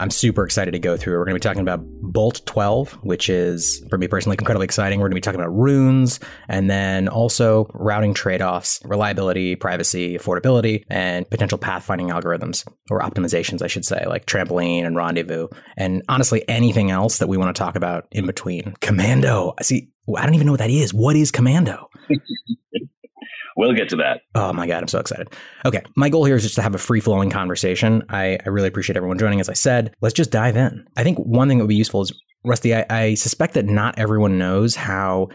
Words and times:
I'm 0.00 0.10
super 0.10 0.44
excited 0.44 0.72
to 0.72 0.78
go 0.78 0.96
through. 0.96 1.18
We're 1.18 1.24
going 1.24 1.34
to 1.34 1.40
be 1.40 1.48
talking 1.48 1.62
about 1.62 1.84
Bolt 1.84 2.42
12, 2.46 2.92
which 3.02 3.28
is, 3.28 3.84
for 3.90 3.98
me 3.98 4.08
personally, 4.08 4.36
incredibly 4.38 4.64
exciting. 4.64 5.00
We're 5.00 5.08
going 5.08 5.12
to 5.12 5.16
be 5.16 5.20
talking 5.20 5.40
about 5.40 5.54
runes 5.54 6.20
and 6.48 6.70
then 6.70 7.08
also 7.08 7.68
routing 7.74 8.14
trade 8.14 8.42
offs, 8.42 8.80
reliability, 8.84 9.56
privacy, 9.56 10.16
affordability, 10.16 10.84
and 10.88 11.28
potential 11.28 11.58
pathfinding 11.58 12.12
algorithms 12.12 12.66
or 12.90 13.00
optimizations, 13.00 13.62
I 13.62 13.66
should 13.66 13.84
say, 13.84 14.04
like 14.06 14.26
trampoline 14.26 14.86
and 14.86 14.96
rendezvous. 14.96 15.48
And 15.76 16.02
honestly, 16.08 16.44
anything 16.48 16.90
else 16.90 17.18
that 17.18 17.28
we 17.28 17.36
want 17.36 17.54
to 17.54 17.58
talk 17.58 17.76
about 17.76 18.06
in 18.10 18.26
between. 18.26 18.74
Commando. 18.80 19.54
I 19.58 19.62
see, 19.62 19.90
I 20.16 20.24
don't 20.24 20.34
even 20.34 20.46
know 20.46 20.52
what 20.52 20.60
that 20.60 20.70
is. 20.70 20.94
What 20.94 21.16
is 21.16 21.30
Commando? 21.30 21.90
We'll 23.58 23.74
get 23.74 23.88
to 23.88 23.96
that. 23.96 24.20
Oh 24.36 24.52
my 24.52 24.68
God, 24.68 24.82
I'm 24.82 24.88
so 24.88 25.00
excited. 25.00 25.34
Okay, 25.66 25.82
my 25.96 26.08
goal 26.08 26.24
here 26.24 26.36
is 26.36 26.44
just 26.44 26.54
to 26.54 26.62
have 26.62 26.76
a 26.76 26.78
free 26.78 27.00
flowing 27.00 27.28
conversation. 27.28 28.04
I, 28.08 28.38
I 28.46 28.50
really 28.50 28.68
appreciate 28.68 28.96
everyone 28.96 29.18
joining. 29.18 29.40
As 29.40 29.48
I 29.48 29.54
said, 29.54 29.96
let's 30.00 30.14
just 30.14 30.30
dive 30.30 30.56
in. 30.56 30.86
I 30.96 31.02
think 31.02 31.18
one 31.18 31.48
thing 31.48 31.58
that 31.58 31.64
would 31.64 31.68
be 31.68 31.74
useful 31.74 32.02
is, 32.02 32.12
Rusty, 32.44 32.72
I, 32.72 32.86
I 32.88 33.14
suspect 33.14 33.54
that 33.54 33.64
not 33.64 33.98
everyone 33.98 34.38
knows 34.38 34.76
how 34.76 35.30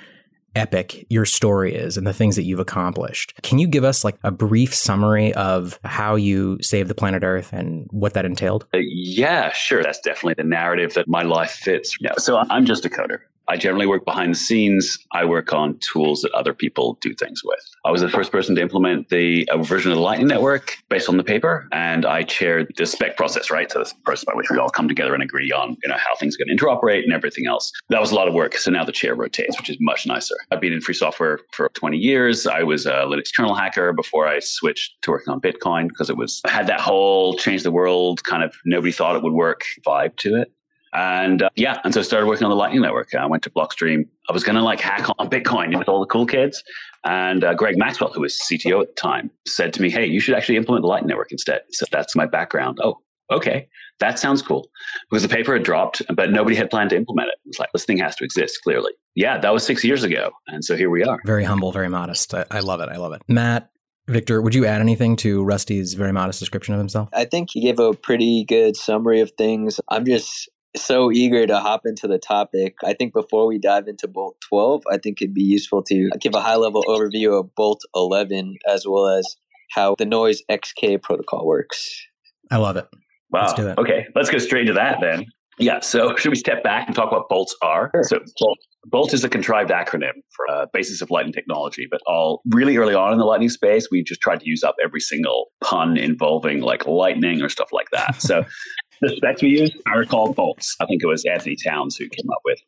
epic 0.55 1.05
your 1.09 1.25
story 1.25 1.75
is 1.75 1.97
and 1.97 2.07
the 2.07 2.13
things 2.13 2.37
that 2.37 2.43
you've 2.43 2.59
accomplished. 2.59 3.33
Can 3.41 3.59
you 3.59 3.67
give 3.67 3.83
us 3.83 4.05
like 4.05 4.15
a 4.23 4.31
brief 4.31 4.73
summary 4.73 5.33
of 5.33 5.77
how 5.83 6.15
you 6.15 6.59
saved 6.61 6.89
the 6.89 6.95
planet 6.95 7.23
Earth 7.23 7.51
and 7.51 7.87
what 7.91 8.13
that 8.13 8.23
entailed? 8.23 8.65
Uh, 8.73 8.77
yeah, 8.81 9.51
sure. 9.51 9.83
That's 9.83 9.99
definitely 9.99 10.35
the 10.41 10.47
narrative 10.47 10.93
that 10.93 11.09
my 11.09 11.23
life 11.23 11.51
fits. 11.51 11.97
Yeah. 11.99 12.13
So 12.19 12.37
I'm 12.49 12.65
just 12.65 12.85
a 12.85 12.89
coder. 12.89 13.17
I 13.47 13.57
generally 13.57 13.85
work 13.85 14.05
behind 14.05 14.33
the 14.33 14.37
scenes. 14.37 14.97
I 15.11 15.25
work 15.25 15.53
on 15.53 15.77
tools 15.79 16.21
that 16.21 16.31
other 16.31 16.53
people 16.53 16.97
do 17.01 17.13
things 17.13 17.41
with. 17.43 17.59
I 17.85 17.91
was 17.91 18.01
the 18.01 18.09
first 18.09 18.31
person 18.31 18.55
to 18.55 18.61
implement 18.61 19.09
the 19.09 19.47
version 19.61 19.91
of 19.91 19.97
the 19.97 20.03
Lightning 20.03 20.27
Network 20.27 20.77
based 20.89 21.09
on 21.09 21.17
the 21.17 21.23
paper, 21.23 21.67
and 21.71 22.05
I 22.05 22.23
chaired 22.23 22.73
the 22.77 22.85
spec 22.85 23.17
process, 23.17 23.51
right? 23.51 23.71
So 23.71 23.83
the 23.83 23.91
process 24.05 24.25
by 24.25 24.33
which 24.35 24.49
we 24.49 24.57
all 24.57 24.69
come 24.69 24.87
together 24.87 25.13
and 25.13 25.21
agree 25.21 25.51
on, 25.51 25.77
you 25.83 25.89
know, 25.89 25.97
how 25.97 26.15
things 26.15 26.35
are 26.35 26.45
going 26.45 26.55
to 26.55 26.63
interoperate 26.63 27.03
and 27.03 27.13
everything 27.13 27.45
else. 27.45 27.71
That 27.89 27.99
was 27.99 28.11
a 28.11 28.15
lot 28.15 28.27
of 28.27 28.33
work. 28.33 28.55
So 28.55 28.71
now 28.71 28.83
the 28.83 28.91
chair 28.91 29.15
rotates, 29.15 29.57
which 29.59 29.69
is 29.69 29.77
much 29.79 30.05
nicer. 30.05 30.35
I've 30.51 30.61
been 30.61 30.73
in 30.73 30.81
free 30.81 30.93
software 30.93 31.39
for 31.51 31.69
20 31.73 31.97
years. 31.97 32.47
I 32.47 32.63
was 32.63 32.85
a 32.85 33.03
Linux 33.03 33.35
kernel 33.35 33.55
hacker 33.55 33.93
before 33.93 34.27
I 34.27 34.39
switched 34.39 35.01
to 35.01 35.11
working 35.11 35.33
on 35.33 35.41
Bitcoin 35.41 35.89
because 35.89 36.09
it 36.09 36.17
was 36.17 36.41
had 36.45 36.67
that 36.67 36.79
whole 36.79 37.35
change 37.37 37.63
the 37.63 37.71
world 37.71 38.23
kind 38.23 38.43
of 38.43 38.55
nobody 38.65 38.91
thought 38.91 39.15
it 39.15 39.23
would 39.23 39.33
work 39.33 39.63
vibe 39.85 40.15
to 40.17 40.41
it. 40.41 40.51
And 40.93 41.41
uh, 41.41 41.49
yeah, 41.55 41.79
and 41.83 41.93
so 41.93 42.01
I 42.01 42.03
started 42.03 42.27
working 42.27 42.43
on 42.45 42.51
the 42.51 42.55
Lightning 42.55 42.81
Network. 42.81 43.13
I 43.15 43.25
went 43.25 43.43
to 43.43 43.49
Blockstream. 43.49 44.07
I 44.29 44.33
was 44.33 44.43
going 44.43 44.55
to 44.55 44.61
like 44.61 44.79
hack 44.79 45.07
on 45.17 45.29
Bitcoin 45.29 45.77
with 45.77 45.89
all 45.89 45.99
the 45.99 46.05
cool 46.05 46.25
kids. 46.25 46.63
And 47.03 47.43
uh, 47.43 47.53
Greg 47.55 47.77
Maxwell, 47.77 48.11
who 48.13 48.21
was 48.21 48.39
CTO 48.39 48.81
at 48.81 48.87
the 48.89 49.01
time, 49.01 49.31
said 49.47 49.73
to 49.73 49.81
me, 49.81 49.89
Hey, 49.89 50.05
you 50.05 50.19
should 50.19 50.35
actually 50.35 50.57
implement 50.57 50.83
the 50.83 50.87
Lightning 50.87 51.09
Network 51.09 51.31
instead. 51.31 51.61
So 51.71 51.85
that's 51.91 52.15
my 52.15 52.25
background. 52.27 52.79
Oh, 52.83 52.99
okay. 53.31 53.67
That 53.99 54.19
sounds 54.19 54.41
cool. 54.41 54.69
Because 55.09 55.23
the 55.23 55.29
paper 55.29 55.53
had 55.53 55.63
dropped, 55.63 56.01
but 56.15 56.31
nobody 56.31 56.55
had 56.55 56.69
planned 56.69 56.91
to 56.91 56.95
implement 56.95 57.29
it. 57.29 57.35
It 57.45 57.49
was 57.49 57.59
like, 57.59 57.69
this 57.73 57.85
thing 57.85 57.97
has 57.97 58.15
to 58.17 58.23
exist, 58.23 58.59
clearly. 58.63 58.91
Yeah, 59.15 59.37
that 59.39 59.53
was 59.53 59.65
six 59.65 59.83
years 59.83 60.03
ago. 60.03 60.31
And 60.47 60.63
so 60.63 60.75
here 60.75 60.89
we 60.89 61.03
are. 61.03 61.19
Very 61.25 61.43
humble, 61.43 61.71
very 61.71 61.89
modest. 61.89 62.33
I, 62.33 62.45
I 62.51 62.59
love 62.59 62.81
it. 62.81 62.89
I 62.89 62.97
love 62.97 63.13
it. 63.13 63.21
Matt, 63.27 63.69
Victor, 64.07 64.41
would 64.41 64.53
you 64.53 64.65
add 64.65 64.81
anything 64.81 65.15
to 65.17 65.43
Rusty's 65.43 65.93
very 65.93 66.11
modest 66.11 66.39
description 66.39 66.73
of 66.73 66.79
himself? 66.79 67.09
I 67.13 67.25
think 67.25 67.49
he 67.51 67.61
gave 67.61 67.79
a 67.79 67.93
pretty 67.93 68.43
good 68.43 68.75
summary 68.75 69.21
of 69.21 69.31
things. 69.37 69.79
I'm 69.89 70.05
just 70.05 70.49
so 70.75 71.11
eager 71.11 71.45
to 71.45 71.59
hop 71.59 71.81
into 71.85 72.07
the 72.07 72.17
topic. 72.17 72.75
I 72.83 72.93
think 72.93 73.13
before 73.13 73.45
we 73.47 73.59
dive 73.59 73.87
into 73.87 74.07
Bolt 74.07 74.37
12, 74.49 74.83
I 74.91 74.97
think 74.97 75.21
it'd 75.21 75.33
be 75.33 75.43
useful 75.43 75.83
to 75.83 76.09
give 76.19 76.33
a 76.33 76.41
high 76.41 76.55
level 76.55 76.83
overview 76.87 77.39
of 77.39 77.53
Bolt 77.55 77.81
11 77.95 78.57
as 78.67 78.85
well 78.87 79.07
as 79.07 79.35
how 79.71 79.95
the 79.97 80.05
Noise 80.05 80.41
XK 80.49 81.01
protocol 81.01 81.45
works. 81.45 82.05
I 82.51 82.57
love 82.57 82.77
it. 82.77 82.87
Wow. 83.31 83.41
Let's 83.41 83.53
do 83.53 83.67
it. 83.67 83.77
Okay, 83.77 84.05
let's 84.15 84.29
go 84.29 84.37
straight 84.37 84.65
to 84.65 84.73
that 84.73 84.99
then. 85.01 85.25
Yeah, 85.59 85.79
so 85.81 86.15
should 86.17 86.29
we 86.29 86.35
step 86.35 86.63
back 86.63 86.87
and 86.87 86.95
talk 86.95 87.11
what 87.11 87.29
bolts 87.29 87.55
are? 87.61 87.91
Sure. 87.93 88.03
So 88.03 88.19
Bolt, 88.39 88.59
Bolt 88.85 89.13
is 89.13 89.23
a 89.23 89.29
contrived 89.29 89.69
acronym 89.69 90.13
for 90.35 90.45
a 90.53 90.67
basis 90.73 91.01
of 91.01 91.09
lightning 91.09 91.33
technology, 91.33 91.87
but 91.89 92.01
all 92.05 92.41
really 92.51 92.77
early 92.77 92.93
on 92.93 93.13
in 93.13 93.19
the 93.19 93.25
lightning 93.25 93.49
space, 93.49 93.87
we 93.91 94.03
just 94.03 94.21
tried 94.21 94.39
to 94.41 94.49
use 94.49 94.63
up 94.63 94.75
every 94.83 94.99
single 94.99 95.47
pun 95.63 95.97
involving 95.97 96.61
like 96.61 96.85
lightning 96.85 97.41
or 97.41 97.49
stuff 97.49 97.69
like 97.71 97.89
that. 97.91 98.21
So 98.21 98.43
the 99.03 99.15
specs 99.15 99.41
we 99.41 99.49
use 99.49 99.71
are 99.87 100.05
called 100.05 100.35
bolts. 100.35 100.75
I 100.79 100.85
think 100.85 101.03
it 101.03 101.07
was 101.07 101.25
Anthony 101.25 101.55
Towns 101.55 101.95
who 101.95 102.07
came 102.09 102.29
up 102.31 102.39
with 102.45 102.59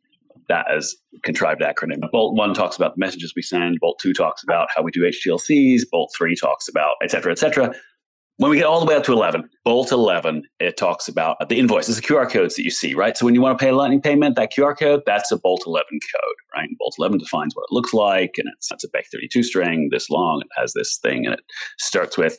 that 0.47 0.69
as 0.69 0.95
contrived 1.23 1.61
acronym. 1.61 1.99
Bolt 2.11 2.35
one 2.35 2.53
talks 2.53 2.75
about 2.75 2.95
the 2.95 2.99
messages 2.99 3.33
we 3.35 3.41
send. 3.41 3.79
Bolt 3.79 3.99
two 3.99 4.13
talks 4.13 4.43
about 4.43 4.67
how 4.75 4.83
we 4.83 4.91
do 4.91 5.01
HTLCs. 5.01 5.83
Bolt 5.91 6.13
three 6.15 6.35
talks 6.35 6.67
about 6.67 6.95
et 7.01 7.11
cetera, 7.11 7.31
et 7.31 7.39
cetera. 7.39 7.73
When 8.37 8.51
we 8.51 8.57
get 8.57 8.65
all 8.65 8.81
the 8.81 8.85
way 8.85 8.95
up 8.95 9.05
to 9.05 9.13
11, 9.13 9.49
Bolt 9.63 9.93
11, 9.93 10.43
it 10.59 10.75
talks 10.75 11.07
about 11.07 11.37
the 11.47 11.57
invoices, 11.57 11.95
the 11.95 12.01
QR 12.01 12.29
codes 12.29 12.55
that 12.55 12.63
you 12.63 12.69
see, 12.69 12.93
right? 12.93 13.15
So 13.15 13.25
when 13.25 13.33
you 13.33 13.39
want 13.39 13.57
to 13.57 13.63
pay 13.63 13.69
a 13.69 13.75
Lightning 13.75 14.01
payment, 14.01 14.35
that 14.35 14.51
QR 14.51 14.77
code, 14.77 15.03
that's 15.05 15.31
a 15.31 15.37
Bolt 15.37 15.63
11 15.65 15.85
code, 15.89 16.35
right? 16.53 16.67
And 16.67 16.77
Bolt 16.77 16.95
11 16.99 17.19
defines 17.19 17.55
what 17.55 17.63
it 17.69 17.73
looks 17.73 17.93
like, 17.93 18.33
and 18.37 18.49
it's, 18.57 18.69
it's 18.73 18.83
a 18.83 18.89
Bech32 18.89 19.45
string 19.45 19.87
this 19.89 20.09
long. 20.09 20.41
It 20.41 20.49
has 20.59 20.73
this 20.73 20.97
thing, 21.01 21.25
and 21.25 21.33
it 21.33 21.39
starts 21.79 22.17
with 22.17 22.37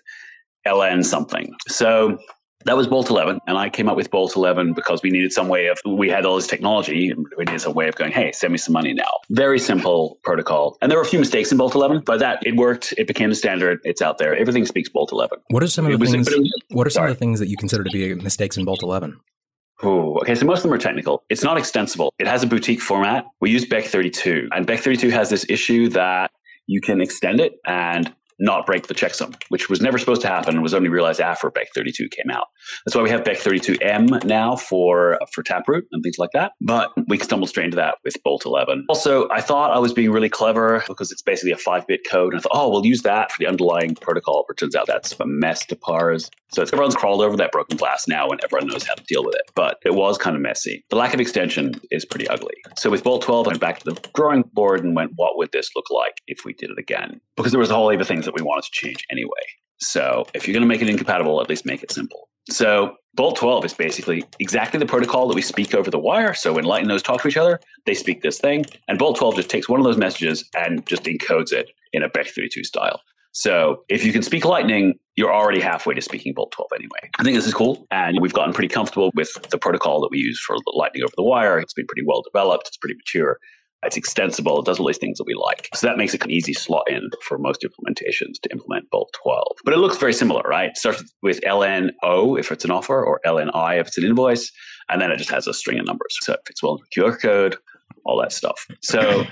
LN 0.67 1.03
something. 1.03 1.55
So 1.67 2.19
that 2.67 2.77
was 2.77 2.89
Bolt 2.89 3.11
11. 3.11 3.41
And 3.47 3.57
I 3.57 3.71
came 3.71 3.89
up 3.89 3.97
with 3.97 4.11
Bolt 4.11 4.35
11 4.35 4.75
because 4.75 5.01
we 5.03 5.11
needed 5.11 5.33
some 5.33 5.49
way 5.49 5.69
of, 5.69 5.79
we 5.87 6.11
had 6.11 6.27
all 6.27 6.35
this 6.35 6.49
technology 6.49 7.11
and 7.11 7.25
we 7.39 7.45
needed 7.45 7.61
some 7.61 7.75
way 7.75 7.89
of 7.89 7.95
going, 7.95 8.11
hey, 8.11 8.33
send 8.33 8.53
me 8.53 8.59
some 8.59 8.73
money 8.73 8.93
now. 8.93 9.11
Very 9.31 9.61
simple 9.61 10.19
protocol. 10.25 10.77
And 10.83 10.91
there 10.91 10.99
were 10.99 11.05
a 11.05 11.09
few 11.09 11.21
mistakes 11.21 11.53
in 11.53 11.59
Bolt 11.59 11.77
11, 11.77 12.03
but 12.05 12.19
that 12.19 12.45
it 12.45 12.57
worked. 12.57 12.93
It 12.99 13.07
became 13.07 13.31
the 13.31 13.37
standard. 13.37 13.79
It's 13.85 14.03
out 14.03 14.19
there. 14.19 14.35
Everything 14.35 14.67
speaks 14.67 14.89
Bolt 14.89 15.13
11. 15.13 15.39
What 15.51 15.63
are 15.63 15.69
some 15.69 15.87
of 15.87 15.93
the 15.93 15.99
was, 15.99 16.11
things, 16.11 16.29
was, 16.29 16.53
what 16.71 16.87
are 16.89 16.91
some 16.91 17.03
sorry. 17.03 17.11
of 17.13 17.17
the 17.17 17.21
things 17.21 17.39
that 17.39 17.47
you 17.47 17.57
consider 17.57 17.85
to 17.85 17.91
be 17.91 18.15
mistakes 18.17 18.57
in 18.57 18.65
Bolt 18.65 18.83
11? 18.83 19.17
Oh, 19.85 20.17
okay. 20.19 20.35
So 20.35 20.45
most 20.45 20.59
of 20.59 20.63
them 20.65 20.73
are 20.73 20.79
technical. 20.79 21.23
It's 21.29 21.45
not 21.45 21.57
extensible. 21.59 22.13
It 22.19 22.27
has 22.27 22.43
a 22.43 22.49
boutique 22.49 22.81
format. 22.81 23.27
We 23.41 23.51
use 23.51 23.65
Bech32 23.65 24.49
and 24.51 24.67
Bech32 24.67 25.11
has 25.13 25.31
this 25.31 25.47
issue 25.49 25.89
that 25.91 26.33
you 26.67 26.81
can 26.81 27.01
extend 27.01 27.39
it 27.39 27.53
and 27.65 28.13
not 28.39 28.67
break 28.67 28.87
the 28.87 28.95
checksum, 28.95 29.35
which 29.49 29.69
was 29.69 29.81
never 29.81 29.99
supposed 29.99 30.21
to 30.23 30.29
happen 30.29 30.55
and 30.55 30.63
was 30.63 30.75
only 30.75 30.89
realized 30.89 31.21
after 31.21 31.51
Bech 31.51 31.69
32 31.75 32.09
came 32.09 32.31
out. 32.31 32.47
That's 32.85 32.95
why 32.95 33.03
we 33.03 33.11
have 33.11 33.25
Bech 33.25 33.39
32M 33.39 34.25
now 34.25 34.57
for, 34.57 35.19
for 35.33 35.43
Taproot 35.43 35.87
and 35.93 36.03
things 36.03 36.19
like 36.19 36.31
that. 36.33 36.53
But 36.61 36.91
we 37.09 37.19
stumbled 37.19 37.49
straight 37.49 37.67
into 37.67 37.77
that 37.77 37.97
with 38.05 38.17
Bolt 38.23 38.45
11. 38.45 38.87
Also, 38.89 39.29
I 39.31 39.41
thought 39.41 39.73
I 39.73 39.79
was 39.79 39.93
being 39.93 40.11
really 40.11 40.29
clever 40.29 40.85
because 40.87 41.11
it's 41.11 41.23
basically 41.23 41.53
a 41.53 41.57
five 41.57 41.87
bit 41.87 42.01
code. 42.09 42.33
And 42.33 42.41
I 42.41 42.43
thought, 42.43 42.53
oh, 42.55 42.71
we'll 42.71 42.87
use 42.87 43.03
that 43.03 43.33
for 43.33 43.39
the 43.39 43.47
underlying 43.47 43.95
protocol. 43.95 44.45
But 44.47 44.57
turns 44.59 44.75
out 44.75 44.87
that's 44.87 45.19
a 45.19 45.27
mess 45.27 45.65
to 45.67 45.77
parse. 45.77 46.31
So 46.53 46.63
everyone's 46.63 46.95
crawled 46.95 47.23
over 47.23 47.37
that 47.37 47.53
broken 47.53 47.77
glass 47.77 48.07
now 48.07 48.29
and 48.29 48.41
everyone 48.45 48.69
knows 48.69 48.87
how 48.87 48.95
to 48.95 49.05
deal 49.05 49.25
with 49.25 49.35
it. 49.35 49.51
But 49.55 49.79
it 49.85 49.95
was 49.95 50.17
kind 50.17 50.37
of 50.37 50.43
messy. 50.43 50.85
The 50.91 50.97
lack 50.97 51.13
of 51.13 51.21
extension 51.21 51.81
is 51.91 52.05
pretty 52.05 52.29
ugly. 52.29 52.55
So 52.77 52.89
with 52.91 53.03
Bolt 53.03 53.23
12, 53.23 53.47
I 53.47 53.51
went 53.51 53.61
back 53.61 53.81
to 53.81 53.93
the 53.93 54.09
drawing 54.15 54.43
board 54.53 54.85
and 54.85 54.95
went, 54.95 55.13
what 55.17 55.37
would 55.37 55.51
this 55.53 55.71
look 55.75 55.91
like 55.91 56.15
if 56.27 56.45
we 56.45 56.53
did 56.53 56.71
it 56.71 56.79
again? 56.79 57.21
Because 57.37 57.53
there 57.53 57.61
was 57.61 57.71
a 57.71 57.75
whole 57.75 57.91
heap 57.91 58.01
of 58.01 58.07
things 58.07 58.26
that 58.27 58.35
we 58.35 58.43
wanted 58.43 58.65
to 58.65 58.71
change 58.73 59.05
anyway. 59.11 59.31
So 59.79 60.27
if 60.35 60.47
you're 60.47 60.53
going 60.53 60.63
to 60.63 60.69
make 60.69 60.83
it 60.83 60.89
incompatible, 60.89 61.41
at 61.41 61.49
least 61.49 61.67
make 61.67 61.83
it 61.83 61.91
simple. 61.91 62.29
So 62.49 62.97
Bolt 63.15 63.37
12 63.37 63.65
is 63.65 63.75
basically 63.75 64.25
exactly 64.39 64.79
the 64.79 64.87
protocol 64.87 65.27
that 65.29 65.35
we 65.35 65.43
speak 65.43 65.75
over 65.75 65.91
the 65.91 65.99
wire. 65.99 66.35
So 66.35 66.53
when 66.53 66.65
Lightning 66.65 66.89
nodes 66.89 67.03
talk 67.03 67.23
to 67.23 67.29
each 67.29 67.37
other, 67.37 67.59
they 67.87 67.95
speak 67.95 68.23
this 68.23 68.39
thing. 68.39 68.65
And 68.89 68.99
Bolt 68.99 69.17
12 69.17 69.37
just 69.37 69.51
takes 69.51 69.69
one 69.69 69.81
of 69.81 69.85
those 69.85 69.97
messages 69.97 70.49
and 70.57 70.87
just 70.87 71.05
encodes 71.05 71.53
it 71.53 71.71
in 71.93 72.03
a 72.03 72.09
Bech32 72.09 72.65
style. 72.65 73.01
So 73.33 73.85
if 73.89 74.05
you 74.05 74.13
can 74.13 74.23
speak 74.23 74.45
Lightning, 74.45 74.95
you're 75.17 75.33
already 75.33 75.61
halfway 75.61 75.95
to 75.95 76.01
speaking 76.01 76.33
Bolt 76.35 76.53
12 76.53 76.71
anyway. 76.75 77.11
I 77.19 77.23
think 77.23 77.37
this 77.37 77.47
is 77.47 77.53
cool. 77.53 77.87
And 77.91 78.19
we've 78.21 78.33
gotten 78.33 78.55
pretty 78.55 78.69
comfortable 78.69 79.11
with 79.15 79.31
the 79.51 79.59
protocol 79.59 80.01
that 80.01 80.09
we 80.11 80.19
use 80.19 80.41
for 80.41 80.57
Lightning 80.75 81.03
over 81.03 81.13
the 81.17 81.23
wire. 81.23 81.59
It's 81.59 81.75
been 81.75 81.87
pretty 81.87 82.07
well 82.07 82.23
developed, 82.23 82.69
it's 82.69 82.79
pretty 82.79 82.95
mature. 82.95 83.39
It's 83.87 83.97
extensible. 83.97 84.61
It 84.61 84.67
does 84.67 84.79
all 84.79 84.87
these 84.87 84.99
things 84.99 85.19
that 85.19 85.27
we 85.27 85.35
like. 85.35 85.69
So 85.75 85.87
that 85.87 85.97
makes 85.97 86.15
it 86.15 86.25
an 86.25 86.31
easy 86.31 86.53
slot 86.53 86.85
in 86.89 87.11
for 87.23 87.39
most 87.39 87.65
implementations 87.65 88.41
to 88.43 88.51
implement 88.53 88.91
Bolt 88.91 89.15
12. 89.23 89.45
But 89.65 89.75
it 89.75 89.79
looks 89.79 89.97
very 89.97 90.13
similar, 90.13 90.43
right? 90.43 90.71
It 90.71 90.77
starts 90.77 91.03
with 91.23 91.41
LNO 91.43 92.39
if 92.39 92.53
it's 92.53 92.65
an 92.65 92.71
offer 92.71 93.05
or 93.05 93.21
LNI 93.27 93.81
if 93.81 93.89
it's 93.89 93.99
an 93.99 94.05
invoice. 94.05 94.51
And 94.89 95.01
then 95.01 95.11
it 95.11 95.17
just 95.17 95.31
has 95.31 95.47
a 95.47 95.55
string 95.55 95.79
of 95.79 95.87
numbers. 95.87 96.17
So 96.23 96.35
it 96.35 96.41
fits 96.47 96.63
well 96.63 96.79
into 96.79 97.11
QR 97.11 97.21
code, 97.21 97.57
all 98.05 98.21
that 98.21 98.33
stuff. 98.33 98.67
So 98.83 99.25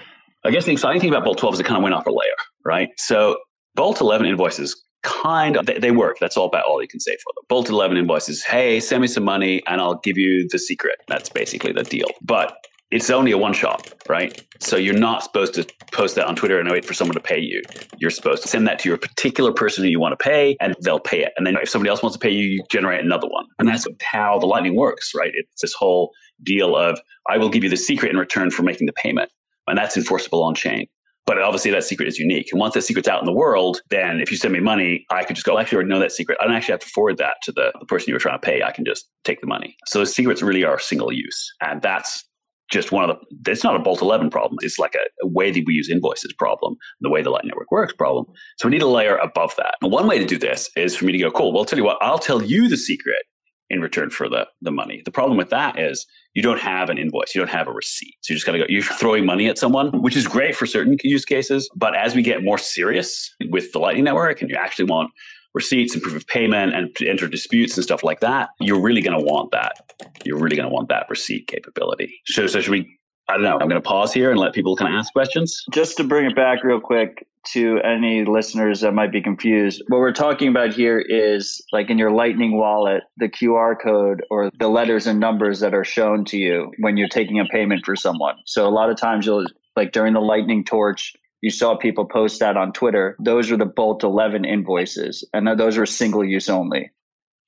I 0.45 0.51
guess 0.51 0.65
the 0.65 0.73
exciting 0.73 1.01
thing 1.01 1.11
about 1.11 1.25
Bolt 1.25 1.39
12 1.39 1.55
is 1.55 1.61
it 1.61 1.67
kind 1.67 1.77
of 1.77 1.83
went 1.83 1.95
up 1.95 2.07
a 2.07 2.11
layer, 2.11 2.37
right? 2.65 2.89
So 2.99 3.39
Bolt 3.75 4.01
11 4.01 4.27
invoices 4.27 4.83
kind 5.03 5.57
of 5.57 5.67
they, 5.67 5.79
they, 5.79 5.91
work. 5.91 6.17
That's 6.19 6.37
all 6.37 6.47
about 6.47 6.65
all 6.65 6.81
you 6.81 6.89
can 6.89 7.01
say 7.01 7.13
for 7.13 7.33
them. 7.37 7.45
Bolt 7.49 7.69
11 7.69 7.97
invoices, 7.97 8.43
hey, 8.43 8.81
send 8.81 9.03
me 9.03 9.07
some 9.07 9.25
money 9.25 9.63
and 9.67 9.81
I'll 9.81 10.01
give 10.01 10.17
you 10.17 10.49
the 10.51 10.59
secret. 10.59 10.97
That's 11.09 11.29
basically 11.29 11.73
the 11.73 11.83
deal. 11.83 12.09
But 12.23 12.57
it's 12.95 13.11
only 13.11 13.33
a 13.33 13.39
one 13.39 13.53
shot, 13.53 13.93
right? 14.09 14.41
So 14.61 14.77
you're 14.77 14.95
not 14.95 15.25
supposed 15.25 15.53
to 15.55 15.67
post 15.91 16.15
that 16.15 16.29
on 16.29 16.37
Twitter 16.37 16.61
and 16.61 16.71
wait 16.71 16.85
for 16.85 16.95
someone 16.95 17.17
to 17.17 17.21
pay 17.21 17.41
you. 17.41 17.61
You're 17.99 18.13
supposed 18.13 18.43
to 18.43 18.49
send 18.49 18.69
that 18.69 18.79
to 18.79 18.89
your 18.89 18.97
particular 18.97 19.53
person 19.53 19.83
who 19.83 19.91
you 19.91 19.99
want 19.99 20.17
to 20.17 20.25
pay 20.25 20.57
and 20.61 20.77
they'll 20.81 21.01
pay 21.01 21.21
it. 21.25 21.33
And 21.37 21.45
then 21.45 21.57
if 21.61 21.69
somebody 21.69 21.91
else 21.91 22.05
wants 22.05 22.17
to 22.17 22.21
pay 22.21 22.31
you, 22.31 22.45
you 22.45 22.63
generate 22.71 23.05
another 23.05 23.27
one. 23.27 23.47
And 23.59 23.67
that's 23.67 23.85
how 24.01 24.39
the 24.39 24.47
Lightning 24.47 24.77
works, 24.77 25.11
right? 25.13 25.33
It's 25.35 25.61
this 25.61 25.75
whole 25.75 26.13
deal 26.45 26.77
of 26.77 27.01
I 27.29 27.37
will 27.37 27.49
give 27.49 27.65
you 27.65 27.69
the 27.71 27.77
secret 27.77 28.13
in 28.13 28.17
return 28.17 28.53
for 28.53 28.63
making 28.63 28.87
the 28.87 28.93
payment. 28.93 29.29
And 29.67 29.77
that's 29.77 29.97
enforceable 29.97 30.45
on 30.45 30.55
chain. 30.55 30.87
But 31.27 31.41
obviously, 31.41 31.73
that 31.73 31.83
secret 31.83 32.07
is 32.07 32.19
unique. 32.19 32.49
And 32.53 32.61
once 32.61 32.75
that 32.75 32.83
secret's 32.83 33.09
out 33.09 33.19
in 33.19 33.25
the 33.25 33.33
world, 33.33 33.81
then 33.91 34.21
if 34.21 34.31
you 34.31 34.37
send 34.37 34.53
me 34.53 34.61
money, 34.61 35.05
I 35.11 35.25
could 35.25 35.35
just 35.35 35.47
go, 35.47 35.59
actually, 35.59 35.77
already 35.77 35.89
know 35.89 35.99
that 35.99 36.13
secret. 36.13 36.39
I 36.41 36.45
don't 36.45 36.55
actually 36.55 36.75
have 36.75 36.81
to 36.81 36.89
forward 36.89 37.17
that 37.17 37.39
to 37.45 37.53
the, 37.53 37.73
the 37.81 37.87
person 37.87 38.09
you 38.09 38.15
were 38.15 38.21
trying 38.21 38.39
to 38.39 38.47
pay. 38.47 38.63
I 38.63 38.71
can 38.71 38.85
just 38.85 39.09
take 39.25 39.41
the 39.41 39.47
money. 39.47 39.75
So 39.87 39.99
the 39.99 40.07
secrets 40.07 40.43
really 40.43 40.65
are 40.65 40.79
single 40.79 41.11
use. 41.11 41.51
And 41.63 41.81
that's 41.81 42.25
just 42.75 42.93
one 42.93 43.09
of 43.09 43.17
the, 43.17 43.53
it's 43.53 43.65
not 43.65 43.77
a 43.77 43.79
Bolt 43.79 44.03
11 44.03 44.31
problem. 44.31 44.59
It's 44.61 44.79
like 44.79 44.95
a, 44.95 45.25
a, 45.25 45.29
way 45.29 45.51
that 45.51 45.63
we 45.65 45.75
use 45.75 45.89
invoices 45.89 46.33
problem, 46.33 46.77
the 47.01 47.09
way 47.09 47.23
the 47.23 47.31
Light 47.31 47.45
Network 47.45 47.71
works 47.71 47.95
problem. 47.95 48.27
So 48.59 48.69
we 48.69 48.73
need 48.73 48.83
a 48.83 48.89
layer 48.89 49.17
above 49.17 49.55
that. 49.57 49.77
And 49.81 49.93
one 49.93 50.07
way 50.07 50.19
to 50.19 50.27
do 50.27 50.37
this 50.37 50.69
is 50.77 50.97
for 50.97 51.05
me 51.05 51.13
to 51.13 51.19
go, 51.19 51.31
cool, 51.31 51.53
well, 51.53 51.61
I'll 51.61 51.65
tell 51.65 51.79
you 51.79 51.85
what, 51.85 51.99
I'll 52.03 52.19
tell 52.19 52.43
you 52.43 52.69
the 52.69 52.77
secret 52.77 53.23
in 53.71 53.81
return 53.81 54.11
for 54.11 54.29
the, 54.29 54.47
the 54.61 54.71
money. 54.71 55.03
The 55.05 55.11
problem 55.11 55.39
with 55.39 55.51
that 55.51 55.79
is 55.79 56.05
you 56.35 56.43
don't 56.43 56.61
have 56.61 56.91
an 56.91 56.99
invoice, 56.99 57.35
you 57.35 57.41
don't 57.41 57.51
have 57.51 57.69
a 57.69 57.73
receipt. 57.73 58.15
So 58.21 58.33
you 58.33 58.37
just 58.37 58.45
got 58.47 58.53
to 58.53 58.59
go, 58.59 58.65
you're 58.69 58.83
throwing 58.83 59.25
money 59.25 59.49
at 59.49 59.57
someone, 59.57 60.03
which 60.03 60.17
is 60.17 60.27
great 60.27 60.55
for 60.55 60.67
certain 60.67 60.97
use 61.03 61.25
cases. 61.25 61.71
But 61.75 61.97
as 61.97 62.15
we 62.15 62.23
get 62.23 62.45
more 62.45 62.59
serious 62.59 63.35
with 63.51 63.73
the 63.73 63.79
Lightning 63.79 64.05
Network 64.05 64.43
and 64.43 64.51
you 64.51 64.57
actually 64.57 64.87
want 64.87 65.11
receipts 65.55 65.95
and 65.95 66.03
proof 66.03 66.17
of 66.17 66.27
payment 66.27 66.75
and 66.75 66.95
enter 67.07 67.29
disputes 67.29 67.77
and 67.77 67.85
stuff 67.85 68.03
like 68.03 68.21
that, 68.21 68.51
you're 68.61 68.81
really 68.81 69.01
going 69.01 69.19
to 69.19 69.25
want 69.25 69.53
that. 69.53 69.95
You're 70.25 70.39
really 70.39 70.57
going 70.57 70.69
to 70.69 70.75
want 70.75 70.89
that 70.89 71.07
receipt 71.09 71.47
capability. 71.47 72.21
So, 72.27 72.47
so 72.47 72.61
should 72.61 72.73
we? 72.73 72.99
I 73.29 73.35
don't 73.35 73.43
know. 73.43 73.53
I'm 73.53 73.69
going 73.69 73.71
to 73.71 73.81
pause 73.81 74.13
here 74.13 74.31
and 74.31 74.39
let 74.39 74.53
people 74.53 74.77
kind 74.77 74.93
of 74.93 74.99
ask 74.99 75.11
questions. 75.15 75.65
Just 75.73 75.97
to 75.97 76.05
bring 76.05 76.27
it 76.27 76.37
back 76.37 76.63
real 76.63 76.81
quick 76.81 77.27
to 77.53 77.79
any 77.81 78.25
listeners 78.25 78.83
that 78.83 78.93
might 78.93 79.13
be 79.13 79.23
confused, 79.23 79.83
what 79.89 79.99
we're 79.99 80.13
talking 80.13 80.49
about 80.49 80.75
here 80.75 80.99
is 80.99 81.65
like 81.73 81.89
in 81.89 81.97
your 81.97 82.11
Lightning 82.11 82.59
wallet, 82.59 83.03
the 83.17 83.31
QR 83.31 83.77
code 83.81 84.23
or 84.31 84.51
the 84.59 84.69
letters 84.69 85.07
and 85.07 85.21
numbers 85.21 85.61
that 85.61 85.73
are 85.73 85.85
shown 85.85 86.27
to 86.27 86.37
you 86.37 86.71
when 86.81 86.99
you're 86.99 87.09
taking 87.09 87.41
a 87.41 87.47
payment 87.47 87.87
for 87.87 87.97
someone. 87.97 88.35
So 88.45 88.69
a 88.69 88.71
lot 88.71 88.91
of 88.91 88.99
times 88.99 89.25
you'll 89.25 89.47
like 89.75 89.93
during 89.93 90.13
the 90.13 90.21
Lightning 90.21 90.63
Torch 90.63 91.15
you 91.45 91.51
saw 91.51 91.77
people 91.77 92.07
post 92.07 92.41
that 92.41 92.57
on 92.57 92.73
Twitter. 92.73 93.17
Those 93.21 93.51
were 93.51 93.59
the 93.59 93.67
Bolt 93.67 94.03
11 94.03 94.47
invoices, 94.47 95.29
and 95.35 95.47
those 95.59 95.77
were 95.77 95.85
single 95.85 96.25
use 96.25 96.49
only. 96.49 96.91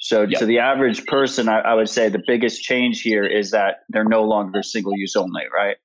So 0.01 0.25
yep. 0.25 0.39
to 0.39 0.45
the 0.45 0.59
average 0.59 1.07
person, 1.07 1.49
I, 1.49 1.61
I, 1.61 1.73
would 1.73 1.89
say 1.89 2.11
the 2.11 2.23
biggest 2.27 2.63
change 2.63 3.01
here 3.01 3.25
is 3.25 3.53
that 3.53 3.77
they're 3.89 4.05
no 4.05 4.25
longer 4.25 4.63
single 4.63 4.95
use 4.95 5.17
only, 5.17 5.45
right? 5.57 5.79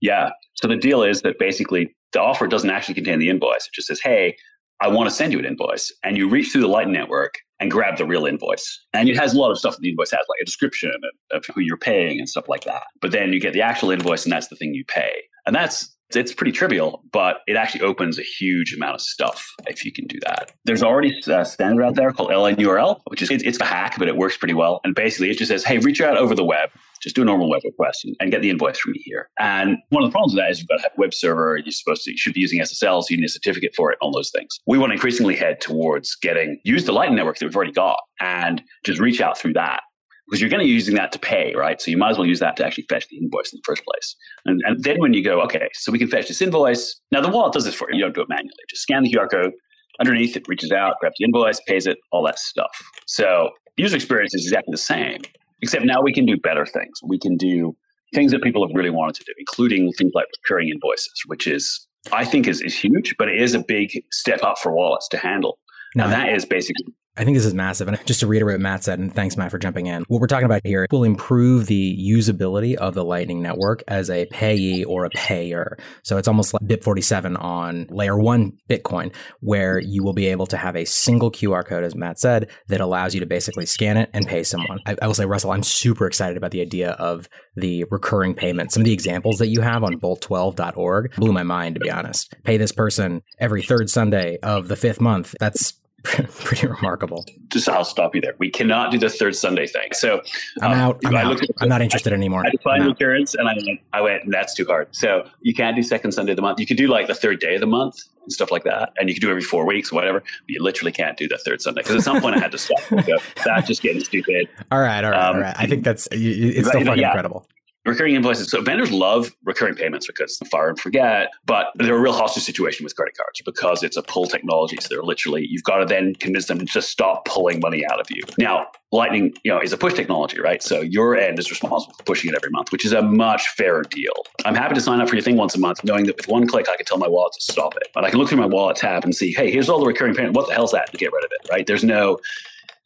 Yeah. 0.00 0.30
So 0.54 0.68
the 0.68 0.76
deal 0.76 1.02
is 1.02 1.22
that 1.22 1.40
basically 1.40 1.92
the 2.12 2.20
offer 2.20 2.46
doesn't 2.46 2.70
actually 2.70 2.94
contain 2.94 3.18
the 3.18 3.28
invoice. 3.28 3.66
It 3.66 3.74
just 3.74 3.88
says, 3.88 3.98
hey, 4.00 4.36
I 4.80 4.86
want 4.86 5.10
to 5.10 5.14
send 5.14 5.32
you 5.32 5.40
an 5.40 5.44
invoice. 5.44 5.92
And 6.04 6.16
you 6.16 6.28
reach 6.28 6.52
through 6.52 6.60
the 6.60 6.68
Lightning 6.68 6.94
Network 6.94 7.34
and 7.58 7.68
grab 7.68 7.98
the 7.98 8.06
real 8.06 8.26
invoice. 8.26 8.80
And 8.92 9.08
it 9.08 9.16
has 9.16 9.34
a 9.34 9.38
lot 9.40 9.50
of 9.50 9.58
stuff 9.58 9.74
that 9.74 9.80
the 9.80 9.90
invoice 9.90 10.12
has, 10.12 10.20
like 10.28 10.40
a 10.40 10.44
description 10.44 10.92
of 11.32 11.44
who 11.52 11.62
you're 11.62 11.76
paying 11.76 12.20
and 12.20 12.28
stuff 12.28 12.48
like 12.48 12.62
that. 12.62 12.84
But 13.00 13.10
then 13.10 13.32
you 13.32 13.40
get 13.40 13.54
the 13.54 13.62
actual 13.62 13.90
invoice, 13.90 14.22
and 14.22 14.32
that's 14.32 14.46
the 14.46 14.54
thing 14.54 14.72
you 14.74 14.84
pay. 14.84 15.10
And 15.46 15.56
that's 15.56 15.95
it's 16.14 16.32
pretty 16.32 16.52
trivial, 16.52 17.02
but 17.12 17.38
it 17.46 17.56
actually 17.56 17.80
opens 17.82 18.18
a 18.18 18.22
huge 18.22 18.74
amount 18.74 18.94
of 18.94 19.00
stuff 19.00 19.44
if 19.66 19.84
you 19.84 19.92
can 19.92 20.06
do 20.06 20.18
that. 20.26 20.52
There's 20.64 20.82
already 20.82 21.18
a 21.26 21.38
uh, 21.38 21.44
standard 21.44 21.84
out 21.84 21.94
there 21.94 22.12
called 22.12 22.30
LNURL, 22.30 23.00
which 23.08 23.22
is 23.22 23.30
it's 23.30 23.60
a 23.60 23.64
hack, 23.64 23.96
but 23.98 24.08
it 24.08 24.16
works 24.16 24.36
pretty 24.36 24.54
well. 24.54 24.80
And 24.84 24.94
basically, 24.94 25.30
it 25.30 25.38
just 25.38 25.50
says, 25.50 25.64
"Hey, 25.64 25.78
reach 25.78 26.00
out 26.00 26.16
over 26.16 26.34
the 26.34 26.44
web, 26.44 26.70
just 27.02 27.16
do 27.16 27.22
a 27.22 27.24
normal 27.24 27.50
web 27.50 27.62
request 27.64 28.04
and, 28.04 28.14
and 28.20 28.30
get 28.30 28.42
the 28.42 28.50
invoice 28.50 28.78
from 28.78 28.92
me 28.92 29.00
here." 29.04 29.28
And 29.38 29.78
one 29.88 30.04
of 30.04 30.10
the 30.10 30.12
problems 30.12 30.34
with 30.34 30.42
that 30.42 30.50
is 30.50 30.60
you've 30.60 30.68
got 30.68 30.76
to 30.76 30.82
have 30.82 30.92
a 30.96 31.00
web 31.00 31.12
server. 31.12 31.56
You're 31.56 31.72
supposed 31.72 32.04
to 32.04 32.12
you 32.12 32.18
should 32.18 32.34
be 32.34 32.40
using 32.40 32.60
SSL, 32.60 33.02
so 33.02 33.06
you 33.10 33.16
need 33.16 33.26
a 33.26 33.28
certificate 33.28 33.74
for 33.74 33.90
it. 33.90 33.98
All 34.00 34.12
those 34.12 34.30
things. 34.30 34.60
We 34.66 34.78
want 34.78 34.90
to 34.90 34.94
increasingly 34.94 35.36
head 35.36 35.60
towards 35.60 36.14
getting 36.16 36.60
use 36.64 36.84
the 36.84 36.92
Lightning 36.92 37.16
network 37.16 37.38
that 37.38 37.46
we've 37.46 37.56
already 37.56 37.72
got 37.72 37.98
and 38.20 38.62
just 38.84 39.00
reach 39.00 39.20
out 39.20 39.38
through 39.38 39.54
that 39.54 39.80
because 40.26 40.40
you're 40.40 40.50
going 40.50 40.60
to 40.60 40.66
be 40.66 40.72
using 40.72 40.94
that 40.96 41.12
to 41.12 41.18
pay, 41.18 41.54
right? 41.54 41.80
So 41.80 41.90
you 41.90 41.96
might 41.96 42.10
as 42.10 42.18
well 42.18 42.26
use 42.26 42.40
that 42.40 42.56
to 42.56 42.66
actually 42.66 42.86
fetch 42.88 43.08
the 43.08 43.16
invoice 43.16 43.52
in 43.52 43.58
the 43.58 43.62
first 43.64 43.84
place. 43.84 44.16
And, 44.44 44.60
and 44.66 44.82
then 44.82 44.98
when 44.98 45.14
you 45.14 45.22
go, 45.22 45.40
okay, 45.42 45.68
so 45.74 45.92
we 45.92 45.98
can 45.98 46.08
fetch 46.08 46.28
this 46.28 46.42
invoice. 46.42 47.00
Now 47.12 47.20
the 47.20 47.28
wallet 47.28 47.52
does 47.52 47.64
this 47.64 47.74
for 47.74 47.90
you. 47.90 47.98
You 47.98 48.04
don't 48.04 48.14
do 48.14 48.22
it 48.22 48.28
manually. 48.28 48.50
Just 48.68 48.82
scan 48.82 49.04
the 49.04 49.12
QR 49.12 49.30
code. 49.30 49.52
Underneath, 50.00 50.36
it 50.36 50.46
reaches 50.48 50.72
out, 50.72 50.96
grabs 51.00 51.14
the 51.18 51.24
invoice, 51.24 51.60
pays 51.66 51.86
it, 51.86 51.98
all 52.12 52.24
that 52.24 52.38
stuff. 52.38 52.70
So 53.06 53.50
user 53.76 53.96
experience 53.96 54.34
is 54.34 54.44
exactly 54.44 54.72
the 54.72 54.78
same, 54.78 55.22
except 55.62 55.84
now 55.84 56.02
we 56.02 56.12
can 56.12 56.26
do 56.26 56.36
better 56.36 56.66
things. 56.66 57.00
We 57.02 57.18
can 57.18 57.36
do 57.36 57.74
things 58.14 58.32
that 58.32 58.42
people 58.42 58.66
have 58.66 58.74
really 58.76 58.90
wanted 58.90 59.14
to 59.16 59.24
do, 59.24 59.32
including 59.38 59.90
things 59.92 60.12
like 60.14 60.26
recurring 60.42 60.68
invoices, 60.68 61.22
which 61.26 61.46
is 61.46 61.86
I 62.12 62.24
think 62.24 62.46
is, 62.46 62.60
is 62.60 62.78
huge, 62.78 63.14
but 63.18 63.28
it 63.28 63.40
is 63.40 63.54
a 63.54 63.60
big 63.60 63.90
step 64.12 64.42
up 64.42 64.58
for 64.58 64.72
wallets 64.74 65.08
to 65.08 65.18
handle. 65.18 65.58
Now, 65.94 66.08
that 66.08 66.28
is 66.28 66.44
basically 66.44 66.84
I 67.16 67.24
think 67.24 67.36
this 67.36 67.46
is 67.46 67.54
massive. 67.54 67.88
And 67.88 67.98
just 68.06 68.20
to 68.20 68.26
reiterate 68.26 68.56
what 68.56 68.60
Matt 68.60 68.84
said, 68.84 68.98
and 68.98 69.14
thanks, 69.14 69.36
Matt, 69.36 69.50
for 69.50 69.58
jumping 69.58 69.86
in. 69.86 70.04
What 70.08 70.20
we're 70.20 70.26
talking 70.26 70.46
about 70.46 70.62
here 70.64 70.86
will 70.90 71.04
improve 71.04 71.66
the 71.66 71.98
usability 71.98 72.74
of 72.74 72.94
the 72.94 73.04
Lightning 73.04 73.42
Network 73.42 73.82
as 73.88 74.10
a 74.10 74.26
payee 74.26 74.84
or 74.84 75.04
a 75.04 75.10
payer. 75.10 75.78
So 76.02 76.18
it's 76.18 76.28
almost 76.28 76.52
like 76.52 76.62
BIP47 76.62 77.42
on 77.42 77.86
layer 77.90 78.18
one 78.18 78.52
Bitcoin, 78.68 79.14
where 79.40 79.78
you 79.78 80.02
will 80.02 80.12
be 80.12 80.26
able 80.26 80.46
to 80.46 80.56
have 80.56 80.76
a 80.76 80.84
single 80.84 81.30
QR 81.30 81.64
code, 81.64 81.84
as 81.84 81.94
Matt 81.94 82.18
said, 82.18 82.50
that 82.68 82.80
allows 82.80 83.14
you 83.14 83.20
to 83.20 83.26
basically 83.26 83.66
scan 83.66 83.96
it 83.96 84.10
and 84.12 84.26
pay 84.26 84.42
someone. 84.42 84.80
I, 84.86 84.96
I 85.00 85.06
will 85.06 85.14
say, 85.14 85.24
Russell, 85.24 85.52
I'm 85.52 85.62
super 85.62 86.06
excited 86.06 86.36
about 86.36 86.50
the 86.50 86.60
idea 86.60 86.90
of 86.92 87.28
the 87.56 87.84
recurring 87.90 88.34
payment. 88.34 88.72
Some 88.72 88.82
of 88.82 88.84
the 88.84 88.92
examples 88.92 89.38
that 89.38 89.48
you 89.48 89.60
have 89.60 89.82
on 89.82 89.98
bolt12.org 89.98 91.14
blew 91.16 91.32
my 91.32 91.42
mind, 91.42 91.76
to 91.76 91.80
be 91.80 91.90
honest. 91.90 92.34
Pay 92.44 92.56
this 92.56 92.72
person 92.72 93.22
every 93.38 93.62
third 93.62 93.88
Sunday 93.88 94.38
of 94.42 94.68
the 94.68 94.76
fifth 94.76 95.00
month. 95.00 95.34
That's 95.40 95.74
pretty 96.44 96.66
remarkable. 96.66 97.24
Just 97.48 97.68
I'll 97.68 97.84
stop 97.84 98.14
you 98.14 98.20
there. 98.20 98.34
We 98.38 98.50
cannot 98.50 98.90
do 98.90 98.98
the 98.98 99.08
third 99.08 99.36
Sunday 99.36 99.66
thing. 99.66 99.92
So 99.92 100.22
I'm 100.60 100.72
um, 100.72 100.78
out. 100.78 101.00
I'm, 101.04 101.14
out. 101.14 101.40
I'm 101.60 101.68
not 101.68 101.82
interested 101.82 102.12
I, 102.12 102.16
anymore. 102.16 102.44
I 102.46 102.50
defined 102.50 102.86
recurrence 102.86 103.34
and 103.34 103.48
I 103.48 103.54
went, 103.54 103.80
I 103.92 104.00
went, 104.00 104.30
that's 104.30 104.54
too 104.54 104.64
hard. 104.64 104.88
So 104.92 105.28
you 105.40 105.54
can't 105.54 105.76
do 105.76 105.82
second 105.82 106.12
Sunday 106.12 106.32
of 106.32 106.36
the 106.36 106.42
month. 106.42 106.60
You 106.60 106.66
could 106.66 106.76
do 106.76 106.88
like 106.88 107.06
the 107.06 107.14
third 107.14 107.40
day 107.40 107.54
of 107.54 107.60
the 107.60 107.66
month 107.66 108.02
and 108.22 108.32
stuff 108.32 108.50
like 108.50 108.64
that. 108.64 108.92
And 108.98 109.08
you 109.08 109.14
could 109.14 109.22
do 109.22 109.30
every 109.30 109.42
four 109.42 109.66
weeks, 109.66 109.92
whatever. 109.92 110.20
But 110.20 110.48
you 110.48 110.62
literally 110.62 110.92
can't 110.92 111.16
do 111.16 111.28
the 111.28 111.38
third 111.38 111.60
Sunday 111.62 111.82
because 111.82 111.96
at 111.96 112.02
some 112.02 112.20
point 112.20 112.36
I 112.36 112.40
had 112.40 112.52
to 112.52 112.58
stop. 112.58 112.80
So 112.80 113.16
that's 113.44 113.66
just 113.66 113.82
getting 113.82 114.02
stupid. 114.02 114.48
All 114.70 114.80
right. 114.80 115.04
All 115.04 115.10
right. 115.10 115.28
Um, 115.28 115.36
all 115.36 115.42
right. 115.42 115.56
I 115.58 115.66
think 115.66 115.84
that's, 115.84 116.08
it's 116.10 116.68
still 116.68 116.80
fucking 116.84 116.98
yeah. 116.98 117.08
incredible 117.08 117.46
recurring 117.86 118.14
invoices. 118.14 118.50
So 118.50 118.60
vendors 118.62 118.90
love 118.90 119.34
recurring 119.44 119.74
payments 119.74 120.06
because 120.06 120.38
fire 120.50 120.68
and 120.68 120.78
forget, 120.78 121.30
but 121.44 121.68
they're 121.76 121.96
a 121.96 122.00
real 122.00 122.12
hostage 122.12 122.44
situation 122.44 122.84
with 122.84 122.94
credit 122.96 123.16
cards 123.16 123.40
because 123.44 123.82
it's 123.82 123.96
a 123.96 124.02
pull 124.02 124.26
technology. 124.26 124.76
So 124.80 124.88
they're 124.90 125.02
literally, 125.02 125.46
you've 125.48 125.64
got 125.64 125.78
to 125.78 125.86
then 125.86 126.14
convince 126.14 126.46
them 126.46 126.58
to 126.58 126.64
just 126.64 126.90
stop 126.90 127.24
pulling 127.24 127.60
money 127.60 127.84
out 127.86 128.00
of 128.00 128.06
you. 128.10 128.22
Now, 128.38 128.68
Lightning, 128.92 129.34
you 129.42 129.52
know, 129.52 129.60
is 129.60 129.72
a 129.72 129.76
push 129.76 129.94
technology, 129.94 130.40
right? 130.40 130.62
So 130.62 130.80
your 130.80 131.16
end 131.16 131.38
is 131.38 131.50
responsible 131.50 131.94
for 131.94 132.04
pushing 132.04 132.30
it 132.30 132.36
every 132.36 132.50
month, 132.50 132.70
which 132.70 132.84
is 132.84 132.92
a 132.92 133.02
much 133.02 133.48
fairer 133.48 133.82
deal. 133.82 134.12
I'm 134.44 134.54
happy 134.54 134.74
to 134.74 134.80
sign 134.80 135.00
up 135.00 135.08
for 135.08 135.16
your 135.16 135.22
thing 135.22 135.36
once 135.36 135.54
a 135.54 135.58
month, 135.58 135.82
knowing 135.82 136.06
that 136.06 136.16
with 136.16 136.28
one 136.28 136.46
click 136.46 136.68
I 136.68 136.76
can 136.76 136.86
tell 136.86 136.98
my 136.98 137.08
wallet 137.08 137.32
to 137.34 137.40
stop 137.40 137.76
it. 137.76 137.88
But 137.92 138.04
I 138.04 138.10
can 138.10 138.18
look 138.18 138.28
through 138.28 138.38
my 138.38 138.46
wallet 138.46 138.76
tab 138.76 139.04
and 139.04 139.14
see, 139.14 139.32
hey, 139.32 139.50
here's 139.50 139.68
all 139.68 139.80
the 139.80 139.86
recurring 139.86 140.14
payment. 140.14 140.34
What 140.34 140.46
the 140.48 140.54
hell's 140.54 140.72
that? 140.72 140.90
To 140.92 140.96
get 140.96 141.12
rid 141.12 141.24
of 141.24 141.30
it, 141.32 141.48
right? 141.50 141.66
There's 141.66 141.84
no 141.84 142.20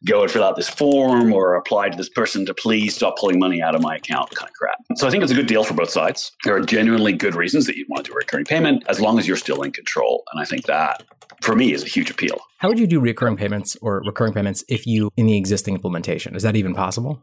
go 0.06 0.22
and 0.22 0.30
fill 0.30 0.44
out 0.44 0.56
this 0.56 0.68
form 0.68 1.32
or 1.32 1.54
apply 1.54 1.90
to 1.90 1.96
this 1.96 2.08
person 2.08 2.46
to 2.46 2.54
please 2.54 2.94
stop 2.94 3.18
pulling 3.18 3.38
money 3.38 3.60
out 3.60 3.74
of 3.74 3.82
my 3.82 3.96
account 3.96 4.30
kind 4.30 4.48
of 4.48 4.54
crap. 4.54 4.78
So 4.96 5.06
I 5.06 5.10
think 5.10 5.22
it's 5.22 5.32
a 5.32 5.34
good 5.34 5.46
deal 5.46 5.64
for 5.64 5.74
both 5.74 5.90
sides. 5.90 6.32
There 6.44 6.54
are 6.56 6.60
genuinely 6.60 7.12
good 7.12 7.34
reasons 7.34 7.66
that 7.66 7.76
you'd 7.76 7.88
want 7.88 8.04
to 8.04 8.10
do 8.10 8.14
a 8.14 8.16
recurring 8.16 8.46
payment 8.46 8.84
as 8.88 9.00
long 9.00 9.18
as 9.18 9.28
you're 9.28 9.36
still 9.36 9.62
in 9.62 9.72
control. 9.72 10.24
And 10.32 10.40
I 10.40 10.44
think 10.44 10.64
that 10.66 11.02
for 11.42 11.54
me 11.54 11.72
is 11.72 11.82
a 11.82 11.88
huge 11.88 12.10
appeal. 12.10 12.38
How 12.58 12.68
would 12.68 12.78
you 12.78 12.86
do 12.86 13.00
recurring 13.00 13.36
payments 13.36 13.76
or 13.82 14.02
recurring 14.04 14.32
payments 14.32 14.64
if 14.68 14.86
you 14.86 15.10
in 15.16 15.26
the 15.26 15.36
existing 15.36 15.74
implementation? 15.74 16.34
Is 16.34 16.42
that 16.42 16.56
even 16.56 16.74
possible? 16.74 17.22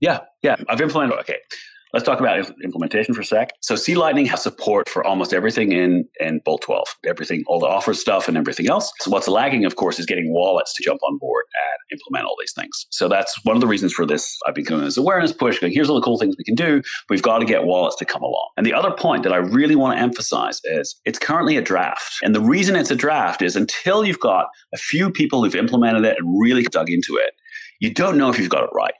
Yeah, 0.00 0.20
yeah. 0.42 0.56
I've 0.68 0.80
implemented 0.80 1.18
okay. 1.20 1.38
Let's 1.92 2.04
talk 2.04 2.18
about 2.18 2.50
implementation 2.64 3.14
for 3.14 3.20
a 3.20 3.24
sec. 3.24 3.50
So 3.60 3.76
C 3.76 3.94
Lightning 3.94 4.26
has 4.26 4.42
support 4.42 4.88
for 4.88 5.06
almost 5.06 5.32
everything 5.32 5.70
in, 5.70 6.04
in 6.18 6.40
Bolt 6.44 6.62
12, 6.62 6.84
everything, 7.06 7.44
all 7.46 7.60
the 7.60 7.66
offer 7.66 7.94
stuff 7.94 8.26
and 8.26 8.36
everything 8.36 8.68
else. 8.68 8.92
So 9.00 9.10
what's 9.10 9.28
lagging, 9.28 9.64
of 9.64 9.76
course, 9.76 9.98
is 10.00 10.04
getting 10.04 10.32
wallets 10.32 10.74
to 10.74 10.82
jump 10.82 11.00
on 11.04 11.16
board 11.18 11.44
and 11.54 11.98
implement 11.98 12.26
all 12.26 12.36
these 12.40 12.52
things. 12.52 12.86
So 12.90 13.08
that's 13.08 13.38
one 13.44 13.56
of 13.56 13.60
the 13.60 13.68
reasons 13.68 13.92
for 13.92 14.04
this. 14.04 14.36
I've 14.46 14.54
been 14.54 14.64
doing 14.64 14.84
this 14.84 14.96
awareness 14.96 15.32
push, 15.32 15.60
going, 15.60 15.72
here's 15.72 15.88
all 15.88 15.96
the 15.96 16.04
cool 16.04 16.18
things 16.18 16.34
we 16.36 16.44
can 16.44 16.56
do. 16.56 16.82
We've 17.08 17.22
got 17.22 17.38
to 17.38 17.44
get 17.44 17.64
wallets 17.64 17.96
to 17.96 18.04
come 18.04 18.22
along. 18.22 18.48
And 18.56 18.66
the 18.66 18.74
other 18.74 18.90
point 18.90 19.22
that 19.22 19.32
I 19.32 19.36
really 19.36 19.76
want 19.76 19.96
to 19.96 20.02
emphasize 20.02 20.60
is 20.64 21.00
it's 21.04 21.20
currently 21.20 21.56
a 21.56 21.62
draft. 21.62 22.16
And 22.22 22.34
the 22.34 22.40
reason 22.40 22.74
it's 22.74 22.90
a 22.90 22.96
draft 22.96 23.42
is 23.42 23.54
until 23.54 24.04
you've 24.04 24.20
got 24.20 24.48
a 24.74 24.76
few 24.76 25.10
people 25.10 25.44
who've 25.44 25.54
implemented 25.54 26.04
it 26.04 26.16
and 26.18 26.40
really 26.40 26.64
dug 26.64 26.90
into 26.90 27.16
it, 27.16 27.30
you 27.80 27.94
don't 27.94 28.18
know 28.18 28.28
if 28.28 28.38
you've 28.38 28.50
got 28.50 28.64
it 28.64 28.70
right. 28.74 28.94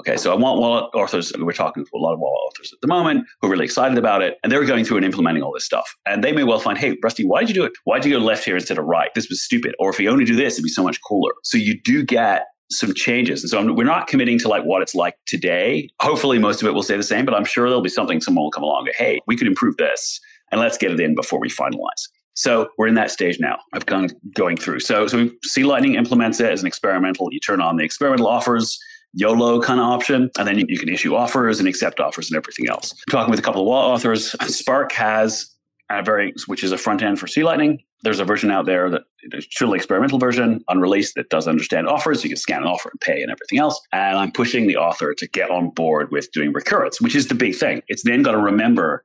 Okay, 0.00 0.16
so 0.16 0.32
I 0.32 0.36
want 0.36 0.58
wallet 0.58 0.90
authors. 0.92 1.32
We're 1.38 1.52
talking 1.52 1.84
to 1.84 1.90
a 1.94 1.98
lot 1.98 2.14
of 2.14 2.18
wallet 2.18 2.40
authors 2.48 2.72
at 2.72 2.80
the 2.80 2.88
moment 2.88 3.26
who 3.40 3.46
are 3.46 3.50
really 3.50 3.64
excited 3.64 3.96
about 3.96 4.22
it, 4.22 4.38
and 4.42 4.50
they're 4.50 4.64
going 4.64 4.84
through 4.84 4.96
and 4.96 5.06
implementing 5.06 5.42
all 5.42 5.52
this 5.52 5.64
stuff. 5.64 5.94
And 6.04 6.24
they 6.24 6.32
may 6.32 6.42
well 6.42 6.58
find, 6.58 6.76
hey, 6.76 6.96
Rusty, 7.02 7.24
why 7.24 7.40
did 7.40 7.50
you 7.50 7.54
do 7.54 7.64
it? 7.64 7.72
Why 7.84 8.00
did 8.00 8.10
you 8.10 8.18
go 8.18 8.24
left 8.24 8.44
here 8.44 8.56
instead 8.56 8.76
of 8.76 8.86
right? 8.86 9.10
This 9.14 9.28
was 9.28 9.42
stupid. 9.42 9.74
Or 9.78 9.90
if 9.90 9.98
we 9.98 10.08
only 10.08 10.24
do 10.24 10.34
this, 10.34 10.54
it'd 10.54 10.64
be 10.64 10.68
so 10.68 10.82
much 10.82 10.98
cooler. 11.06 11.32
So 11.44 11.58
you 11.58 11.80
do 11.80 12.02
get 12.02 12.46
some 12.72 12.92
changes. 12.94 13.42
And 13.42 13.50
so 13.50 13.60
I'm, 13.60 13.76
we're 13.76 13.84
not 13.84 14.08
committing 14.08 14.38
to 14.40 14.48
like 14.48 14.64
what 14.64 14.82
it's 14.82 14.96
like 14.96 15.14
today. 15.26 15.88
Hopefully, 16.00 16.40
most 16.40 16.60
of 16.60 16.66
it 16.66 16.72
will 16.72 16.82
stay 16.82 16.96
the 16.96 17.04
same, 17.04 17.24
but 17.24 17.34
I'm 17.34 17.44
sure 17.44 17.68
there'll 17.68 17.82
be 17.82 17.88
something 17.88 18.20
someone 18.20 18.42
will 18.42 18.50
come 18.50 18.64
along 18.64 18.86
and 18.86 18.96
hey, 18.96 19.20
we 19.28 19.36
could 19.36 19.46
improve 19.46 19.76
this, 19.76 20.18
and 20.50 20.60
let's 20.60 20.76
get 20.76 20.90
it 20.90 20.98
in 20.98 21.14
before 21.14 21.38
we 21.38 21.48
finalize. 21.48 22.08
So 22.36 22.68
we're 22.78 22.88
in 22.88 22.94
that 22.94 23.12
stage 23.12 23.38
now 23.38 23.58
kind 23.86 24.10
of 24.10 24.34
going 24.34 24.56
through. 24.56 24.80
So, 24.80 25.06
so 25.06 25.30
C 25.44 25.62
Lightning 25.62 25.94
implements 25.94 26.40
it 26.40 26.50
as 26.50 26.62
an 26.62 26.66
experimental. 26.66 27.28
You 27.30 27.38
turn 27.38 27.60
on 27.60 27.76
the 27.76 27.84
experimental 27.84 28.26
offers 28.26 28.76
YOLO 29.14 29.60
kind 29.60 29.80
of 29.80 29.86
option. 29.86 30.30
And 30.38 30.46
then 30.46 30.58
you, 30.68 30.78
can 30.78 30.88
issue 30.88 31.14
offers 31.14 31.58
and 31.58 31.68
accept 31.68 32.00
offers 32.00 32.30
and 32.30 32.36
everything 32.36 32.68
else. 32.68 32.94
Talking 33.10 33.30
with 33.30 33.38
a 33.38 33.42
couple 33.42 33.62
of 33.62 33.68
law 33.68 33.92
authors, 33.92 34.32
Spark 34.54 34.92
has 34.92 35.54
a 35.90 36.02
very, 36.02 36.34
which 36.46 36.64
is 36.64 36.72
a 36.72 36.78
front 36.78 37.02
end 37.02 37.18
for 37.18 37.26
C 37.26 37.44
Lightning. 37.44 37.82
There's 38.02 38.20
a 38.20 38.24
version 38.24 38.50
out 38.50 38.66
there 38.66 38.90
that 38.90 39.02
there's 39.30 39.46
truly 39.46 39.76
experimental 39.76 40.18
version, 40.18 40.62
unreleased, 40.68 41.14
that 41.14 41.30
does 41.30 41.48
understand 41.48 41.88
offers. 41.88 42.22
You 42.22 42.30
can 42.30 42.36
scan 42.36 42.62
an 42.62 42.68
offer 42.68 42.90
and 42.90 43.00
pay 43.00 43.22
and 43.22 43.30
everything 43.30 43.58
else. 43.58 43.80
And 43.92 44.18
I'm 44.18 44.30
pushing 44.30 44.66
the 44.66 44.76
author 44.76 45.14
to 45.14 45.28
get 45.28 45.50
on 45.50 45.70
board 45.70 46.10
with 46.10 46.30
doing 46.32 46.52
recurrence, 46.52 47.00
which 47.00 47.14
is 47.14 47.28
the 47.28 47.34
big 47.34 47.54
thing. 47.54 47.82
It's 47.88 48.02
then 48.02 48.22
got 48.22 48.32
to 48.32 48.38
remember, 48.38 49.04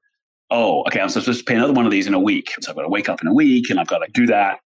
oh, 0.52 0.82
okay, 0.88 1.00
I'm 1.00 1.10
supposed 1.10 1.40
to 1.40 1.46
pay 1.46 1.56
another 1.56 1.72
one 1.72 1.86
of 1.86 1.92
these 1.92 2.08
in 2.08 2.14
a 2.14 2.20
week. 2.20 2.54
So 2.60 2.72
I've 2.72 2.76
got 2.76 2.82
to 2.82 2.90
wake 2.90 3.08
up 3.08 3.22
in 3.22 3.28
a 3.28 3.34
week 3.34 3.70
and 3.70 3.80
I've 3.80 3.88
got 3.88 4.00
to 4.00 4.12
do 4.12 4.26
that. 4.28 4.60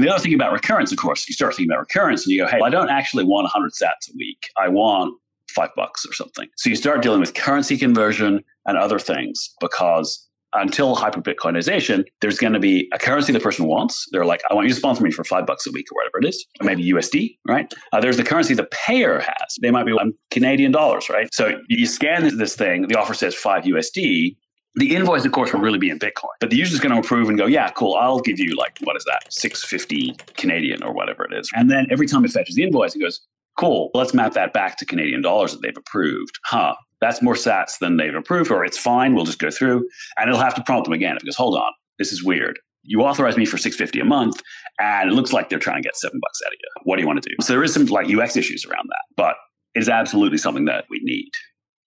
And 0.00 0.08
the 0.08 0.14
other 0.14 0.22
thing 0.22 0.32
about 0.32 0.50
recurrence, 0.50 0.90
of 0.92 0.96
course, 0.96 1.28
you 1.28 1.34
start 1.34 1.54
thinking 1.54 1.70
about 1.70 1.80
recurrence 1.80 2.24
and 2.24 2.32
you 2.32 2.40
go, 2.40 2.46
hey, 2.46 2.58
I 2.64 2.70
don't 2.70 2.88
actually 2.88 3.22
want 3.24 3.44
100 3.44 3.72
sats 3.72 4.08
a 4.08 4.16
week. 4.16 4.48
I 4.56 4.66
want 4.66 5.14
five 5.50 5.68
bucks 5.76 6.06
or 6.06 6.14
something. 6.14 6.48
So 6.56 6.70
you 6.70 6.76
start 6.76 7.02
dealing 7.02 7.20
with 7.20 7.34
currency 7.34 7.76
conversion 7.76 8.42
and 8.64 8.78
other 8.78 8.98
things 8.98 9.50
because 9.60 10.26
until 10.54 10.94
hyper 10.94 11.20
Bitcoinization, 11.20 12.06
there's 12.22 12.38
going 12.38 12.54
to 12.54 12.58
be 12.58 12.88
a 12.94 12.98
currency 12.98 13.30
the 13.30 13.40
person 13.40 13.66
wants. 13.66 14.08
They're 14.10 14.24
like, 14.24 14.40
I 14.50 14.54
want 14.54 14.68
you 14.68 14.72
to 14.72 14.78
sponsor 14.78 15.04
me 15.04 15.10
for 15.10 15.22
five 15.22 15.44
bucks 15.44 15.66
a 15.66 15.70
week 15.70 15.92
or 15.92 15.96
whatever 15.96 16.18
it 16.18 16.28
is, 16.30 16.46
or 16.60 16.64
maybe 16.64 16.82
USD, 16.90 17.36
right? 17.46 17.70
Uh, 17.92 18.00
there's 18.00 18.16
the 18.16 18.24
currency 18.24 18.54
the 18.54 18.68
payer 18.72 19.20
has. 19.20 19.58
They 19.60 19.70
might 19.70 19.84
be 19.84 19.92
um, 19.92 20.14
Canadian 20.30 20.72
dollars, 20.72 21.10
right? 21.10 21.28
So 21.32 21.60
you 21.68 21.84
scan 21.84 22.38
this 22.38 22.56
thing, 22.56 22.88
the 22.88 22.98
offer 22.98 23.12
says 23.12 23.34
five 23.34 23.64
USD. 23.64 24.34
The 24.76 24.94
invoice, 24.94 25.24
of 25.24 25.32
course, 25.32 25.52
will 25.52 25.60
really 25.60 25.78
be 25.78 25.90
in 25.90 25.98
Bitcoin, 25.98 26.30
but 26.38 26.50
the 26.50 26.56
user's 26.56 26.78
going 26.78 26.94
to 26.94 27.00
approve 27.00 27.28
and 27.28 27.36
go, 27.36 27.46
yeah, 27.46 27.70
cool, 27.70 27.94
I'll 27.94 28.20
give 28.20 28.38
you 28.38 28.54
like, 28.54 28.78
what 28.82 28.96
is 28.96 29.04
that, 29.04 29.32
650 29.32 30.16
Canadian 30.36 30.82
or 30.84 30.92
whatever 30.92 31.24
it 31.24 31.32
is. 31.36 31.50
And 31.54 31.70
then 31.70 31.86
every 31.90 32.06
time 32.06 32.24
it 32.24 32.30
fetches 32.30 32.54
the 32.54 32.62
invoice, 32.62 32.94
it 32.94 33.00
goes, 33.00 33.20
cool, 33.58 33.90
let's 33.94 34.14
map 34.14 34.32
that 34.34 34.52
back 34.52 34.78
to 34.78 34.86
Canadian 34.86 35.22
dollars 35.22 35.52
that 35.52 35.62
they've 35.62 35.76
approved. 35.76 36.38
Huh, 36.44 36.74
that's 37.00 37.20
more 37.20 37.34
sats 37.34 37.78
than 37.80 37.96
they've 37.96 38.14
approved, 38.14 38.50
or 38.50 38.64
it's 38.64 38.78
fine, 38.78 39.14
we'll 39.14 39.24
just 39.24 39.38
go 39.38 39.50
through. 39.50 39.88
And 40.18 40.28
it'll 40.28 40.40
have 40.40 40.54
to 40.54 40.62
prompt 40.62 40.84
them 40.84 40.92
again. 40.92 41.16
It 41.16 41.24
goes, 41.24 41.36
hold 41.36 41.56
on, 41.56 41.72
this 41.98 42.12
is 42.12 42.22
weird. 42.22 42.58
You 42.82 43.02
authorize 43.02 43.36
me 43.36 43.44
for 43.44 43.58
650 43.58 44.00
a 44.00 44.04
month, 44.04 44.40
and 44.78 45.10
it 45.10 45.14
looks 45.14 45.32
like 45.32 45.48
they're 45.48 45.58
trying 45.58 45.82
to 45.82 45.86
get 45.86 45.96
seven 45.96 46.18
bucks 46.20 46.40
out 46.46 46.52
of 46.52 46.58
you. 46.60 46.82
What 46.84 46.96
do 46.96 47.02
you 47.02 47.08
want 47.08 47.22
to 47.22 47.28
do? 47.28 47.34
So 47.40 47.52
there 47.52 47.64
is 47.64 47.74
some 47.74 47.86
like 47.86 48.06
UX 48.06 48.36
issues 48.36 48.64
around 48.64 48.88
that, 48.88 49.02
but 49.16 49.34
it 49.74 49.80
is 49.80 49.88
absolutely 49.88 50.38
something 50.38 50.64
that 50.64 50.84
we 50.88 51.00
need. 51.02 51.30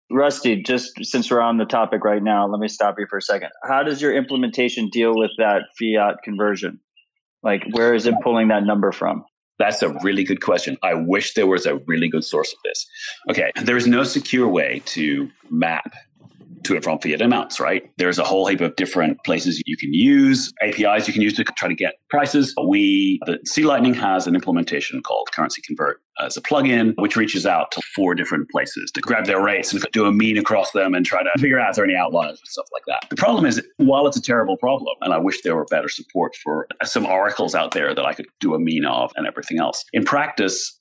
Rusty, 0.10 0.62
just 0.64 0.94
since 1.04 1.30
we're 1.30 1.42
on 1.42 1.58
the 1.58 1.66
topic 1.66 2.04
right 2.04 2.24
now, 2.24 2.48
let 2.48 2.60
me 2.60 2.68
stop 2.68 2.96
you 2.98 3.06
for 3.10 3.18
a 3.18 3.22
second. 3.22 3.50
How 3.64 3.84
does 3.84 4.02
your 4.02 4.16
implementation 4.16 4.90
deal 4.90 5.18
with 5.18 5.32
that 5.38 5.64
fiat 5.78 6.18
conversion? 6.24 6.80
Like, 7.44 7.64
where 7.72 7.94
is 7.94 8.06
it 8.06 8.16
pulling 8.24 8.48
that 8.48 8.64
number 8.64 8.92
from? 8.92 9.26
That's 9.60 9.82
a 9.82 9.90
really 10.04 10.24
good 10.24 10.42
question. 10.42 10.78
I 10.84 10.94
wish 10.94 11.34
there 11.34 11.48
was 11.48 11.66
a 11.66 11.78
really 11.88 12.08
good 12.08 12.24
source 12.24 12.54
of 12.54 12.60
this. 12.64 12.86
Okay, 13.30 13.52
there 13.64 13.76
is 13.76 13.88
no 13.88 14.04
secure 14.04 14.48
way 14.48 14.82
to 14.86 15.30
map 15.50 15.94
to 16.64 16.76
and 16.76 16.84
from 16.84 17.00
fiat 17.00 17.22
amounts, 17.22 17.60
right? 17.60 17.84
There's 17.98 18.20
a 18.20 18.24
whole 18.24 18.48
heap 18.48 18.62
of 18.62 18.76
different 18.76 19.18
places 19.24 19.62
you 19.66 19.78
can 19.78 19.94
use, 19.94 20.52
APIs 20.62 21.08
you 21.08 21.14
can 21.14 21.22
use 21.22 21.34
to 21.36 21.44
try 21.44 21.68
to 21.68 21.76
get 21.76 21.96
prices. 22.10 22.54
We, 22.68 23.20
the 23.26 23.40
C 23.46 23.64
Lightning 23.64 23.94
has 23.94 24.28
an 24.28 24.36
implementation 24.36 25.02
called 25.02 25.30
Currency 25.32 25.62
Convert 25.62 26.02
as 26.20 26.36
a 26.36 26.42
plugin, 26.42 26.94
which 26.98 27.16
reaches 27.16 27.46
out 27.46 27.72
to 27.72 27.82
four 27.96 28.16
different 28.16 28.50
places 28.50 28.92
to 28.92 29.02
grab 29.02 29.26
their 29.26 29.42
rates 29.42 29.72
and 29.72 29.84
do 29.92 30.06
a 30.06 30.12
mean 30.12 30.38
across 30.38 30.72
them 30.72 30.94
and 30.94 31.06
try 31.06 31.22
to 31.22 31.30
figure 31.40 31.60
out 31.60 31.70
if 31.70 31.76
there 31.76 31.86
are 31.86 31.88
any 31.88 31.96
outliers 31.96 32.40
and 32.40 32.48
stuff 32.48 32.68
like 32.74 32.84
that. 32.88 33.08
The 33.10 33.16
problem 33.16 33.46
is, 33.46 33.62
while 33.78 34.08
it's 34.08 34.18
a 34.18 34.22
terrible 34.22 34.58
problem, 34.58 34.96
and 35.02 35.14
I 35.14 35.18
wish 35.18 35.42
there 35.42 35.56
were 35.56 35.66
better 35.66 35.90
support 35.90 36.36
for 36.44 36.68
some 36.84 37.06
oracles 37.06 37.54
out 37.56 37.72
there 37.72 37.94
that 37.94 38.06
I 38.06 38.14
could 38.14 38.28
do 38.40 38.56
a 38.56 38.60
mean 38.60 38.86
of 38.86 39.12
and 39.16 39.28
everything 39.28 39.60
else, 39.60 39.84
in 39.94 40.04
practice, 40.06 40.80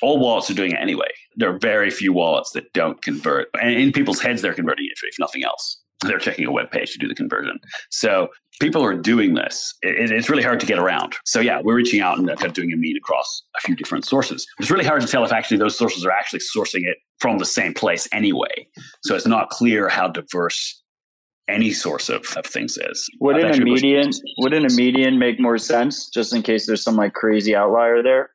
all 0.00 0.18
wallets 0.18 0.50
are 0.50 0.54
doing 0.54 0.72
it 0.72 0.78
anyway. 0.80 1.08
There 1.38 1.52
are 1.52 1.58
very 1.58 1.90
few 1.90 2.12
wallets 2.12 2.50
that 2.52 2.72
don't 2.74 3.00
convert. 3.02 3.48
And 3.60 3.72
in 3.72 3.92
people's 3.92 4.20
heads, 4.20 4.42
they're 4.42 4.54
converting 4.54 4.86
it 4.86 4.98
if 5.02 5.18
nothing 5.18 5.44
else. 5.44 5.80
They're 6.04 6.18
checking 6.18 6.44
a 6.44 6.52
web 6.52 6.70
page 6.70 6.92
to 6.92 6.98
do 6.98 7.08
the 7.08 7.14
conversion. 7.14 7.58
So 7.90 8.28
people 8.60 8.84
are 8.84 8.94
doing 8.94 9.34
this. 9.34 9.74
It, 9.82 10.12
it's 10.12 10.28
really 10.28 10.42
hard 10.42 10.60
to 10.60 10.66
get 10.66 10.78
around. 10.78 11.14
So 11.24 11.40
yeah, 11.40 11.60
we're 11.62 11.74
reaching 11.74 12.00
out 12.00 12.18
and 12.18 12.28
kind 12.28 12.44
of 12.44 12.52
doing 12.52 12.72
a 12.72 12.76
mean 12.76 12.96
across 12.96 13.42
a 13.56 13.60
few 13.62 13.74
different 13.74 14.04
sources. 14.04 14.46
It's 14.60 14.70
really 14.70 14.84
hard 14.84 15.00
to 15.00 15.08
tell 15.08 15.24
if 15.24 15.32
actually 15.32 15.58
those 15.58 15.76
sources 15.76 16.04
are 16.04 16.12
actually 16.12 16.40
sourcing 16.40 16.82
it 16.82 16.98
from 17.18 17.38
the 17.38 17.44
same 17.44 17.74
place 17.74 18.06
anyway. 18.12 18.68
So 19.02 19.16
it's 19.16 19.26
not 19.26 19.50
clear 19.50 19.88
how 19.88 20.08
diverse 20.08 20.82
any 21.48 21.72
source 21.72 22.08
of, 22.08 22.24
of 22.36 22.46
things 22.46 22.76
is. 22.78 23.08
Wouldn't 23.20 23.56
a 23.56 23.64
median 23.64 24.10
wouldn't 24.38 24.70
a 24.70 24.74
median 24.76 25.18
make 25.18 25.40
more 25.40 25.58
sense 25.58 26.08
just 26.10 26.34
in 26.34 26.42
case 26.42 26.66
there's 26.66 26.82
some 26.82 26.96
like 26.96 27.14
crazy 27.14 27.56
outlier 27.56 28.02
there? 28.02 28.30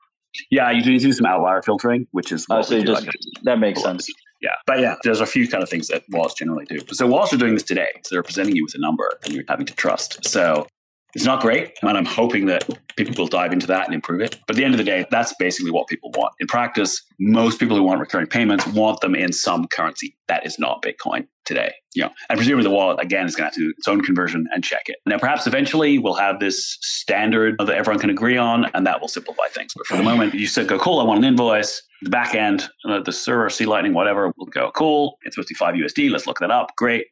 Yeah, 0.49 0.71
you 0.71 0.83
do 0.83 0.91
need 0.91 0.99
to 0.99 1.05
do 1.05 1.13
some 1.13 1.25
outlier 1.25 1.61
filtering, 1.61 2.07
which 2.11 2.31
is 2.31 2.45
oh, 2.49 2.61
so 2.61 2.81
just, 2.81 3.05
like 3.05 3.15
that 3.43 3.59
makes 3.59 3.81
sense. 3.81 4.07
Yeah, 4.41 4.55
but 4.65 4.79
yeah, 4.79 4.95
there's 5.03 5.21
a 5.21 5.25
few 5.25 5.47
kind 5.47 5.63
of 5.63 5.69
things 5.69 5.87
that 5.87 6.03
wallets 6.09 6.33
generally 6.33 6.65
do. 6.65 6.79
So 6.91 7.07
wallets 7.07 7.31
are 7.33 7.37
doing 7.37 7.53
this 7.53 7.63
today. 7.63 7.89
So 8.03 8.15
they're 8.15 8.23
presenting 8.23 8.55
you 8.55 8.65
with 8.65 8.75
a 8.75 8.79
number, 8.79 9.09
and 9.23 9.33
you're 9.33 9.45
having 9.47 9.65
to 9.65 9.73
trust. 9.73 10.25
So 10.25 10.67
it's 11.15 11.25
not 11.25 11.41
great, 11.41 11.77
and 11.81 11.95
I'm 11.95 12.05
hoping 12.05 12.47
that 12.47 12.67
people 12.95 13.13
will 13.17 13.27
dive 13.27 13.53
into 13.53 13.67
that 13.67 13.85
and 13.85 13.93
improve 13.93 14.21
it. 14.21 14.39
But 14.47 14.55
at 14.55 14.57
the 14.57 14.65
end 14.65 14.73
of 14.73 14.79
the 14.79 14.83
day, 14.83 15.05
that's 15.11 15.33
basically 15.37 15.71
what 15.71 15.87
people 15.87 16.11
want. 16.15 16.33
In 16.39 16.47
practice, 16.47 17.01
most 17.19 17.59
people 17.59 17.77
who 17.77 17.83
want 17.83 17.99
recurring 17.99 18.27
payments 18.27 18.65
want 18.67 19.01
them 19.01 19.13
in 19.13 19.31
some 19.31 19.67
currency 19.67 20.15
that 20.27 20.45
is 20.45 20.57
not 20.57 20.81
Bitcoin 20.81 21.27
today. 21.45 21.73
You 21.93 22.03
know, 22.03 22.09
and 22.29 22.37
presumably 22.37 22.63
the 22.63 22.71
wallet 22.71 22.99
again 22.99 23.27
is 23.27 23.35
going 23.35 23.43
to 23.43 23.45
have 23.45 23.53
to 23.53 23.59
do 23.59 23.73
its 23.77 23.87
own 23.87 24.01
conversion 24.01 24.47
and 24.51 24.63
check 24.63 24.83
it. 24.87 24.95
Now, 25.05 25.19
perhaps 25.19 25.45
eventually 25.45 25.99
we'll 25.99 26.15
have 26.15 26.39
this 26.39 26.77
standard 26.81 27.55
that 27.59 27.69
everyone 27.69 27.99
can 27.99 28.09
agree 28.09 28.37
on, 28.37 28.65
and 28.73 28.87
that 28.87 28.99
will 28.99 29.07
simplify 29.07 29.47
things. 29.53 29.73
But 29.75 29.85
for 29.85 29.97
the 29.97 30.03
moment, 30.03 30.33
you 30.33 30.47
said, 30.47 30.67
"Go 30.67 30.79
cool, 30.79 30.99
I 30.99 31.03
want 31.03 31.19
an 31.19 31.25
invoice." 31.25 31.83
The 32.01 32.09
back 32.09 32.33
end, 32.33 32.67
uh, 32.85 33.01
the 33.01 33.11
server, 33.11 33.49
C 33.49 33.65
Lightning, 33.65 33.93
whatever, 33.93 34.33
will 34.37 34.47
go 34.47 34.71
cool. 34.71 35.19
It's 35.23 35.35
55 35.35 35.75
USD. 35.75 36.09
Let's 36.09 36.25
look 36.25 36.39
that 36.39 36.51
up. 36.51 36.75
Great. 36.75 37.05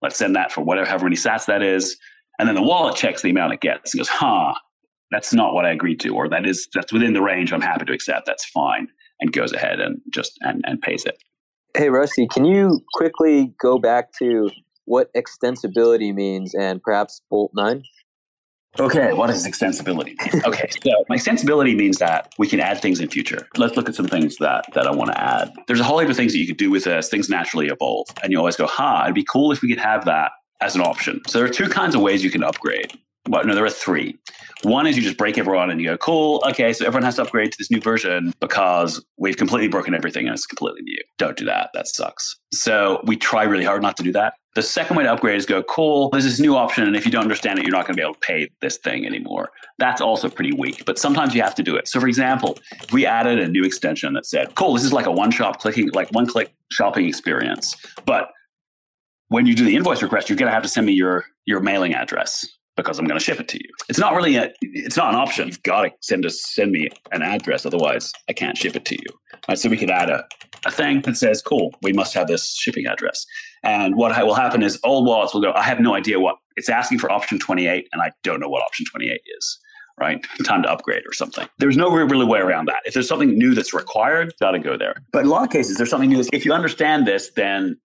Let's 0.00 0.16
send 0.16 0.36
that 0.36 0.52
for 0.52 0.60
whatever, 0.60 0.86
however 0.88 1.04
many 1.06 1.16
sats 1.16 1.46
that 1.46 1.60
is 1.60 1.98
and 2.38 2.48
then 2.48 2.54
the 2.54 2.62
wallet 2.62 2.96
checks 2.96 3.22
the 3.22 3.30
amount 3.30 3.52
it 3.52 3.60
gets 3.60 3.92
and 3.92 3.98
goes, 3.98 4.08
huh, 4.08 4.54
that's 5.10 5.32
not 5.32 5.54
what 5.54 5.64
I 5.64 5.70
agreed 5.70 6.00
to, 6.00 6.14
or 6.14 6.28
that 6.28 6.46
is 6.46 6.68
that's 6.74 6.92
within 6.92 7.12
the 7.12 7.22
range 7.22 7.52
I'm 7.52 7.60
happy 7.60 7.84
to 7.86 7.92
accept. 7.92 8.26
That's 8.26 8.44
fine. 8.44 8.88
And 9.20 9.32
goes 9.32 9.52
ahead 9.52 9.80
and 9.80 10.00
just 10.12 10.38
and, 10.42 10.62
and 10.66 10.80
pays 10.80 11.04
it. 11.04 11.20
Hey 11.76 11.90
Rusty, 11.90 12.26
can 12.28 12.44
you 12.44 12.80
quickly 12.94 13.52
go 13.60 13.78
back 13.78 14.12
to 14.20 14.50
what 14.84 15.12
extensibility 15.14 16.14
means 16.14 16.54
and 16.54 16.82
perhaps 16.82 17.20
Bolt 17.30 17.52
9? 17.54 17.82
Okay, 18.80 19.12
what 19.12 19.26
does 19.28 19.46
extensibility 19.46 20.14
mean? 20.18 20.42
Okay, 20.44 20.68
so 20.82 20.90
my 21.08 21.16
extensibility 21.16 21.76
means 21.76 21.98
that 21.98 22.32
we 22.38 22.46
can 22.46 22.60
add 22.60 22.80
things 22.80 23.00
in 23.00 23.08
future. 23.08 23.48
Let's 23.56 23.76
look 23.76 23.88
at 23.88 23.94
some 23.94 24.06
things 24.06 24.36
that, 24.36 24.66
that 24.74 24.86
I 24.86 24.92
want 24.92 25.10
to 25.10 25.20
add. 25.20 25.52
There's 25.66 25.80
a 25.80 25.84
whole 25.84 25.98
heap 25.98 26.08
of 26.08 26.16
things 26.16 26.32
that 26.32 26.38
you 26.38 26.46
could 26.46 26.58
do 26.58 26.70
with 26.70 26.84
this. 26.84 27.08
Things 27.08 27.28
naturally 27.28 27.68
evolve. 27.68 28.06
And 28.22 28.30
you 28.30 28.38
always 28.38 28.56
go, 28.56 28.66
ha, 28.66 29.04
it'd 29.04 29.14
be 29.14 29.24
cool 29.24 29.50
if 29.52 29.62
we 29.62 29.68
could 29.68 29.80
have 29.80 30.04
that 30.04 30.32
as 30.60 30.74
an 30.74 30.80
option. 30.80 31.20
So 31.26 31.38
there 31.38 31.46
are 31.46 31.52
two 31.52 31.68
kinds 31.68 31.94
of 31.94 32.00
ways 32.00 32.24
you 32.24 32.30
can 32.30 32.42
upgrade. 32.42 32.92
Well, 33.28 33.44
no, 33.44 33.54
there 33.54 33.64
are 33.64 33.70
three. 33.70 34.18
One 34.62 34.86
is 34.86 34.96
you 34.96 35.02
just 35.02 35.18
break 35.18 35.38
everyone 35.38 35.70
and 35.70 35.80
you 35.80 35.88
go, 35.88 35.98
cool, 35.98 36.42
okay, 36.48 36.72
so 36.72 36.86
everyone 36.86 37.04
has 37.04 37.16
to 37.16 37.22
upgrade 37.22 37.52
to 37.52 37.58
this 37.58 37.70
new 37.70 37.80
version 37.80 38.32
because 38.40 39.04
we've 39.18 39.36
completely 39.36 39.68
broken 39.68 39.94
everything 39.94 40.26
and 40.26 40.34
it's 40.34 40.46
completely 40.46 40.82
new. 40.82 40.98
Don't 41.18 41.36
do 41.36 41.44
that. 41.44 41.70
That 41.74 41.86
sucks. 41.86 42.36
So 42.52 43.00
we 43.04 43.16
try 43.16 43.44
really 43.44 43.64
hard 43.64 43.82
not 43.82 43.96
to 43.98 44.02
do 44.02 44.12
that. 44.12 44.34
The 44.54 44.62
second 44.62 44.96
way 44.96 45.04
to 45.04 45.12
upgrade 45.12 45.36
is 45.36 45.46
go, 45.46 45.62
cool, 45.62 46.08
there's 46.10 46.24
this 46.24 46.40
new 46.40 46.56
option. 46.56 46.84
And 46.84 46.96
if 46.96 47.04
you 47.04 47.12
don't 47.12 47.22
understand 47.22 47.58
it, 47.58 47.64
you're 47.64 47.72
not 47.72 47.86
going 47.86 47.94
to 47.94 48.00
be 48.00 48.02
able 48.02 48.14
to 48.14 48.20
pay 48.20 48.48
this 48.60 48.78
thing 48.78 49.06
anymore. 49.06 49.50
That's 49.78 50.00
also 50.00 50.28
pretty 50.28 50.52
weak, 50.52 50.84
but 50.84 50.98
sometimes 50.98 51.34
you 51.34 51.42
have 51.42 51.54
to 51.56 51.62
do 51.62 51.76
it. 51.76 51.86
So, 51.86 52.00
for 52.00 52.08
example, 52.08 52.58
we 52.92 53.06
added 53.06 53.38
a 53.38 53.46
new 53.46 53.62
extension 53.62 54.14
that 54.14 54.26
said, 54.26 54.54
cool, 54.56 54.74
this 54.74 54.84
is 54.84 54.92
like 54.92 55.06
a 55.06 55.12
one 55.12 55.30
shop 55.30 55.60
clicking, 55.60 55.90
like 55.90 56.08
one 56.10 56.26
click 56.26 56.52
shopping 56.72 57.06
experience, 57.06 57.76
but 58.06 58.30
when 59.28 59.46
you 59.46 59.54
do 59.54 59.64
the 59.64 59.76
invoice 59.76 60.02
request, 60.02 60.28
you're 60.28 60.36
going 60.38 60.48
to 60.48 60.54
have 60.54 60.62
to 60.62 60.68
send 60.68 60.86
me 60.86 60.92
your 60.92 61.24
your 61.46 61.60
mailing 61.60 61.94
address 61.94 62.46
because 62.76 62.98
I'm 62.98 63.06
going 63.06 63.18
to 63.18 63.24
ship 63.24 63.40
it 63.40 63.48
to 63.48 63.58
you. 63.58 63.70
It's 63.88 63.98
not 63.98 64.14
really 64.14 64.36
a, 64.36 64.52
it's 64.62 64.96
not 64.96 65.12
an 65.12 65.16
option. 65.16 65.48
You've 65.48 65.62
got 65.64 65.82
to 65.82 65.90
send 66.00 66.24
us 66.24 66.40
send 66.54 66.70
me 66.70 66.88
an 67.12 67.22
address, 67.22 67.66
otherwise 67.66 68.12
I 68.28 68.32
can't 68.32 68.56
ship 68.56 68.76
it 68.76 68.84
to 68.86 68.94
you. 68.94 69.18
Right, 69.48 69.58
so 69.58 69.68
we 69.68 69.76
could 69.76 69.90
add 69.90 70.10
a, 70.10 70.24
a 70.64 70.70
thing 70.70 71.02
that 71.02 71.16
says, 71.16 71.42
"Cool, 71.42 71.74
we 71.82 71.92
must 71.92 72.14
have 72.14 72.28
this 72.28 72.54
shipping 72.54 72.86
address." 72.86 73.24
And 73.62 73.96
what 73.96 74.16
will 74.24 74.34
happen 74.34 74.62
is 74.62 74.78
old 74.84 75.06
wallets 75.06 75.34
will 75.34 75.42
go, 75.42 75.52
"I 75.52 75.62
have 75.62 75.80
no 75.80 75.94
idea 75.94 76.20
what 76.20 76.36
it's 76.56 76.68
asking 76.68 76.98
for 76.98 77.10
option 77.10 77.38
28, 77.38 77.88
and 77.92 78.00
I 78.00 78.12
don't 78.22 78.40
know 78.40 78.48
what 78.48 78.62
option 78.62 78.86
28 78.90 79.20
is." 79.38 79.58
Right, 80.00 80.24
time 80.44 80.62
to 80.62 80.70
upgrade 80.70 81.02
or 81.08 81.12
something. 81.12 81.48
There's 81.58 81.76
no 81.76 81.90
really 81.90 82.24
way 82.24 82.38
around 82.38 82.66
that. 82.66 82.76
If 82.84 82.94
there's 82.94 83.08
something 83.08 83.36
new 83.36 83.52
that's 83.52 83.74
required, 83.74 84.32
got 84.38 84.52
to 84.52 84.60
go 84.60 84.76
there. 84.76 84.94
But 85.12 85.22
in 85.22 85.26
a 85.26 85.30
lot 85.30 85.42
of 85.42 85.50
cases, 85.50 85.76
there's 85.76 85.90
something 85.90 86.08
new. 86.08 86.18
That's, 86.18 86.28
if 86.32 86.44
you 86.44 86.52
understand 86.52 87.04
this, 87.04 87.32
then 87.34 87.76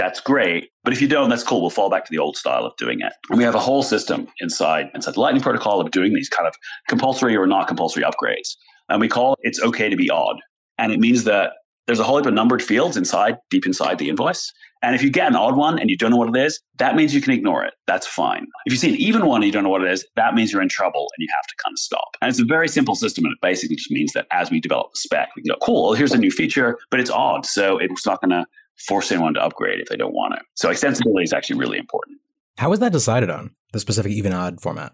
that's 0.00 0.18
great. 0.18 0.70
But 0.82 0.94
if 0.94 1.02
you 1.02 1.08
don't, 1.08 1.28
that's 1.28 1.42
cool. 1.42 1.60
We'll 1.60 1.68
fall 1.68 1.90
back 1.90 2.06
to 2.06 2.10
the 2.10 2.16
old 2.16 2.34
style 2.34 2.64
of 2.64 2.74
doing 2.78 3.00
it. 3.00 3.12
We 3.28 3.44
have 3.44 3.54
a 3.54 3.60
whole 3.60 3.82
system 3.82 4.28
inside 4.40 4.86
inside 4.94 5.12
the 5.12 5.20
Lightning 5.20 5.42
protocol 5.42 5.78
of 5.78 5.90
doing 5.90 6.14
these 6.14 6.30
kind 6.30 6.48
of 6.48 6.54
compulsory 6.88 7.36
or 7.36 7.46
not 7.46 7.68
compulsory 7.68 8.02
upgrades. 8.02 8.56
And 8.88 8.98
we 8.98 9.08
call 9.08 9.34
it 9.34 9.40
it's 9.42 9.60
okay 9.62 9.90
to 9.90 9.96
be 9.96 10.08
odd. 10.08 10.40
And 10.78 10.90
it 10.90 11.00
means 11.00 11.24
that 11.24 11.52
there's 11.86 11.98
a 11.98 12.04
whole 12.04 12.16
heap 12.16 12.26
of 12.26 12.32
numbered 12.32 12.62
fields 12.62 12.96
inside, 12.96 13.36
deep 13.50 13.66
inside 13.66 13.98
the 13.98 14.08
invoice. 14.08 14.50
And 14.82 14.94
if 14.94 15.02
you 15.02 15.10
get 15.10 15.28
an 15.28 15.36
odd 15.36 15.56
one 15.56 15.78
and 15.78 15.90
you 15.90 15.98
don't 15.98 16.10
know 16.10 16.16
what 16.16 16.34
it 16.34 16.46
is, 16.46 16.58
that 16.78 16.96
means 16.96 17.14
you 17.14 17.20
can 17.20 17.34
ignore 17.34 17.62
it. 17.62 17.74
That's 17.86 18.06
fine. 18.06 18.46
If 18.64 18.72
you 18.72 18.78
see 18.78 18.88
an 18.88 18.96
even 18.96 19.26
one 19.26 19.42
and 19.42 19.46
you 19.46 19.52
don't 19.52 19.64
know 19.64 19.68
what 19.68 19.82
it 19.82 19.90
is, 19.90 20.06
that 20.16 20.34
means 20.34 20.50
you're 20.50 20.62
in 20.62 20.70
trouble 20.70 21.10
and 21.14 21.22
you 21.22 21.28
have 21.30 21.46
to 21.46 21.54
kind 21.62 21.74
of 21.74 21.78
stop. 21.78 22.16
And 22.22 22.30
it's 22.30 22.40
a 22.40 22.44
very 22.46 22.68
simple 22.68 22.94
system. 22.94 23.26
And 23.26 23.32
it 23.32 23.38
basically 23.42 23.76
just 23.76 23.90
means 23.90 24.14
that 24.14 24.26
as 24.32 24.50
we 24.50 24.60
develop 24.60 24.92
the 24.92 24.98
spec, 24.98 25.28
we 25.36 25.42
can 25.42 25.50
go, 25.50 25.58
cool, 25.60 25.92
here's 25.92 26.12
a 26.12 26.18
new 26.18 26.30
feature, 26.30 26.78
but 26.90 27.00
it's 27.00 27.10
odd. 27.10 27.44
So 27.44 27.76
it's 27.76 28.06
not 28.06 28.22
going 28.22 28.30
to 28.30 28.46
force 28.86 29.12
anyone 29.12 29.34
to 29.34 29.42
upgrade 29.42 29.80
if 29.80 29.88
they 29.88 29.96
don't 29.96 30.14
want 30.14 30.34
it. 30.34 30.42
So 30.54 30.68
extensibility 30.68 31.24
is 31.24 31.32
actually 31.32 31.58
really 31.58 31.78
important. 31.78 32.18
How 32.58 32.70
was 32.70 32.80
that 32.80 32.92
decided 32.92 33.30
on? 33.30 33.54
the 33.72 33.80
specific 33.80 34.12
even 34.12 34.32
odd 34.32 34.60
format? 34.60 34.92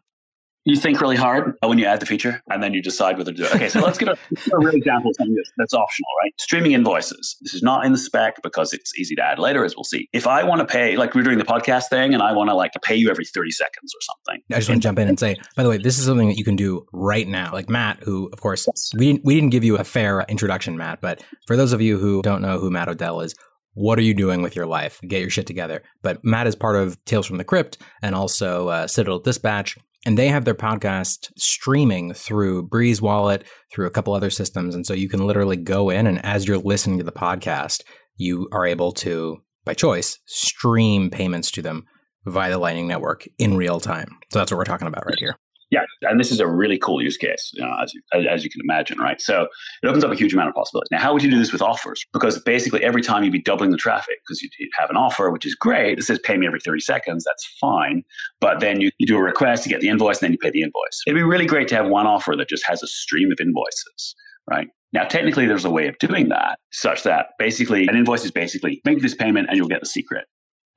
you 0.66 0.75
think 0.75 1.00
really 1.00 1.14
hard 1.14 1.55
uh, 1.62 1.69
when 1.69 1.78
you 1.78 1.87
add 1.87 2.00
the 2.00 2.07
feature 2.07 2.43
and 2.50 2.61
then 2.61 2.75
you 2.75 2.83
decide 2.83 3.16
whether 3.16 3.31
to 3.31 3.37
do 3.37 3.45
it. 3.45 3.55
Okay, 3.55 3.69
so 3.69 3.78
let's 3.81 3.99
get 3.99 4.09
a, 4.09 4.12
a 4.52 4.59
real 4.59 4.75
example 4.75 5.11
of 5.11 5.16
something 5.16 5.37
that's, 5.57 5.73
optional, 5.73 6.09
right? 6.25 6.33
Streaming 6.40 6.73
invoices. 6.73 7.37
This 7.40 7.55
is 7.55 7.62
not 7.62 7.87
in 7.87 7.93
the 7.93 7.99
spec 7.99 8.43
because 8.43 8.73
it's 8.73 8.93
easy 8.99 9.14
to 9.14 9.23
add 9.23 9.38
later, 9.38 9.64
as 9.64 9.76
we'll 9.76 9.85
see. 9.85 10.09
If 10.12 10.26
I 10.26 10.43
want 10.43 10.59
to 10.59 10.66
pay, 10.66 10.97
like 10.97 11.14
we're 11.14 11.23
doing 11.23 11.38
the 11.38 11.45
podcast 11.45 11.88
thing 11.88 12.14
and 12.14 12.21
I 12.21 12.33
want 12.33 12.50
to 12.50 12.55
like 12.55 12.73
pay 12.83 12.97
you 12.97 13.11
every 13.11 13.25
30 13.25 13.52
seconds 13.52 13.95
or 13.95 14.00
something. 14.00 14.43
I 14.50 14.57
just 14.57 14.69
want 14.69 14.83
to 14.83 14.88
jump 14.88 14.99
in 14.99 15.07
and 15.07 15.21
say, 15.21 15.37
by 15.55 15.62
the 15.62 15.69
way, 15.69 15.78
this 15.78 16.00
is 16.00 16.07
something 16.07 16.26
that 16.26 16.37
you 16.37 16.45
can 16.45 16.57
do 16.57 16.85
right 16.93 17.28
now. 17.28 17.52
Like 17.52 17.71
Matt, 17.71 18.02
who, 18.02 18.28
of 18.33 18.40
course, 18.40 18.66
we 18.97 19.12
didn't, 19.12 19.25
we 19.25 19.37
didn't 19.37 19.50
give 19.50 19.62
you 19.62 19.76
a 19.76 19.85
fair 19.85 20.23
introduction, 20.23 20.76
Matt, 20.76 21.00
but 21.00 21.23
for 21.47 21.57
those 21.57 21.73
of 21.73 21.81
you 21.81 21.97
who 21.97 22.23
don't 22.23 22.43
know 22.43 22.59
who 22.59 22.71
Matt 22.73 22.88
Odell 22.88 23.21
is, 23.21 23.37
what 23.76 23.99
are 23.99 24.02
you 24.02 24.14
doing 24.14 24.40
with 24.40 24.56
your 24.56 24.66
life? 24.66 24.99
Get 25.06 25.21
your 25.21 25.30
shit 25.30 25.47
together. 25.47 25.83
But 26.02 26.25
Matt 26.25 26.47
is 26.47 26.56
part 26.56 26.76
of 26.76 27.02
Tales 27.04 27.26
from 27.26 27.37
the 27.37 27.45
Crypt 27.45 27.76
and 28.02 28.14
also 28.14 28.68
uh, 28.68 28.87
Citadel 28.87 29.18
Dispatch 29.18 29.76
and 30.06 30.16
they 30.16 30.28
have 30.28 30.45
their 30.45 30.54
podcast 30.54 31.33
streaming 31.37 32.14
through 32.14 32.62
Breeze 32.68 33.02
Wallet, 33.02 33.45
through 33.73 33.88
a 33.88 33.90
couple 33.90 34.14
other 34.14 34.30
systems. 34.30 34.73
And 34.73 34.87
so 34.87 34.95
you 34.95 35.09
can 35.09 35.26
literally 35.26 35.56
go 35.56 35.90
in 35.90 36.06
and 36.06 36.25
as 36.25 36.47
you're 36.47 36.59
listening 36.59 36.99
to 36.99 37.04
the 37.04 37.11
podcast, 37.11 37.83
you 38.14 38.49
are 38.52 38.64
able 38.64 38.92
to, 38.92 39.38
by 39.64 39.75
choice, 39.75 40.21
stream 40.25 41.11
payments 41.11 41.50
to 41.50 41.61
them 41.61 41.85
via 42.25 42.52
the 42.52 42.59
Lightning 42.59 42.87
Network 42.87 43.26
in 43.37 43.56
real 43.56 43.80
time. 43.80 44.16
So 44.33 44.38
that's 44.38 44.52
what 44.52 44.59
we're 44.59 44.64
talking 44.64 44.88
about 44.88 45.06
right 45.06 45.18
here. 45.18 45.37
Yeah, 45.70 45.80
and 46.02 46.20
this 46.20 46.30
is 46.30 46.38
a 46.38 46.46
really 46.46 46.78
cool 46.78 47.02
use 47.02 47.16
case, 47.16 47.50
you 47.52 47.61
know, 47.61 47.75
as, 47.82 47.92
you, 47.92 48.00
as 48.28 48.44
you 48.44 48.50
can 48.50 48.61
imagine, 48.62 48.99
right? 48.99 49.20
So 49.20 49.49
it 49.82 49.88
opens 49.88 50.04
up 50.04 50.12
a 50.12 50.14
huge 50.14 50.32
amount 50.32 50.49
of 50.49 50.54
possibilities. 50.54 50.88
Now, 50.92 51.00
how 51.00 51.12
would 51.12 51.25
you 51.25 51.30
do 51.30 51.38
this 51.38 51.52
with 51.52 51.61
offers? 51.61 52.04
Because 52.12 52.40
basically, 52.40 52.85
every 52.85 53.02
time 53.02 53.25
you'd 53.25 53.32
be 53.32 53.42
doubling 53.42 53.73
the 53.73 53.76
traffic 53.76 54.16
because 54.25 54.40
you'd 54.42 54.52
have 54.78 54.90
an 54.90 54.96
offer, 54.96 55.30
which 55.30 55.44
is 55.44 55.56
great. 55.56 55.99
It 55.99 56.02
says 56.02 56.20
pay 56.20 56.37
me 56.37 56.46
every 56.46 56.61
30 56.61 56.80
seconds. 56.80 57.25
That's 57.25 57.44
fine. 57.61 58.04
But 58.40 58.61
then 58.61 58.80
you, 58.80 58.90
you 58.99 59.06
do 59.08 59.16
a 59.16 59.23
request, 59.23 59.66
you 59.66 59.70
get 59.70 59.80
the 59.80 59.88
invoice, 59.88 60.18
and 60.18 60.26
then 60.26 60.32
you 60.32 60.38
pay 60.38 60.50
the 60.50 60.62
invoice. 60.62 61.02
It'd 61.06 61.16
be 61.16 61.25
really 61.25 61.46
great 61.46 61.66
to 61.68 61.75
have 61.75 61.88
one 61.88 62.06
offer 62.06 62.37
that 62.37 62.49
just 62.49 62.64
has 62.66 62.82
a 62.82 62.87
stream 62.87 63.32
of 63.32 63.40
invoices, 63.40 64.14
right? 64.49 64.68
Now, 64.92 65.04
technically, 65.04 65.46
there's 65.46 65.64
a 65.64 65.70
way 65.70 65.88
of 65.88 65.99
doing 65.99 66.28
that 66.28 66.58
such 66.70 67.02
that 67.02 67.30
basically 67.38 67.88
an 67.88 67.96
invoice 67.96 68.25
is 68.25 68.30
basically 68.30 68.80
make 68.85 69.02
this 69.02 69.14
payment 69.14 69.49
and 69.49 69.56
you'll 69.56 69.68
get 69.68 69.80
the 69.80 69.87
secret. 69.87 70.26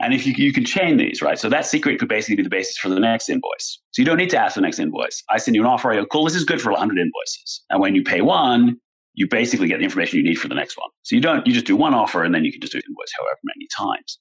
And 0.02 0.14
if 0.14 0.26
you, 0.26 0.34
you 0.38 0.54
can 0.54 0.64
chain 0.64 0.98
these, 0.98 1.22
right? 1.22 1.38
So 1.38 1.50
that 1.50 1.66
secret 1.66 2.00
could 2.00 2.08
basically 2.08 2.38
be 2.38 2.44
the 2.44 2.50
basis 2.50 2.78
for 2.78 2.88
the 2.88 3.00
next 3.00 3.30
invoice. 3.30 3.80
So 3.92 4.02
you 4.02 4.06
don't 4.06 4.18
need 4.18 4.30
to 4.30 4.38
ask 4.38 4.54
for 4.54 4.62
the 4.62 4.66
next 4.66 4.80
invoice. 4.80 5.24
I 5.30 5.38
send 5.38 5.56
you 5.56 5.62
an 5.62 5.68
offer. 5.68 5.92
I 5.92 5.96
go, 5.96 6.06
cool, 6.06 6.24
this 6.24 6.36
is 6.36 6.46
good 6.46 6.62
for 6.62 6.72
100 6.72 6.98
invoices. 6.98 7.64
And 7.70 7.82
when 7.82 7.96
you 7.96 8.04
pay 8.04 8.22
one, 8.22 8.78
you 9.16 9.28
basically 9.28 9.68
get 9.68 9.80
the 9.80 9.84
information 9.84 10.18
you 10.18 10.24
need 10.24 10.40
for 10.40 10.48
the 10.48 10.56
next 10.56 10.78
one. 10.78 10.90
So 11.04 11.16
you 11.16 11.22
don't, 11.22 11.46
you 11.46 11.54
just 11.54 11.66
do 11.66 11.76
one 11.76 11.94
offer 11.94 12.24
and 12.24 12.34
then 12.34 12.46
you 12.46 12.52
can 12.52 12.62
just 12.62 12.72
do 12.72 12.78
invoice 12.78 13.12
however 13.20 13.40
many 13.44 13.68
times. 13.78 14.20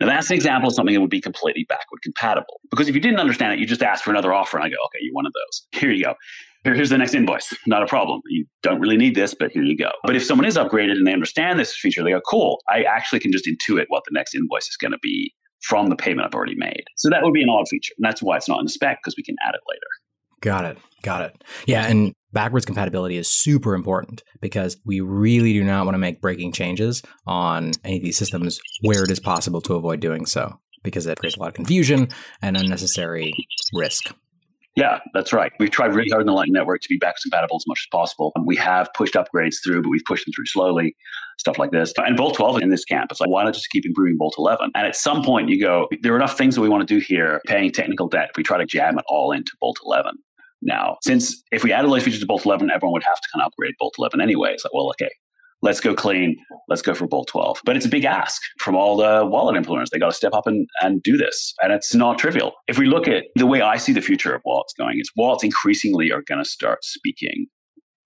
Now 0.00 0.06
that's 0.06 0.30
an 0.30 0.36
example 0.36 0.68
of 0.68 0.74
something 0.74 0.94
that 0.94 1.00
would 1.00 1.10
be 1.10 1.20
completely 1.20 1.66
backward 1.68 2.00
compatible. 2.02 2.60
Because 2.70 2.88
if 2.88 2.94
you 2.94 3.00
didn't 3.00 3.20
understand 3.20 3.52
it, 3.52 3.58
you 3.58 3.66
just 3.66 3.82
ask 3.82 4.02
for 4.02 4.10
another 4.10 4.32
offer 4.32 4.56
and 4.56 4.64
I 4.64 4.68
go, 4.70 4.76
okay, 4.86 4.98
you're 5.02 5.14
one 5.14 5.26
of 5.26 5.32
those. 5.34 5.66
Here 5.72 5.90
you 5.90 6.04
go 6.04 6.14
here's 6.64 6.90
the 6.90 6.98
next 6.98 7.14
invoice. 7.14 7.52
Not 7.66 7.82
a 7.82 7.86
problem. 7.86 8.20
You 8.28 8.44
don't 8.62 8.80
really 8.80 8.96
need 8.96 9.14
this, 9.14 9.34
but 9.34 9.50
here 9.52 9.62
you 9.62 9.76
go. 9.76 9.90
But 10.04 10.16
if 10.16 10.24
someone 10.24 10.46
is 10.46 10.56
upgraded 10.56 10.92
and 10.92 11.06
they 11.06 11.12
understand 11.12 11.58
this 11.58 11.76
feature, 11.76 12.02
they 12.02 12.10
go, 12.10 12.20
cool, 12.20 12.60
I 12.68 12.82
actually 12.82 13.20
can 13.20 13.32
just 13.32 13.46
intuit 13.46 13.84
what 13.88 14.02
the 14.04 14.12
next 14.12 14.34
invoice 14.34 14.68
is 14.68 14.76
going 14.76 14.92
to 14.92 14.98
be 15.02 15.32
from 15.62 15.88
the 15.88 15.96
payment 15.96 16.26
I've 16.26 16.34
already 16.34 16.54
made. 16.56 16.84
So 16.96 17.08
that 17.10 17.22
would 17.22 17.34
be 17.34 17.42
an 17.42 17.48
odd 17.48 17.66
feature. 17.68 17.94
And 17.98 18.04
that's 18.04 18.22
why 18.22 18.36
it's 18.36 18.48
not 18.48 18.58
in 18.58 18.66
the 18.66 18.70
spec 18.70 18.98
because 19.02 19.16
we 19.16 19.22
can 19.22 19.36
add 19.46 19.54
it 19.54 19.60
later. 19.68 19.86
Got 20.40 20.64
it. 20.66 20.78
Got 21.02 21.22
it. 21.22 21.44
Yeah. 21.66 21.86
And 21.86 22.12
backwards 22.32 22.64
compatibility 22.64 23.16
is 23.16 23.28
super 23.28 23.74
important 23.74 24.22
because 24.40 24.76
we 24.84 25.00
really 25.00 25.52
do 25.52 25.64
not 25.64 25.84
want 25.84 25.94
to 25.94 25.98
make 25.98 26.20
breaking 26.20 26.52
changes 26.52 27.02
on 27.26 27.72
any 27.84 27.96
of 27.96 28.02
these 28.02 28.16
systems 28.16 28.60
where 28.82 29.02
it 29.02 29.10
is 29.10 29.20
possible 29.20 29.60
to 29.62 29.74
avoid 29.74 30.00
doing 30.00 30.26
so 30.26 30.60
because 30.82 31.06
it 31.06 31.18
creates 31.18 31.36
a 31.36 31.40
lot 31.40 31.48
of 31.48 31.54
confusion 31.54 32.08
and 32.40 32.56
unnecessary 32.56 33.32
risk. 33.74 34.14
Yeah, 34.78 35.00
that's 35.12 35.32
right. 35.32 35.50
We've 35.58 35.72
tried 35.72 35.92
really 35.92 36.08
hard 36.08 36.20
in 36.20 36.28
the 36.28 36.32
Lightning 36.32 36.52
Network 36.52 36.82
to 36.82 36.88
be 36.88 36.98
backwards 36.98 37.24
compatible 37.24 37.56
as 37.56 37.64
much 37.66 37.80
as 37.80 37.88
possible. 37.90 38.32
We 38.44 38.54
have 38.54 38.88
pushed 38.94 39.14
upgrades 39.14 39.56
through, 39.60 39.82
but 39.82 39.88
we've 39.88 40.04
pushed 40.06 40.24
them 40.24 40.32
through 40.32 40.46
slowly, 40.46 40.94
stuff 41.36 41.58
like 41.58 41.72
this. 41.72 41.92
And 41.96 42.16
Bolt 42.16 42.36
12 42.36 42.62
in 42.62 42.70
this 42.70 42.84
camp, 42.84 43.10
it's 43.10 43.20
like, 43.20 43.28
why 43.28 43.42
not 43.42 43.54
just 43.54 43.68
keep 43.70 43.84
improving 43.84 44.16
Bolt 44.16 44.36
11? 44.38 44.70
And 44.76 44.86
at 44.86 44.94
some 44.94 45.24
point, 45.24 45.48
you 45.48 45.60
go, 45.60 45.88
there 46.02 46.12
are 46.12 46.16
enough 46.16 46.38
things 46.38 46.54
that 46.54 46.60
we 46.60 46.68
want 46.68 46.86
to 46.86 46.94
do 46.94 47.00
here, 47.00 47.40
paying 47.44 47.72
technical 47.72 48.06
debt, 48.06 48.28
if 48.30 48.36
we 48.36 48.44
try 48.44 48.56
to 48.56 48.64
jam 48.64 48.96
it 49.00 49.04
all 49.08 49.32
into 49.32 49.50
Bolt 49.60 49.80
11. 49.84 50.12
Now, 50.62 50.98
since 51.02 51.42
if 51.50 51.64
we 51.64 51.72
added 51.72 51.88
all 51.88 51.94
these 51.94 52.04
features 52.04 52.20
to 52.20 52.26
Bolt 52.26 52.46
11, 52.46 52.70
everyone 52.70 52.92
would 52.92 53.02
have 53.02 53.20
to 53.20 53.28
kind 53.34 53.42
of 53.42 53.48
upgrade 53.48 53.74
Bolt 53.80 53.96
11 53.98 54.20
anyway. 54.20 54.52
It's 54.52 54.64
like, 54.64 54.74
well, 54.74 54.90
okay, 54.90 55.10
let's 55.62 55.80
go 55.80 55.94
clean, 55.94 56.36
let's 56.68 56.82
go 56.82 56.94
for 56.94 57.06
Bolt 57.06 57.28
12. 57.28 57.60
But 57.64 57.76
it's 57.76 57.86
a 57.86 57.88
big 57.88 58.04
ask 58.04 58.40
from 58.60 58.76
all 58.76 58.96
the 58.96 59.26
wallet 59.26 59.62
implementers. 59.62 59.90
They 59.90 59.98
got 59.98 60.10
to 60.10 60.16
step 60.16 60.32
up 60.32 60.46
and, 60.46 60.66
and 60.82 61.02
do 61.02 61.16
this. 61.16 61.54
And 61.62 61.72
it's 61.72 61.94
not 61.94 62.18
trivial. 62.18 62.52
If 62.66 62.78
we 62.78 62.86
look 62.86 63.08
at 63.08 63.24
the 63.34 63.46
way 63.46 63.60
I 63.60 63.76
see 63.76 63.92
the 63.92 64.02
future 64.02 64.34
of 64.34 64.42
wallets 64.44 64.72
going, 64.76 64.98
is 65.00 65.10
wallets 65.16 65.44
increasingly 65.44 66.12
are 66.12 66.22
going 66.22 66.42
to 66.42 66.48
start 66.48 66.84
speaking 66.84 67.46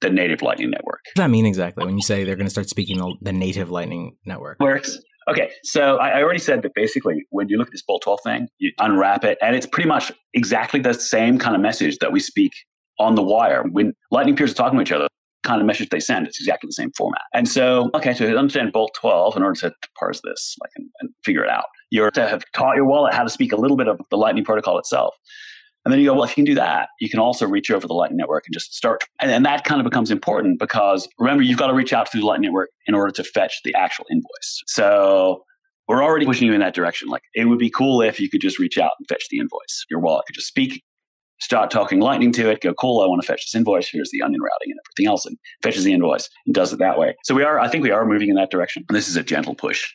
the 0.01 0.11
native 0.11 0.43
Lightning 0.43 0.71
Network. 0.71 1.01
What 1.05 1.15
does 1.17 1.25
that 1.25 1.31
mean 1.31 1.47
exactly 1.47 1.85
when 1.85 1.97
you 1.97 2.03
say 2.03 2.25
they're 2.25 2.37
going 2.37 2.47
to 2.47 2.51
start 2.51 2.69
speaking 2.69 2.99
the 3.21 3.33
native 3.33 3.71
Lightning 3.71 4.17
Network? 4.27 4.59
Works. 4.61 4.99
Okay, 5.31 5.53
so 5.63 5.99
I, 5.99 6.21
already 6.21 6.41
said 6.41 6.63
that 6.63 6.75
basically 6.75 7.25
when 7.31 7.49
you 7.49 7.57
look 7.57 7.69
at 7.69 7.73
this 7.73 7.83
Bolt 7.83 8.03
12 8.03 8.19
thing, 8.25 8.49
you 8.59 8.73
unwrap 8.81 9.25
it, 9.25 9.39
and 9.41 9.55
it's 9.55 9.67
pretty 9.67 9.89
much 9.89 10.11
exactly 10.35 10.81
the 10.81 10.95
same 10.95 11.39
kind 11.39 11.55
of 11.55 11.63
message 11.63 11.99
that 11.99 12.11
we 12.11 12.19
speak 12.19 12.51
on 12.99 13.15
the 13.15 13.23
wire. 13.23 13.63
When 13.71 13.93
Lightning 14.11 14.35
peers 14.35 14.51
are 14.51 14.55
talking 14.55 14.79
to 14.79 14.83
each 14.83 14.91
other, 14.91 15.07
kind 15.43 15.61
of 15.61 15.67
message 15.67 15.89
they 15.91 16.01
send. 16.01 16.27
It's 16.27 16.41
exactly 16.41 16.69
the 16.69 16.73
same 16.73 16.93
format. 16.97 17.23
And 17.35 17.49
so, 17.49 17.91
okay, 17.95 18.15
so 18.15 18.31
to 18.31 18.37
understand 18.37 18.73
Bolt 18.73 18.93
12, 19.01 19.37
in 19.37 19.43
order 19.43 19.61
to, 19.61 19.73
parse 19.99 20.21
this 20.25 20.57
like 20.61 20.71
and, 20.77 20.89
and, 21.01 21.11
figure 21.25 21.45
it 21.45 21.51
out, 21.51 21.65
you're 21.91 22.11
to 22.11 22.27
have 22.27 22.45
taught 22.55 22.77
your 22.77 22.85
wallet 22.85 23.15
how 23.15 23.23
to 23.23 23.31
speak 23.31 23.53
a 23.53 23.57
little 23.57 23.77
bit 23.77 23.89
of 23.89 24.01
the 24.11 24.17
Lightning 24.17 24.45
protocol 24.45 24.79
itself. 24.79 25.15
And 25.85 25.93
then 25.93 26.01
you 26.01 26.07
go, 26.07 26.15
well, 26.15 26.25
if 26.25 26.31
you 26.31 26.37
can 26.37 26.45
do 26.45 26.55
that, 26.55 26.89
you 27.01 27.11
can 27.11 27.19
also 27.19 27.47
reach 27.47 27.71
over 27.71 27.87
the 27.87 27.95
Lightning 27.95 28.17
Network 28.17 28.45
and 28.47 28.55
just 28.55 28.75
start. 28.75 29.05
And, 29.21 29.31
and 29.31 29.45
that 29.45 29.65
kind 29.65 29.81
of 29.81 29.85
becomes 29.85 30.11
important 30.11 30.59
because 30.59 31.09
remember, 31.19 31.43
you've 31.43 31.59
got 31.59 31.67
to 31.69 31.75
reach 31.75 31.93
out 31.93 32.11
through 32.11 32.21
the 32.21 32.27
Lightning 32.27 32.51
Network 32.51 32.71
in 32.87 32.95
order 32.95 33.13
to 33.13 33.25
fetch 33.25 33.61
the 33.65 33.75
actual 33.75 34.07
invoice. 34.11 34.63
So 34.67 35.45
we're 35.89 36.03
already 36.03 36.25
pushing 36.25 36.47
you 36.47 36.55
in 36.55 36.61
that 36.61 36.75
direction. 36.75 37.09
Like 37.09 37.23
it 37.35 37.47
would 37.47 37.59
be 37.59 37.71
cool 37.71 38.01
if 38.01 38.21
you 38.21 38.31
could 38.31 38.41
just 38.41 38.59
reach 38.59 38.79
out 38.79 38.93
and 38.99 39.07
fetch 39.09 39.25
the 39.31 39.39
invoice. 39.39 39.85
Your 39.91 40.01
wallet 40.01 40.25
could 40.27 40.35
just 40.35 40.47
speak 40.47 40.83
start 41.43 41.71
talking 41.71 42.01
lightning 42.01 42.33
to 42.33 42.49
it, 42.51 42.61
go, 42.61 42.73
cool, 42.73 43.03
I 43.03 43.07
want 43.07 43.21
to 43.21 43.27
fetch 43.27 43.45
this 43.45 43.55
invoice. 43.55 43.89
Here's 43.91 44.11
the 44.13 44.23
onion 44.23 44.41
routing 44.41 44.71
and 44.71 44.79
everything 44.87 45.11
else, 45.11 45.27
and 45.27 45.37
fetches 45.63 45.83
the 45.83 45.93
invoice 45.93 46.31
and 46.47 46.55
does 46.55 46.73
it 46.73 46.79
that 46.79 46.99
way. 46.99 47.17
So 47.25 47.35
we 47.35 47.43
are, 47.43 47.59
I 47.59 47.69
think 47.69 47.83
we 47.83 47.91
are 47.91 48.07
moving 48.07 48.29
in 48.29 48.37
that 48.37 48.51
direction. 48.51 48.85
And 48.89 48.97
this 48.97 49.09
is 49.09 49.17
a 49.17 49.23
gentle 49.25 49.57
push 49.57 49.93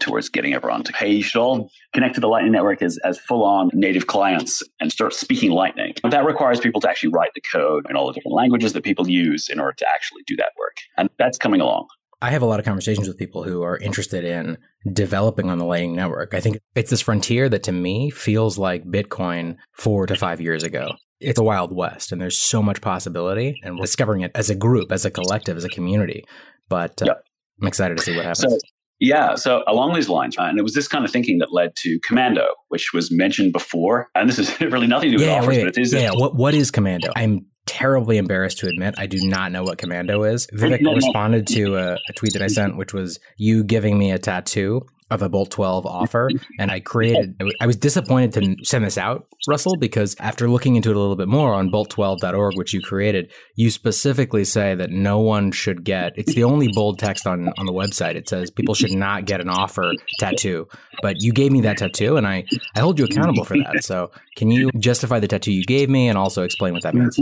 towards 0.00 0.28
getting 0.28 0.54
everyone 0.54 0.82
to, 0.84 0.92
hey, 0.92 1.10
you 1.12 1.22
should 1.22 1.40
all 1.40 1.70
connect 1.92 2.14
to 2.14 2.20
the 2.20 2.28
Lightning 2.28 2.52
Network 2.52 2.82
as, 2.82 2.98
as 3.04 3.18
full 3.18 3.44
on 3.44 3.70
native 3.74 4.06
clients 4.06 4.62
and 4.80 4.90
start 4.90 5.14
speaking 5.14 5.50
Lightning. 5.50 5.94
But 6.02 6.10
that 6.10 6.24
requires 6.24 6.60
people 6.60 6.80
to 6.82 6.88
actually 6.88 7.10
write 7.12 7.30
the 7.34 7.42
code 7.52 7.86
in 7.90 7.96
all 7.96 8.06
the 8.06 8.12
different 8.12 8.34
languages 8.34 8.72
that 8.72 8.84
people 8.84 9.08
use 9.08 9.48
in 9.48 9.60
order 9.60 9.74
to 9.78 9.86
actually 9.88 10.22
do 10.26 10.36
that 10.36 10.52
work. 10.58 10.76
And 10.96 11.10
that's 11.18 11.38
coming 11.38 11.60
along. 11.60 11.86
I 12.22 12.30
have 12.30 12.42
a 12.42 12.46
lot 12.46 12.58
of 12.58 12.64
conversations 12.64 13.08
with 13.08 13.18
people 13.18 13.42
who 13.44 13.62
are 13.62 13.76
interested 13.76 14.24
in 14.24 14.58
developing 14.92 15.50
on 15.50 15.58
the 15.58 15.64
Lightning 15.64 15.94
Network. 15.94 16.34
I 16.34 16.40
think 16.40 16.58
it's 16.74 16.90
this 16.90 17.00
frontier 17.00 17.48
that 17.48 17.62
to 17.64 17.72
me 17.72 18.10
feels 18.10 18.58
like 18.58 18.84
Bitcoin 18.84 19.56
four 19.72 20.06
to 20.06 20.14
five 20.14 20.40
years 20.40 20.62
ago. 20.62 20.92
It's 21.20 21.38
a 21.38 21.42
wild 21.44 21.74
west, 21.74 22.12
and 22.12 22.20
there's 22.20 22.38
so 22.38 22.62
much 22.62 22.80
possibility, 22.80 23.58
and 23.62 23.76
we're 23.76 23.86
discovering 23.86 24.22
it 24.22 24.32
as 24.34 24.50
a 24.50 24.54
group, 24.54 24.92
as 24.92 25.04
a 25.04 25.10
collective, 25.10 25.56
as 25.56 25.64
a 25.64 25.68
community. 25.68 26.24
But 26.68 27.00
uh, 27.02 27.06
yep. 27.06 27.24
I'm 27.60 27.68
excited 27.68 27.96
to 27.96 28.02
see 28.02 28.14
what 28.14 28.24
happens. 28.24 28.52
So, 28.52 28.58
yeah, 29.00 29.34
so 29.34 29.62
along 29.66 29.94
these 29.94 30.08
lines, 30.08 30.36
and 30.38 30.58
it 30.58 30.62
was 30.62 30.74
this 30.74 30.88
kind 30.88 31.04
of 31.04 31.10
thinking 31.10 31.38
that 31.38 31.52
led 31.52 31.74
to 31.76 31.98
Commando, 32.06 32.46
which 32.68 32.92
was 32.92 33.10
mentioned 33.10 33.52
before, 33.52 34.08
and 34.14 34.28
this 34.28 34.38
is 34.38 34.60
really 34.60 34.86
nothing 34.86 35.10
to 35.12 35.16
do 35.16 35.22
with 35.22 35.30
yeah, 35.30 35.38
offers, 35.38 35.48
wait, 35.48 35.64
but 35.64 35.76
it 35.76 35.80
is. 35.80 35.92
Yeah, 35.92 36.12
what 36.12 36.36
what 36.36 36.54
is 36.54 36.70
Commando? 36.70 37.10
I'm 37.16 37.46
terribly 37.66 38.18
embarrassed 38.18 38.58
to 38.58 38.68
admit 38.68 38.94
I 38.98 39.06
do 39.06 39.18
not 39.22 39.52
know 39.52 39.62
what 39.62 39.78
commando 39.78 40.24
is. 40.24 40.46
Vivek 40.48 40.94
responded 40.94 41.46
to 41.48 41.76
a, 41.76 41.94
a, 41.94 42.12
tweet 42.14 42.32
that 42.34 42.42
I 42.42 42.48
sent, 42.48 42.76
which 42.76 42.92
was 42.92 43.18
you 43.36 43.64
giving 43.64 43.98
me 43.98 44.12
a 44.12 44.18
tattoo 44.18 44.86
of 45.10 45.22
a 45.22 45.28
Bolt 45.28 45.50
12 45.50 45.86
offer. 45.86 46.30
And 46.58 46.70
I 46.70 46.80
created, 46.80 47.40
I 47.60 47.66
was 47.66 47.76
disappointed 47.76 48.32
to 48.34 48.64
send 48.64 48.84
this 48.84 48.96
out, 48.96 49.26
Russell, 49.48 49.76
because 49.76 50.14
after 50.20 50.48
looking 50.48 50.76
into 50.76 50.90
it 50.90 50.96
a 50.96 50.98
little 50.98 51.16
bit 51.16 51.26
more 51.26 51.52
on 51.52 51.70
bolt12.org, 51.70 52.56
which 52.56 52.72
you 52.72 52.80
created, 52.80 53.32
you 53.56 53.70
specifically 53.70 54.44
say 54.44 54.74
that 54.74 54.90
no 54.90 55.18
one 55.18 55.50
should 55.50 55.84
get, 55.84 56.12
it's 56.16 56.34
the 56.34 56.44
only 56.44 56.68
bold 56.72 56.98
text 56.98 57.26
on, 57.26 57.48
on 57.58 57.66
the 57.66 57.72
website. 57.72 58.14
It 58.14 58.28
says 58.28 58.50
people 58.50 58.74
should 58.74 58.92
not 58.92 59.24
get 59.24 59.40
an 59.40 59.48
offer 59.48 59.92
tattoo. 60.20 60.68
But 61.02 61.20
you 61.20 61.32
gave 61.32 61.50
me 61.50 61.60
that 61.62 61.78
tattoo 61.78 62.16
and 62.16 62.26
I, 62.26 62.44
I 62.76 62.80
hold 62.80 62.98
you 62.98 63.04
accountable 63.04 63.44
for 63.44 63.56
that. 63.56 63.82
So 63.82 64.10
can 64.36 64.50
you 64.50 64.70
justify 64.78 65.18
the 65.18 65.28
tattoo 65.28 65.52
you 65.52 65.64
gave 65.64 65.88
me 65.88 66.08
and 66.08 66.16
also 66.16 66.42
explain 66.44 66.72
what 66.72 66.82
that 66.82 66.94
means? 66.94 67.18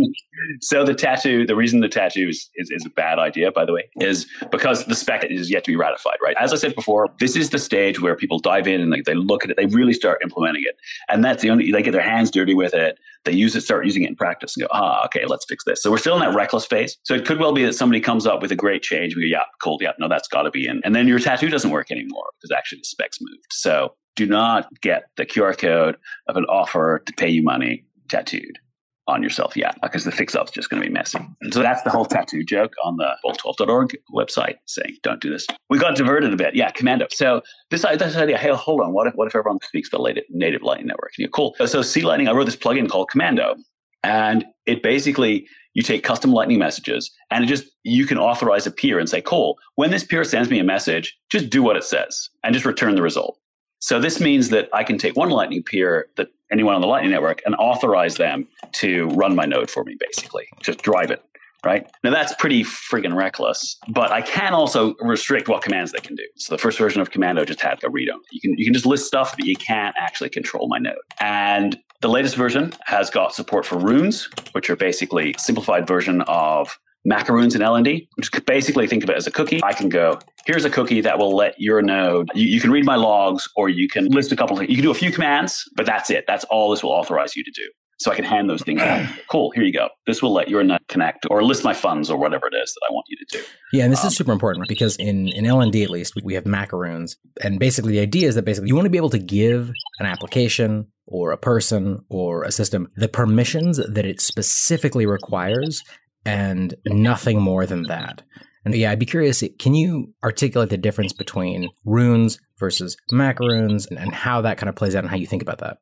So 0.60 0.84
the 0.84 0.94
tattoo, 0.94 1.46
the 1.46 1.56
reason 1.56 1.80
the 1.80 1.88
tattoo 1.88 2.28
is, 2.28 2.50
is, 2.56 2.70
is 2.70 2.86
a 2.86 2.90
bad 2.90 3.18
idea, 3.18 3.50
by 3.50 3.64
the 3.64 3.72
way, 3.72 3.88
is 3.96 4.26
because 4.50 4.84
the 4.86 4.94
spec 4.94 5.24
is 5.24 5.50
yet 5.50 5.64
to 5.64 5.70
be 5.70 5.76
ratified, 5.76 6.16
right? 6.22 6.36
As 6.38 6.52
I 6.52 6.56
said 6.56 6.74
before, 6.74 7.08
this 7.20 7.36
is 7.36 7.50
the 7.50 7.58
stage 7.72 8.02
where 8.02 8.14
people 8.14 8.38
dive 8.38 8.66
in 8.66 8.82
and 8.82 8.92
they, 8.92 9.00
they 9.00 9.14
look 9.14 9.44
at 9.44 9.50
it, 9.50 9.56
they 9.56 9.64
really 9.64 9.94
start 9.94 10.20
implementing 10.22 10.62
it. 10.66 10.76
And 11.08 11.24
that's 11.24 11.42
the 11.42 11.48
only, 11.48 11.72
they 11.72 11.82
get 11.82 11.92
their 11.92 12.02
hands 12.02 12.30
dirty 12.30 12.52
with 12.52 12.74
it. 12.74 12.98
They 13.24 13.32
use 13.32 13.56
it, 13.56 13.62
start 13.62 13.86
using 13.86 14.02
it 14.02 14.10
in 14.10 14.16
practice 14.16 14.54
and 14.56 14.64
go, 14.64 14.68
ah, 14.72 15.06
okay, 15.06 15.24
let's 15.26 15.46
fix 15.46 15.64
this. 15.64 15.82
So 15.82 15.90
we're 15.90 15.96
still 15.96 16.14
in 16.14 16.20
that 16.20 16.34
reckless 16.34 16.66
phase. 16.66 16.98
So 17.04 17.14
it 17.14 17.24
could 17.24 17.38
well 17.38 17.54
be 17.54 17.64
that 17.64 17.72
somebody 17.72 18.00
comes 18.00 18.26
up 18.26 18.42
with 18.42 18.52
a 18.52 18.56
great 18.56 18.82
change. 18.82 19.16
We 19.16 19.22
go, 19.22 19.38
yeah, 19.38 19.44
cool. 19.62 19.78
Yeah, 19.80 19.92
no, 19.98 20.06
that's 20.06 20.28
got 20.28 20.42
to 20.42 20.50
be 20.50 20.66
in. 20.66 20.82
And 20.84 20.94
then 20.94 21.08
your 21.08 21.18
tattoo 21.18 21.48
doesn't 21.48 21.70
work 21.70 21.90
anymore 21.90 22.26
because 22.36 22.54
actually 22.54 22.80
the 22.80 22.84
specs 22.84 23.18
moved. 23.22 23.46
So 23.50 23.94
do 24.16 24.26
not 24.26 24.68
get 24.82 25.04
the 25.16 25.24
QR 25.24 25.56
code 25.56 25.96
of 26.28 26.36
an 26.36 26.44
offer 26.50 27.02
to 27.06 27.12
pay 27.14 27.30
you 27.30 27.42
money 27.42 27.84
tattooed 28.10 28.58
on 29.08 29.22
yourself 29.22 29.56
yet 29.56 29.76
because 29.82 30.04
the 30.04 30.12
fix 30.12 30.34
up's 30.34 30.52
just 30.52 30.70
going 30.70 30.80
to 30.80 30.88
be 30.88 30.92
messy. 30.92 31.18
And 31.40 31.52
so 31.52 31.60
that's 31.60 31.82
the 31.82 31.90
whole 31.90 32.04
tattoo 32.04 32.44
joke 32.44 32.72
on 32.84 32.96
the 32.96 33.10
bolt12.org 33.24 33.96
website 34.14 34.56
saying, 34.66 34.96
don't 35.02 35.20
do 35.20 35.30
this. 35.30 35.46
We 35.68 35.78
got 35.78 35.96
diverted 35.96 36.32
a 36.32 36.36
bit. 36.36 36.54
Yeah, 36.54 36.70
Commando. 36.70 37.06
So 37.10 37.42
this, 37.70 37.82
this 37.82 38.16
idea, 38.16 38.38
hey, 38.38 38.50
hold 38.50 38.80
on. 38.80 38.92
What 38.92 39.08
if, 39.08 39.14
what 39.14 39.26
if 39.26 39.34
everyone 39.34 39.58
speaks 39.64 39.90
the 39.90 40.22
native 40.30 40.62
Lightning 40.62 40.86
Network? 40.86 41.12
Cool. 41.32 41.56
So 41.66 41.82
C 41.82 42.02
Lightning, 42.02 42.28
I 42.28 42.32
wrote 42.32 42.44
this 42.44 42.56
plugin 42.56 42.88
called 42.88 43.10
Commando. 43.10 43.56
And 44.04 44.44
it 44.66 44.82
basically, 44.82 45.46
you 45.74 45.82
take 45.82 46.02
custom 46.04 46.32
Lightning 46.32 46.58
messages 46.58 47.10
and 47.30 47.44
it 47.44 47.46
just, 47.46 47.64
you 47.82 48.06
can 48.06 48.18
authorize 48.18 48.66
a 48.66 48.70
peer 48.70 48.98
and 48.98 49.08
say, 49.08 49.20
cool, 49.20 49.58
when 49.76 49.90
this 49.90 50.04
peer 50.04 50.24
sends 50.24 50.50
me 50.50 50.58
a 50.58 50.64
message, 50.64 51.16
just 51.30 51.50
do 51.50 51.62
what 51.62 51.76
it 51.76 51.84
says 51.84 52.28
and 52.42 52.52
just 52.52 52.66
return 52.66 52.94
the 52.94 53.02
result. 53.02 53.38
So 53.78 54.00
this 54.00 54.20
means 54.20 54.50
that 54.50 54.68
I 54.72 54.84
can 54.84 54.96
take 54.96 55.16
one 55.16 55.30
Lightning 55.30 55.62
peer 55.62 56.06
that 56.16 56.28
anyone 56.52 56.74
on 56.74 56.80
the 56.80 56.86
Lightning 56.86 57.10
Network 57.10 57.42
and 57.44 57.54
authorize 57.56 58.16
them 58.16 58.46
to 58.72 59.08
run 59.08 59.34
my 59.34 59.44
node 59.44 59.70
for 59.70 59.84
me, 59.84 59.96
basically, 59.98 60.44
just 60.62 60.82
drive 60.82 61.10
it. 61.10 61.22
Right 61.64 61.86
now, 62.02 62.10
that's 62.10 62.34
pretty 62.34 62.64
freaking 62.64 63.14
reckless. 63.14 63.78
But 63.88 64.10
I 64.10 64.20
can 64.20 64.52
also 64.52 64.96
restrict 65.00 65.48
what 65.48 65.62
commands 65.62 65.92
they 65.92 66.00
can 66.00 66.16
do. 66.16 66.24
So 66.34 66.52
the 66.54 66.58
first 66.58 66.76
version 66.76 67.00
of 67.00 67.12
Commando 67.12 67.44
just 67.44 67.60
had 67.60 67.78
a 67.84 67.88
read 67.88 68.10
only. 68.10 68.24
You 68.32 68.40
can 68.40 68.58
you 68.58 68.64
can 68.64 68.74
just 68.74 68.84
list 68.84 69.06
stuff, 69.06 69.36
but 69.36 69.46
you 69.46 69.54
can't 69.54 69.94
actually 69.96 70.30
control 70.30 70.66
my 70.66 70.78
node. 70.78 70.96
And 71.20 71.78
the 72.00 72.08
latest 72.08 72.34
version 72.34 72.72
has 72.86 73.10
got 73.10 73.32
support 73.32 73.64
for 73.64 73.78
runes, 73.78 74.28
which 74.52 74.70
are 74.70 74.76
basically 74.76 75.36
simplified 75.38 75.86
version 75.86 76.22
of 76.22 76.76
macaroons 77.04 77.54
in 77.54 77.60
LND. 77.60 78.08
Just 78.20 78.46
basically 78.46 78.86
think 78.86 79.02
of 79.04 79.10
it 79.10 79.16
as 79.16 79.26
a 79.26 79.30
cookie. 79.30 79.60
I 79.62 79.72
can 79.72 79.88
go, 79.88 80.18
here's 80.46 80.64
a 80.64 80.70
cookie 80.70 81.00
that 81.00 81.18
will 81.18 81.34
let 81.34 81.60
your 81.60 81.82
node, 81.82 82.30
you, 82.34 82.46
you, 82.46 82.60
can 82.60 82.70
read 82.70 82.84
my 82.84 82.96
logs 82.96 83.48
or 83.56 83.68
you 83.68 83.88
can 83.88 84.06
list 84.06 84.32
a 84.32 84.36
couple 84.36 84.54
of 84.54 84.60
things. 84.60 84.70
You 84.70 84.76
can 84.76 84.84
do 84.84 84.90
a 84.90 84.94
few 84.94 85.10
commands, 85.10 85.68
but 85.76 85.86
that's 85.86 86.10
it. 86.10 86.24
That's 86.26 86.44
all 86.44 86.70
this 86.70 86.82
will 86.82 86.92
authorize 86.92 87.36
you 87.36 87.44
to 87.44 87.50
do. 87.50 87.68
So 87.98 88.10
I 88.10 88.16
can 88.16 88.24
hand 88.24 88.50
those 88.50 88.62
things 88.62 88.80
out. 88.80 89.08
Cool, 89.30 89.50
here 89.52 89.62
you 89.62 89.72
go. 89.72 89.88
This 90.06 90.20
will 90.20 90.32
let 90.32 90.48
your 90.48 90.62
node 90.62 90.86
connect 90.88 91.26
or 91.30 91.42
list 91.42 91.64
my 91.64 91.72
funds 91.72 92.10
or 92.10 92.18
whatever 92.18 92.48
it 92.48 92.54
is 92.54 92.74
that 92.74 92.80
I 92.90 92.92
want 92.92 93.06
you 93.08 93.16
to 93.16 93.38
do. 93.38 93.44
Yeah, 93.72 93.84
and 93.84 93.92
this 93.92 94.02
um, 94.02 94.08
is 94.08 94.16
super 94.16 94.32
important 94.32 94.68
because 94.68 94.96
in, 94.96 95.28
in 95.28 95.44
LND 95.44 95.82
at 95.82 95.88
least, 95.88 96.14
we 96.22 96.34
have 96.34 96.44
macaroons. 96.44 97.16
And 97.42 97.58
basically 97.58 97.92
the 97.92 98.00
idea 98.00 98.28
is 98.28 98.34
that 98.34 98.44
basically 98.44 98.68
you 98.68 98.74
want 98.74 98.84
to 98.86 98.90
be 98.90 98.98
able 98.98 99.10
to 99.10 99.18
give 99.18 99.70
an 100.00 100.06
application 100.06 100.88
or 101.06 101.32
a 101.32 101.38
person 101.38 102.04
or 102.08 102.44
a 102.44 102.52
system 102.52 102.88
the 102.96 103.08
permissions 103.08 103.78
that 103.78 104.04
it 104.04 104.20
specifically 104.20 105.06
requires 105.06 105.82
and 106.24 106.74
nothing 106.86 107.40
more 107.40 107.66
than 107.66 107.84
that. 107.84 108.22
And 108.64 108.74
yeah, 108.74 108.90
I'd 108.92 108.98
be 108.98 109.06
curious, 109.06 109.42
can 109.58 109.74
you 109.74 110.14
articulate 110.22 110.70
the 110.70 110.76
difference 110.76 111.12
between 111.12 111.70
runes 111.84 112.38
versus 112.58 112.96
macaroons 113.10 113.86
and, 113.86 113.98
and 113.98 114.14
how 114.14 114.40
that 114.42 114.56
kind 114.56 114.68
of 114.68 114.76
plays 114.76 114.94
out 114.94 115.02
and 115.02 115.10
how 115.10 115.16
you 115.16 115.26
think 115.26 115.42
about 115.42 115.58
that? 115.58 115.78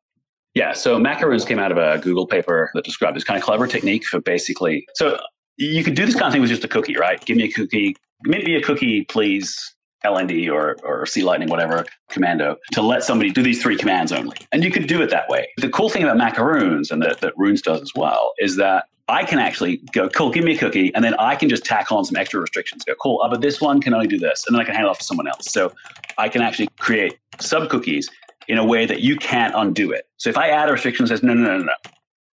Yeah, 0.53 0.73
so 0.73 0.99
macaroons 0.99 1.45
came 1.45 1.59
out 1.59 1.71
of 1.71 1.77
a 1.77 1.99
Google 1.99 2.27
paper 2.27 2.71
that 2.73 2.83
described 2.83 3.15
this 3.15 3.23
kind 3.23 3.37
of 3.37 3.43
clever 3.43 3.67
technique 3.67 4.03
for 4.05 4.19
basically. 4.19 4.85
So 4.95 5.19
you 5.57 5.83
could 5.83 5.95
do 5.95 6.05
this 6.05 6.15
kind 6.15 6.25
of 6.25 6.33
thing 6.33 6.41
with 6.41 6.49
just 6.49 6.63
a 6.63 6.67
cookie, 6.67 6.97
right? 6.97 7.23
Give 7.23 7.37
me 7.37 7.43
a 7.43 7.51
cookie, 7.51 7.95
make 8.23 8.43
me 8.43 8.55
a 8.55 8.61
cookie, 8.61 9.05
please, 9.05 9.75
LND 10.03 10.51
or, 10.51 10.77
or 10.83 11.05
C 11.05 11.23
Lightning, 11.23 11.49
whatever, 11.49 11.85
commando, 12.09 12.57
to 12.71 12.81
let 12.81 13.03
somebody 13.03 13.29
do 13.29 13.43
these 13.43 13.61
three 13.61 13.77
commands 13.77 14.11
only. 14.11 14.37
And 14.51 14.63
you 14.63 14.71
could 14.71 14.87
do 14.87 15.01
it 15.01 15.09
that 15.11 15.29
way. 15.29 15.47
The 15.57 15.69
cool 15.69 15.89
thing 15.89 16.03
about 16.03 16.17
macaroons, 16.17 16.91
and 16.91 17.01
that, 17.03 17.21
that 17.21 17.33
Runes 17.37 17.61
does 17.61 17.81
as 17.81 17.91
well, 17.95 18.33
is 18.39 18.57
that 18.57 18.85
I 19.11 19.25
can 19.25 19.39
actually 19.39 19.77
go, 19.91 20.07
cool, 20.07 20.31
give 20.31 20.45
me 20.45 20.55
a 20.55 20.57
cookie, 20.57 20.95
and 20.95 21.03
then 21.03 21.15
I 21.15 21.35
can 21.35 21.49
just 21.49 21.65
tack 21.65 21.91
on 21.91 22.05
some 22.05 22.15
extra 22.15 22.39
restrictions. 22.39 22.85
Go, 22.85 22.95
cool, 22.95 23.21
uh, 23.21 23.27
but 23.29 23.41
this 23.41 23.59
one 23.59 23.81
can 23.81 23.93
only 23.93 24.07
do 24.07 24.17
this, 24.17 24.45
and 24.47 24.55
then 24.55 24.61
I 24.61 24.63
can 24.63 24.73
hand 24.73 24.85
it 24.85 24.89
off 24.89 24.99
to 24.99 25.03
someone 25.03 25.27
else. 25.27 25.51
So 25.51 25.73
I 26.17 26.29
can 26.29 26.41
actually 26.41 26.69
create 26.79 27.17
sub 27.41 27.69
cookies 27.69 28.09
in 28.47 28.57
a 28.57 28.65
way 28.65 28.85
that 28.85 29.01
you 29.01 29.17
can't 29.17 29.53
undo 29.53 29.91
it. 29.91 30.05
So 30.15 30.29
if 30.29 30.37
I 30.37 30.47
add 30.47 30.69
a 30.69 30.71
restriction 30.71 31.03
that 31.05 31.09
says, 31.09 31.23
no, 31.23 31.33
no, 31.33 31.43
no, 31.43 31.57
no, 31.57 31.63
no, 31.65 31.73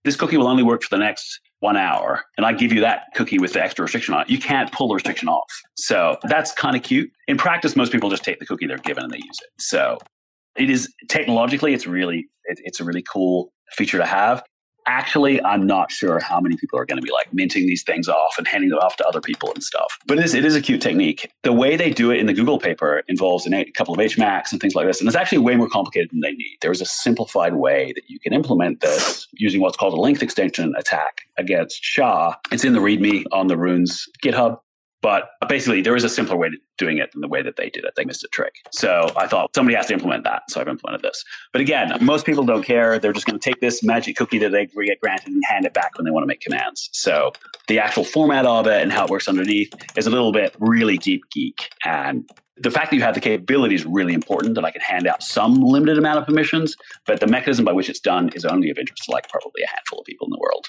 this 0.05 0.17
cookie 0.17 0.37
will 0.37 0.49
only 0.49 0.63
work 0.63 0.83
for 0.83 0.95
the 0.95 1.03
next 1.03 1.41
one 1.61 1.79
hour, 1.79 2.25
and 2.37 2.45
I 2.45 2.53
give 2.53 2.75
you 2.75 2.83
that 2.83 3.07
cookie 3.15 3.39
with 3.39 3.55
the 3.55 3.63
extra 3.63 3.83
restriction 3.83 4.13
on 4.13 4.21
it, 4.21 4.29
you 4.29 4.39
can't 4.39 4.71
pull 4.71 4.89
the 4.89 4.95
restriction 4.95 5.29
off. 5.29 5.51
So 5.77 6.19
that's 6.25 6.53
kind 6.53 6.77
of 6.77 6.83
cute. 6.83 7.11
In 7.27 7.39
practice, 7.39 7.75
most 7.75 7.91
people 7.91 8.11
just 8.11 8.23
take 8.23 8.39
the 8.39 8.45
cookie 8.45 8.67
they're 8.67 8.77
given 8.77 9.05
and 9.05 9.13
they 9.13 9.19
use 9.19 9.39
it. 9.43 9.63
So 9.63 9.97
it 10.57 10.69
is 10.69 10.93
technologically, 11.09 11.73
it's 11.73 11.87
really, 11.87 12.29
it, 12.45 12.61
it's 12.65 12.81
a 12.81 12.85
really 12.85 13.03
cool 13.03 13.51
feature 13.73 13.99
to 13.99 14.07
have 14.07 14.45
actually, 14.87 15.43
I'm 15.43 15.67
not 15.67 15.91
sure 15.91 16.21
how 16.21 16.41
many 16.41 16.57
people 16.57 16.79
are 16.79 16.87
going 16.87 16.99
to 16.99 17.03
be 17.03 17.13
like 17.13 17.33
minting 17.33 17.67
these 17.67 17.83
things 17.83 18.09
off 18.09 18.35
and 18.39 18.47
handing 18.47 18.71
them 18.71 18.79
off 18.79 18.97
to 18.97 19.07
other 19.07 19.21
people 19.21 19.53
and 19.55 19.63
stuff. 19.63 19.99
But 20.07 20.19
it 20.19 20.25
is, 20.25 20.35
it 20.35 20.45
is 20.45 20.55
a 20.55 20.61
cute 20.61 20.81
technique. 20.81 21.31
The 21.43 21.53
way 21.53 21.77
they 21.77 21.91
do 21.91 22.11
it 22.11 22.19
in 22.19 22.27
the 22.27 22.35
Google 22.35 22.59
paper 22.59 23.03
involves 23.09 23.47
a 23.47 23.65
couple 23.73 23.95
of 23.95 24.01
HMACs 24.01 24.53
and 24.53 24.61
things 24.61 24.75
like 24.75 24.87
this. 24.87 25.01
And 25.01 25.09
it's 25.09 25.17
actually 25.17 25.39
way 25.39 25.57
more 25.57 25.69
complicated 25.69 26.11
than 26.11 26.21
they 26.21 26.33
need. 26.33 26.59
There 26.63 26.71
is 26.71 26.81
a 26.81 26.87
simplified 26.87 27.55
way 27.55 27.93
that 27.95 28.05
you 28.09 28.19
can 28.21 28.33
implement 28.33 28.81
this 28.81 29.27
using 29.33 29.61
what's 29.61 29.77
called 29.77 29.95
a 29.95 30.01
length 30.01 30.23
extension 30.23 30.75
attack 30.79 31.23
against 31.37 31.83
SHA. 31.83 32.35
It's 32.53 32.65
in 32.65 32.73
the 32.73 32.81
README 32.81 33.25
on 33.33 33.47
the 33.49 33.57
Runes 33.57 34.07
GitHub. 34.25 34.59
But 35.07 35.31
basically, 35.49 35.83
there 35.83 35.95
is 35.95 36.03
a 36.03 36.09
simpler 36.09 36.37
way 36.37 36.49
to 36.49 36.57
doing 36.79 36.99
it 36.99 37.13
than 37.13 37.21
the 37.21 37.29
way 37.29 37.41
that 37.41 37.55
they 37.55 37.71
did 37.71 37.85
it. 37.85 37.93
They 37.95 38.05
missed 38.05 38.25
a 38.25 38.29
trick. 38.33 38.55
So 38.73 39.13
I 39.17 39.29
thought 39.29 39.55
somebody 39.55 39.77
has 39.77 39.87
to 39.87 39.93
implement 39.93 40.25
that. 40.25 40.43
So 40.51 40.61
I've 40.61 40.67
implemented 40.67 41.03
this. 41.03 41.23
But 41.53 41.61
again, 41.61 41.97
most 42.01 42.27
people 42.27 42.43
don't 42.43 42.65
care. 42.65 42.99
They're 42.99 43.13
just 43.13 43.25
going 43.25 43.39
to 43.39 43.45
take 43.51 43.61
this 43.61 43.85
magic 43.85 44.17
cookie 44.17 44.39
that 44.39 44.51
they 44.51 44.67
get 44.67 45.01
granted 45.01 45.29
and 45.29 45.45
hand 45.49 45.65
it 45.65 45.73
back 45.73 45.97
when 45.97 46.07
they 46.07 46.11
want 46.11 46.25
to 46.25 46.27
make 46.27 46.41
commands. 46.41 46.91
So 46.93 47.31
the 47.69 47.79
actual 47.79 48.03
format 48.03 48.47
of 48.47 48.67
it 48.67 48.83
and 48.83 48.91
how 48.91 49.05
it 49.05 49.11
works 49.11 49.29
underneath 49.29 49.73
is 49.97 50.09
a 50.09 50.11
little 50.11 50.33
bit 50.33 50.57
really 50.59 50.99
deep 50.99 51.23
geek. 51.31 51.71
And 51.85 52.29
the 52.57 52.73
fact 52.73 52.91
that 52.91 52.97
you 52.97 53.03
have 53.03 53.15
the 53.15 53.21
capability 53.21 53.77
is 53.77 53.87
really 53.87 54.13
important 54.13 54.57
that 54.57 54.65
I 54.65 54.73
can 54.73 54.81
hand 54.81 55.07
out 55.07 55.23
some 55.23 55.55
limited 55.55 55.99
amount 55.99 56.19
of 56.19 56.27
permissions, 56.27 56.77
but 57.07 57.21
the 57.21 57.29
mechanism 57.29 57.65
by 57.65 57.73
which 57.73 57.89
it's 57.89 58.01
done 58.01 58.31
is 58.31 58.45
only 58.45 58.71
of 58.71 58.77
interest 58.79 59.05
to 59.05 59.13
like 59.13 59.29
probably 59.29 59.63
a 59.63 59.69
handful 59.69 60.01
of 60.01 60.05
people 60.05 60.27
in 60.27 60.33
the 60.33 60.41
world. 60.41 60.67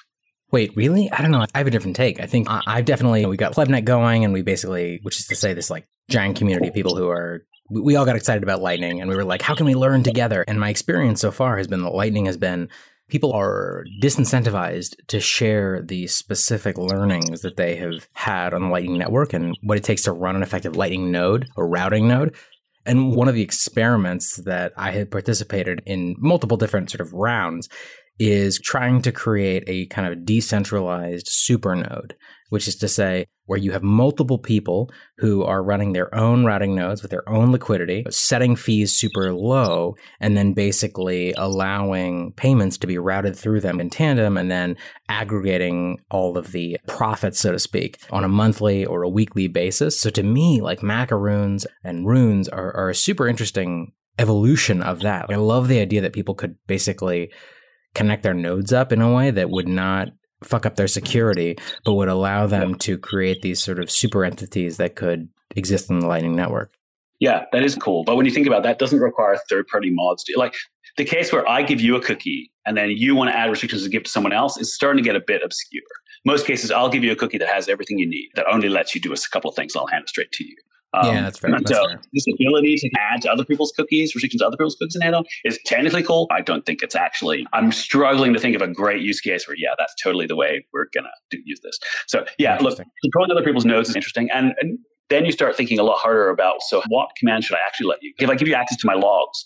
Wait, 0.52 0.76
really? 0.76 1.12
I 1.12 1.22
don't 1.22 1.32
know. 1.32 1.46
I 1.54 1.58
have 1.58 1.68
a 1.68 1.72
different 1.72 1.96
take. 1.96 2.22
I 2.22 2.26
think 2.26 2.48
I've 2.50 2.86
definitely 2.86 3.26
we 3.26 3.36
got 3.36 3.54
Plebnet 3.54 3.84
going, 3.86 4.24
and 4.24 4.34
we 4.34 4.42
basically, 4.42 5.00
which 5.04 5.20
is 5.20 5.28
to 5.28 5.36
say, 5.36 5.54
this 5.54 5.70
like 5.70 5.88
giant 6.10 6.38
community 6.38 6.70
of 6.70 6.74
people 6.74 6.96
who 6.96 7.10
are. 7.10 7.44
We 7.70 7.98
all 7.98 8.06
got 8.06 8.16
excited 8.16 8.44
about 8.44 8.62
Lightning, 8.62 9.02
and 9.02 9.10
we 9.10 9.16
were 9.18 9.26
like, 9.26 9.42
"How 9.42 9.56
can 9.56 9.66
we 9.66 9.76
learn 9.76 10.04
together?" 10.04 10.46
And 10.48 10.58
my 10.58 10.70
experience 10.70 11.20
so 11.20 11.32
far 11.32 11.58
has 11.58 11.68
been 11.68 11.84
that 11.84 11.94
Lightning 11.94 12.26
has 12.28 12.38
been 12.38 12.70
people 13.10 13.34
are 13.34 13.86
disincentivized 14.02 14.96
to 15.08 15.20
share 15.20 15.82
the 15.82 16.08
specific 16.08 16.78
learnings 16.78 17.42
that 17.42 17.58
they 17.58 17.76
have 17.78 18.08
had 18.14 18.54
on 18.54 18.64
the 18.64 18.68
Lightning 18.68 18.98
Network 18.98 19.34
and 19.34 19.56
what 19.64 19.78
it 19.78 19.84
takes 19.84 20.04
to 20.04 20.12
run 20.12 20.36
an 20.36 20.44
effective 20.44 20.76
Lightning 20.76 21.12
node 21.12 21.48
or 21.56 21.68
routing 21.68 22.08
node. 22.08 22.36
And 22.86 23.16
one 23.16 23.28
of 23.28 23.36
the 23.36 23.42
experiments 23.42 24.38
that 24.38 24.74
I 24.78 24.92
had 24.92 25.12
participated 25.12 25.82
in 25.86 26.16
multiple 26.18 26.58
different 26.58 26.90
sort 26.90 27.02
of 27.02 27.14
rounds 27.14 27.70
is 28.20 28.60
trying 28.60 29.02
to 29.04 29.12
create 29.12 29.64
a 29.68 29.86
kind 29.88 30.12
of 30.12 30.26
decentralized 30.26 31.28
supernode, 31.28 32.14
which 32.50 32.68
is 32.68 32.76
to 32.78 32.88
say, 32.88 33.26
where 33.46 33.58
you 33.58 33.72
have 33.72 33.84
multiple 33.84 34.38
people 34.38 34.92
who 35.20 35.44
are 35.44 35.64
running 35.64 35.94
their 35.94 36.14
own 36.14 36.44
routing 36.44 36.76
nodes 36.76 37.02
with 37.02 37.12
their 37.12 37.28
own 37.30 37.52
liquidity, 37.52 38.06
setting 38.10 38.56
fees 38.58 38.94
super 38.94 39.34
low, 39.34 39.96
and 40.20 40.36
then 40.36 40.54
basically 40.54 41.34
allowing 41.38 42.34
payments 42.34 42.78
to 42.78 42.88
be 42.88 42.98
routed 42.98 43.36
through 43.36 43.62
them 43.62 43.80
in 43.80 43.90
tandem 43.90 44.38
and 44.38 44.52
then 44.52 44.76
aggregating 45.08 45.98
all 46.12 46.38
of 46.38 46.52
the 46.52 46.78
profits, 46.88 47.40
so 47.40 47.54
to 47.54 47.60
speak, 47.60 48.00
on 48.12 48.26
a 48.26 48.30
monthly 48.30 48.86
or 48.86 49.02
a 49.02 49.10
weekly 49.10 49.48
basis. 49.48 50.00
So 50.00 50.10
to 50.10 50.24
me, 50.24 50.60
like 50.60 50.84
macaroons 50.84 51.66
and 51.86 52.06
runes 52.06 52.50
are, 52.50 52.76
are 52.76 52.90
a 52.90 52.96
super 52.96 53.28
interesting 53.28 53.94
evolution 54.20 54.82
of 54.82 55.02
that. 55.02 55.28
I 55.30 55.36
love 55.36 55.68
the 55.68 55.80
idea 55.80 56.02
that 56.02 56.14
people 56.14 56.36
could 56.36 56.56
basically 56.68 57.32
connect 57.98 58.24
their 58.24 58.34
nodes 58.34 58.72
up 58.72 58.92
in 58.92 59.02
a 59.02 59.14
way 59.14 59.32
that 59.32 59.50
would 59.50 59.68
not 59.68 60.10
fuck 60.44 60.66
up 60.66 60.76
their 60.76 60.88
security, 60.88 61.58
but 61.84 61.96
would 61.96 62.08
allow 62.08 62.46
them 62.46 62.76
to 62.76 62.98
create 62.98 63.42
these 63.42 63.62
sort 63.62 63.80
of 63.80 63.90
super 63.90 64.24
entities 64.24 64.78
that 64.78 64.96
could 64.96 65.28
exist 65.56 65.90
in 65.90 66.00
the 66.00 66.08
Lightning 66.08 66.36
Network. 66.36 66.74
Yeah, 67.20 67.46
that 67.52 67.64
is 67.64 67.76
cool. 67.76 68.04
But 68.04 68.16
when 68.16 68.28
you 68.28 68.32
think 68.32 68.46
about 68.46 68.62
that, 68.64 68.78
doesn't 68.78 69.00
require 69.00 69.36
third 69.50 69.66
party 69.68 69.90
mods. 69.90 70.24
To, 70.26 70.38
like 70.38 70.54
the 70.98 71.06
case 71.06 71.34
where 71.34 71.48
I 71.50 71.64
give 71.64 71.82
you 71.82 71.96
a 71.96 72.02
cookie 72.02 72.52
and 72.68 72.78
then 72.78 72.92
you 72.92 73.16
want 73.16 73.32
to 73.32 73.36
add 73.36 73.50
restrictions 73.50 73.84
to 73.84 73.90
give 73.90 74.04
to 74.04 74.12
someone 74.12 74.34
else 74.34 74.58
is 74.58 74.76
starting 74.76 75.04
to 75.04 75.08
get 75.08 75.16
a 75.16 75.24
bit 75.26 75.42
obscure. 75.44 75.82
Most 76.24 76.46
cases, 76.46 76.70
I'll 76.70 76.90
give 76.90 77.04
you 77.04 77.12
a 77.12 77.16
cookie 77.16 77.40
that 77.40 77.48
has 77.48 77.68
everything 77.68 77.98
you 77.98 78.08
need, 78.08 78.30
that 78.36 78.46
only 78.52 78.70
lets 78.70 78.94
you 78.94 79.02
do 79.02 79.14
a 79.14 79.18
couple 79.32 79.50
of 79.50 79.56
things. 79.56 79.76
I'll 79.76 79.88
hand 79.88 80.04
it 80.04 80.10
straight 80.10 80.32
to 80.34 80.44
you. 80.46 80.56
Um, 80.94 81.14
yeah, 81.14 81.22
that's 81.22 81.40
fair. 81.40 81.52
That's 81.52 81.70
so 81.70 81.86
fair. 81.88 82.02
this 82.14 82.26
ability 82.28 82.78
to 82.78 82.90
add 82.98 83.22
to 83.24 83.32
other 83.32 83.44
people's 83.44 83.74
cookies, 83.76 84.16
restrictions 84.16 84.42
to 84.42 84.48
other 84.48 84.58
people's 84.58 84.76
cookies 84.76 84.96
and 84.96 85.04
add 85.04 85.14
on 85.14 85.26
is 85.44 85.60
technically 85.66 86.04
cool. 86.04 86.28
I 86.32 86.42
don't 86.42 86.66
think 86.66 86.82
it's 86.82 86.96
actually. 86.96 87.46
I'm 87.54 87.72
struggling 87.72 88.34
to 88.34 88.40
think 88.40 88.56
of 88.56 88.62
a 88.62 88.68
great 88.68 89.02
use 89.02 89.20
case 89.20 89.48
where 89.48 89.58
yeah, 89.58 89.72
that's 89.78 89.94
totally 90.02 90.28
the 90.28 90.36
way 90.36 90.66
we're 90.74 90.88
gonna 90.94 91.10
do, 91.30 91.40
use 91.44 91.60
this. 91.62 91.78
So 92.08 92.26
yeah, 92.38 92.58
look, 92.62 92.80
controlling 93.04 93.32
other 93.32 93.44
people's 93.44 93.66
nodes 93.66 93.90
is 93.90 93.96
interesting, 93.96 94.30
and, 94.32 94.54
and 94.62 94.80
then 95.10 95.26
you 95.26 95.32
start 95.32 95.56
thinking 95.56 95.80
a 95.80 95.84
lot 95.84 95.98
harder 95.98 96.30
about 96.30 96.62
so 96.62 96.82
what 96.88 97.10
command 97.18 97.44
should 97.44 97.56
I 97.56 97.60
actually 97.66 97.88
let 97.88 98.02
you? 98.02 98.14
If 98.20 98.30
I 98.30 98.36
give 98.36 98.48
you 98.48 98.56
access 98.56 98.78
to 98.78 98.88
my 98.88 98.96
logs, 98.96 99.44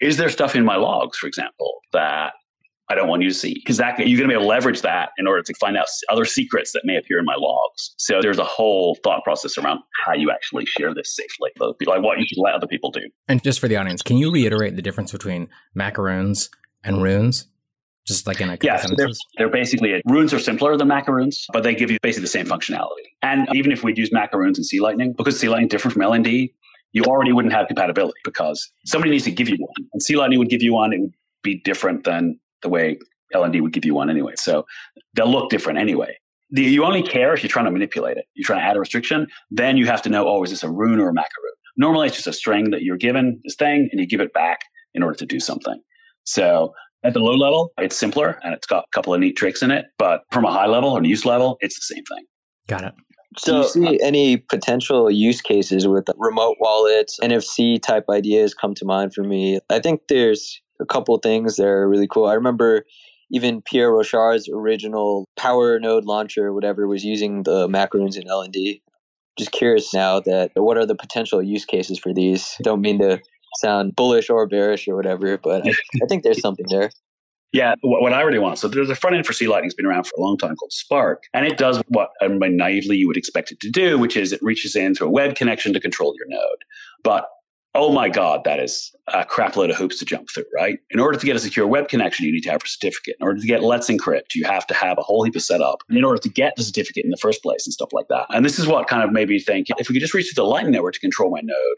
is 0.00 0.16
there 0.16 0.28
stuff 0.28 0.56
in 0.56 0.64
my 0.64 0.76
logs, 0.76 1.18
for 1.18 1.26
example, 1.26 1.80
that 1.92 2.32
I 2.90 2.96
don't 2.96 3.08
want 3.08 3.22
you 3.22 3.28
to 3.28 3.34
see? 3.34 3.54
Because 3.54 3.76
that 3.76 3.98
you're 3.98 4.18
going 4.18 4.28
to 4.28 4.28
be 4.28 4.34
able 4.34 4.44
to 4.44 4.48
leverage 4.48 4.82
that 4.82 5.10
in 5.16 5.26
order 5.26 5.42
to 5.42 5.54
find 5.54 5.76
out 5.76 5.86
other 6.10 6.24
secrets 6.24 6.72
that 6.72 6.82
may 6.84 6.96
appear 6.96 7.20
in 7.20 7.24
my 7.24 7.36
logs. 7.36 7.94
So 7.98 8.20
there's 8.20 8.38
a 8.38 8.44
whole 8.44 8.98
thought 9.04 9.22
process 9.22 9.56
around 9.56 9.80
how 10.04 10.14
you 10.14 10.30
actually 10.30 10.66
share 10.66 10.92
this 10.92 11.14
safely, 11.14 11.50
like 11.86 12.02
what 12.02 12.18
you 12.18 12.26
should 12.26 12.38
let 12.38 12.54
other 12.54 12.66
people 12.66 12.90
do. 12.90 13.02
And 13.28 13.42
just 13.42 13.60
for 13.60 13.68
the 13.68 13.76
audience, 13.76 14.02
can 14.02 14.16
you 14.16 14.32
reiterate 14.32 14.74
the 14.74 14.82
difference 14.82 15.12
between 15.12 15.48
macaroons 15.74 16.50
and 16.84 17.00
runes? 17.02 17.46
just 18.06 18.26
like 18.26 18.40
in 18.40 18.50
a 18.50 18.58
yeah, 18.62 18.76
so 18.76 18.94
they're, 18.96 19.08
they're 19.36 19.50
basically 19.50 19.92
a, 19.92 20.02
runes 20.06 20.32
are 20.32 20.38
simpler 20.38 20.76
than 20.76 20.88
macaroons, 20.88 21.46
but 21.52 21.62
they 21.62 21.74
give 21.74 21.90
you 21.90 21.98
basically 22.02 22.22
the 22.22 22.28
same 22.28 22.46
functionality. 22.46 23.06
And 23.22 23.46
even 23.54 23.72
if 23.72 23.84
we'd 23.84 23.98
use 23.98 24.10
macaroons 24.10 24.58
and 24.58 24.66
C 24.66 24.80
Lightning, 24.80 25.12
because 25.12 25.38
C 25.38 25.48
Lightning 25.48 25.66
is 25.66 25.70
different 25.70 25.94
from 25.94 26.02
LND, 26.02 26.52
you 26.92 27.04
already 27.04 27.32
wouldn't 27.32 27.54
have 27.54 27.68
compatibility 27.68 28.18
because 28.24 28.72
somebody 28.86 29.10
needs 29.12 29.24
to 29.24 29.30
give 29.30 29.48
you 29.48 29.56
one. 29.58 29.88
And 29.92 30.02
C 30.02 30.16
Lightning 30.16 30.38
would 30.38 30.48
give 30.48 30.62
you 30.62 30.72
one, 30.72 30.92
it 30.92 31.00
would 31.00 31.14
be 31.42 31.60
different 31.62 32.04
than 32.04 32.40
the 32.62 32.68
way 32.68 32.98
LND 33.34 33.60
would 33.60 33.72
give 33.72 33.84
you 33.84 33.94
one 33.94 34.10
anyway. 34.10 34.34
So 34.36 34.66
they'll 35.14 35.30
look 35.30 35.50
different 35.50 35.78
anyway. 35.78 36.16
The, 36.50 36.62
you 36.62 36.84
only 36.84 37.02
care 37.02 37.32
if 37.32 37.42
you're 37.42 37.50
trying 37.50 37.66
to 37.66 37.70
manipulate 37.70 38.16
it. 38.16 38.24
You're 38.34 38.46
trying 38.46 38.60
to 38.60 38.64
add 38.64 38.76
a 38.76 38.80
restriction, 38.80 39.28
then 39.50 39.76
you 39.76 39.86
have 39.86 40.02
to 40.02 40.08
know, 40.08 40.28
oh, 40.28 40.42
is 40.42 40.50
this 40.50 40.64
a 40.64 40.70
rune 40.70 40.98
or 40.98 41.08
a 41.08 41.14
macaroon? 41.14 41.54
Normally, 41.76 42.08
it's 42.08 42.16
just 42.16 42.26
a 42.26 42.32
string 42.32 42.70
that 42.70 42.82
you're 42.82 42.96
given 42.96 43.40
this 43.44 43.54
thing, 43.54 43.88
and 43.92 44.00
you 44.00 44.06
give 44.06 44.20
it 44.20 44.32
back 44.32 44.60
in 44.94 45.02
order 45.02 45.16
to 45.16 45.26
do 45.26 45.38
something. 45.38 45.80
So 46.24 46.74
at 47.02 47.14
the 47.14 47.20
low 47.20 47.34
level, 47.34 47.72
it's 47.78 47.96
simpler 47.96 48.38
and 48.42 48.52
it's 48.52 48.66
got 48.66 48.84
a 48.84 48.90
couple 48.92 49.14
of 49.14 49.20
neat 49.20 49.36
tricks 49.36 49.62
in 49.62 49.70
it. 49.70 49.86
But 49.98 50.22
from 50.32 50.44
a 50.44 50.52
high 50.52 50.66
level 50.66 50.90
or 50.90 51.02
use 51.02 51.24
level, 51.24 51.56
it's 51.60 51.76
the 51.76 51.94
same 51.94 52.04
thing. 52.04 52.24
Got 52.66 52.84
it. 52.84 52.94
So, 53.38 53.52
Do 53.52 53.58
you 53.58 53.68
see 53.68 53.98
uh, 54.00 54.06
any 54.06 54.36
potential 54.36 55.10
use 55.10 55.40
cases 55.40 55.86
with 55.86 56.08
remote 56.16 56.56
wallets, 56.60 57.18
NFC 57.22 57.80
type 57.80 58.04
ideas 58.10 58.54
come 58.54 58.74
to 58.74 58.84
mind 58.84 59.14
for 59.14 59.22
me? 59.22 59.60
I 59.70 59.78
think 59.78 60.02
there's 60.08 60.60
a 60.80 60.86
couple 60.86 61.16
things 61.18 61.56
that 61.56 61.66
are 61.66 61.88
really 61.88 62.08
cool. 62.08 62.26
I 62.26 62.34
remember 62.34 62.84
even 63.30 63.62
Pierre 63.62 63.92
Rochard's 63.92 64.48
original 64.48 65.26
power 65.36 65.78
node 65.78 66.04
launcher, 66.04 66.52
whatever, 66.52 66.86
was 66.88 67.04
using 67.04 67.44
the 67.44 67.68
macaroons 67.68 68.16
in 68.16 68.24
LND. 68.24 68.80
Just 69.38 69.52
curious 69.52 69.94
now 69.94 70.20
that 70.20 70.50
what 70.54 70.76
are 70.76 70.86
the 70.86 70.96
potential 70.96 71.42
use 71.42 71.64
cases 71.64 71.98
for 71.98 72.12
these? 72.12 72.56
Don't 72.62 72.80
mean 72.80 72.98
to 72.98 73.20
sound 73.56 73.94
bullish 73.96 74.28
or 74.28 74.46
bearish 74.46 74.88
or 74.88 74.96
whatever, 74.96 75.38
but 75.38 75.66
I, 75.66 75.70
I 75.70 76.06
think 76.08 76.24
there's 76.24 76.40
something 76.40 76.66
there. 76.68 76.90
Yeah, 77.52 77.74
what 77.82 78.12
I 78.12 78.20
really 78.20 78.38
want. 78.38 78.58
So 78.58 78.68
there's 78.68 78.90
a 78.90 78.94
front 78.94 79.16
end 79.16 79.26
for 79.26 79.32
C 79.32 79.48
Lightning. 79.48 79.66
It's 79.66 79.74
been 79.74 79.86
around 79.86 80.04
for 80.04 80.12
a 80.16 80.20
long 80.20 80.38
time 80.38 80.54
called 80.54 80.72
Spark, 80.72 81.24
and 81.34 81.44
it 81.44 81.58
does 81.58 81.82
what 81.88 82.10
naively 82.22 82.96
you 82.96 83.08
would 83.08 83.16
expect 83.16 83.50
it 83.50 83.58
to 83.60 83.70
do, 83.70 83.98
which 83.98 84.16
is 84.16 84.32
it 84.32 84.40
reaches 84.40 84.76
in 84.76 84.94
through 84.94 85.08
a 85.08 85.10
web 85.10 85.34
connection 85.34 85.72
to 85.72 85.80
control 85.80 86.14
your 86.16 86.28
node. 86.28 86.64
But 87.02 87.26
oh 87.74 87.92
my 87.92 88.08
God, 88.08 88.42
that 88.44 88.58
is 88.58 88.92
a 89.08 89.24
crap 89.24 89.56
load 89.56 89.70
of 89.70 89.76
hoops 89.76 89.98
to 90.00 90.04
jump 90.04 90.28
through, 90.30 90.44
right? 90.54 90.78
In 90.90 90.98
order 90.98 91.18
to 91.18 91.24
get 91.24 91.36
a 91.36 91.38
secure 91.38 91.66
web 91.66 91.88
connection, 91.88 92.26
you 92.26 92.32
need 92.32 92.42
to 92.42 92.50
have 92.50 92.62
a 92.64 92.68
certificate. 92.68 93.16
In 93.20 93.26
order 93.26 93.40
to 93.40 93.46
get 93.46 93.62
Let's 93.62 93.88
Encrypt, 93.88 94.34
you 94.34 94.44
have 94.44 94.66
to 94.68 94.74
have 94.74 94.98
a 94.98 95.02
whole 95.02 95.22
heap 95.22 95.36
of 95.36 95.42
setup. 95.42 95.82
And 95.88 95.96
in 95.96 96.04
order 96.04 96.20
to 96.20 96.28
get 96.28 96.56
the 96.56 96.64
certificate 96.64 97.04
in 97.04 97.10
the 97.10 97.16
first 97.16 97.42
place 97.42 97.66
and 97.66 97.72
stuff 97.72 97.90
like 97.92 98.08
that. 98.08 98.26
And 98.30 98.44
this 98.44 98.58
is 98.58 98.66
what 98.66 98.88
kind 98.88 99.04
of 99.04 99.12
made 99.12 99.28
me 99.28 99.38
think 99.38 99.68
if 99.78 99.88
we 99.88 99.94
could 99.94 100.00
just 100.00 100.14
reach 100.14 100.26
through 100.26 100.42
the 100.42 100.48
Lightning 100.48 100.72
Network 100.72 100.94
to 100.94 101.00
control 101.00 101.30
my 101.30 101.40
node, 101.42 101.76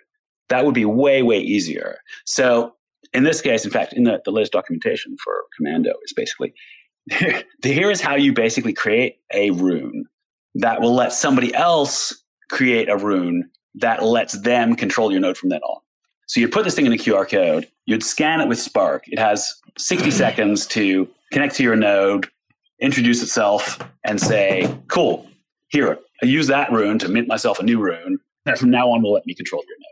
that 0.48 0.64
would 0.64 0.74
be 0.74 0.85
way, 0.85 1.22
way 1.22 1.38
easier. 1.38 1.98
So 2.24 2.74
in 3.12 3.24
this 3.24 3.40
case, 3.42 3.64
in 3.64 3.70
fact, 3.70 3.92
in 3.92 4.05
the, 4.05 4.20
the 4.24 4.31
latest 4.31 4.52
documentation 4.52 5.16
for 5.22 5.44
Commando 5.57 5.92
is 6.05 6.12
basically 6.14 6.55
here 7.62 7.90
is 7.90 8.00
how 8.00 8.14
you 8.14 8.33
basically 8.33 8.72
create 8.72 9.16
a 9.33 9.50
rune 9.50 10.05
that 10.55 10.81
will 10.81 10.94
let 10.94 11.12
somebody 11.12 11.55
else 11.55 12.14
create 12.50 12.88
a 12.88 12.96
rune 12.96 13.50
that 13.74 14.02
lets 14.02 14.40
them 14.42 14.76
control 14.76 15.11
your 15.11 15.20
node 15.20 15.37
from 15.37 15.48
then 15.48 15.61
on. 15.62 15.81
So 16.33 16.40
you 16.40 16.49
put 16.49 16.64
this 16.64 16.75
thing 16.75 16.87
in 16.87 16.95
a 16.95 16.97
QR 16.97 17.29
code, 17.29 17.68
you'd 17.85 18.03
scan 18.03 18.40
it 18.40 18.49
with 18.49 18.59
Spark. 18.59 19.05
It 19.07 19.18
has 19.18 19.47
60 19.77 20.11
seconds 20.11 20.66
to 20.68 21.07
connect 21.31 21.57
to 21.57 21.62
your 21.62 21.77
node, 21.77 22.27
introduce 22.81 23.23
itself, 23.23 23.79
and 24.03 24.18
say, 24.18 24.75
cool, 24.88 25.29
here, 25.68 25.99
I 26.23 26.27
use 26.27 26.47
that 26.47 26.73
rune 26.73 26.99
to 27.01 27.09
mint 27.11 27.29
myself 27.29 27.59
a 27.59 27.62
new 27.62 27.79
rune. 27.79 28.18
And 28.47 28.59
from 28.59 28.71
now 28.71 28.88
on, 28.92 29.03
will 29.03 29.12
let 29.12 29.27
me 29.27 29.35
control 29.35 29.62
your 29.68 29.77
node. 29.77 29.88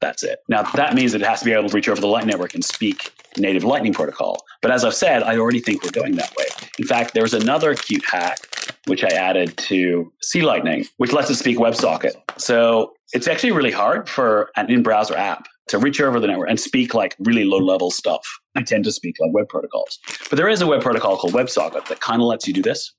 That's 0.00 0.22
it. 0.22 0.38
Now, 0.48 0.62
that 0.62 0.94
means 0.94 1.12
that 1.12 1.20
it 1.20 1.26
has 1.26 1.40
to 1.40 1.44
be 1.44 1.52
able 1.52 1.68
to 1.68 1.74
reach 1.74 1.90
over 1.90 2.00
the 2.00 2.06
Lightning 2.06 2.30
Network 2.30 2.54
and 2.54 2.64
speak 2.64 3.12
native 3.36 3.62
Lightning 3.62 3.92
protocol. 3.92 4.42
But 4.62 4.70
as 4.70 4.86
I've 4.86 4.94
said, 4.94 5.22
I 5.22 5.36
already 5.36 5.60
think 5.60 5.84
we're 5.84 5.90
going 5.90 6.16
that 6.16 6.34
way. 6.38 6.46
In 6.78 6.86
fact, 6.86 7.12
there's 7.12 7.34
another 7.34 7.74
cute 7.74 8.04
hack 8.10 8.38
which 8.86 9.04
I 9.04 9.08
added 9.08 9.54
to 9.58 10.10
C 10.22 10.40
Lightning, 10.40 10.86
which 10.96 11.12
lets 11.12 11.28
it 11.28 11.34
speak 11.34 11.58
WebSocket. 11.58 12.14
So 12.38 12.94
it's 13.12 13.28
actually 13.28 13.52
really 13.52 13.70
hard 13.70 14.08
for 14.08 14.50
an 14.56 14.70
in 14.70 14.82
browser 14.82 15.14
app 15.14 15.46
to 15.68 15.78
reach 15.78 16.00
over 16.00 16.20
the 16.20 16.26
network 16.26 16.50
and 16.50 16.60
speak 16.60 16.94
like 16.94 17.16
really 17.20 17.44
low 17.44 17.58
level 17.58 17.90
stuff. 17.90 18.26
I 18.54 18.62
tend 18.62 18.84
to 18.84 18.92
speak 18.92 19.16
like 19.20 19.32
web 19.32 19.48
protocols. 19.48 19.98
But 20.28 20.36
there 20.36 20.48
is 20.48 20.60
a 20.60 20.66
web 20.66 20.82
protocol 20.82 21.16
called 21.16 21.32
WebSocket 21.32 21.86
that 21.88 22.00
kind 22.00 22.20
of 22.20 22.26
lets 22.26 22.46
you 22.46 22.52
do 22.52 22.62
this. 22.62 22.92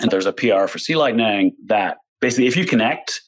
And 0.00 0.10
there's 0.10 0.26
a 0.26 0.32
PR 0.32 0.66
for 0.66 0.78
C 0.78 0.96
Lightning 0.96 1.54
that 1.66 1.98
basically, 2.20 2.46
if 2.46 2.56
you 2.56 2.64
connect 2.64 3.20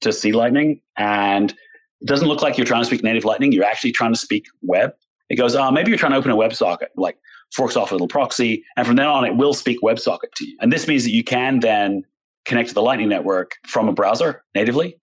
to 0.00 0.12
C 0.12 0.32
Lightning 0.32 0.80
and 0.96 1.54
it 2.00 2.06
doesn't 2.06 2.28
look 2.28 2.42
like 2.42 2.56
you're 2.56 2.66
trying 2.66 2.82
to 2.82 2.86
speak 2.86 3.02
native 3.02 3.24
Lightning. 3.24 3.52
You're 3.52 3.64
actually 3.64 3.92
trying 3.92 4.12
to 4.12 4.18
speak 4.18 4.46
web. 4.62 4.92
It 5.28 5.36
goes, 5.36 5.54
oh, 5.54 5.70
maybe 5.70 5.90
you're 5.90 5.98
trying 5.98 6.12
to 6.12 6.18
open 6.18 6.30
a 6.30 6.36
WebSocket, 6.36 6.88
like 6.96 7.16
forks 7.54 7.76
off 7.76 7.90
a 7.90 7.94
little 7.94 8.08
proxy. 8.08 8.64
And 8.76 8.86
from 8.86 8.96
then 8.96 9.06
on, 9.06 9.24
it 9.24 9.36
will 9.36 9.54
speak 9.54 9.80
WebSocket 9.82 10.32
to 10.36 10.46
you. 10.46 10.56
And 10.60 10.72
this 10.72 10.88
means 10.88 11.04
that 11.04 11.12
you 11.12 11.22
can 11.22 11.60
then 11.60 12.04
connect 12.46 12.70
to 12.70 12.74
the 12.74 12.82
Lightning 12.82 13.08
Network 13.08 13.56
from 13.66 13.88
a 13.88 13.92
browser 13.92 14.42
natively. 14.54 14.96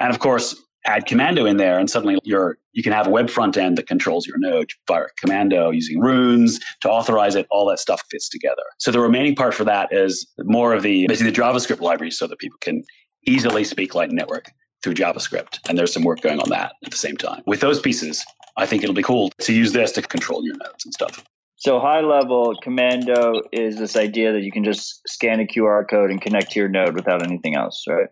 And 0.00 0.10
of 0.10 0.18
course, 0.20 0.56
add 0.88 1.06
Commando 1.06 1.46
in 1.46 1.56
there, 1.56 1.78
and 1.78 1.90
suddenly 1.90 2.18
you're 2.24 2.58
you 2.72 2.82
can 2.82 2.92
have 2.92 3.06
a 3.06 3.10
web 3.10 3.28
front 3.28 3.56
end 3.56 3.76
that 3.76 3.86
controls 3.86 4.26
your 4.26 4.38
node 4.38 4.70
via 4.86 5.04
Commando 5.20 5.70
using 5.70 5.98
runes 6.00 6.60
to 6.80 6.88
authorize 6.88 7.34
it. 7.34 7.46
All 7.50 7.68
that 7.68 7.78
stuff 7.78 8.02
fits 8.10 8.28
together. 8.28 8.62
So 8.78 8.90
the 8.90 9.00
remaining 9.00 9.34
part 9.34 9.54
for 9.54 9.64
that 9.64 9.88
is 9.92 10.26
more 10.44 10.74
of 10.74 10.82
the 10.82 11.06
basically 11.06 11.32
the 11.32 11.40
JavaScript 11.40 11.80
library, 11.80 12.10
so 12.10 12.26
that 12.26 12.38
people 12.38 12.58
can 12.60 12.84
easily 13.26 13.64
speak 13.64 13.94
Lightning 13.94 14.16
Network 14.16 14.50
through 14.82 14.94
JavaScript. 14.94 15.58
And 15.68 15.76
there's 15.76 15.92
some 15.92 16.04
work 16.04 16.20
going 16.20 16.40
on 16.40 16.48
that 16.50 16.72
at 16.84 16.90
the 16.90 16.96
same 16.96 17.16
time. 17.16 17.42
With 17.46 17.60
those 17.60 17.80
pieces, 17.80 18.24
I 18.56 18.66
think 18.66 18.82
it'll 18.82 18.94
be 18.94 19.02
cool 19.02 19.30
to 19.40 19.52
use 19.52 19.72
this 19.72 19.92
to 19.92 20.02
control 20.02 20.44
your 20.44 20.56
nodes 20.56 20.84
and 20.84 20.94
stuff. 20.94 21.24
So 21.56 21.80
high 21.80 22.00
level 22.00 22.54
commando 22.62 23.42
is 23.50 23.78
this 23.78 23.96
idea 23.96 24.32
that 24.32 24.42
you 24.42 24.52
can 24.52 24.62
just 24.62 25.00
scan 25.08 25.40
a 25.40 25.44
QR 25.44 25.88
code 25.88 26.10
and 26.10 26.20
connect 26.22 26.52
to 26.52 26.60
your 26.60 26.68
node 26.68 26.94
without 26.94 27.24
anything 27.24 27.56
else, 27.56 27.84
right? 27.88 28.08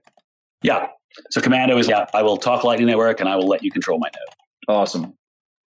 Yeah. 0.63 0.89
So 1.31 1.41
commando 1.41 1.79
is 1.79 1.89
yeah, 1.89 2.07
I 2.15 2.23
will 2.23 2.37
talk 2.37 2.65
Lightning 2.65 2.87
Network 2.87 3.21
and 3.21 3.29
I 3.29 3.37
will 3.37 3.49
let 3.49 3.63
you 3.63 3.71
control 3.71 3.99
my 3.99 4.09
node. 4.15 4.77
Awesome. 4.77 5.15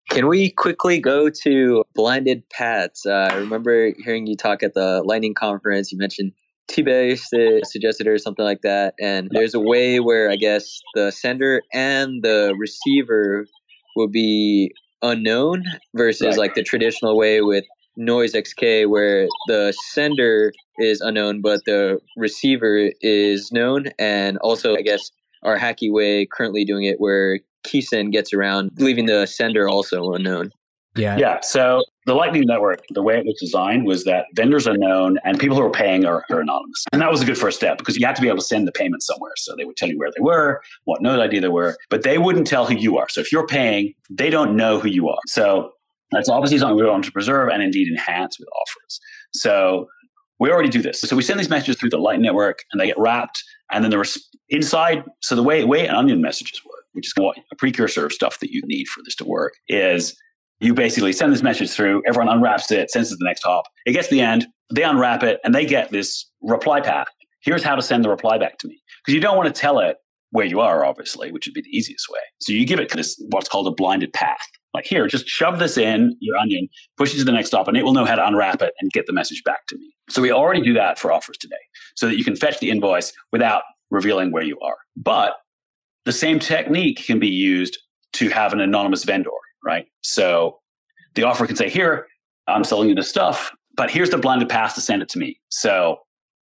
Can 0.10 0.28
we 0.28 0.50
quickly 0.50 1.00
go 1.00 1.30
to 1.44 1.84
blinded 1.94 2.48
paths? 2.50 3.06
Uh, 3.06 3.30
I 3.32 3.36
remember 3.36 3.92
hearing 4.04 4.26
you 4.26 4.36
talk 4.36 4.64
at 4.64 4.74
the 4.74 5.04
Lightning 5.06 5.36
conference. 5.36 5.92
You 5.92 6.00
mentioned 6.00 6.32
t-bast 6.68 7.36
suggested 7.66 8.08
or 8.08 8.18
something 8.18 8.46
like 8.46 8.62
that. 8.62 8.94
And 9.00 9.30
there's 9.32 9.54
a 9.54 9.60
way 9.60 10.00
where 10.00 10.32
I 10.32 10.36
guess 10.36 10.82
the 10.96 11.12
sender 11.12 11.62
and 11.74 12.24
the 12.24 12.56
receiver 12.58 13.46
will 13.96 14.08
be 14.08 14.72
unknown 15.02 15.64
versus 15.96 16.28
right. 16.28 16.38
like 16.38 16.56
the 16.56 16.64
traditional 16.64 17.18
way 17.18 17.42
with 17.42 17.64
noise 17.96 18.34
xk 18.34 18.88
where 18.88 19.28
the 19.48 19.74
sender 19.92 20.52
is 20.78 21.02
unknown 21.02 21.42
but 21.42 21.62
the 21.66 22.00
receiver 22.16 22.92
is 23.02 23.52
known 23.52 23.86
and 23.98 24.38
also 24.40 24.76
i 24.76 24.82
guess 24.82 25.12
our 25.44 25.58
hacky 25.58 25.92
way 25.92 26.26
currently 26.26 26.66
doing 26.66 26.84
it 26.84 27.00
where 27.00 27.40
keysend 27.66 28.12
gets 28.12 28.34
around 28.34 28.72
leaving 28.78 29.06
the 29.06 29.26
sender 29.26 29.68
also 29.68 30.14
unknown 30.14 30.52
yeah. 30.96 31.18
Yeah. 31.18 31.40
So 31.42 31.84
the 32.06 32.14
Lightning 32.14 32.44
Network, 32.46 32.82
the 32.90 33.02
way 33.02 33.18
it 33.18 33.26
was 33.26 33.38
designed 33.40 33.86
was 33.86 34.04
that 34.06 34.26
vendors 34.36 34.68
are 34.68 34.78
known 34.78 35.18
and 35.24 35.40
people 35.40 35.56
who 35.56 35.64
are 35.64 35.72
paying 35.72 36.06
are, 36.06 36.26
are, 36.30 36.42
anonymous. 36.42 36.84
And 36.92 37.02
that 37.02 37.12
was 37.12 37.22
a 37.22 37.26
good 37.26 37.38
first 37.38 37.58
step 37.58 37.78
because 37.78 37.98
you 37.98 38.06
have 38.06 38.16
to 38.16 38.22
be 38.22 38.28
able 38.28 38.40
to 38.40 38.44
send 38.44 38.68
the 38.68 38.72
payment 38.72 39.04
somewhere. 39.04 39.32
So 39.38 39.56
they 39.56 39.66
would 39.66 39.78
tell 39.78 39.88
you 39.88 39.98
where 39.98 40.10
they 40.16 40.22
were, 40.22 40.62
what 40.86 41.02
node 41.02 41.20
ID 41.20 41.40
they 41.40 41.48
were, 41.48 41.78
but 41.90 42.04
they 42.04 42.18
wouldn't 42.18 42.48
tell 42.48 42.66
who 42.66 42.76
you 42.76 42.98
are. 42.98 43.08
So 43.10 43.22
if 43.22 43.32
you're 43.32 43.48
paying, 43.48 43.94
they 44.10 44.30
don't 44.30 44.56
know 44.56 44.80
who 44.80 44.90
you 44.90 45.08
are. 45.10 45.20
So 45.28 45.72
that's 46.12 46.30
obviously 46.30 46.58
something 46.58 46.76
we 46.76 46.86
want 46.86 47.06
to 47.06 47.12
preserve 47.12 47.50
and 47.50 47.62
indeed 47.62 47.88
enhance 47.88 48.40
with 48.40 48.50
offers. 48.50 49.00
So 49.34 49.88
we 50.40 50.52
already 50.52 50.70
do 50.70 50.82
this. 50.82 51.02
So 51.02 51.16
we 51.16 51.22
send 51.22 51.40
these 51.40 51.50
messages 51.50 51.78
through 51.78 51.92
the 51.92 51.98
Lightning 51.98 52.24
Network 52.24 52.64
and 52.72 52.82
they 52.82 52.88
get 52.88 52.98
wrapped. 52.98 53.44
And 53.72 53.84
then 53.84 53.92
the 53.92 54.00
inside, 54.50 55.04
so 55.22 55.36
the 55.36 55.44
way, 55.44 55.64
way 55.64 55.88
onion 55.88 56.22
messages 56.22 56.64
work, 56.66 56.86
which 56.94 57.08
is 57.08 57.14
what 57.16 57.38
a 57.52 57.56
precursor 57.56 58.06
of 58.06 58.12
stuff 58.12 58.40
that 58.40 58.52
you 58.52 58.62
need 58.66 58.88
for 58.88 59.02
this 59.04 59.16
to 59.16 59.26
work, 59.26 59.54
is 59.68 60.16
you 60.60 60.74
basically 60.74 61.14
send 61.14 61.32
this 61.32 61.42
message 61.42 61.72
through, 61.72 62.02
everyone 62.08 62.34
unwraps 62.34 62.72
it, 62.72 62.92
sends 62.92 63.10
it 63.10 63.16
to 63.16 63.18
the 63.18 63.26
next 63.26 63.44
hop. 63.44 63.66
It 63.86 63.94
gets 63.94 64.08
to 64.10 64.16
the 64.16 64.22
end, 64.22 64.48
they 64.74 64.84
unwrap 64.84 65.24
it, 65.24 65.40
and 65.44 65.56
they 65.56 65.66
get 65.66 65.92
this 65.92 66.30
reply 66.42 66.82
path. 66.82 67.08
Here's 67.42 67.64
how 67.64 67.76
to 67.76 67.82
send 67.82 68.04
the 68.04 68.10
reply 68.10 68.38
back 68.38 68.58
to 68.60 68.68
me. 68.68 68.82
Because 69.04 69.16
you 69.16 69.22
don't 69.22 69.38
want 69.38 69.54
to 69.54 69.60
tell 69.60 69.80
it 69.80 69.98
where 70.32 70.46
you 70.46 70.60
are, 70.60 70.86
obviously, 70.86 71.32
which 71.32 71.48
would 71.48 71.54
be 71.54 71.62
the 71.62 71.76
easiest 71.76 72.08
way. 72.10 72.20
So 72.42 72.52
you 72.54 72.66
give 72.66 72.80
it 72.80 72.92
this 72.92 73.20
what's 73.30 73.50
called 73.50 73.68
a 73.68 73.72
blinded 73.72 74.14
path. 74.14 74.46
Like 74.74 74.86
here, 74.86 75.08
just 75.08 75.28
shove 75.28 75.58
this 75.58 75.78
in 75.78 76.16
your 76.20 76.38
onion, 76.38 76.68
push 76.98 77.14
it 77.16 77.18
to 77.18 77.24
the 77.24 77.32
next 77.32 77.48
stop, 77.48 77.68
and 77.68 77.76
it 77.76 77.84
will 77.84 77.94
know 77.94 78.06
how 78.06 78.16
to 78.16 78.28
unwrap 78.28 78.62
it 78.62 78.74
and 78.80 78.92
get 78.92 79.08
the 79.08 79.14
message 79.14 79.42
back 79.44 79.66
to 79.68 79.78
me. 79.78 79.92
So 80.10 80.22
we 80.22 80.32
already 80.32 80.62
do 80.62 80.74
that 80.74 81.00
for 81.00 81.12
offers 81.12 81.38
today, 81.38 81.56
so 81.96 82.08
that 82.08 82.18
you 82.18 82.24
can 82.24 82.36
fetch 82.36 82.60
the 82.60 82.70
invoice 82.70 83.12
without 83.32 83.64
revealing 83.90 84.32
where 84.32 84.44
you 84.44 84.60
are. 84.60 84.78
But 84.96 85.34
the 86.06 86.12
same 86.12 86.40
technique 86.40 87.04
can 87.06 87.20
be 87.20 87.28
used 87.28 87.78
to 88.14 88.30
have 88.30 88.54
an 88.54 88.60
anonymous 88.60 89.04
vendor, 89.04 89.30
right? 89.64 89.86
So 90.02 90.60
the 91.16 91.24
offer 91.24 91.46
can 91.46 91.56
say, 91.56 91.70
here, 91.70 92.08
I'm 92.48 92.64
selling 92.64 92.90
you 92.90 92.96
this 92.96 93.10
stuff, 93.10 93.52
but 93.76 93.92
here's 93.92 94.10
the 94.10 94.18
blinded 94.18 94.50
path 94.50 94.76
to 94.76 94.82
send 94.82 95.02
it 95.02 95.10
to 95.10 95.20
me. 95.20 95.40
So 95.50 95.98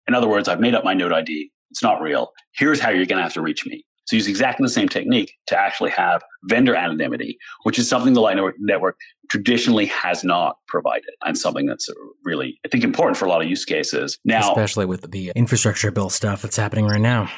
in 0.08 0.14
other 0.14 0.28
words, 0.28 0.48
I've 0.48 0.60
made 0.60 0.76
up 0.76 0.84
my 0.84 0.94
node 0.94 1.12
ID. 1.12 1.52
It's 1.72 1.84
not 1.84 2.02
real. 2.02 2.32
Here's 2.56 2.80
how 2.80 2.90
you're 2.90 3.06
going 3.06 3.18
to 3.18 3.24
have 3.24 3.34
to 3.34 3.42
reach 3.42 3.66
me. 3.66 3.86
So 4.08 4.16
use 4.16 4.28
exactly 4.28 4.64
the 4.64 4.72
same 4.72 4.88
technique 4.88 5.34
to 5.48 5.58
actually 5.58 5.92
have 5.92 6.24
vendor 6.46 6.76
anonymity, 6.76 7.38
which 7.64 7.78
is 7.78 7.90
something 7.90 8.14
the 8.14 8.22
Lightning 8.22 8.50
Network 8.60 8.98
traditionally 9.30 9.86
has 9.88 10.24
not 10.24 10.58
provided 10.68 11.10
and 11.26 11.38
something 11.38 11.66
that's 11.66 11.90
really, 12.24 12.58
I 12.66 12.70
think, 12.70 12.86
important 12.86 13.18
for 13.18 13.26
a 13.26 13.30
lot 13.30 13.42
of 13.42 13.50
use 13.50 13.66
cases. 13.66 14.18
Now, 14.24 14.52
especially 14.52 14.86
with 14.86 15.12
the 15.12 15.34
infrastructure 15.36 15.92
bill 15.92 16.10
stuff 16.10 16.42
that's 16.42 16.56
happening 16.56 16.86
right 16.86 17.02
now. 17.02 17.30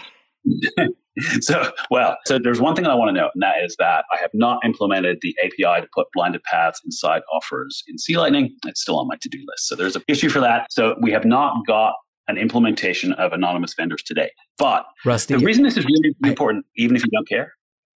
so, 1.42 1.72
well, 1.90 2.18
so 2.26 2.38
there's 2.38 2.62
one 2.62 2.76
thing 2.76 2.86
I 2.86 2.94
want 2.94 3.10
to 3.10 3.20
note, 3.20 3.32
and 3.34 3.42
that 3.42 3.64
is 3.64 3.76
that 3.80 4.06
I 4.12 4.18
have 4.22 4.32
not 4.34 4.64
implemented 4.64 5.20
the 5.22 5.36
API 5.44 5.82
to 5.82 5.88
put 5.94 6.08
blinded 6.14 6.44
paths 6.44 6.82
inside 6.86 7.24
offers 7.34 7.84
in 7.88 7.98
C 7.98 8.18
Lightning. 8.18 8.56
It's 8.68 8.82
still 8.82 9.00
on 9.00 9.08
my 9.08 9.16
to 9.22 9.30
do 9.30 9.40
list. 9.40 9.68
So 9.68 9.76
there's 9.76 9.96
an 9.96 10.04
issue 10.08 10.30
for 10.30 10.40
that. 10.40 10.68
So 10.70 10.96
we 11.02 11.12
have 11.12 11.26
not 11.26 11.56
got 11.68 11.94
an 12.30 12.38
implementation 12.38 13.12
of 13.14 13.34
anonymous 13.34 13.74
vendors 13.74 14.04
today. 14.04 14.32
But 14.58 14.86
Rusty, 15.04 15.36
the 15.36 15.44
reason 15.44 15.64
this 15.64 15.76
is 15.76 15.86
really 15.86 16.16
important, 16.24 16.66
I, 16.66 16.84
even 16.84 16.96
if 16.96 17.04
you 17.04 17.10
don't 17.12 17.28
care, 17.28 17.54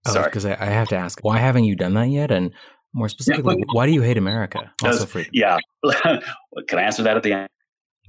oh, 0.08 0.12
sorry, 0.12 0.26
because 0.26 0.46
I, 0.46 0.58
I, 0.60 0.66
have 0.66 0.90
to 0.90 0.98
ask, 0.98 1.24
why 1.24 1.38
haven't 1.38 1.64
you 1.66 1.76
done 1.76 1.94
that 1.94 2.10
yet? 2.10 2.32
And 2.32 2.52
more 2.94 3.08
specifically, 3.10 3.56
yeah, 3.58 3.66
why 3.72 3.86
do 3.86 3.94
you 3.94 4.02
hate 4.02 4.18
America? 4.18 4.72
Also 4.84 5.06
free. 5.06 5.30
Yeah, 5.32 5.60
can 6.04 6.80
I 6.80 6.82
answer 6.82 7.04
that 7.04 7.16
at 7.16 7.24
the 7.24 7.34
end? 7.34 7.50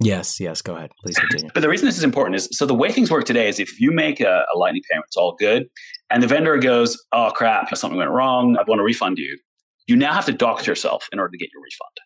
Yes, 0.01 0.39
yes, 0.41 0.61
go 0.61 0.75
ahead. 0.75 0.91
Please 1.01 1.17
continue. 1.17 1.49
But 1.53 1.61
the 1.61 1.69
reason 1.69 1.85
this 1.85 1.97
is 1.97 2.03
important 2.03 2.35
is 2.35 2.49
so 2.51 2.65
the 2.65 2.73
way 2.73 2.91
things 2.91 3.09
work 3.09 3.23
today 3.23 3.47
is 3.47 3.59
if 3.59 3.79
you 3.79 3.91
make 3.91 4.19
a, 4.19 4.43
a 4.53 4.57
lightning 4.57 4.81
payment, 4.91 5.05
it's 5.07 5.15
all 5.15 5.35
good. 5.39 5.67
And 6.09 6.21
the 6.21 6.27
vendor 6.27 6.57
goes, 6.57 7.01
oh 7.13 7.31
crap, 7.33 7.73
something 7.77 7.97
went 7.97 8.11
wrong. 8.11 8.57
I 8.57 8.63
want 8.67 8.79
to 8.79 8.83
refund 8.83 9.17
you. 9.17 9.37
You 9.87 9.95
now 9.95 10.13
have 10.13 10.25
to 10.25 10.33
dox 10.33 10.67
yourself 10.67 11.07
in 11.13 11.19
order 11.19 11.31
to 11.31 11.37
get 11.37 11.49
your 11.53 11.61
refund. 11.61 11.97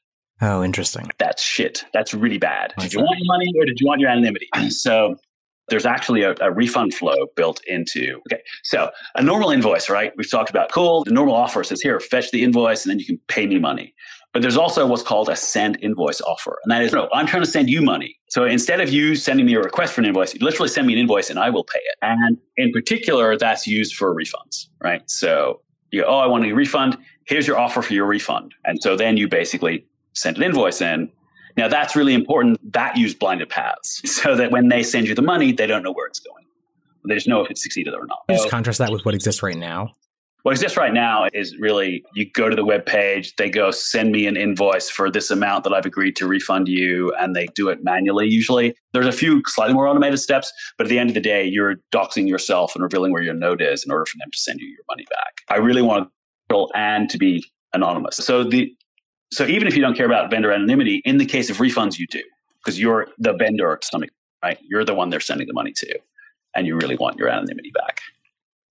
Oh, 0.42 0.64
interesting. 0.64 1.10
That's 1.18 1.44
shit. 1.44 1.84
That's 1.94 2.14
really 2.14 2.38
bad. 2.38 2.74
Did 2.78 2.94
you 2.94 3.02
want 3.02 3.20
your 3.20 3.28
money 3.28 3.52
or 3.58 3.66
did 3.66 3.80
you 3.80 3.88
want 3.88 4.00
your 4.02 4.10
anonymity? 4.10 4.50
So 4.70 5.16
there's 5.70 5.86
actually 5.86 6.24
a, 6.24 6.36
a, 6.42 6.52
refund 6.52 6.94
flow 6.94 7.28
built 7.36 7.62
into. 7.68 8.20
Okay, 8.32 8.42
so 8.64 8.90
a 9.16 9.24
normal 9.24 9.52
invoice, 9.52 9.90
right? 9.90 10.12
We've 10.18 10.30
talked 10.30 10.50
about 10.50 10.72
cool. 10.72 11.04
The 11.04 11.12
normal 11.12 11.36
offer 11.36 11.64
says 11.64 11.82
here, 11.82 12.00
fetch 12.00 12.32
the 12.32 12.44
invoice, 12.44 12.84
and 12.84 12.92
then 12.92 13.00
you 13.00 13.06
can 13.06 13.20
pay 13.28 13.46
me 13.46 13.60
money. 13.60 13.94
But 14.34 14.42
there's 14.42 14.58
also 14.58 14.86
what's 14.86 15.02
called 15.02 15.30
a 15.30 15.36
send 15.36 15.78
invoice 15.82 16.22
offer, 16.22 16.60
and 16.64 16.72
that 16.72 16.84
is 16.84 16.92
no, 16.92 17.10
I'm 17.14 17.26
trying 17.26 17.44
to 17.44 17.50
send 17.50 17.70
you 17.70 17.82
money. 17.82 18.16
So 18.30 18.46
instead 18.46 18.80
of 18.80 18.90
you 18.90 19.16
sending 19.16 19.46
me 19.46 19.56
a 19.56 19.60
request 19.60 19.94
for 19.94 20.02
an 20.02 20.06
invoice, 20.06 20.34
you 20.34 20.40
literally 20.46 20.70
send 20.70 20.86
me 20.88 20.94
an 20.94 21.00
invoice, 21.00 21.30
and 21.30 21.40
I 21.40 21.50
will 21.50 21.64
pay 21.64 21.80
it. 21.80 21.96
And 22.02 22.38
in 22.58 22.72
particular, 22.72 23.38
that's 23.38 23.66
used 23.66 23.96
for 23.96 24.14
refunds, 24.16 24.68
right? 24.84 25.02
So 25.10 25.62
you 25.92 26.02
go, 26.02 26.08
oh, 26.08 26.20
I 26.20 26.28
want 26.28 26.46
a 26.46 26.52
refund. 26.52 26.98
Here's 27.26 27.48
your 27.48 27.60
offer 27.60 27.82
for 27.82 27.94
your 27.94 28.06
refund, 28.06 28.54
and 28.66 28.82
so 28.82 28.96
then 28.96 29.18
you 29.18 29.28
basically 29.28 29.86
send 30.20 30.38
an 30.38 30.44
invoice 30.44 30.82
in. 30.82 31.12
Now 31.58 31.68
that's 31.68 31.96
really 31.96 32.14
important. 32.14 32.60
That 32.74 32.98
use 32.98 33.14
blinded 33.14 33.50
paths 33.50 34.02
so 34.06 34.36
that 34.36 34.52
when 34.52 34.70
they 34.70 34.84
send 34.84 35.08
you 35.08 35.16
the 35.16 35.22
money, 35.22 35.52
they 35.52 35.68
don't 35.68 35.84
know 35.84 35.92
where 35.92 36.08
it's 36.08 36.20
going. 36.20 36.46
They 37.08 37.16
just 37.16 37.28
know 37.28 37.44
if 37.44 37.50
it 37.50 37.58
succeeded 37.58 37.94
or 37.94 38.06
not. 38.06 38.20
Just 38.30 38.50
contrast 38.50 38.78
that 38.80 38.92
with 38.92 39.06
what 39.06 39.16
exists 39.16 39.42
right 39.42 39.58
now. 39.58 39.96
What 40.44 40.52
exists 40.52 40.78
right 40.78 40.94
now 40.94 41.28
is 41.34 41.58
really 41.60 42.04
you 42.14 42.30
go 42.32 42.50
to 42.50 42.56
the 42.56 42.64
web 42.64 42.86
page, 42.86 43.36
they 43.36 43.50
go 43.50 43.72
send 43.72 44.14
me 44.14 44.26
an 44.26 44.38
invoice 44.38 44.90
for 44.90 45.12
this 45.12 45.32
amount 45.32 45.66
that 45.66 45.74
I've 45.74 45.86
agreed 45.86 46.16
to 46.18 46.28
refund 46.28 46.70
you, 46.70 47.14
and 47.20 47.36
they 47.36 47.48
do 47.56 47.68
it 47.68 47.84
manually 47.84 48.28
usually. 48.28 48.74
There's 48.94 49.06
a 49.06 49.12
few 49.12 49.42
slightly 49.48 49.74
more 49.74 49.88
automated 49.88 50.20
steps, 50.20 50.52
but 50.78 50.88
at 50.88 50.90
the 50.90 50.98
end 50.98 51.10
of 51.10 51.14
the 51.14 51.20
day, 51.20 51.46
you're 51.46 51.76
doxing 51.94 52.28
yourself 52.28 52.74
and 52.74 52.82
revealing 52.82 53.12
where 53.12 53.22
your 53.22 53.34
node 53.34 53.62
is 53.62 53.84
in 53.84 53.92
order 53.92 54.06
for 54.06 54.18
them 54.18 54.30
to 54.32 54.38
send 54.38 54.62
you 54.62 54.68
your 54.68 54.84
money 54.88 55.06
back. 55.10 55.42
I 55.50 55.58
really 55.58 55.82
want 55.82 56.10
to 56.50 56.68
and 56.74 57.10
to 57.10 57.18
be 57.18 57.46
anonymous. 57.74 58.16
So 58.18 58.44
the 58.44 58.74
so 59.32 59.46
even 59.46 59.68
if 59.68 59.76
you 59.76 59.82
don't 59.82 59.96
care 59.96 60.06
about 60.06 60.30
vendor 60.32 60.52
anonymity, 60.52 61.02
in 61.06 61.18
the 61.18 61.26
case 61.26 61.50
of 61.50 61.58
refunds, 61.58 61.98
you 61.98 62.08
do 62.08 62.24
because 62.64 62.80
you're 62.80 63.08
the 63.18 63.34
vendor 63.34 63.78
to 63.78 63.88
some 63.88 64.04
right? 64.44 64.58
You're 64.62 64.86
the 64.86 64.94
one 64.94 65.10
they're 65.10 65.20
sending 65.20 65.48
the 65.48 65.54
money 65.54 65.74
to, 65.78 66.00
and 66.56 66.66
you 66.68 66.76
really 66.76 66.96
want 66.96 67.18
your 67.18 67.30
anonymity 67.30 67.72
back. 67.72 68.02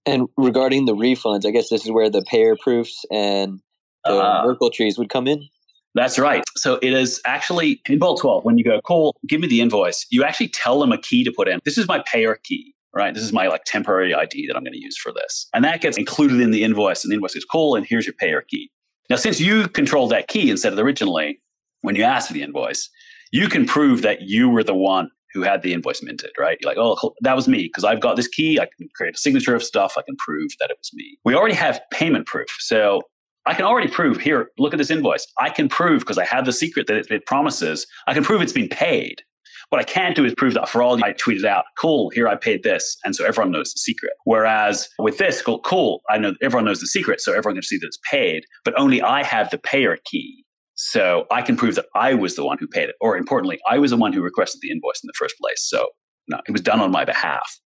And 0.07 0.29
regarding 0.37 0.87
the 0.87 0.95
refunds, 0.95 1.45
I 1.47 1.51
guess 1.51 1.69
this 1.69 1.85
is 1.85 1.91
where 1.91 2.09
the 2.09 2.23
payer 2.23 2.57
proofs 2.57 3.05
and 3.11 3.61
the 4.05 4.15
uh, 4.15 4.43
Merkle 4.45 4.71
trees 4.71 4.99
would 4.99 5.11
come 5.11 5.27
in. 5.27 5.47
That's 5.95 6.19
right. 6.19 6.45
So 6.57 6.79
it 6.81 6.93
is 6.93 7.21
actually 7.27 7.81
in 7.89 7.99
Bolt 7.99 8.21
12, 8.21 8.45
when 8.45 8.57
you 8.57 8.65
go, 8.65 8.81
cool, 8.83 9.17
give 9.27 9.41
me 9.41 9.49
the 9.49 9.61
invoice, 9.61 10.07
you 10.11 10.23
actually 10.25 10.49
tell 10.49 10.81
them 10.81 10.93
a 10.93 10.99
key 10.99 11.25
to 11.25 11.33
put 11.33 11.49
in. 11.49 11.61
This 11.65 11.77
is 11.77 11.89
my 11.89 12.03
payer 12.11 12.39
key, 12.45 12.75
right? 12.95 13.15
This 13.15 13.23
is 13.23 13.33
my 13.33 13.49
like 13.49 13.65
temporary 13.65 14.15
ID 14.15 14.47
that 14.47 14.57
I'm 14.57 14.63
going 14.63 14.75
to 14.75 14.81
use 14.81 14.97
for 14.97 15.13
this. 15.13 15.49
And 15.53 15.65
that 15.65 15.81
gets 15.81 15.99
included 15.99 16.41
in 16.41 16.53
the 16.53 16.63
invoice. 16.63 17.05
And 17.05 17.11
the 17.11 17.17
invoice 17.17 17.37
is 17.37 17.45
cool, 17.45 17.75
and 17.75 17.85
here's 17.87 18.07
your 18.07 18.15
payer 18.15 18.43
key. 18.43 18.71
Now, 19.11 19.17
since 19.17 19.41
you 19.41 19.69
controlled 19.69 20.11
that 20.11 20.29
key 20.29 20.51
instead 20.51 20.73
of 20.73 20.79
originally, 20.79 21.41
when 21.83 21.95
you 21.95 22.03
asked 22.03 22.29
for 22.29 22.35
the 22.35 22.43
invoice, 22.43 22.89
you 23.33 23.49
can 23.49 23.67
prove 23.67 24.03
that 24.03 24.23
you 24.23 24.49
were 24.49 24.65
the 24.65 24.75
one 24.75 25.11
who 25.35 25.43
had 25.43 25.63
the 25.63 25.73
invoice 25.73 26.03
minted, 26.03 26.31
right? 26.39 26.59
You're 26.61 26.71
like, 26.71 26.79
oh, 26.79 27.13
that 27.21 27.37
was 27.37 27.49
me 27.49 27.65
because 27.65 27.85
I've 27.85 28.01
got 28.01 28.17
this 28.17 28.29
key. 28.29 28.59
I 28.59 28.67
can 28.77 28.89
create 28.95 29.15
a 29.15 29.19
signature 29.19 29.55
of 29.55 29.63
stuff. 29.63 29.95
I 29.97 30.03
can 30.03 30.17
prove 30.17 30.51
that 30.61 30.71
it 30.71 30.79
was 30.79 30.91
me. 30.95 31.19
We 31.25 31.35
already 31.35 31.55
have 31.55 31.81
payment 31.93 32.27
proof. 32.27 32.49
So 32.59 33.03
I 33.47 33.55
can 33.55 33.65
already 33.65 33.89
prove 33.89 34.19
here, 34.19 34.51
look 34.59 34.75
at 34.75 34.79
this 34.79 34.91
invoice. 34.91 35.27
I 35.39 35.51
can 35.51 35.69
prove 35.69 36.01
because 36.01 36.19
I 36.19 36.25
have 36.25 36.45
the 36.45 36.53
secret 36.53 36.87
that 36.87 36.97
it, 36.97 37.11
it 37.11 37.27
promises, 37.27 37.87
I 38.07 38.15
can 38.15 38.25
prove 38.25 38.43
it's 38.43 38.53
been 38.53 38.69
paid. 38.69 39.23
What 39.71 39.81
I 39.81 39.85
can't 39.85 40.17
do 40.17 40.25
is 40.25 40.35
prove 40.35 40.55
that 40.55 40.69
for 40.69 40.83
all 40.83 41.03
I 41.05 41.13
tweeted 41.13 41.45
out, 41.45 41.65
cool, 41.79 42.11
here 42.11 42.27
I 42.27 42.37
paid 42.37 42.63
this. 42.63 42.97
And 43.05 43.15
so 43.15 43.27
everyone 43.27 43.53
knows 43.53 43.73
the 43.73 43.79
secret. 43.79 44.13
Whereas 44.25 44.89
with 44.99 45.19
this, 45.19 45.43
cool, 45.43 45.61
cool, 45.61 46.01
I 46.09 46.17
know 46.17 46.35
everyone 46.41 46.65
knows 46.65 46.81
the 46.81 46.87
secret. 46.87 47.21
So 47.21 47.33
everyone 47.33 47.57
can 47.57 47.63
see 47.63 47.77
that 47.77 47.87
it's 47.87 47.99
paid, 48.11 48.45
but 48.65 48.79
only 48.79 49.03
I 49.03 49.23
have 49.23 49.51
the 49.51 49.59
payer 49.59 49.99
key. 50.07 50.45
So 50.75 51.27
I 51.31 51.43
can 51.43 51.57
prove 51.57 51.75
that 51.75 51.87
I 51.95 52.15
was 52.15 52.37
the 52.37 52.45
one 52.45 52.57
who 52.59 52.67
paid 52.67 52.89
it. 52.89 52.95
Or 53.01 53.17
importantly, 53.17 53.59
I 53.69 53.79
was 53.79 53.91
the 53.91 53.97
one 53.97 54.13
who 54.13 54.23
requested 54.23 54.61
the 54.63 54.71
invoice 54.71 55.01
in 55.03 55.09
the 55.09 55.17
first 55.19 55.35
place. 55.39 55.67
So 55.69 55.89
no, 56.29 56.41
it 56.47 56.53
was 56.53 56.61
done 56.61 56.81
on 56.81 56.91
my 56.91 57.05
behalf. 57.05 57.59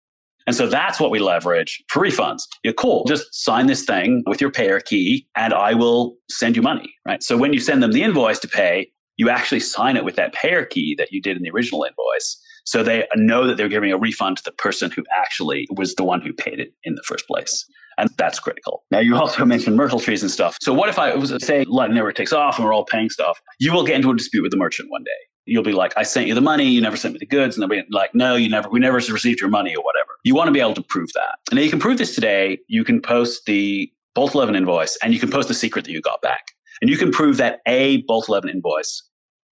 And 0.47 0.57
so 0.57 0.67
that's 0.67 0.99
what 0.99 1.11
we 1.11 1.21
leverage 1.21 1.83
for 1.88 2.03
refunds. 2.03 2.43
You're 2.65 2.73
cool. 2.73 3.05
Just 3.07 3.33
sign 3.33 3.67
this 3.67 3.85
thing 3.85 4.25
with 4.27 4.41
your 4.41 4.51
payer 4.51 4.81
key 4.81 5.29
and 5.37 5.55
I 5.55 5.75
will 5.75 6.17
send 6.31 6.57
you 6.57 6.62
money, 6.62 6.93
right? 7.07 7.23
So 7.23 7.37
when 7.37 7.53
you 7.53 7.61
send 7.61 7.83
them 7.83 7.93
the 7.93 8.03
invoice 8.03 8.41
to 8.41 8.49
pay, 8.49 8.91
you 9.16 9.29
actually 9.29 9.61
sign 9.61 9.96
it 9.96 10.05
with 10.05 10.16
that 10.16 10.33
payer 10.33 10.64
key 10.64 10.94
that 10.98 11.12
you 11.12 11.20
did 11.20 11.37
in 11.37 11.42
the 11.42 11.51
original 11.51 11.85
invoice. 11.85 12.38
So 12.64 12.83
they 12.83 13.07
know 13.16 13.46
that 13.46 13.57
they're 13.57 13.68
giving 13.68 13.92
a 13.92 13.98
refund 13.98 14.37
to 14.38 14.44
the 14.44 14.53
person 14.53 14.90
who 14.90 15.05
actually 15.16 15.66
was 15.77 15.94
the 15.94 16.05
one 16.05 16.20
who 16.20 16.33
paid 16.33 16.61
it 16.61 16.72
in 16.85 16.94
the 16.94 17.03
first 17.07 17.27
place. 17.27 17.66
And 17.98 18.09
that's 18.16 18.38
critical. 18.38 18.85
Now, 18.90 19.01
you 19.01 19.16
also 19.16 19.44
mentioned 19.44 19.77
Merkle 19.77 20.01
trees 20.01 20.22
and 20.22 20.31
stuff. 20.31 20.57
So, 20.62 20.72
what 20.72 20.88
if 20.88 20.98
I 20.98 21.14
was 21.14 21.35
say 21.44 21.64
Lightning 21.64 21.96
Network 21.96 22.14
takes 22.14 22.33
off 22.33 22.57
and 22.57 22.64
we're 22.64 22.72
all 22.72 22.87
paying 22.87 23.11
stuff? 23.11 23.40
You 23.59 23.72
will 23.72 23.85
get 23.85 23.96
into 23.96 24.11
a 24.11 24.16
dispute 24.16 24.42
with 24.42 24.51
the 24.51 24.57
merchant 24.57 24.90
one 24.90 25.05
day. 25.05 25.11
You'll 25.44 25.64
be 25.64 25.72
like, 25.72 25.92
I 25.96 26.05
sent 26.05 26.29
you 26.29 26.35
the 26.35 26.40
money, 26.40 26.64
you 26.64 26.81
never 26.81 26.96
sent 26.96 27.14
me 27.14 27.18
the 27.18 27.27
goods. 27.27 27.57
And 27.57 27.62
they'll 27.62 27.68
be 27.68 27.83
like, 27.90 28.14
no, 28.14 28.37
you 28.37 28.48
never, 28.48 28.68
we 28.70 28.79
never 28.79 28.96
received 28.96 29.40
your 29.40 29.51
money 29.51 29.75
or 29.75 29.83
whatever. 29.85 30.11
You 30.25 30.35
want 30.35 30.48
to 30.48 30.53
be 30.53 30.61
able 30.61 30.75
to 30.75 30.85
prove 30.88 31.12
that. 31.14 31.35
And 31.51 31.57
now 31.57 31.62
you 31.62 31.70
can 31.70 31.81
prove 31.81 31.98
this 31.98 32.14
today. 32.14 32.59
You 32.68 32.85
can 32.85 33.03
post 33.03 33.44
the 33.46 33.92
Bolt 34.14 34.35
11 34.35 34.55
invoice 34.55 34.96
and 35.03 35.12
you 35.12 35.18
can 35.18 35.31
post 35.31 35.48
the 35.48 35.55
secret 35.55 35.85
that 35.85 35.90
you 35.90 36.01
got 36.01 36.22
back. 36.22 36.53
And 36.83 36.90
you 36.90 36.99
can 36.99 37.11
prove 37.11 37.38
that 37.38 37.61
a 37.66 38.03
Bolt 38.03 38.29
11 38.29 38.51
invoice 38.51 39.03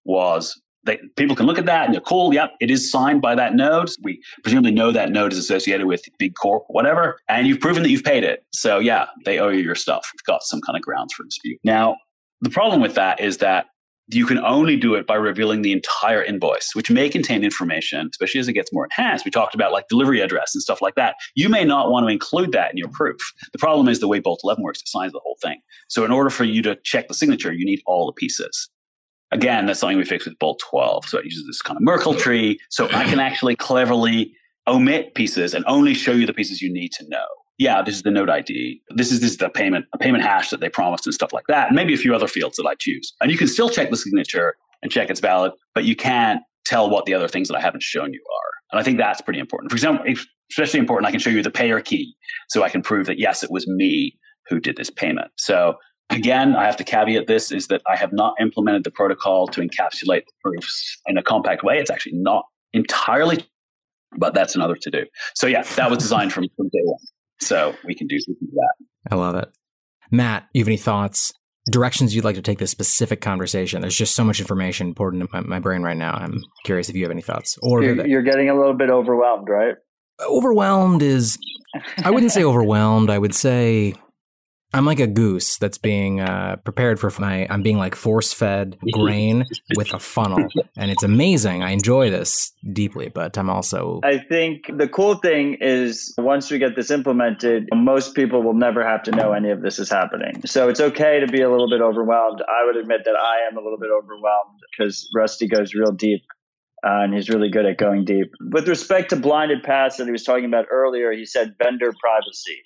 was 0.05 0.61
they, 0.85 0.99
people 1.17 1.37
can 1.37 1.47
look 1.47 1.59
at 1.59 1.67
that 1.67 1.85
and 1.85 1.95
they're 1.95 2.01
cool. 2.01 2.35
Yep, 2.35 2.55
it 2.61 2.71
is 2.71 2.91
signed 2.91 3.23
by 3.23 3.35
that 3.35 3.55
node. 3.55 3.91
We 4.03 4.21
presumably 4.43 4.73
know 4.73 4.93
that 4.93 5.11
node 5.11 5.33
is 5.33 5.39
associated 5.39 5.87
with 5.87 6.03
big 6.19 6.35
corp, 6.35 6.65
whatever, 6.69 7.19
and 7.29 7.47
you've 7.47 7.61
proven 7.61 7.83
that 7.83 7.91
you've 7.91 8.05
paid 8.05 8.25
it. 8.25 8.45
So 8.53 8.79
yeah, 8.79 9.07
they 9.25 9.39
owe 9.39 9.49
you 9.49 9.63
your 9.63 9.75
stuff. 9.75 10.11
You've 10.13 10.25
got 10.25 10.43
some 10.43 10.61
kind 10.63 10.77
of 10.77 10.83
grounds 10.83 11.13
for 11.15 11.25
dispute. 11.25 11.61
Now, 11.65 11.97
the 12.41 12.51
problem 12.51 12.81
with 12.81 12.95
that 12.95 13.21
is 13.21 13.39
that 13.39 13.67
you 14.13 14.27
can 14.27 14.39
only 14.39 14.77
do 14.77 14.95
it 14.95 15.07
by 15.07 15.15
revealing 15.15 15.63
the 15.63 15.73
entire 15.73 16.23
invoice, 16.23 16.71
which 16.75 16.91
may 16.91 17.09
contain 17.09 17.45
information, 17.45 18.09
especially 18.13 18.41
as 18.41 18.49
it 18.49 18.55
gets 18.55 18.73
more 18.73 18.87
enhanced. 18.87 19.25
We 19.25 19.31
talked 19.31 19.55
about 19.55 19.73
like 19.73 19.89
delivery 19.89 20.21
address 20.21 20.55
and 20.55 20.63
stuff 20.63 20.83
like 20.83 20.95
that. 20.97 21.17
You 21.35 21.49
may 21.49 21.65
not 21.65 21.91
want 21.91 22.05
to 22.05 22.13
include 22.13 22.53
that 22.53 22.71
in 22.71 22.77
your 22.77 22.89
proof. 22.89 23.21
The 23.53 23.59
problem 23.59 23.89
is 23.89 24.01
the 24.01 24.09
way 24.09 24.19
Bolt 24.19 24.41
11 24.43 24.63
works, 24.63 24.81
it 24.81 24.89
signs 24.89 25.13
the 25.13 25.21
whole 25.23 25.37
thing. 25.43 25.61
So 25.89 26.05
in 26.05 26.11
order 26.11 26.31
for 26.31 26.45
you 26.45 26.63
to 26.63 26.77
check 26.85 27.09
the 27.09 27.15
signature, 27.15 27.53
you 27.53 27.65
need 27.65 27.81
all 27.87 28.07
the 28.07 28.13
pieces. 28.13 28.69
Again, 29.33 29.67
that's 29.67 29.79
something 29.79 29.97
we 29.97 30.05
fixed 30.05 30.27
with 30.27 30.39
Bolt 30.39 30.61
12. 30.71 31.07
So 31.07 31.19
it 31.19 31.25
uses 31.25 31.47
this 31.47 31.63
kind 31.63 31.77
of 31.77 31.83
Merkle 31.83 32.15
tree. 32.15 32.59
So 32.69 32.87
I 32.87 33.05
can 33.05 33.21
actually 33.21 33.55
cleverly 33.55 34.35
omit 34.67 35.15
pieces 35.15 35.55
and 35.55 35.65
only 35.67 35.95
show 35.95 36.13
you 36.13 36.27
the 36.27 36.35
pieces 36.35 36.61
you 36.61 36.73
need 36.73 36.93
to 36.93 37.09
know. 37.09 37.27
Yeah, 37.61 37.83
this 37.83 37.97
is 37.97 38.03
the 38.03 38.11
node 38.11 38.31
ID. 38.31 38.81
This 38.89 39.13
is 39.13 39.21
this 39.21 39.33
is 39.33 39.37
the 39.37 39.51
payment, 39.51 39.85
a 39.93 39.99
payment 39.99 40.25
hash 40.25 40.49
that 40.49 40.61
they 40.61 40.71
promised 40.71 41.07
and 41.07 41.13
stuff 41.13 41.35
like 41.35 41.45
that. 41.49 41.67
And 41.67 41.77
maybe 41.77 41.93
a 41.93 41.99
few 41.99 42.15
other 42.15 42.27
fields 42.27 42.57
that 42.57 42.65
I 42.65 42.75
choose. 42.75 43.13
And 43.21 43.31
you 43.31 43.37
can 43.37 43.49
still 43.49 43.69
check 43.69 43.91
the 43.91 43.99
signature 43.99 44.57
and 44.83 44.91
check 44.91 45.11
it's 45.11 45.21
valid, 45.21 45.53
but 45.75 45.85
you 45.85 45.95
can't 45.95 46.41
tell 46.65 46.89
what 46.89 47.05
the 47.05 47.13
other 47.13 47.29
things 47.29 47.49
that 47.49 47.57
I 47.59 47.61
haven't 47.61 47.83
shown 47.83 48.15
you 48.15 48.21
are. 48.21 48.51
And 48.73 48.81
I 48.81 48.83
think 48.83 48.97
that's 48.97 49.21
pretty 49.21 49.41
important. 49.41 49.71
For 49.71 49.77
example, 49.77 50.07
especially 50.51 50.81
important, 50.81 51.07
I 51.07 51.11
can 51.11 51.21
show 51.21 51.29
you 51.29 51.43
the 51.43 51.51
payer 51.51 51.83
key 51.83 52.15
so 52.49 52.63
I 52.63 52.71
can 52.71 52.81
prove 52.81 53.07
that 53.09 53.19
yes, 53.19 53.43
it 53.43 53.51
was 53.51 53.69
me 53.69 54.17
who 54.49 54.59
did 54.59 54.79
this 54.79 54.89
payment. 54.91 55.31
So 55.37 55.75
Again, 56.13 56.57
I 56.57 56.65
have 56.65 56.77
to 56.79 56.83
caveat 56.83 57.29
this 57.29 57.53
is 57.53 57.69
that 57.69 57.83
I 57.89 57.95
have 57.95 58.13
not 58.13 58.35
implemented 58.41 58.83
the 58.83 58.91
protocol 58.91 59.47
to 59.47 59.61
encapsulate 59.61 60.25
the 60.27 60.33
proofs 60.43 61.01
in 61.07 61.17
a 61.17 61.23
compact 61.23 61.63
way. 61.63 61.79
It's 61.79 61.89
actually 61.89 62.17
not 62.17 62.47
entirely, 62.73 63.47
but 64.19 64.35
that's 64.35 64.57
another 64.57 64.75
to 64.75 64.91
do. 64.91 65.07
So 65.37 65.47
yeah, 65.47 65.63
that 65.77 65.89
was 65.89 66.01
designed 66.01 66.33
from, 66.33 66.49
from 66.57 66.67
day 66.67 66.81
one. 66.83 66.99
So 67.41 67.75
we 67.85 67.95
can 67.95 68.07
do 68.07 68.19
something 68.19 68.49
to 68.49 68.55
that. 68.55 69.13
I 69.13 69.15
love 69.17 69.35
it. 69.35 69.49
Matt, 70.11 70.49
you 70.53 70.61
have 70.61 70.69
any 70.69 70.77
thoughts, 70.77 71.33
directions 71.71 72.15
you'd 72.15 72.25
like 72.25 72.37
to 72.37 72.43
take 72.43 72.59
this 72.59 72.71
specific 72.71 73.21
conversation? 73.21 73.81
There's 73.81 73.97
just 73.97 74.15
so 74.15 74.25
much 74.25 74.41
information 74.41 74.95
poured 74.95 75.15
into 75.15 75.29
my, 75.33 75.41
my 75.41 75.59
brain 75.59 75.83
right 75.83 75.97
now. 75.97 76.13
I'm 76.13 76.41
curious 76.65 76.89
if 76.89 76.97
you 76.97 77.03
have 77.05 77.11
any 77.11 77.23
thoughts. 77.23 77.59
Or 77.63 77.83
you're, 77.83 78.07
you're 78.07 78.23
getting 78.23 78.51
a 78.51 78.55
little 78.55 78.75
bit 78.75 78.91
overwhelmed, 78.91 79.49
right? 79.49 79.75
Overwhelmed 80.21 81.03
is, 81.03 81.39
I 82.05 82.11
wouldn't 82.11 82.33
say 82.33 82.45
overwhelmed. 82.45 83.09
I 83.09 83.19
would 83.19 83.35
say 83.35 83.95
I'm 84.73 84.85
like 84.85 85.01
a 85.01 85.07
goose 85.07 85.59
that's 85.59 85.79
being 85.79 86.21
uh, 86.21 86.57
prepared 86.57 87.01
for 87.01 87.11
my. 87.19 87.47
I'm 87.51 87.63
being 87.63 87.79
like 87.79 87.95
force 87.95 88.33
fed 88.33 88.79
grain 88.93 89.47
with 89.77 89.93
a 89.93 89.99
funnel, 89.99 90.47
and 90.77 90.91
it's 90.91 91.03
amazing. 91.03 91.63
I 91.63 91.71
enjoy 91.71 92.11
this 92.11 92.53
deeply, 92.73 93.09
but 93.09 93.37
I'm 93.37 93.51
also. 93.51 94.01
I 94.05 94.19
think 94.19 94.71
the 94.77 94.89
cool 94.89 95.17
thing 95.17 95.57
is 95.61 96.15
once 96.19 96.51
we 96.51 96.59
get 96.59 96.77
this 96.77 96.91
implemented, 96.91 97.69
most 97.73 98.15
people 98.15 98.43
will 98.43 98.55
never 98.55 98.87
have 98.87 99.03
to 99.05 99.11
know 99.11 99.33
any 99.33 99.51
of 99.51 99.63
this 99.63 99.79
is 99.79 99.91
happening. 99.91 100.43
So 100.47 100.69
it's 100.69 100.81
okay 100.81 101.21
to 101.21 101.27
be 101.27 101.43
a 101.43 101.51
little 101.51 101.69
bit 101.69 101.81
overwhelmed. 101.81 102.43
I 102.43 102.65
would 102.65 102.77
admit 102.77 103.03
that 103.07 103.17
I 103.17 103.49
am 103.51 103.57
a 103.57 103.61
little 103.61 103.79
bit 103.79 103.91
overwhelmed 103.91 104.61
because 104.71 105.09
Rusty 105.15 105.49
goes 105.49 105.75
real 105.75 105.93
deep. 105.93 106.23
Uh, 106.83 107.05
and 107.05 107.13
he's 107.13 107.29
really 107.29 107.51
good 107.51 107.67
at 107.67 107.77
going 107.77 108.07
deep. 108.07 108.33
With 108.41 108.67
respect 108.67 109.11
to 109.11 109.17
blinded 109.17 109.63
paths 109.63 109.99
that 109.99 110.07
he 110.07 110.13
was 110.13 110.25
talking 110.25 110.47
about 110.47 110.65
earlier, 110.71 111.13
he 111.13 111.27
said 111.27 111.55
vendor 111.63 111.93
privacy. 112.01 112.63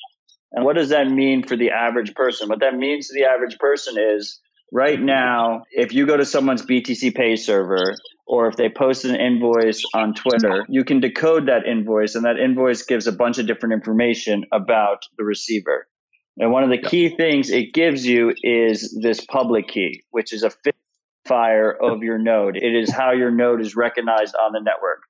And 0.54 0.64
what 0.64 0.76
does 0.76 0.90
that 0.90 1.08
mean 1.10 1.42
for 1.46 1.56
the 1.56 1.70
average 1.70 2.14
person? 2.14 2.48
What 2.48 2.60
that 2.60 2.76
means 2.76 3.08
to 3.08 3.14
the 3.14 3.24
average 3.24 3.58
person 3.58 3.96
is 3.98 4.40
right 4.72 5.00
now, 5.00 5.64
if 5.72 5.92
you 5.92 6.06
go 6.06 6.16
to 6.16 6.24
someone's 6.24 6.64
BTC 6.64 7.14
Pay 7.14 7.34
server, 7.36 7.96
or 8.26 8.48
if 8.48 8.56
they 8.56 8.68
post 8.68 9.04
an 9.04 9.16
invoice 9.16 9.82
on 9.94 10.14
Twitter, 10.14 10.64
you 10.68 10.84
can 10.84 11.00
decode 11.00 11.48
that 11.48 11.66
invoice, 11.66 12.14
and 12.14 12.24
that 12.24 12.38
invoice 12.38 12.84
gives 12.84 13.06
a 13.06 13.12
bunch 13.12 13.38
of 13.38 13.46
different 13.46 13.74
information 13.74 14.44
about 14.52 15.02
the 15.18 15.24
receiver. 15.24 15.88
And 16.38 16.50
one 16.50 16.64
of 16.64 16.70
the 16.70 16.78
key 16.78 17.14
things 17.16 17.50
it 17.50 17.74
gives 17.74 18.06
you 18.06 18.32
is 18.42 18.96
this 19.02 19.24
public 19.26 19.68
key, 19.68 20.02
which 20.10 20.32
is 20.32 20.44
a 20.44 20.50
fire 21.26 21.70
of 21.70 22.02
your 22.02 22.18
node. 22.18 22.56
It 22.56 22.74
is 22.74 22.92
how 22.92 23.12
your 23.12 23.30
node 23.30 23.60
is 23.60 23.76
recognized 23.76 24.34
on 24.34 24.52
the 24.52 24.60
network. 24.60 25.00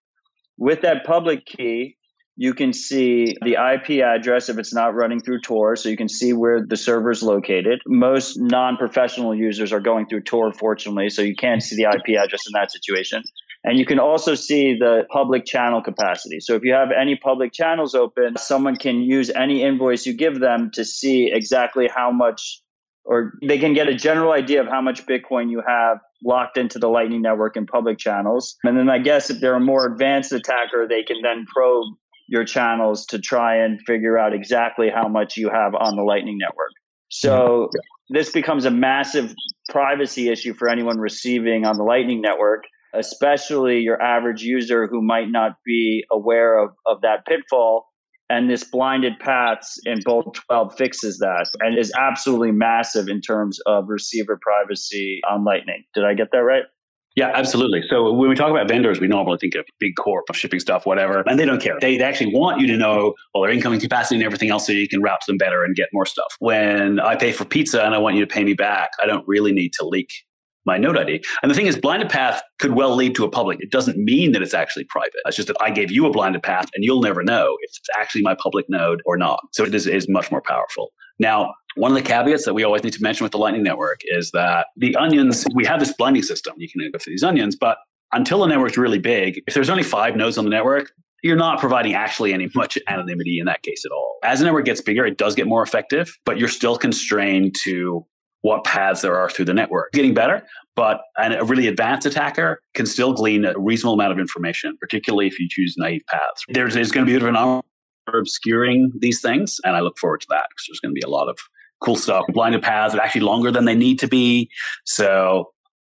With 0.56 0.82
that 0.82 1.04
public 1.04 1.44
key, 1.46 1.96
you 2.36 2.52
can 2.52 2.72
see 2.72 3.36
the 3.42 3.52
IP 3.52 4.02
address 4.02 4.48
if 4.48 4.58
it's 4.58 4.74
not 4.74 4.94
running 4.94 5.20
through 5.20 5.40
Tor, 5.40 5.76
so 5.76 5.88
you 5.88 5.96
can 5.96 6.08
see 6.08 6.32
where 6.32 6.64
the 6.66 6.76
server 6.76 7.10
is 7.10 7.22
located. 7.22 7.80
Most 7.86 8.36
non 8.36 8.76
professional 8.76 9.34
users 9.34 9.72
are 9.72 9.80
going 9.80 10.06
through 10.06 10.22
Tor, 10.22 10.52
fortunately, 10.52 11.10
so 11.10 11.22
you 11.22 11.36
can't 11.36 11.62
see 11.62 11.76
the 11.76 11.84
IP 11.84 12.16
address 12.18 12.46
in 12.46 12.52
that 12.54 12.72
situation. 12.72 13.22
And 13.62 13.78
you 13.78 13.86
can 13.86 13.98
also 13.98 14.34
see 14.34 14.76
the 14.76 15.04
public 15.10 15.46
channel 15.46 15.80
capacity. 15.80 16.38
So 16.40 16.54
if 16.54 16.62
you 16.64 16.74
have 16.74 16.90
any 16.90 17.16
public 17.16 17.52
channels 17.52 17.94
open, 17.94 18.36
someone 18.36 18.76
can 18.76 19.00
use 19.00 19.30
any 19.30 19.62
invoice 19.62 20.04
you 20.04 20.12
give 20.12 20.40
them 20.40 20.70
to 20.74 20.84
see 20.84 21.30
exactly 21.32 21.88
how 21.94 22.10
much, 22.10 22.60
or 23.04 23.32
they 23.46 23.58
can 23.58 23.72
get 23.72 23.88
a 23.88 23.94
general 23.94 24.32
idea 24.32 24.60
of 24.60 24.66
how 24.66 24.82
much 24.82 25.06
Bitcoin 25.06 25.50
you 25.50 25.62
have 25.66 25.98
locked 26.22 26.58
into 26.58 26.78
the 26.78 26.88
Lightning 26.88 27.22
Network 27.22 27.56
in 27.56 27.64
public 27.64 27.96
channels. 27.98 28.56
And 28.64 28.76
then 28.76 28.90
I 28.90 28.98
guess 28.98 29.30
if 29.30 29.40
they're 29.40 29.54
a 29.54 29.60
more 29.60 29.86
advanced 29.86 30.32
attacker, 30.32 30.86
they 30.88 31.02
can 31.02 31.22
then 31.22 31.46
probe 31.46 31.94
your 32.26 32.44
channels 32.44 33.06
to 33.06 33.18
try 33.18 33.56
and 33.56 33.80
figure 33.86 34.18
out 34.18 34.34
exactly 34.34 34.88
how 34.94 35.08
much 35.08 35.36
you 35.36 35.50
have 35.50 35.74
on 35.74 35.96
the 35.96 36.02
Lightning 36.02 36.38
Network. 36.38 36.70
So 37.10 37.30
mm-hmm. 37.30 37.76
yeah. 37.76 38.20
this 38.20 38.32
becomes 38.32 38.64
a 38.64 38.70
massive 38.70 39.34
privacy 39.68 40.28
issue 40.28 40.54
for 40.54 40.68
anyone 40.68 40.98
receiving 40.98 41.64
on 41.64 41.76
the 41.76 41.84
Lightning 41.84 42.20
Network, 42.20 42.64
especially 42.94 43.80
your 43.80 44.00
average 44.00 44.42
user 44.42 44.86
who 44.86 45.02
might 45.02 45.30
not 45.30 45.52
be 45.64 46.04
aware 46.10 46.58
of, 46.58 46.70
of 46.86 47.00
that 47.02 47.26
pitfall. 47.26 47.86
And 48.30 48.48
this 48.50 48.64
blinded 48.64 49.18
paths 49.20 49.78
in 49.84 50.00
Bolt 50.02 50.38
12 50.46 50.76
fixes 50.78 51.18
that 51.18 51.46
and 51.60 51.78
is 51.78 51.92
absolutely 51.96 52.52
massive 52.52 53.08
in 53.08 53.20
terms 53.20 53.60
of 53.66 53.84
receiver 53.88 54.38
privacy 54.40 55.20
on 55.30 55.44
Lightning. 55.44 55.84
Did 55.94 56.04
I 56.04 56.14
get 56.14 56.28
that 56.32 56.38
right? 56.38 56.64
Yeah, 57.16 57.30
absolutely. 57.32 57.82
So 57.88 58.12
when 58.12 58.28
we 58.28 58.34
talk 58.34 58.50
about 58.50 58.66
vendors, 58.66 58.98
we 58.98 59.06
normally 59.06 59.38
think 59.38 59.54
of 59.54 59.64
big 59.78 59.94
corp 59.96 60.24
of 60.28 60.36
shipping 60.36 60.58
stuff, 60.58 60.84
whatever, 60.84 61.22
and 61.26 61.38
they 61.38 61.44
don't 61.44 61.62
care. 61.62 61.78
They, 61.80 61.96
they 61.96 62.02
actually 62.02 62.34
want 62.34 62.60
you 62.60 62.66
to 62.66 62.76
know 62.76 63.14
all 63.32 63.42
their 63.42 63.52
incoming 63.52 63.78
capacity 63.78 64.16
and 64.16 64.24
everything 64.24 64.50
else 64.50 64.66
so 64.66 64.72
you 64.72 64.88
can 64.88 65.00
route 65.00 65.20
them 65.28 65.36
better 65.36 65.62
and 65.62 65.76
get 65.76 65.88
more 65.92 66.06
stuff. 66.06 66.34
When 66.40 66.98
I 66.98 67.14
pay 67.14 67.30
for 67.30 67.44
pizza 67.44 67.84
and 67.84 67.94
I 67.94 67.98
want 67.98 68.16
you 68.16 68.26
to 68.26 68.32
pay 68.32 68.42
me 68.42 68.54
back, 68.54 68.90
I 69.00 69.06
don't 69.06 69.26
really 69.28 69.52
need 69.52 69.72
to 69.74 69.86
leak 69.86 70.10
my 70.66 70.76
node 70.76 70.98
ID. 70.98 71.22
And 71.42 71.50
the 71.50 71.54
thing 71.54 71.66
is, 71.66 71.78
blinded 71.78 72.08
path 72.08 72.42
could 72.58 72.72
well 72.72 72.96
lead 72.96 73.14
to 73.16 73.24
a 73.24 73.30
public. 73.30 73.60
It 73.60 73.70
doesn't 73.70 73.96
mean 73.98 74.32
that 74.32 74.42
it's 74.42 74.54
actually 74.54 74.84
private. 74.84 75.12
It's 75.26 75.36
just 75.36 75.48
that 75.48 75.56
I 75.60 75.70
gave 75.70 75.92
you 75.92 76.06
a 76.06 76.10
blinded 76.10 76.42
path 76.42 76.66
and 76.74 76.84
you'll 76.84 77.02
never 77.02 77.22
know 77.22 77.56
if 77.60 77.70
it's 77.70 77.88
actually 77.96 78.22
my 78.22 78.34
public 78.34 78.66
node 78.68 79.02
or 79.04 79.16
not. 79.16 79.38
So 79.52 79.64
it 79.64 79.74
is, 79.74 79.86
is 79.86 80.08
much 80.08 80.30
more 80.30 80.42
powerful. 80.42 80.90
Now, 81.18 81.54
one 81.76 81.90
of 81.90 81.96
the 81.96 82.02
caveats 82.02 82.44
that 82.44 82.54
we 82.54 82.64
always 82.64 82.84
need 82.84 82.92
to 82.92 83.02
mention 83.02 83.24
with 83.24 83.32
the 83.32 83.38
Lightning 83.38 83.62
Network 83.62 84.00
is 84.04 84.30
that 84.32 84.68
the 84.76 84.94
onions, 84.96 85.44
we 85.54 85.64
have 85.64 85.80
this 85.80 85.92
blending 85.92 86.22
system. 86.22 86.54
You 86.56 86.68
can 86.68 86.90
go 86.90 86.98
through 86.98 87.12
these 87.12 87.24
onions, 87.24 87.56
but 87.56 87.78
until 88.12 88.40
the 88.40 88.46
network's 88.46 88.76
really 88.76 88.98
big, 88.98 89.42
if 89.46 89.54
there's 89.54 89.70
only 89.70 89.82
five 89.82 90.16
nodes 90.16 90.38
on 90.38 90.44
the 90.44 90.50
network, 90.50 90.92
you're 91.22 91.36
not 91.36 91.58
providing 91.58 91.94
actually 91.94 92.32
any 92.32 92.48
much 92.54 92.78
anonymity 92.88 93.38
in 93.38 93.46
that 93.46 93.62
case 93.62 93.84
at 93.84 93.92
all. 93.92 94.18
As 94.22 94.38
the 94.38 94.44
network 94.44 94.66
gets 94.66 94.80
bigger, 94.80 95.04
it 95.04 95.18
does 95.18 95.34
get 95.34 95.46
more 95.46 95.62
effective, 95.62 96.16
but 96.24 96.38
you're 96.38 96.48
still 96.48 96.76
constrained 96.76 97.54
to 97.64 98.06
what 98.42 98.62
paths 98.62 99.00
there 99.00 99.16
are 99.16 99.30
through 99.30 99.46
the 99.46 99.54
network. 99.54 99.90
Getting 99.92 100.12
better, 100.12 100.42
but 100.76 101.00
a 101.18 101.44
really 101.44 101.66
advanced 101.66 102.06
attacker 102.06 102.60
can 102.74 102.84
still 102.84 103.14
glean 103.14 103.44
a 103.46 103.58
reasonable 103.58 103.94
amount 103.94 104.12
of 104.12 104.18
information, 104.18 104.76
particularly 104.78 105.26
if 105.26 105.40
you 105.40 105.48
choose 105.48 105.76
naive 105.78 106.02
paths. 106.10 106.44
There's, 106.48 106.74
there's 106.74 106.92
going 106.92 107.06
to 107.06 107.10
be 107.10 107.16
a 107.16 107.20
bit 107.20 107.34
of 107.34 107.34
an 107.34 107.62
obscuring 108.14 108.92
these 108.98 109.22
things, 109.22 109.58
and 109.64 109.74
I 109.74 109.80
look 109.80 109.96
forward 109.98 110.20
to 110.20 110.26
that 110.28 110.44
because 110.50 110.66
there's 110.68 110.80
going 110.80 110.94
to 110.94 111.00
be 111.00 111.06
a 111.06 111.08
lot 111.08 111.30
of 111.30 111.38
cool 111.80 111.96
stuff. 111.96 112.24
Blinded 112.28 112.62
paths 112.62 112.94
are 112.94 113.00
actually 113.00 113.22
longer 113.22 113.50
than 113.50 113.64
they 113.64 113.74
need 113.74 113.98
to 114.00 114.08
be. 114.08 114.48
So 114.84 115.50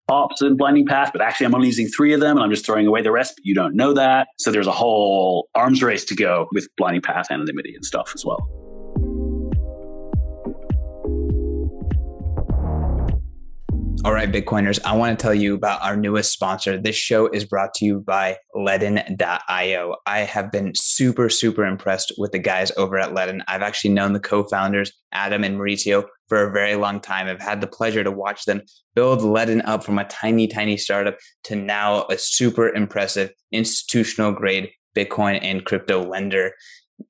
ops 0.09 0.41
and 0.41 0.57
blinding 0.57 0.85
path, 0.85 1.11
but 1.11 1.21
actually 1.21 1.45
I'm 1.45 1.55
only 1.55 1.67
using 1.67 1.87
three 1.87 2.13
of 2.13 2.19
them 2.19 2.37
and 2.37 2.43
I'm 2.43 2.49
just 2.49 2.65
throwing 2.65 2.87
away 2.87 3.01
the 3.01 3.11
rest, 3.11 3.33
but 3.35 3.45
you 3.45 3.53
don't 3.53 3.75
know 3.75 3.93
that. 3.93 4.27
So 4.39 4.51
there's 4.51 4.67
a 4.67 4.71
whole 4.71 5.49
arms 5.55 5.83
race 5.83 6.05
to 6.05 6.15
go 6.15 6.47
with 6.53 6.67
blinding 6.77 7.01
path 7.01 7.27
anonymity 7.29 7.75
and 7.75 7.85
stuff 7.85 8.11
as 8.15 8.25
well. 8.25 8.66
All 14.05 14.13
right, 14.13 14.31
Bitcoiners, 14.31 14.79
I 14.85 14.95
want 14.95 15.17
to 15.17 15.21
tell 15.21 15.33
you 15.33 15.55
about 15.55 15.81
our 15.81 15.97
newest 15.97 16.31
sponsor. 16.31 16.79
This 16.79 16.95
show 16.95 17.27
is 17.27 17.43
brought 17.45 17.73
to 17.75 17.85
you 17.85 17.99
by 17.99 18.37
Ledn.io. 18.55 19.95
I 20.05 20.19
have 20.19 20.51
been 20.51 20.73
super, 20.75 21.29
super 21.29 21.65
impressed 21.65 22.13
with 22.17 22.31
the 22.31 22.39
guys 22.39 22.71
over 22.77 22.99
at 22.99 23.13
Ledn. 23.13 23.41
I've 23.47 23.63
actually 23.63 23.93
known 23.93 24.13
the 24.13 24.19
co 24.19 24.43
founders, 24.43 24.91
Adam 25.11 25.43
and 25.43 25.57
Mauricio, 25.57 26.05
for 26.29 26.43
a 26.43 26.51
very 26.51 26.75
long 26.75 27.01
time. 27.01 27.27
I've 27.27 27.41
had 27.41 27.59
the 27.59 27.67
pleasure 27.67 28.03
to 28.03 28.11
watch 28.11 28.45
them 28.45 28.61
build 28.93 29.19
Ledn 29.21 29.61
up 29.65 29.83
from 29.83 29.97
a 29.97 30.05
tiny, 30.05 30.47
tiny 30.47 30.77
startup 30.77 31.17
to 31.45 31.55
now 31.55 32.05
a 32.09 32.17
super 32.17 32.69
impressive 32.73 33.31
institutional 33.51 34.31
grade 34.31 34.69
Bitcoin 34.95 35.39
and 35.41 35.65
crypto 35.65 36.03
lender. 36.03 36.53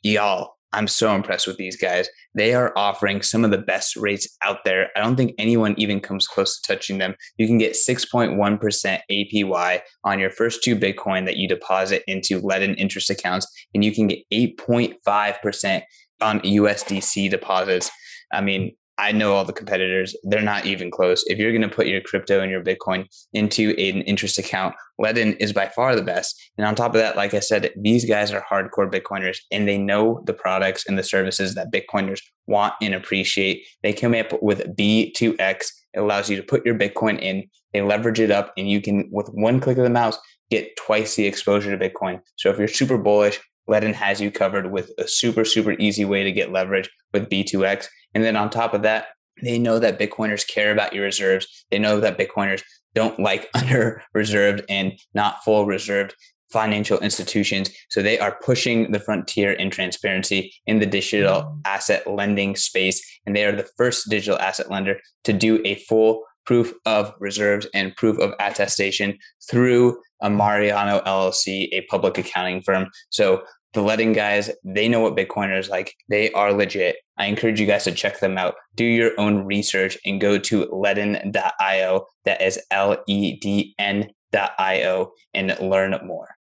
Y'all, 0.03 0.56
I'm 0.73 0.87
so 0.87 1.15
impressed 1.15 1.47
with 1.47 1.57
these 1.57 1.77
guys. 1.77 2.09
They 2.35 2.53
are 2.53 2.73
offering 2.75 3.21
some 3.21 3.45
of 3.45 3.51
the 3.51 3.57
best 3.57 3.95
rates 3.95 4.27
out 4.43 4.65
there. 4.65 4.89
I 4.95 5.01
don't 5.01 5.15
think 5.15 5.33
anyone 5.37 5.75
even 5.77 5.99
comes 6.01 6.27
close 6.27 6.59
to 6.59 6.67
touching 6.67 6.97
them. 6.97 7.15
You 7.37 7.47
can 7.47 7.57
get 7.57 7.73
6.1% 7.73 8.99
APY 9.09 9.81
on 10.03 10.19
your 10.19 10.29
first 10.29 10.63
two 10.63 10.75
Bitcoin 10.75 11.25
that 11.25 11.37
you 11.37 11.47
deposit 11.47 12.03
into 12.05 12.41
Ledn 12.41 12.75
interest 12.77 13.09
accounts, 13.09 13.47
and 13.73 13.83
you 13.83 13.93
can 13.93 14.07
get 14.07 14.19
8.5% 14.31 15.81
on 16.21 16.39
USDC 16.41 17.29
deposits. 17.29 17.89
I 18.33 18.41
mean, 18.41 18.75
I 18.97 19.11
know 19.11 19.33
all 19.33 19.45
the 19.45 19.53
competitors. 19.53 20.15
They're 20.23 20.41
not 20.41 20.65
even 20.65 20.89
close. 20.89 21.23
If 21.27 21.37
you're 21.37 21.51
going 21.51 21.61
to 21.61 21.75
put 21.75 21.87
your 21.87 22.01
crypto 22.01 22.39
and 22.41 22.51
your 22.51 22.63
Bitcoin 22.63 23.05
into 23.33 23.69
an 23.71 24.01
interest 24.03 24.39
account, 24.39 24.75
Ledn 24.99 25.37
is 25.39 25.53
by 25.53 25.67
far 25.67 25.95
the 25.95 26.01
best. 26.01 26.35
And 26.57 26.65
on 26.65 26.75
top 26.75 26.95
of 26.95 27.01
that, 27.01 27.15
like 27.15 27.33
I 27.33 27.39
said, 27.39 27.71
these 27.77 28.05
guys 28.05 28.31
are 28.31 28.45
hardcore 28.49 28.91
Bitcoiners 28.91 29.37
and 29.51 29.67
they 29.67 29.77
know 29.77 30.23
the 30.25 30.33
products 30.33 30.85
and 30.87 30.97
the 30.97 31.03
services 31.03 31.53
that 31.55 31.71
Bitcoiners 31.71 32.21
want 32.47 32.73
and 32.81 32.95
appreciate. 32.95 33.65
They 33.83 33.93
come 33.93 34.15
up 34.15 34.41
with 34.41 34.75
B2X. 34.75 35.71
It 35.93 35.99
allows 35.99 36.29
you 36.29 36.37
to 36.37 36.43
put 36.43 36.65
your 36.65 36.75
Bitcoin 36.75 37.19
in, 37.19 37.47
they 37.73 37.81
leverage 37.81 38.19
it 38.19 38.31
up, 38.31 38.53
and 38.57 38.69
you 38.69 38.81
can, 38.81 39.09
with 39.11 39.29
one 39.29 39.59
click 39.59 39.77
of 39.77 39.83
the 39.83 39.89
mouse, 39.89 40.17
get 40.49 40.75
twice 40.77 41.15
the 41.15 41.25
exposure 41.25 41.75
to 41.75 41.89
Bitcoin. 41.89 42.21
So 42.37 42.49
if 42.49 42.57
you're 42.57 42.67
super 42.67 42.97
bullish, 42.97 43.39
Ledn 43.69 43.93
has 43.93 44.21
you 44.21 44.31
covered 44.31 44.71
with 44.71 44.91
a 44.97 45.07
super, 45.07 45.43
super 45.43 45.73
easy 45.73 46.05
way 46.05 46.23
to 46.23 46.31
get 46.31 46.51
leverage 46.51 46.89
with 47.13 47.29
B2X. 47.29 47.87
And 48.17 48.23
then 48.23 48.35
on 48.35 48.49
top 48.49 48.73
of 48.73 48.81
that, 48.81 49.09
they 49.43 49.59
know 49.59 49.77
that 49.77 49.99
Bitcoiners 49.99 50.47
care 50.47 50.71
about 50.71 50.91
your 50.91 51.03
reserves. 51.03 51.65
They 51.69 51.77
know 51.77 51.99
that 51.99 52.17
Bitcoiners 52.17 52.63
don't 52.95 53.19
like 53.19 53.47
under 53.53 54.01
reserved 54.15 54.63
and 54.67 54.93
not 55.13 55.43
full 55.43 55.67
reserved 55.67 56.15
financial 56.51 56.97
institutions. 56.97 57.69
So 57.91 58.01
they 58.01 58.17
are 58.17 58.39
pushing 58.43 58.91
the 58.91 58.99
frontier 58.99 59.51
in 59.51 59.69
transparency 59.69 60.51
in 60.65 60.79
the 60.79 60.87
digital 60.87 61.59
asset 61.63 62.07
lending 62.07 62.55
space. 62.55 63.05
And 63.27 63.35
they 63.35 63.45
are 63.45 63.55
the 63.55 63.69
first 63.77 64.09
digital 64.09 64.39
asset 64.39 64.71
lender 64.71 64.99
to 65.25 65.31
do 65.31 65.61
a 65.63 65.75
full 65.75 66.23
proof 66.43 66.73
of 66.87 67.13
reserves 67.19 67.67
and 67.75 67.95
proof 67.97 68.17
of 68.17 68.33
attestation 68.39 69.19
through 69.47 69.95
Armanino 70.23 71.03
LLC, 71.05 71.69
a 71.71 71.81
public 71.87 72.17
accounting 72.17 72.63
firm. 72.63 72.87
So 73.11 73.43
The 73.73 73.81
Ledn 73.81 74.15
guys, 74.15 74.49
they 74.63 74.87
know 74.87 75.01
what 75.01 75.15
Bitcoiners 75.15 75.69
like. 75.69 75.93
They 76.09 76.31
are 76.31 76.53
legit. 76.53 76.97
I 77.17 77.25
encourage 77.25 77.59
you 77.59 77.67
guys 77.67 77.83
to 77.83 77.91
check 77.91 78.19
them 78.19 78.37
out. 78.37 78.55
Do 78.75 78.85
your 78.85 79.11
own 79.19 79.45
research 79.45 79.97
and 80.05 80.21
go 80.21 80.37
to 80.37 80.65
ledn.io. 80.67 82.05
That 82.25 82.41
is 82.41 82.59
L 82.71 83.03
E 83.07 83.37
D 83.39 83.75
N.io 83.77 85.11
and 85.33 85.59
learn 85.59 85.99
more. 86.05 86.37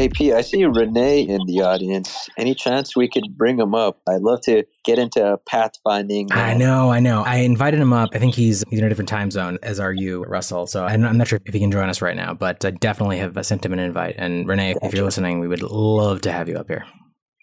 AP, 0.00 0.20
I 0.34 0.40
see 0.40 0.62
René 0.62 1.28
in 1.28 1.40
the 1.46 1.62
audience. 1.62 2.28
Any 2.38 2.54
chance 2.54 2.96
we 2.96 3.08
could 3.08 3.36
bring 3.36 3.58
him 3.58 3.74
up? 3.74 4.00
I'd 4.08 4.22
love 4.22 4.40
to 4.42 4.64
get 4.84 4.98
into 4.98 5.38
pathfinding. 5.48 6.32
I 6.32 6.54
uh, 6.54 6.58
know, 6.58 6.90
I 6.90 7.00
know. 7.00 7.22
I 7.22 7.36
invited 7.36 7.80
him 7.80 7.92
up. 7.92 8.10
I 8.12 8.18
think 8.18 8.34
he's 8.34 8.64
he's 8.68 8.78
in 8.78 8.84
a 8.84 8.88
different 8.88 9.08
time 9.08 9.30
zone, 9.30 9.58
as 9.62 9.78
are 9.78 9.92
you, 9.92 10.24
Russell. 10.24 10.66
So 10.66 10.84
I'm, 10.84 11.04
I'm 11.04 11.18
not 11.18 11.28
sure 11.28 11.40
if 11.44 11.52
he 11.52 11.60
can 11.60 11.70
join 11.70 11.88
us 11.88 12.00
right 12.00 12.16
now, 12.16 12.34
but 12.34 12.64
I 12.64 12.70
definitely 12.70 13.18
have 13.18 13.38
sent 13.44 13.64
him 13.64 13.72
an 13.72 13.78
invite. 13.78 14.14
And 14.18 14.46
René, 14.46 14.76
if 14.82 14.94
you're 14.94 15.04
listening, 15.04 15.40
we 15.40 15.48
would 15.48 15.62
love 15.62 16.22
to 16.22 16.32
have 16.32 16.48
you 16.48 16.56
up 16.56 16.68
here. 16.68 16.86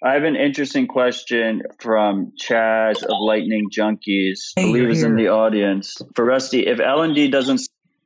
I 0.03 0.13
have 0.13 0.23
an 0.23 0.35
interesting 0.35 0.87
question 0.87 1.63
from 1.79 2.31
Chaz 2.39 3.03
of 3.03 3.17
Lightning 3.19 3.67
Junkies. 3.75 4.51
I 4.57 4.61
believe 4.61 4.89
is 4.89 5.03
in 5.03 5.15
the 5.15 5.29
audience. 5.29 5.97
For 6.15 6.23
Rusty, 6.23 6.67
if 6.67 6.77
LND 6.77 7.31
doesn't 7.31 7.61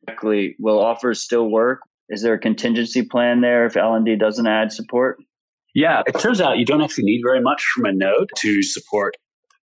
correctly, 0.06 0.56
will 0.60 0.80
offers 0.80 1.22
still 1.22 1.49
work? 1.49 1.82
Is 2.12 2.22
there 2.22 2.34
a 2.34 2.39
contingency 2.39 3.03
plan 3.03 3.39
there 3.41 3.66
if 3.66 3.74
LND 3.74 4.20
doesn't 4.20 4.45
add 4.45 4.74
support? 4.74 5.18
Yeah, 5.74 6.03
it 6.05 6.20
turns 6.20 6.41
out 6.41 6.57
you 6.57 6.66
don't 6.66 6.82
actually 6.82 7.05
need 7.05 7.22
very 7.26 7.41
much 7.41 7.64
from 7.74 7.86
a 7.86 7.93
node 7.93 8.30
to 8.38 8.62
support 8.62 9.16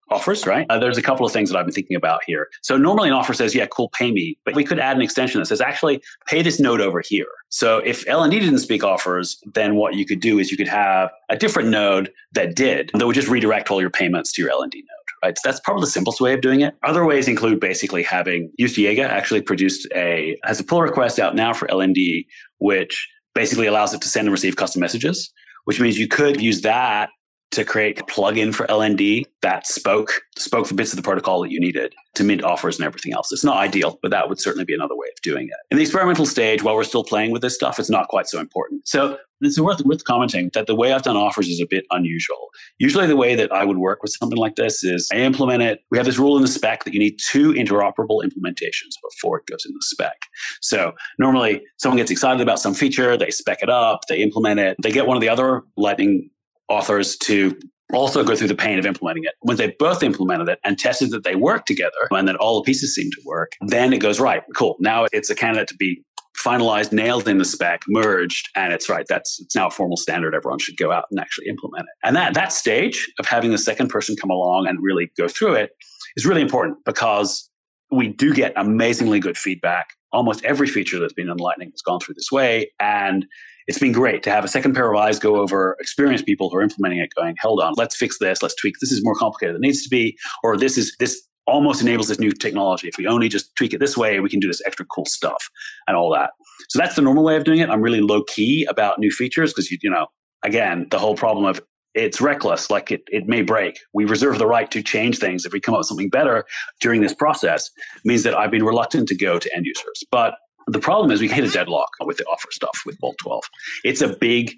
offers, 0.09 0.47
right? 0.47 0.67
Uh, 0.71 0.79
there's 0.79 0.97
a 0.97 1.03
couple 1.03 1.27
of 1.27 1.33
things 1.33 1.51
that 1.51 1.59
I've 1.59 1.67
been 1.67 1.75
thinking 1.75 1.97
about 1.97 2.21
here. 2.25 2.49
So 2.63 2.77
normally 2.77 3.09
an 3.09 3.15
offer 3.15 3.35
says, 3.35 3.55
yeah, 3.55 3.67
cool, 3.67 3.89
pay 3.89 4.13
me. 4.13 4.39
But 4.45 4.55
we 4.55 4.63
could 4.63 4.79
add 4.79 4.97
an 4.97 5.03
extension 5.03 5.41
that 5.41 5.47
says, 5.47 5.61
actually, 5.61 6.01
pay 6.29 6.43
this 6.43 6.61
node 6.61 6.81
over 6.81 7.03
here. 7.05 7.27
So 7.49 7.79
if 7.79 8.05
LND 8.07 8.31
didn't 8.31 8.59
speak 8.59 8.85
offers, 8.85 9.39
then 9.55 9.75
what 9.75 9.95
you 9.95 10.07
could 10.07 10.21
do 10.21 10.39
is 10.39 10.51
you 10.51 10.57
could 10.57 10.69
have 10.69 11.11
a 11.29 11.37
different 11.37 11.71
node 11.71 12.13
that 12.33 12.55
did, 12.55 12.91
that 12.95 13.05
would 13.05 13.17
just 13.17 13.29
redirect 13.29 13.71
all 13.71 13.81
your 13.81 13.91
payments 13.91 14.33
to 14.35 14.43
your 14.43 14.53
LND 14.53 14.75
node. 14.75 14.96
Right? 15.25 15.37
So 15.37 15.49
that's 15.49 15.61
probably 15.61 15.83
the 15.83 15.91
simplest 15.91 16.21
way 16.21 16.35
of 16.35 16.41
doing 16.41 16.61
it. 16.61 16.75
Other 16.85 17.05
ways 17.05 17.27
include 17.27 17.61
basically 17.61 18.03
having 18.03 18.53
Joost 18.59 18.77
Jager 18.77 19.05
actually 19.05 19.43
produced 19.43 19.89
a 19.95 20.37
has 20.45 20.61
a 20.61 20.65
pull 20.65 20.83
request 20.83 21.19
out 21.19 21.35
now 21.35 21.53
for 21.53 21.67
LND, 21.69 22.27
which 22.59 23.09
basically 23.35 23.67
allows 23.67 23.95
it 23.95 24.01
to 24.03 24.09
send 24.09 24.27
and 24.27 24.33
receive 24.33 24.57
custom 24.57 24.81
messages, 24.81 25.33
which 25.65 25.81
means 25.81 25.99
you 25.99 26.09
could 26.09 26.41
use 26.41 26.63
that 26.63 27.11
to 27.57 27.65
create 27.65 27.99
a 27.99 28.05
plugin 28.05 28.55
for 28.55 28.67
LND 28.67 29.25
that 29.41 29.67
spoke 29.67 30.21
spoke 30.37 30.67
for 30.67 30.75
bits 30.75 30.93
of 30.93 30.97
the 30.97 31.03
protocol 31.03 31.41
that 31.41 31.51
you 31.51 31.59
needed 31.59 31.95
to 32.15 32.23
mint 32.23 32.45
offers 32.45 32.79
and 32.79 32.85
everything 32.85 33.15
else. 33.15 33.33
It's 33.33 33.45
not 33.45 33.57
ideal, 33.57 33.99
but 34.03 34.11
that 34.11 34.29
would 34.29 34.39
certainly 34.39 34.67
be 34.67 34.75
another 34.75 34.95
way 34.95 35.07
of 35.07 35.23
doing 35.23 35.47
it. 35.47 35.57
In 35.71 35.79
the 35.79 35.83
experimental 35.83 36.27
stage, 36.27 36.63
while 36.63 36.75
we're 36.75 36.85
still 36.85 37.03
playing 37.03 37.31
with 37.31 37.41
this 37.41 37.55
stuff, 37.55 37.79
it's 37.79 37.89
not 37.89 38.09
quite 38.09 38.27
so 38.27 38.39
important. 38.41 38.87
So 38.87 39.17
it's 39.41 39.59
worth 39.59 39.81
worth 39.87 40.05
commenting 40.05 40.51
that 40.53 40.67
the 40.67 40.75
way 40.75 40.93
I've 40.93 41.03
done 41.03 41.17
offers 41.17 41.49
is 41.49 41.59
a 41.59 41.67
bit 41.67 41.87
unusual. 41.91 42.49
Usually, 42.79 43.07
the 43.07 43.17
way 43.17 43.35
that 43.35 43.51
I 43.53 43.65
would 43.65 43.79
work 43.79 44.03
with 44.03 44.13
something 44.13 44.39
like 44.39 44.57
this 44.57 44.85
is 44.85 45.09
I 45.11 45.17
implement 45.17 45.63
it. 45.63 45.81
We 45.91 45.97
have 45.97 46.07
this 46.07 46.19
rule 46.19 46.37
in 46.37 46.43
the 46.43 46.49
spec 46.49 46.85
that 46.85 46.93
you 46.93 47.01
need 47.01 47.19
two 47.31 47.55
interoperable 47.55 48.23
implementations 48.23 48.93
before 49.11 49.39
it 49.39 49.47
goes 49.47 49.65
in 49.65 49.73
the 49.73 49.83
spec. 49.83 50.17
So 50.61 50.93
normally, 51.19 51.63
someone 51.79 51.97
gets 51.97 52.11
excited 52.11 52.43
about 52.43 52.61
some 52.61 52.75
feature, 52.75 53.17
they 53.17 53.31
spec 53.31 53.63
it 53.63 53.71
up, 53.71 54.01
they 54.11 54.19
implement 54.19 54.61
it, 54.61 54.77
they 54.83 54.91
get 54.91 55.07
one 55.07 55.17
of 55.17 55.23
the 55.23 55.29
other 55.31 55.63
Lightning 55.79 56.31
authors 56.69 57.17
to 57.19 57.57
also 57.93 58.25
go 58.25 58.35
through 58.35 58.49
the 58.49 58.55
pain 58.55 58.79
of 58.79 58.87
implementing 58.87 59.25
it. 59.25 59.35
When 59.41 59.57
they 59.57 59.75
both 59.79 60.03
implemented 60.03 60.49
it 60.49 60.59
and 60.65 60.79
tested 60.79 61.11
that 61.13 61.25
they 61.25 61.37
work 61.37 61.67
together 61.67 62.09
and 62.11 62.27
that 62.27 62.37
all 62.37 62.61
the 62.61 62.67
pieces 62.67 62.95
seem 62.95 63.11
to 63.13 63.23
work, 63.25 63.53
then 63.61 63.93
it 63.93 63.99
goes, 63.99 64.19
right, 64.19 64.43
cool. 64.57 64.77
Now 64.81 65.07
it's 65.13 65.31
a 65.31 65.35
candidate 65.35 65.69
to 65.69 65.77
be 65.77 66.03
finalized, 66.45 66.93
nailed 66.93 67.29
in 67.29 67.39
the 67.39 67.45
spec, 67.45 67.83
merged, 67.89 68.49
and 68.57 68.73
it's 68.73 68.89
right. 68.89 69.07
That's 69.09 69.41
it's 69.41 69.55
now 69.55 69.69
a 69.69 69.71
formal 69.71 69.97
standard. 69.97 70.35
Everyone 70.35 70.59
should 70.59 70.77
go 70.77 70.93
out 70.93 71.05
and 71.11 71.19
actually 71.21 71.47
implement 71.47 71.85
it. 71.85 72.07
And 72.07 72.15
that 72.17 72.35
that 72.35 72.53
stage 72.53 73.11
of 73.19 73.27
having 73.27 73.53
the 73.53 73.59
second 73.59 73.89
person 73.89 74.17
come 74.21 74.31
along 74.31 74.67
and 74.67 74.79
really 74.83 75.11
go 75.17 75.29
through 75.29 75.55
it 75.55 75.71
is 76.17 76.27
really 76.27 76.43
important 76.43 76.79
because 76.85 77.49
we 77.91 78.09
do 78.09 78.35
get 78.35 78.53
amazingly 78.57 79.21
good 79.21 79.39
feedback. 79.39 79.87
Almost 80.13 80.45
every 80.45 80.67
feature 80.67 80.99
that's 80.99 81.13
been 81.13 81.29
in 81.29 81.37
Lightning 81.37 81.71
has 81.71 81.83
gone 81.83 82.01
through 82.01 82.15
this 82.17 82.33
way. 82.33 82.71
And 82.81 83.27
it's 83.67 83.79
been 83.79 83.93
great 83.93 84.23
to 84.23 84.31
have 84.31 84.45
a 84.45 84.49
second 84.49 84.75
pair 84.75 84.91
of 84.91 84.97
eyes 84.97 85.19
go 85.19 85.37
over 85.37 85.77
experienced 85.81 86.25
people 86.25 86.51
who 86.51 86.57
are 86.57 86.63
implementing 86.63 87.01
it 87.01 87.11
going, 87.17 87.35
hold 87.41 87.61
on, 87.61 87.75
let's 87.77 87.97
fix 87.97 88.19
this, 88.19 88.43
let's 88.43 88.55
tweak. 88.55 88.75
This 88.81 88.93
is 88.93 89.03
more 89.05 89.15
complicated 89.15 89.55
than 89.55 89.65
it 89.65 89.67
needs 89.67 89.83
to 89.83 89.89
be, 89.89 90.17
or 90.43 90.57
this 90.57 90.79
is 90.79 90.95
this 90.99 91.23
almost 91.47 91.81
enables 91.81 92.09
this 92.09 92.19
new 92.19 92.33
technology. 92.33 92.89
If 92.89 92.99
we 92.99 93.07
only 93.07 93.29
just 93.29 93.55
tweak 93.57 93.73
it 93.73 93.79
this 93.79 93.97
way, 93.97 94.19
we 94.21 94.29
can 94.29 94.41
do 94.41 94.49
this 94.49 94.63
extra 94.67 94.85
cool 94.87 95.07
stuff 95.07 95.49
and 95.87 95.97
all 95.97 96.13
that. 96.13 96.31
So 96.69 96.79
that's 96.79 96.97
the 96.97 97.03
normal 97.03 97.25
way 97.25 97.37
of 97.37 97.45
doing 97.45 97.61
it. 97.61 97.71
I'm 97.71 97.83
really 97.83 98.01
low 98.01 98.23
key 98.25 98.67
about 98.69 98.99
new 98.99 99.11
features 99.11 99.53
because 99.53 99.71
you, 99.71 99.79
you 99.81 99.91
know, 99.91 100.07
again, 100.43 100.89
the 100.91 100.99
whole 100.99 101.15
problem 101.15 101.45
of 101.45 101.61
it's 101.95 102.21
reckless, 102.21 102.69
like 102.69 102.91
it, 102.91 103.03
it 103.07 103.27
may 103.27 103.43
break. 103.43 103.79
We 103.95 104.05
reserve 104.05 104.39
the 104.39 104.47
right 104.47 104.71
to 104.71 104.83
change 104.83 105.19
things 105.19 105.47
if 105.47 105.53
we 105.53 105.61
come 105.61 105.75
up 105.75 105.79
with 105.79 105.87
something 105.87 106.11
better 106.11 106.45
during 106.81 107.01
this 107.01 107.15
process, 107.15 107.71
means 108.05 108.23
that 108.25 108.35
I've 108.35 108.51
been 108.51 108.65
reluctant 108.65 109.09
to 109.09 109.17
go 109.17 109.39
to 109.39 109.57
end 109.57 109.65
users. 109.65 110.05
But 110.11 110.35
the 110.67 110.81
problem 110.81 111.11
is 111.11 111.21
we 111.21 111.29
hit 111.29 111.45
a 111.45 111.51
deadlock 111.51 111.91
with 112.01 112.17
the 112.17 112.25
offer 112.25 112.49
stuff 112.51 112.83
with 112.85 112.99
Bolt 112.99 113.17
12. 113.19 113.45
It's 113.85 114.01
a 114.01 114.09
big 114.09 114.55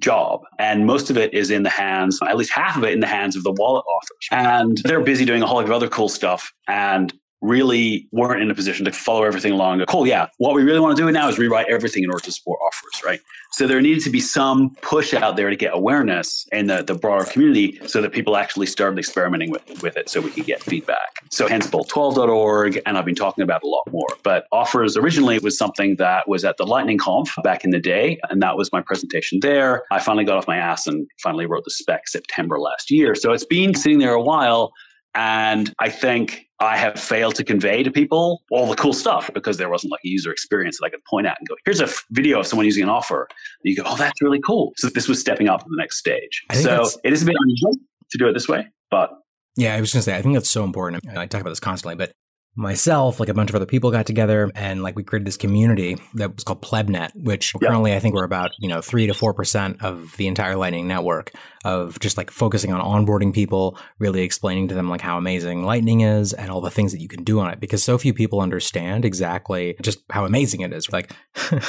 job 0.00 0.42
and 0.58 0.86
most 0.86 1.08
of 1.08 1.16
it 1.16 1.32
is 1.32 1.50
in 1.50 1.62
the 1.62 1.70
hands 1.70 2.18
at 2.26 2.36
least 2.36 2.52
half 2.52 2.76
of 2.76 2.82
it 2.82 2.92
in 2.92 3.00
the 3.00 3.06
hands 3.06 3.36
of 3.36 3.44
the 3.44 3.52
wallet 3.52 3.84
authors 3.86 4.28
and 4.32 4.78
they're 4.78 5.00
busy 5.00 5.24
doing 5.24 5.40
a 5.40 5.46
whole 5.46 5.58
lot 5.58 5.64
of 5.64 5.70
other 5.70 5.88
cool 5.88 6.08
stuff 6.08 6.52
and 6.66 7.12
really 7.44 8.08
weren't 8.10 8.42
in 8.42 8.50
a 8.50 8.54
position 8.54 8.84
to 8.86 8.92
follow 8.92 9.24
everything 9.24 9.52
along. 9.52 9.84
Cool, 9.86 10.06
yeah. 10.06 10.28
What 10.38 10.54
we 10.54 10.62
really 10.62 10.80
want 10.80 10.96
to 10.96 11.02
do 11.02 11.10
now 11.12 11.28
is 11.28 11.38
rewrite 11.38 11.66
everything 11.68 12.02
in 12.02 12.10
order 12.10 12.24
to 12.24 12.32
support 12.32 12.58
offers, 12.66 13.04
right? 13.04 13.20
So 13.52 13.66
there 13.66 13.80
needed 13.80 14.02
to 14.04 14.10
be 14.10 14.20
some 14.20 14.74
push 14.82 15.14
out 15.14 15.36
there 15.36 15.48
to 15.48 15.56
get 15.56 15.72
awareness 15.74 16.46
in 16.50 16.66
the, 16.66 16.82
the 16.82 16.94
broader 16.94 17.24
community 17.24 17.78
so 17.86 18.00
that 18.00 18.12
people 18.12 18.36
actually 18.36 18.66
started 18.66 18.98
experimenting 18.98 19.50
with, 19.50 19.82
with 19.82 19.96
it 19.96 20.08
so 20.08 20.20
we 20.20 20.30
could 20.30 20.46
get 20.46 20.62
feedback. 20.62 21.22
So 21.30 21.46
hence 21.46 21.66
bolt12.org, 21.68 22.80
and 22.86 22.98
I've 22.98 23.04
been 23.04 23.14
talking 23.14 23.44
about 23.44 23.62
a 23.62 23.68
lot 23.68 23.84
more. 23.92 24.08
But 24.22 24.46
offers 24.50 24.96
originally 24.96 25.38
was 25.38 25.56
something 25.56 25.96
that 25.96 26.28
was 26.28 26.44
at 26.44 26.56
the 26.56 26.66
Lightning 26.66 26.98
Conf 26.98 27.32
back 27.44 27.62
in 27.62 27.70
the 27.70 27.78
day, 27.78 28.18
and 28.30 28.42
that 28.42 28.56
was 28.56 28.72
my 28.72 28.80
presentation 28.80 29.38
there. 29.40 29.84
I 29.92 30.00
finally 30.00 30.24
got 30.24 30.38
off 30.38 30.48
my 30.48 30.56
ass 30.56 30.86
and 30.86 31.06
finally 31.22 31.46
wrote 31.46 31.64
the 31.64 31.70
spec 31.70 32.08
September 32.08 32.58
last 32.58 32.90
year. 32.90 33.14
So 33.14 33.32
it's 33.32 33.44
been 33.44 33.74
sitting 33.74 33.98
there 33.98 34.14
a 34.14 34.22
while. 34.22 34.72
And 35.14 35.72
I 35.78 35.90
think 35.90 36.46
I 36.64 36.76
have 36.76 36.98
failed 36.98 37.34
to 37.36 37.44
convey 37.44 37.82
to 37.82 37.90
people 37.90 38.42
all 38.50 38.66
the 38.66 38.76
cool 38.76 38.92
stuff 38.92 39.30
because 39.32 39.56
there 39.58 39.68
wasn't 39.68 39.92
like 39.92 40.00
a 40.04 40.08
user 40.08 40.32
experience 40.32 40.78
that 40.80 40.86
I 40.86 40.88
could 40.90 41.04
point 41.04 41.26
at 41.26 41.36
and 41.38 41.48
go, 41.48 41.54
here's 41.64 41.80
a 41.80 41.84
f- 41.84 42.04
video 42.10 42.40
of 42.40 42.46
someone 42.46 42.66
using 42.66 42.82
an 42.82 42.88
offer. 42.88 43.28
And 43.30 43.70
you 43.70 43.76
go, 43.76 43.82
oh, 43.86 43.96
that's 43.96 44.20
really 44.22 44.40
cool. 44.40 44.72
So 44.76 44.88
this 44.88 45.08
was 45.08 45.20
stepping 45.20 45.48
up 45.48 45.60
to 45.60 45.66
the 45.68 45.76
next 45.76 45.98
stage. 45.98 46.42
So 46.52 46.88
it 47.04 47.12
is 47.12 47.22
a 47.22 47.26
bit 47.26 47.36
unusual 47.38 47.76
to 48.10 48.18
do 48.18 48.28
it 48.28 48.32
this 48.32 48.48
way, 48.48 48.66
but. 48.90 49.10
Yeah, 49.56 49.74
I 49.74 49.80
was 49.80 49.92
going 49.92 50.00
to 50.00 50.04
say, 50.04 50.16
I 50.16 50.22
think 50.22 50.34
that's 50.34 50.50
so 50.50 50.64
important. 50.64 51.06
I 51.08 51.26
talk 51.26 51.40
about 51.40 51.50
this 51.50 51.60
constantly, 51.60 51.94
but 51.94 52.12
myself, 52.56 53.18
like 53.18 53.28
a 53.28 53.34
bunch 53.34 53.50
of 53.50 53.56
other 53.56 53.66
people 53.66 53.90
got 53.90 54.06
together 54.06 54.50
and 54.54 54.82
like 54.82 54.94
we 54.94 55.02
created 55.02 55.26
this 55.26 55.36
community 55.36 55.96
that 56.14 56.34
was 56.34 56.44
called 56.44 56.62
Plebnet, 56.62 57.10
which 57.14 57.52
yep. 57.54 57.68
currently 57.68 57.94
I 57.94 57.98
think 57.98 58.14
we're 58.14 58.24
about, 58.24 58.52
you 58.58 58.68
know, 58.68 58.80
three 58.80 59.06
to 59.06 59.14
four 59.14 59.34
percent 59.34 59.82
of 59.82 60.16
the 60.16 60.28
entire 60.28 60.56
Lightning 60.56 60.86
network 60.86 61.32
of 61.64 61.98
just 61.98 62.16
like 62.16 62.30
focusing 62.30 62.72
on 62.72 62.80
onboarding 62.80 63.34
people, 63.34 63.78
really 63.98 64.22
explaining 64.22 64.68
to 64.68 64.74
them 64.74 64.88
like 64.88 65.00
how 65.00 65.18
amazing 65.18 65.64
Lightning 65.64 66.02
is 66.02 66.32
and 66.32 66.50
all 66.50 66.60
the 66.60 66.70
things 66.70 66.92
that 66.92 67.00
you 67.00 67.08
can 67.08 67.24
do 67.24 67.40
on 67.40 67.50
it. 67.50 67.58
Because 67.58 67.82
so 67.82 67.98
few 67.98 68.14
people 68.14 68.40
understand 68.40 69.04
exactly 69.04 69.76
just 69.82 70.00
how 70.10 70.24
amazing 70.24 70.60
it 70.60 70.72
is. 70.72 70.92
Like 70.92 71.12
yep. 71.50 71.64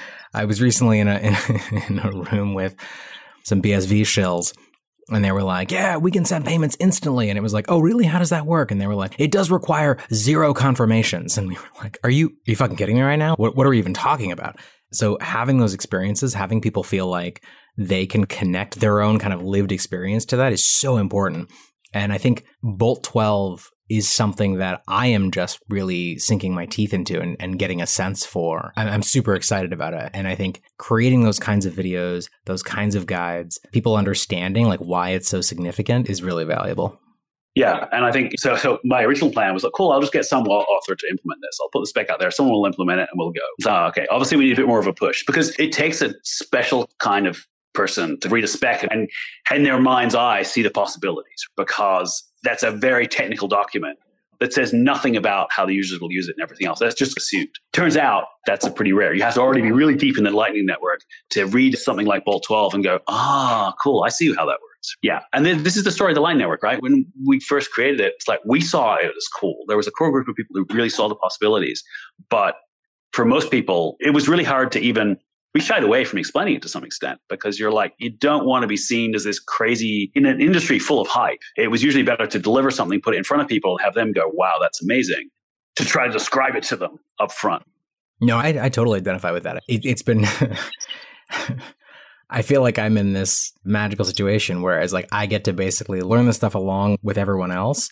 I 0.34 0.44
was 0.44 0.62
recently 0.62 1.00
in 1.00 1.08
a 1.08 1.18
in, 1.18 1.82
in 1.88 1.98
a 1.98 2.10
room 2.10 2.54
with 2.54 2.76
some 3.42 3.60
BSV 3.60 4.02
shills 4.02 4.52
and 5.10 5.24
they 5.24 5.32
were 5.32 5.42
like, 5.42 5.70
yeah, 5.70 5.96
we 5.96 6.10
can 6.10 6.24
send 6.24 6.44
payments 6.44 6.76
instantly. 6.80 7.28
And 7.28 7.38
it 7.38 7.42
was 7.42 7.52
like, 7.52 7.66
oh, 7.68 7.80
really? 7.80 8.04
How 8.04 8.18
does 8.18 8.30
that 8.30 8.46
work? 8.46 8.70
And 8.70 8.80
they 8.80 8.86
were 8.86 8.94
like, 8.94 9.14
it 9.18 9.32
does 9.32 9.50
require 9.50 9.98
zero 10.12 10.54
confirmations. 10.54 11.36
And 11.36 11.48
we 11.48 11.54
were 11.54 11.82
like, 11.82 11.98
are 12.04 12.10
you, 12.10 12.28
are 12.28 12.50
you 12.50 12.56
fucking 12.56 12.76
kidding 12.76 12.96
me 12.96 13.02
right 13.02 13.16
now? 13.16 13.34
What, 13.36 13.56
what 13.56 13.66
are 13.66 13.70
we 13.70 13.78
even 13.78 13.94
talking 13.94 14.32
about? 14.32 14.56
So 14.92 15.18
having 15.20 15.58
those 15.58 15.74
experiences, 15.74 16.34
having 16.34 16.60
people 16.60 16.82
feel 16.82 17.06
like 17.06 17.44
they 17.76 18.06
can 18.06 18.26
connect 18.26 18.80
their 18.80 19.00
own 19.00 19.18
kind 19.18 19.32
of 19.32 19.42
lived 19.42 19.72
experience 19.72 20.24
to 20.26 20.36
that 20.36 20.52
is 20.52 20.66
so 20.66 20.96
important. 20.96 21.50
And 21.92 22.12
I 22.12 22.18
think 22.18 22.44
Bolt 22.62 23.02
12 23.04 23.70
is 23.90 24.08
something 24.08 24.58
that 24.58 24.82
I 24.86 25.08
am 25.08 25.32
just 25.32 25.60
really 25.68 26.16
sinking 26.18 26.54
my 26.54 26.64
teeth 26.64 26.94
into 26.94 27.20
and, 27.20 27.36
and 27.40 27.58
getting 27.58 27.82
a 27.82 27.86
sense 27.86 28.24
for. 28.24 28.72
I'm, 28.76 28.88
I'm, 28.88 29.02
super 29.02 29.34
excited 29.34 29.72
about 29.72 29.92
it. 29.92 30.10
And 30.14 30.28
I 30.28 30.36
think 30.36 30.62
creating 30.78 31.24
those 31.24 31.40
kinds 31.40 31.66
of 31.66 31.74
videos, 31.74 32.28
those 32.46 32.62
kinds 32.62 32.94
of 32.94 33.06
guides, 33.06 33.58
people 33.72 33.96
understanding 33.96 34.68
like 34.68 34.78
why 34.78 35.10
it's 35.10 35.28
so 35.28 35.40
significant 35.40 36.08
is 36.08 36.22
really 36.22 36.44
valuable. 36.44 37.00
Yeah, 37.56 37.86
and 37.90 38.04
I 38.04 38.12
think 38.12 38.38
so. 38.38 38.54
So 38.54 38.78
my 38.84 39.02
original 39.02 39.32
plan 39.32 39.52
was 39.52 39.64
like, 39.64 39.72
cool. 39.76 39.90
I'll 39.90 40.00
just 40.00 40.12
get 40.12 40.24
some 40.24 40.46
author 40.46 40.94
to 40.94 41.06
implement 41.10 41.40
this. 41.42 41.58
I'll 41.60 41.68
put 41.70 41.80
the 41.80 41.86
spec 41.88 42.08
out 42.08 42.20
there. 42.20 42.30
Someone 42.30 42.54
will 42.54 42.66
implement 42.66 43.00
it, 43.00 43.08
and 43.10 43.18
we'll 43.18 43.32
go. 43.32 43.40
So 43.60 43.70
ah, 43.70 43.88
okay, 43.88 44.06
obviously 44.08 44.38
we 44.38 44.44
need 44.44 44.52
a 44.52 44.56
bit 44.56 44.68
more 44.68 44.78
of 44.78 44.86
a 44.86 44.92
push 44.92 45.26
because 45.26 45.50
it 45.58 45.72
takes 45.72 46.00
a 46.00 46.14
special 46.22 46.88
kind 47.00 47.26
of 47.26 47.44
person 47.72 48.18
to 48.20 48.28
read 48.28 48.44
a 48.44 48.48
spec 48.48 48.84
and 48.90 49.08
in 49.54 49.62
their 49.62 49.80
mind's 49.80 50.14
eye 50.14 50.42
see 50.42 50.62
the 50.62 50.70
possibilities 50.70 51.46
because 51.56 52.29
that's 52.42 52.62
a 52.62 52.70
very 52.70 53.06
technical 53.06 53.48
document 53.48 53.98
that 54.40 54.54
says 54.54 54.72
nothing 54.72 55.16
about 55.16 55.48
how 55.52 55.66
the 55.66 55.74
users 55.74 56.00
will 56.00 56.10
use 56.10 56.26
it 56.26 56.34
and 56.36 56.42
everything 56.42 56.66
else. 56.66 56.78
That's 56.78 56.94
just 56.94 57.16
assumed. 57.16 57.50
Turns 57.72 57.96
out 57.96 58.24
that's 58.46 58.66
a 58.66 58.70
pretty 58.70 58.92
rare. 58.92 59.12
You 59.12 59.22
have 59.22 59.34
to 59.34 59.40
already 59.40 59.60
be 59.60 59.70
really 59.70 59.94
deep 59.94 60.16
in 60.16 60.24
the 60.24 60.30
Lightning 60.30 60.64
Network 60.64 61.00
to 61.32 61.44
read 61.44 61.76
something 61.78 62.06
like 62.06 62.24
Bolt 62.24 62.44
12 62.46 62.74
and 62.74 62.82
go, 62.82 63.00
ah, 63.06 63.74
cool, 63.82 64.02
I 64.02 64.08
see 64.08 64.34
how 64.34 64.46
that 64.46 64.58
works. 64.62 64.96
Yeah. 65.02 65.20
And 65.34 65.44
then 65.44 65.62
this 65.62 65.76
is 65.76 65.84
the 65.84 65.90
story 65.92 66.12
of 66.12 66.14
the 66.14 66.22
Lightning 66.22 66.40
Network, 66.40 66.62
right? 66.62 66.82
When 66.82 67.04
we 67.26 67.38
first 67.40 67.70
created 67.70 68.00
it, 68.00 68.14
it's 68.16 68.28
like 68.28 68.40
we 68.46 68.62
saw 68.62 68.94
it 68.94 69.12
as 69.14 69.28
cool. 69.28 69.56
There 69.68 69.76
was 69.76 69.86
a 69.86 69.90
core 69.90 70.10
group 70.10 70.26
of 70.26 70.34
people 70.34 70.56
who 70.56 70.66
really 70.74 70.88
saw 70.88 71.06
the 71.06 71.16
possibilities. 71.16 71.84
But 72.30 72.54
for 73.12 73.26
most 73.26 73.50
people, 73.50 73.96
it 74.00 74.14
was 74.14 74.26
really 74.26 74.44
hard 74.44 74.72
to 74.72 74.80
even 74.80 75.18
we 75.54 75.60
shied 75.60 75.82
away 75.82 76.04
from 76.04 76.18
explaining 76.18 76.54
it 76.54 76.62
to 76.62 76.68
some 76.68 76.84
extent 76.84 77.20
because 77.28 77.58
you're 77.58 77.72
like, 77.72 77.94
you 77.98 78.10
don't 78.10 78.46
want 78.46 78.62
to 78.62 78.68
be 78.68 78.76
seen 78.76 79.14
as 79.14 79.24
this 79.24 79.40
crazy 79.40 80.10
in 80.14 80.26
an 80.26 80.40
industry 80.40 80.78
full 80.78 81.00
of 81.00 81.08
hype. 81.08 81.40
It 81.56 81.68
was 81.68 81.82
usually 81.82 82.04
better 82.04 82.26
to 82.26 82.38
deliver 82.38 82.70
something, 82.70 83.00
put 83.00 83.14
it 83.14 83.18
in 83.18 83.24
front 83.24 83.42
of 83.42 83.48
people, 83.48 83.78
have 83.78 83.94
them 83.94 84.12
go, 84.12 84.30
wow, 84.32 84.58
that's 84.60 84.82
amazing, 84.82 85.28
to 85.76 85.84
try 85.84 86.06
to 86.06 86.12
describe 86.12 86.54
it 86.54 86.62
to 86.64 86.76
them 86.76 86.98
up 87.18 87.32
front. 87.32 87.64
No, 88.20 88.36
I, 88.36 88.66
I 88.66 88.68
totally 88.68 88.98
identify 88.98 89.32
with 89.32 89.42
that. 89.44 89.62
It, 89.66 89.84
it's 89.84 90.02
been. 90.02 90.26
I 92.32 92.42
feel 92.42 92.60
like 92.62 92.78
I'm 92.78 92.96
in 92.96 93.12
this 93.12 93.52
magical 93.64 94.04
situation 94.04 94.62
where 94.62 94.78
it's 94.80 94.92
like 94.92 95.08
I 95.10 95.26
get 95.26 95.44
to 95.44 95.52
basically 95.52 96.00
learn 96.00 96.26
the 96.26 96.32
stuff 96.32 96.54
along 96.54 96.98
with 97.02 97.18
everyone 97.18 97.50
else 97.50 97.88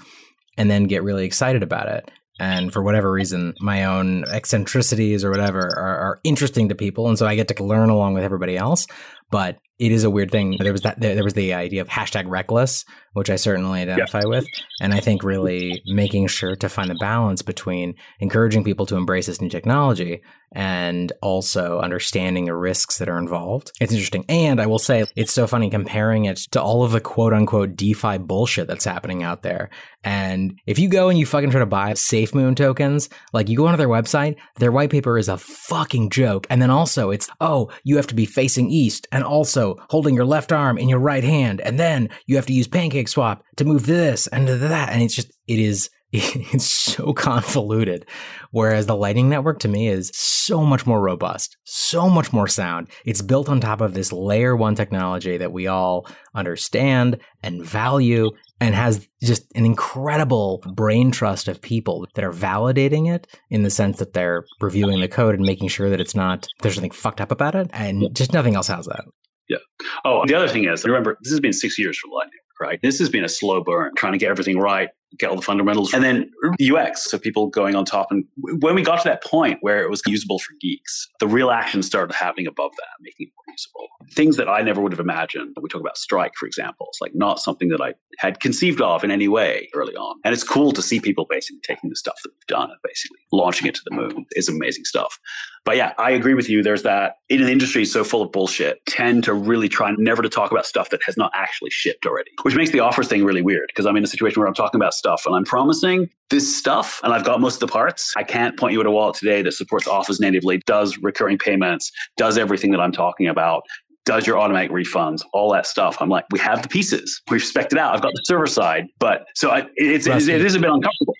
and 0.56 0.70
then 0.70 0.84
get 0.84 1.02
really 1.02 1.24
excited 1.24 1.64
about 1.64 1.88
it 1.88 2.08
and 2.38 2.72
for 2.72 2.82
whatever 2.82 3.10
reason, 3.10 3.54
my 3.60 3.84
own 3.84 4.24
eccentricities 4.24 5.24
or 5.24 5.30
whatever 5.30 5.60
are, 5.60 5.98
are, 5.98 6.20
interesting 6.24 6.68
to 6.68 6.74
people, 6.74 7.08
and 7.08 7.18
so 7.18 7.26
I 7.26 7.34
get 7.34 7.48
to 7.48 7.64
learn 7.64 7.90
along 7.90 8.14
with 8.14 8.22
everybody 8.22 8.56
else. 8.56 8.86
But 9.30 9.58
it 9.78 9.92
is 9.92 10.04
a 10.04 10.10
weird 10.10 10.30
thing. 10.30 10.56
There 10.58 10.72
was 10.72 10.82
that 10.82 11.00
there 11.00 11.22
was 11.22 11.34
the 11.34 11.54
idea 11.54 11.80
of 11.80 11.88
hashtag 11.88 12.24
reckless, 12.26 12.84
which 13.12 13.30
I 13.30 13.36
certainly 13.36 13.80
identify 13.80 14.24
with, 14.24 14.44
and 14.80 14.92
I 14.92 15.00
think 15.00 15.22
really 15.22 15.82
making 15.86 16.26
sure 16.26 16.56
to 16.56 16.68
find 16.68 16.90
the 16.90 16.96
balance 16.96 17.42
between 17.42 17.94
encouraging 18.18 18.64
people 18.64 18.86
to 18.86 18.96
embrace 18.96 19.26
this 19.26 19.40
new 19.40 19.48
technology 19.48 20.20
and 20.52 21.12
also 21.20 21.78
understanding 21.78 22.46
the 22.46 22.54
risks 22.54 22.98
that 22.98 23.08
are 23.08 23.18
involved. 23.18 23.70
It's 23.80 23.92
interesting, 23.92 24.24
and 24.28 24.60
I 24.60 24.66
will 24.66 24.78
say 24.78 25.04
it's 25.14 25.32
so 25.32 25.46
funny 25.46 25.70
comparing 25.70 26.24
it 26.24 26.38
to 26.52 26.60
all 26.60 26.82
of 26.82 26.90
the 26.90 27.00
quote 27.00 27.32
unquote 27.32 27.76
DeFi 27.76 28.18
bullshit 28.18 28.66
that's 28.66 28.84
happening 28.84 29.22
out 29.22 29.42
there. 29.42 29.70
And 30.02 30.58
if 30.66 30.78
you 30.78 30.88
go 30.88 31.08
and 31.08 31.18
you 31.18 31.26
fucking 31.26 31.50
try 31.50 31.60
to 31.60 31.66
buy 31.66 31.92
SafeMoon 31.92 32.56
tokens, 32.56 33.08
like 33.32 33.48
you 33.48 33.56
go 33.56 33.66
onto 33.66 33.76
their 33.76 33.88
website, 33.88 34.36
their 34.56 34.72
white 34.72 34.90
paper 34.90 35.18
is 35.18 35.28
a 35.28 35.38
fucking 35.38 36.10
joke, 36.10 36.46
and 36.50 36.60
then 36.60 36.70
also 36.70 37.10
it's 37.10 37.28
oh 37.40 37.70
you 37.84 37.96
have 37.96 38.08
to 38.08 38.14
be 38.14 38.26
facing 38.26 38.70
east 38.70 39.06
and 39.18 39.24
also 39.24 39.74
holding 39.90 40.14
your 40.14 40.24
left 40.24 40.52
arm 40.52 40.78
in 40.78 40.88
your 40.88 41.00
right 41.00 41.24
hand. 41.24 41.60
And 41.62 41.76
then 41.76 42.08
you 42.26 42.36
have 42.36 42.46
to 42.46 42.52
use 42.52 42.68
pancake 42.68 43.08
swap 43.08 43.42
to 43.56 43.64
move 43.64 43.84
this 43.84 44.28
and 44.28 44.46
to 44.46 44.56
that. 44.58 44.90
And 44.90 45.02
it's 45.02 45.16
just, 45.16 45.32
it 45.48 45.58
is, 45.58 45.90
it's 46.12 46.64
so 46.64 47.12
convoluted. 47.12 48.06
Whereas 48.52 48.86
the 48.86 48.94
Lightning 48.94 49.28
Network 49.28 49.58
to 49.60 49.68
me 49.68 49.88
is 49.88 50.12
so 50.14 50.64
much 50.64 50.86
more 50.86 51.00
robust, 51.00 51.56
so 51.64 52.08
much 52.08 52.32
more 52.32 52.46
sound. 52.46 52.90
It's 53.04 53.20
built 53.20 53.48
on 53.48 53.58
top 53.60 53.80
of 53.80 53.92
this 53.92 54.12
layer 54.12 54.54
one 54.54 54.76
technology 54.76 55.36
that 55.36 55.50
we 55.50 55.66
all 55.66 56.06
understand 56.32 57.18
and 57.42 57.66
value 57.66 58.30
and 58.60 58.74
has 58.74 59.08
just 59.22 59.46
an 59.54 59.64
incredible 59.64 60.62
brain 60.74 61.10
trust 61.10 61.48
of 61.48 61.62
people 61.62 62.06
that 62.14 62.24
are 62.24 62.32
validating 62.32 63.12
it 63.12 63.26
in 63.50 63.62
the 63.62 63.70
sense 63.70 63.98
that 63.98 64.12
they're 64.12 64.44
reviewing 64.60 65.00
the 65.00 65.08
code 65.08 65.34
and 65.34 65.44
making 65.44 65.68
sure 65.68 65.88
that 65.90 66.00
it's 66.00 66.14
not, 66.14 66.46
there's 66.62 66.76
nothing 66.76 66.90
fucked 66.90 67.20
up 67.20 67.30
about 67.30 67.54
it. 67.54 67.70
And 67.72 68.14
just 68.14 68.32
nothing 68.32 68.56
else 68.56 68.66
has 68.68 68.86
that. 68.86 69.04
Yeah. 69.48 69.58
Oh, 70.04 70.24
the 70.26 70.34
other 70.34 70.48
thing 70.48 70.64
is, 70.64 70.84
remember, 70.84 71.16
this 71.22 71.30
has 71.30 71.40
been 71.40 71.52
six 71.52 71.78
years 71.78 71.98
for 71.98 72.08
Lightning, 72.12 72.40
right? 72.60 72.78
This 72.82 72.98
has 72.98 73.08
been 73.08 73.24
a 73.24 73.28
slow 73.28 73.62
burn, 73.62 73.92
trying 73.96 74.12
to 74.12 74.18
get 74.18 74.30
everything 74.30 74.58
right, 74.58 74.88
get 75.18 75.30
all 75.30 75.36
the 75.36 75.42
fundamentals, 75.42 75.94
and 75.94 76.04
then 76.04 76.30
UX. 76.60 77.10
So 77.10 77.18
people 77.18 77.48
going 77.48 77.74
on 77.74 77.84
top. 77.84 78.08
And 78.10 78.24
when 78.60 78.74
we 78.74 78.82
got 78.82 79.00
to 79.02 79.08
that 79.08 79.22
point 79.22 79.58
where 79.60 79.82
it 79.82 79.90
was 79.90 80.02
usable 80.06 80.38
for 80.38 80.52
geeks, 80.60 81.08
the 81.20 81.26
real 81.26 81.50
action 81.50 81.82
started 81.82 82.14
happening 82.14 82.46
above 82.46 82.72
that, 82.76 82.88
making 83.00 83.28
it 83.28 83.32
more 83.36 83.44
usable. 83.48 83.88
Things 84.14 84.36
that 84.36 84.48
I 84.48 84.62
never 84.62 84.80
would 84.80 84.92
have 84.92 85.00
imagined. 85.00 85.56
We 85.60 85.68
talk 85.68 85.80
about 85.80 85.96
Strike, 85.96 86.32
for 86.38 86.46
example. 86.46 86.86
It's 86.90 87.00
like 87.00 87.12
not 87.14 87.40
something 87.40 87.68
that 87.68 87.80
I 87.80 87.94
had 88.18 88.40
conceived 88.40 88.80
of 88.80 89.04
in 89.04 89.10
any 89.10 89.28
way 89.28 89.68
early 89.74 89.94
on. 89.94 90.16
And 90.24 90.34
it's 90.34 90.44
cool 90.44 90.72
to 90.72 90.82
see 90.82 91.00
people 91.00 91.26
basically 91.28 91.60
taking 91.62 91.90
the 91.90 91.96
stuff 91.96 92.16
that 92.24 92.30
we've 92.30 92.46
done 92.46 92.70
and 92.70 92.78
basically 92.82 93.18
launching 93.32 93.66
it 93.66 93.74
to 93.74 93.80
the 93.84 93.94
moon 93.94 94.26
is 94.32 94.48
amazing 94.48 94.84
stuff. 94.84 95.18
But 95.64 95.76
yeah, 95.76 95.92
I 95.98 96.12
agree 96.12 96.34
with 96.34 96.48
you. 96.48 96.62
There's 96.62 96.82
that 96.84 97.16
in 97.28 97.42
an 97.42 97.48
industry 97.48 97.84
so 97.84 98.02
full 98.02 98.22
of 98.22 98.32
bullshit, 98.32 98.84
tend 98.86 99.24
to 99.24 99.34
really 99.34 99.68
try 99.68 99.92
never 99.98 100.22
to 100.22 100.28
talk 100.28 100.50
about 100.50 100.64
stuff 100.64 100.88
that 100.90 101.02
has 101.04 101.16
not 101.16 101.30
actually 101.34 101.70
shipped 101.70 102.06
already, 102.06 102.30
which 102.42 102.56
makes 102.56 102.70
the 102.70 102.80
offers 102.80 103.06
thing 103.08 103.22
really 103.24 103.42
weird 103.42 103.66
because 103.68 103.84
I'm 103.84 103.96
in 103.96 104.02
a 104.02 104.06
situation 104.06 104.40
where 104.40 104.48
I'm 104.48 104.54
talking 104.54 104.80
about 104.80 104.94
stuff 104.98 105.22
and 105.24 105.34
I'm 105.34 105.44
promising 105.44 106.08
this 106.30 106.58
stuff 106.58 107.00
and 107.02 107.14
I've 107.14 107.24
got 107.24 107.40
most 107.40 107.54
of 107.54 107.60
the 107.60 107.72
parts. 107.72 108.12
I 108.16 108.22
can't 108.22 108.58
point 108.58 108.74
you 108.74 108.80
at 108.80 108.86
a 108.86 108.90
wallet 108.90 109.16
today 109.16 109.40
that 109.42 109.52
supports 109.52 109.86
offers 109.86 110.20
natively, 110.20 110.60
does 110.66 110.98
recurring 110.98 111.38
payments, 111.38 111.90
does 112.16 112.36
everything 112.36 112.72
that 112.72 112.80
I'm 112.80 112.92
talking 112.92 113.28
about, 113.28 113.62
does 114.04 114.26
your 114.26 114.38
automatic 114.38 114.70
refunds, 114.70 115.22
all 115.32 115.52
that 115.52 115.66
stuff. 115.66 115.96
I'm 116.00 116.08
like, 116.08 116.24
we 116.32 116.38
have 116.40 116.62
the 116.62 116.68
pieces. 116.68 117.20
We've 117.30 117.42
spec'd 117.42 117.72
it 117.72 117.78
out. 117.78 117.94
I've 117.94 118.02
got 118.02 118.12
the 118.14 118.22
server 118.24 118.46
side, 118.46 118.86
but 118.98 119.26
so 119.34 119.50
I, 119.50 119.66
it's, 119.76 120.06
it's, 120.06 120.28
it 120.28 120.44
is 120.44 120.54
a 120.54 120.60
bit 120.60 120.70
uncomfortable. 120.70 121.14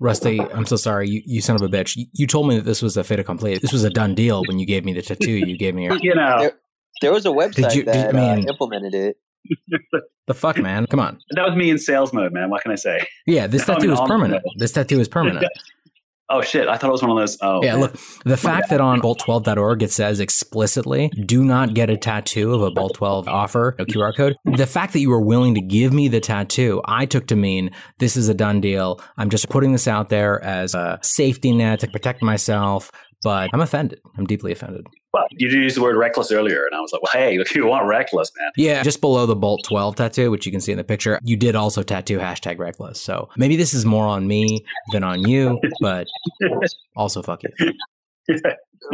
Rusty, 0.00 0.40
I'm 0.40 0.66
so 0.66 0.76
sorry. 0.76 1.08
You, 1.08 1.22
you 1.24 1.40
son 1.40 1.56
of 1.56 1.62
a 1.62 1.68
bitch. 1.68 1.96
You, 1.96 2.06
you, 2.12 2.26
told 2.26 2.48
me 2.48 2.56
that 2.56 2.64
this 2.64 2.82
was 2.82 2.96
a 2.96 3.04
fait 3.04 3.20
accompli. 3.20 3.56
This 3.58 3.72
was 3.72 3.84
a 3.84 3.90
done 3.90 4.14
deal 4.14 4.42
when 4.48 4.58
you 4.58 4.66
gave 4.66 4.84
me 4.84 4.92
the 4.92 5.02
tattoo. 5.02 5.30
You 5.30 5.56
gave 5.56 5.74
me. 5.74 5.84
Your- 5.84 5.96
you 6.02 6.14
know, 6.14 6.38
there, 6.40 6.52
there, 7.00 7.12
was 7.12 7.24
a 7.24 7.30
website 7.30 7.74
you, 7.76 7.84
that 7.84 8.08
I 8.08 8.12
mean, 8.12 8.48
uh, 8.48 8.50
implemented 8.50 8.94
it. 8.94 9.16
The 10.26 10.34
fuck, 10.34 10.58
man? 10.58 10.86
Come 10.86 11.00
on. 11.00 11.18
That 11.30 11.46
was 11.46 11.56
me 11.56 11.70
in 11.70 11.78
sales 11.78 12.12
mode, 12.12 12.32
man. 12.32 12.50
What 12.50 12.62
can 12.62 12.72
I 12.72 12.76
say? 12.76 13.06
Yeah, 13.26 13.46
this 13.46 13.64
tattoo 13.66 13.92
is 13.92 14.00
permanent. 14.00 14.42
This 14.58 14.72
tattoo 14.72 15.00
is 15.00 15.08
permanent. 15.08 15.46
Oh 16.30 16.40
shit! 16.40 16.68
I 16.68 16.78
thought 16.78 16.88
it 16.88 16.92
was 16.92 17.02
one 17.02 17.10
of 17.10 17.18
those. 17.18 17.36
Oh 17.42 17.62
yeah. 17.62 17.72
Man. 17.72 17.82
Look, 17.82 17.98
the 18.24 18.38
fact 18.38 18.70
that 18.70 18.80
on 18.80 19.02
bolt12.org 19.02 19.82
it 19.82 19.90
says 19.90 20.20
explicitly, 20.20 21.08
"Do 21.10 21.44
not 21.44 21.74
get 21.74 21.90
a 21.90 21.98
tattoo 21.98 22.54
of 22.54 22.62
a 22.62 22.70
bolt 22.70 22.94
12 22.94 23.28
offer, 23.28 23.76
a 23.78 23.84
QR 23.84 24.16
code." 24.16 24.34
The 24.46 24.66
fact 24.66 24.94
that 24.94 25.00
you 25.00 25.10
were 25.10 25.20
willing 25.20 25.54
to 25.54 25.60
give 25.60 25.92
me 25.92 26.08
the 26.08 26.20
tattoo, 26.20 26.80
I 26.86 27.04
took 27.04 27.26
to 27.26 27.36
mean 27.36 27.70
this 27.98 28.16
is 28.16 28.30
a 28.30 28.34
done 28.34 28.62
deal. 28.62 29.02
I'm 29.18 29.28
just 29.28 29.50
putting 29.50 29.72
this 29.72 29.86
out 29.86 30.08
there 30.08 30.42
as 30.42 30.74
a 30.74 30.98
safety 31.02 31.52
net 31.52 31.80
to 31.80 31.88
protect 31.88 32.22
myself. 32.22 32.90
But 33.22 33.50
I'm 33.52 33.60
offended. 33.60 34.00
I'm 34.16 34.24
deeply 34.24 34.52
offended. 34.52 34.86
Well, 35.14 35.28
you 35.30 35.48
did 35.48 35.62
use 35.62 35.76
the 35.76 35.80
word 35.80 35.96
reckless 35.96 36.32
earlier, 36.32 36.66
and 36.66 36.74
I 36.74 36.80
was 36.80 36.92
like, 36.92 37.00
well, 37.00 37.12
hey, 37.12 37.36
if 37.40 37.54
you 37.54 37.66
want 37.66 37.86
reckless, 37.86 38.32
man. 38.36 38.50
Yeah, 38.56 38.82
just 38.82 39.00
below 39.00 39.26
the 39.26 39.36
Bolt 39.36 39.62
12 39.64 39.94
tattoo, 39.94 40.30
which 40.32 40.44
you 40.44 40.50
can 40.50 40.60
see 40.60 40.72
in 40.72 40.78
the 40.78 40.82
picture, 40.82 41.20
you 41.22 41.36
did 41.36 41.54
also 41.54 41.84
tattoo 41.84 42.18
hashtag 42.18 42.58
reckless. 42.58 43.00
So 43.00 43.28
maybe 43.36 43.54
this 43.54 43.74
is 43.74 43.86
more 43.86 44.06
on 44.08 44.26
me 44.26 44.64
than 44.90 45.04
on 45.04 45.20
you, 45.20 45.60
but 45.80 46.08
also 46.96 47.22
fuck 47.22 47.42
you. 47.44 47.72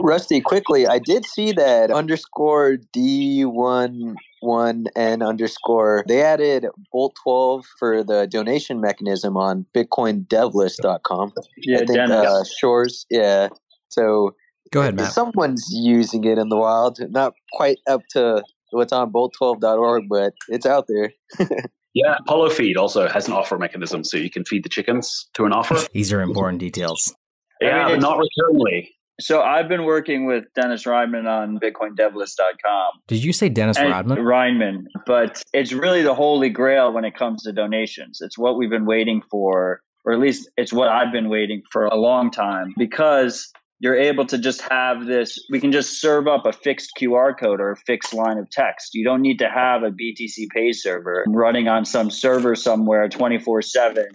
Rusty, 0.02 0.42
quickly, 0.42 0.86
I 0.86 0.98
did 0.98 1.24
see 1.24 1.52
that 1.52 1.90
underscore 1.90 2.76
D1 2.94 4.14
one 4.42 4.86
n 4.96 5.22
underscore 5.22 6.02
they 6.08 6.22
added 6.22 6.66
bolt 6.90 7.14
12 7.22 7.66
for 7.78 8.02
the 8.02 8.26
donation 8.26 8.80
mechanism 8.80 9.36
on 9.36 9.66
bitcoindevlist.com 9.76 11.32
Yeah, 11.58 11.80
i 11.80 11.84
think 11.84 11.98
uh, 11.98 12.42
shores 12.58 13.04
yeah 13.10 13.48
so 13.88 14.34
Go 14.72 14.80
ahead, 14.82 14.94
Matt. 14.96 15.12
someone's 15.12 15.66
using 15.70 16.24
it 16.24 16.38
in 16.38 16.48
the 16.48 16.56
wild 16.56 16.98
not 17.10 17.34
quite 17.52 17.78
up 17.88 18.02
to 18.10 18.42
what's 18.70 18.92
on 18.92 19.12
bolt12.org 19.12 20.04
but 20.08 20.32
it's 20.48 20.66
out 20.66 20.86
there 20.88 21.12
Yeah, 21.92 22.14
Apollo 22.20 22.50
Feed 22.50 22.76
also 22.76 23.08
has 23.08 23.26
an 23.26 23.32
offer 23.34 23.58
mechanism, 23.58 24.04
so 24.04 24.16
you 24.16 24.30
can 24.30 24.44
feed 24.44 24.62
the 24.64 24.68
chickens 24.68 25.28
to 25.34 25.44
an 25.44 25.52
offer. 25.52 25.76
These 25.92 26.12
are 26.12 26.20
important 26.20 26.60
details. 26.60 27.12
I 27.60 27.64
mean, 27.64 27.72
yeah, 27.74 27.96
not 27.96 28.16
recurringly. 28.16 28.90
So 29.20 29.42
I've 29.42 29.68
been 29.68 29.82
working 29.82 30.24
with 30.24 30.44
Dennis 30.54 30.84
Reimann 30.84 31.26
on 31.26 31.58
BitcoinDevlist.com. 31.58 32.90
Did 33.08 33.24
you 33.24 33.32
say 33.32 33.48
Dennis 33.48 33.76
And- 33.76 33.90
Rodman? 33.90 34.18
Reimann, 34.18 34.84
but 35.04 35.42
it's 35.52 35.72
really 35.72 36.02
the 36.02 36.14
holy 36.14 36.48
grail 36.48 36.92
when 36.92 37.04
it 37.04 37.16
comes 37.16 37.42
to 37.42 37.52
donations. 37.52 38.20
It's 38.20 38.38
what 38.38 38.56
we've 38.56 38.70
been 38.70 38.86
waiting 38.86 39.20
for, 39.28 39.80
or 40.04 40.12
at 40.12 40.20
least 40.20 40.48
it's 40.56 40.72
what 40.72 40.88
I've 40.88 41.12
been 41.12 41.28
waiting 41.28 41.62
for 41.72 41.86
a 41.86 41.96
long 41.96 42.30
time 42.30 42.72
because 42.78 43.50
you're 43.80 43.98
able 43.98 44.26
to 44.26 44.38
just 44.38 44.60
have 44.70 45.06
this. 45.06 45.38
We 45.50 45.58
can 45.58 45.72
just 45.72 46.00
serve 46.00 46.28
up 46.28 46.46
a 46.46 46.52
fixed 46.52 46.92
QR 46.98 47.32
code 47.38 47.60
or 47.60 47.72
a 47.72 47.76
fixed 47.76 48.14
line 48.14 48.38
of 48.38 48.48
text. 48.50 48.94
You 48.94 49.04
don't 49.04 49.22
need 49.22 49.38
to 49.38 49.48
have 49.48 49.82
a 49.82 49.90
BTC 49.90 50.48
Pay 50.54 50.72
server 50.72 51.24
running 51.28 51.66
on 51.66 51.84
some 51.84 52.10
server 52.10 52.54
somewhere 52.54 53.08
24 53.08 53.62
7 53.62 54.06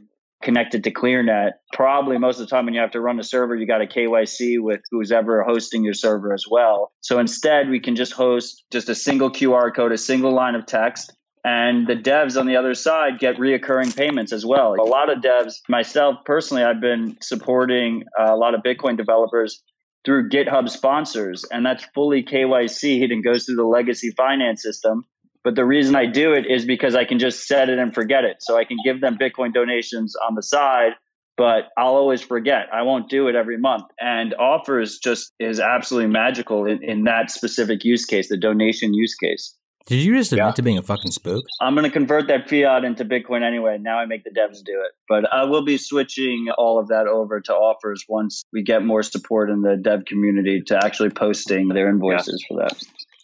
connected 0.44 0.84
to 0.84 0.92
ClearNet. 0.92 1.54
Probably 1.74 2.20
most 2.20 2.40
of 2.40 2.48
the 2.48 2.56
time 2.56 2.66
when 2.66 2.76
you 2.76 2.80
have 2.80 2.92
to 2.92 3.02
run 3.02 3.20
a 3.20 3.24
server, 3.24 3.56
you 3.56 3.66
got 3.66 3.82
a 3.82 3.88
KYC 3.88 4.58
with 4.60 4.82
who's 4.92 5.12
ever 5.12 5.44
hosting 5.44 5.84
your 5.84 5.96
server 5.96 6.34
as 6.34 6.46
well. 6.50 6.92
So 7.02 7.18
instead, 7.18 7.70
we 7.70 7.80
can 7.80 7.96
just 7.96 8.14
host 8.14 8.64
just 8.72 8.88
a 8.88 8.96
single 8.96 9.32
QR 9.32 9.76
code, 9.76 9.92
a 9.92 9.98
single 9.98 10.34
line 10.34 10.54
of 10.54 10.68
text. 10.68 11.12
And 11.46 11.86
the 11.86 11.96
devs 11.96 12.40
on 12.40 12.48
the 12.48 12.56
other 12.56 12.74
side 12.74 13.20
get 13.20 13.36
reoccurring 13.36 13.96
payments 13.96 14.34
as 14.34 14.44
well. 14.44 14.74
A 14.80 14.82
lot 14.82 15.12
of 15.12 15.20
devs, 15.20 15.58
myself 15.70 16.16
personally, 16.26 16.64
I've 16.64 16.82
been 16.82 17.18
supporting 17.22 18.04
uh, 18.20 18.34
a 18.34 18.36
lot 18.36 18.56
of 18.56 18.64
Bitcoin 18.64 18.98
developers 18.98 19.62
through 20.04 20.30
GitHub 20.30 20.68
sponsors, 20.70 21.46
and 21.52 21.64
that's 21.64 21.86
fully 21.94 22.24
KYC'd 22.24 23.12
and 23.12 23.24
goes 23.24 23.46
through 23.46 23.58
the 23.58 23.64
legacy 23.64 24.10
finance 24.18 24.64
system. 24.64 25.06
But 25.44 25.54
the 25.54 25.66
reason 25.66 25.96
I 25.96 26.08
do 26.08 26.34
it 26.34 26.48
is 26.50 26.66
because 26.66 26.96
I 26.96 27.06
can 27.06 27.20
just 27.20 27.48
set 27.48 27.70
it 27.70 27.78
and 27.78 27.94
forget 27.94 28.24
it. 28.24 28.38
So 28.40 28.58
I 28.58 28.66
can 28.66 28.78
give 28.84 29.00
them 29.00 29.16
Bitcoin 29.16 29.54
donations 29.54 30.16
on 30.28 30.34
the 30.34 30.42
side, 30.42 30.94
but 31.38 31.66
I'll 31.78 31.94
always 31.94 32.24
forget. 32.24 32.70
I 32.74 32.82
won't 32.82 33.08
do 33.08 33.28
it 33.28 33.36
every 33.36 33.60
month. 33.60 33.86
And 34.00 34.34
offers 34.34 34.98
just 34.98 35.32
is 35.40 35.60
absolutely 35.60 36.10
magical 36.10 36.66
in, 36.66 36.84
in 36.84 37.04
that 37.04 37.30
specific 37.30 37.84
use 37.84 38.06
case, 38.06 38.30
the 38.30 38.38
donation 38.38 38.96
use 38.96 39.14
case. 39.14 39.56
Did 39.88 40.02
you 40.02 40.16
just 40.18 40.32
admit 40.32 40.46
Yeah. 40.48 40.52
to 40.54 40.62
being 40.64 40.78
a 40.80 40.82
fucking 40.82 41.12
spook? 41.12 41.44
I'm 41.62 41.76
going 41.76 41.84
to 41.86 41.92
convert 41.92 42.28
that 42.28 42.50
fiat 42.50 42.84
into 42.84 43.06
Bitcoin 43.06 43.44
anyway. 43.44 43.78
Now 43.80 44.00
I 44.00 44.06
make 44.06 44.24
the 44.24 44.32
devs 44.32 44.64
do 44.66 44.82
it. 44.82 44.92
But 45.08 45.32
I 45.32 45.44
will 45.44 45.64
be 45.64 45.78
switching 45.78 46.48
all 46.58 46.80
of 46.80 46.88
that 46.88 47.06
over 47.08 47.40
to 47.42 47.54
offers 47.54 48.04
once 48.10 48.44
we 48.52 48.64
get 48.64 48.84
more 48.84 49.04
support 49.04 49.50
in 49.52 49.62
the 49.62 49.78
dev 49.78 50.06
community 50.06 50.62
to 50.68 50.84
actually 50.84 51.12
posting 51.12 51.68
their 51.70 51.88
invoices 51.88 52.44
for 52.48 52.58
that. 52.62 52.74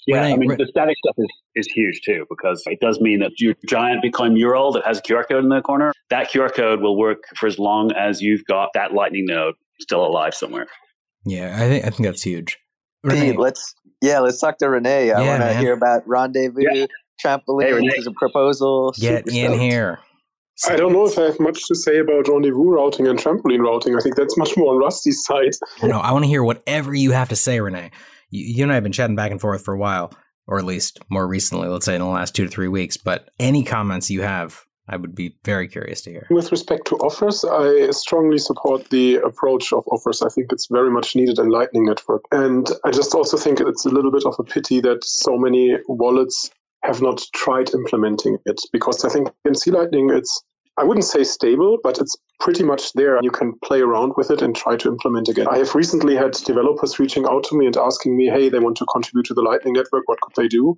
Yeah, 0.07 0.18
René, 0.24 0.34
I 0.34 0.36
mean, 0.38 0.49
Re- 0.49 0.55
the 0.57 0.68
static 0.68 0.95
stuff 1.05 1.16
is, 1.18 1.28
is 1.55 1.68
huge 1.74 2.01
too 2.03 2.26
because 2.30 2.62
it 2.66 2.80
does 2.80 2.99
mean 3.01 3.20
that 3.20 3.32
your 3.39 3.53
giant 3.68 4.03
Bitcoin 4.03 4.34
mural 4.34 4.72
that 4.74 4.86
has 4.86 4.99
a 4.99 5.01
QR 5.01 5.28
code 5.28 5.43
in 5.43 5.49
the 5.49 5.62
corner, 5.62 5.93
that 6.09 6.32
QR 6.32 6.53
code 6.53 6.82
will 6.82 6.97
work 6.97 7.24
for 7.38 7.45
as 7.47 7.57
long 7.59 7.91
as 7.93 8.20
you've 8.22 8.43
got 8.45 8.70
that 8.74 8.93
Lightning 8.93 9.26
node 9.28 9.53
still 9.80 10.03
alive 10.05 10.34
somewhere. 10.34 10.66
Yeah, 11.26 11.55
I 11.55 11.68
think 11.70 11.86
I 11.86 11.89
think 11.91 12.03
that's 12.07 12.24
huge. 12.24 12.57
Pete, 13.10 13.38
let's 13.38 13.74
yeah 14.02 14.20
let's 14.20 14.39
talk 14.39 14.58
to 14.60 14.70
renee 14.70 15.12
i 15.12 15.22
Yeah, 15.22 15.28
want 15.39 15.41
to 15.43 15.54
hear 15.60 15.74
about 15.74 16.08
rendezvous 16.08 16.62
Yeah. 16.62 16.86
trampoline 17.24 17.82
Hey, 17.89 17.97
as 17.97 18.08
a 18.08 18.12
proposal 18.12 18.91
get 18.99 19.28
Super 19.30 19.30
in 19.45 19.52
stoked. 19.54 19.62
here. 19.62 19.99
I 20.70 20.76
don't 20.76 20.93
know 20.93 21.06
if 21.08 21.18
I 21.18 21.24
have 21.24 21.39
much 21.39 21.66
to 21.68 21.76
say 21.76 21.97
about 21.97 22.28
rendezvous 22.28 22.70
routing 22.70 23.08
and 23.08 23.18
trampoline 23.18 23.60
routing. 23.66 23.95
I 23.95 23.99
think 24.02 24.16
that's 24.16 24.38
much 24.38 24.56
more 24.58 24.74
on 24.76 24.80
Rusty's 24.80 25.24
side. 25.24 25.52
No, 25.84 25.99
I 25.99 26.12
want 26.12 26.24
to 26.24 26.30
hear 26.30 26.43
whatever 26.43 26.93
you 26.93 27.12
have 27.12 27.30
to 27.30 27.36
say, 27.36 27.58
René. 27.58 27.91
You, 28.30 28.45
you 28.45 28.64
and 28.64 28.72
I 28.72 28.76
have 28.76 28.84
been 28.84 28.91
chatting 28.91 29.16
back 29.16 29.32
and 29.32 29.41
forth 29.41 29.64
for 29.64 29.74
a 29.74 29.78
while, 29.78 30.14
or 30.47 30.60
at 30.60 30.66
least 30.66 30.99
more 31.10 31.28
recently, 31.28 31.68
let's 31.68 31.86
say 31.86 31.95
in 31.95 32.02
the 32.02 32.08
last 32.08 32.36
two 32.36 32.43
to 32.45 32.49
three 32.49 32.68
weeks. 32.68 32.95
But 32.97 33.30
any 33.39 33.64
comments 33.64 34.12
you 34.12 34.22
have, 34.22 34.62
I 34.91 34.97
would 34.97 35.15
be 35.15 35.35
very 35.45 35.67
curious 35.67 36.01
to 36.01 36.11
hear. 36.11 36.27
With 36.29 36.51
respect 36.51 36.85
to 36.87 36.97
offers, 36.97 37.45
I 37.45 37.89
strongly 37.91 38.37
support 38.37 38.89
the 38.89 39.15
approach 39.15 39.71
of 39.71 39.87
offers. 39.87 40.21
I 40.21 40.29
think 40.29 40.51
it's 40.51 40.67
very 40.67 40.91
much 40.91 41.15
needed 41.15 41.39
in 41.39 41.49
Lightning 41.49 41.85
Network. 41.85 42.23
And 42.31 42.69
I 42.83 42.91
just 42.91 43.15
also 43.15 43.37
think 43.37 43.61
it's 43.61 43.85
a 43.85 43.89
little 43.89 44.11
bit 44.11 44.25
of 44.25 44.35
a 44.37 44.43
pity 44.43 44.81
that 44.81 45.03
so 45.03 45.37
many 45.37 45.77
wallets 45.87 46.51
have 46.83 47.01
not 47.01 47.21
tried 47.33 47.73
implementing 47.73 48.37
it 48.45 48.59
because 48.73 49.05
I 49.05 49.09
think 49.09 49.29
in 49.45 49.55
C 49.55 49.71
Lightning 49.71 50.09
it's 50.11 50.43
I 50.77 50.83
wouldn't 50.83 51.05
say 51.05 51.23
stable, 51.23 51.77
but 51.83 51.99
it's 51.99 52.15
pretty 52.39 52.63
much 52.63 52.93
there. 52.93 53.19
You 53.21 53.29
can 53.29 53.53
play 53.63 53.81
around 53.81 54.13
with 54.17 54.31
it 54.31 54.41
and 54.41 54.55
try 54.55 54.77
to 54.77 54.87
implement 54.87 55.27
again. 55.27 55.47
I 55.49 55.57
have 55.57 55.75
recently 55.75 56.15
had 56.15 56.31
developers 56.31 56.97
reaching 56.97 57.25
out 57.25 57.43
to 57.45 57.57
me 57.57 57.65
and 57.67 57.77
asking 57.77 58.17
me, 58.17 58.27
hey, 58.27 58.49
they 58.49 58.59
want 58.59 58.77
to 58.77 58.85
contribute 58.85 59.25
to 59.27 59.33
the 59.33 59.41
Lightning 59.41 59.73
Network. 59.73 60.07
What 60.07 60.21
could 60.21 60.41
they 60.41 60.47
do? 60.47 60.77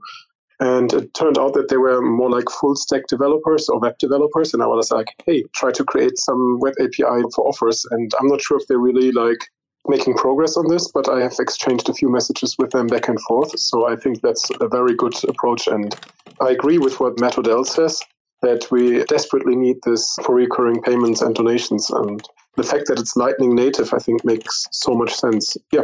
And 0.59 0.93
it 0.93 1.13
turned 1.13 1.37
out 1.37 1.53
that 1.53 1.69
they 1.69 1.77
were 1.77 2.01
more 2.01 2.29
like 2.29 2.49
full 2.49 2.75
stack 2.75 3.07
developers 3.07 3.67
or 3.69 3.79
web 3.79 3.97
developers. 3.97 4.53
And 4.53 4.61
I 4.61 4.67
was 4.67 4.91
like, 4.91 5.07
hey, 5.25 5.43
try 5.55 5.71
to 5.71 5.83
create 5.83 6.17
some 6.17 6.59
web 6.59 6.73
API 6.79 7.23
for 7.35 7.47
offers. 7.47 7.85
And 7.91 8.11
I'm 8.19 8.27
not 8.27 8.41
sure 8.41 8.57
if 8.57 8.67
they're 8.67 8.77
really 8.77 9.11
like 9.11 9.49
making 9.87 10.15
progress 10.15 10.55
on 10.55 10.67
this, 10.69 10.89
but 10.91 11.09
I 11.09 11.21
have 11.21 11.35
exchanged 11.39 11.89
a 11.89 11.93
few 11.93 12.09
messages 12.09 12.55
with 12.57 12.71
them 12.71 12.87
back 12.87 13.07
and 13.07 13.19
forth. 13.21 13.57
So 13.59 13.89
I 13.89 13.95
think 13.95 14.21
that's 14.21 14.49
a 14.61 14.67
very 14.67 14.95
good 14.95 15.13
approach. 15.27 15.67
And 15.67 15.93
I 16.41 16.51
agree 16.51 16.77
with 16.77 16.99
what 16.99 17.19
Matt 17.19 17.37
Odell 17.37 17.65
says 17.65 18.01
that 18.41 18.69
we 18.71 19.03
desperately 19.05 19.55
need 19.55 19.77
this 19.83 20.17
for 20.23 20.35
recurring 20.35 20.81
payments 20.81 21.21
and 21.21 21.33
donations. 21.33 21.89
And 21.89 22.21
the 22.55 22.63
fact 22.63 22.87
that 22.87 22.99
it's 22.99 23.15
Lightning 23.15 23.55
native, 23.55 23.93
I 23.93 23.99
think, 23.99 24.23
makes 24.23 24.67
so 24.71 24.93
much 24.93 25.13
sense. 25.13 25.57
Yeah. 25.71 25.81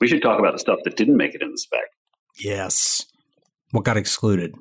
We 0.00 0.08
should 0.08 0.22
talk 0.22 0.38
about 0.38 0.52
the 0.52 0.58
stuff 0.58 0.78
that 0.84 0.96
didn't 0.96 1.16
make 1.16 1.34
it 1.34 1.42
in 1.42 1.50
the 1.50 1.58
spec. 1.58 1.80
Yes. 2.38 3.06
What 3.72 3.84
got 3.84 3.96
excluded? 3.96 4.54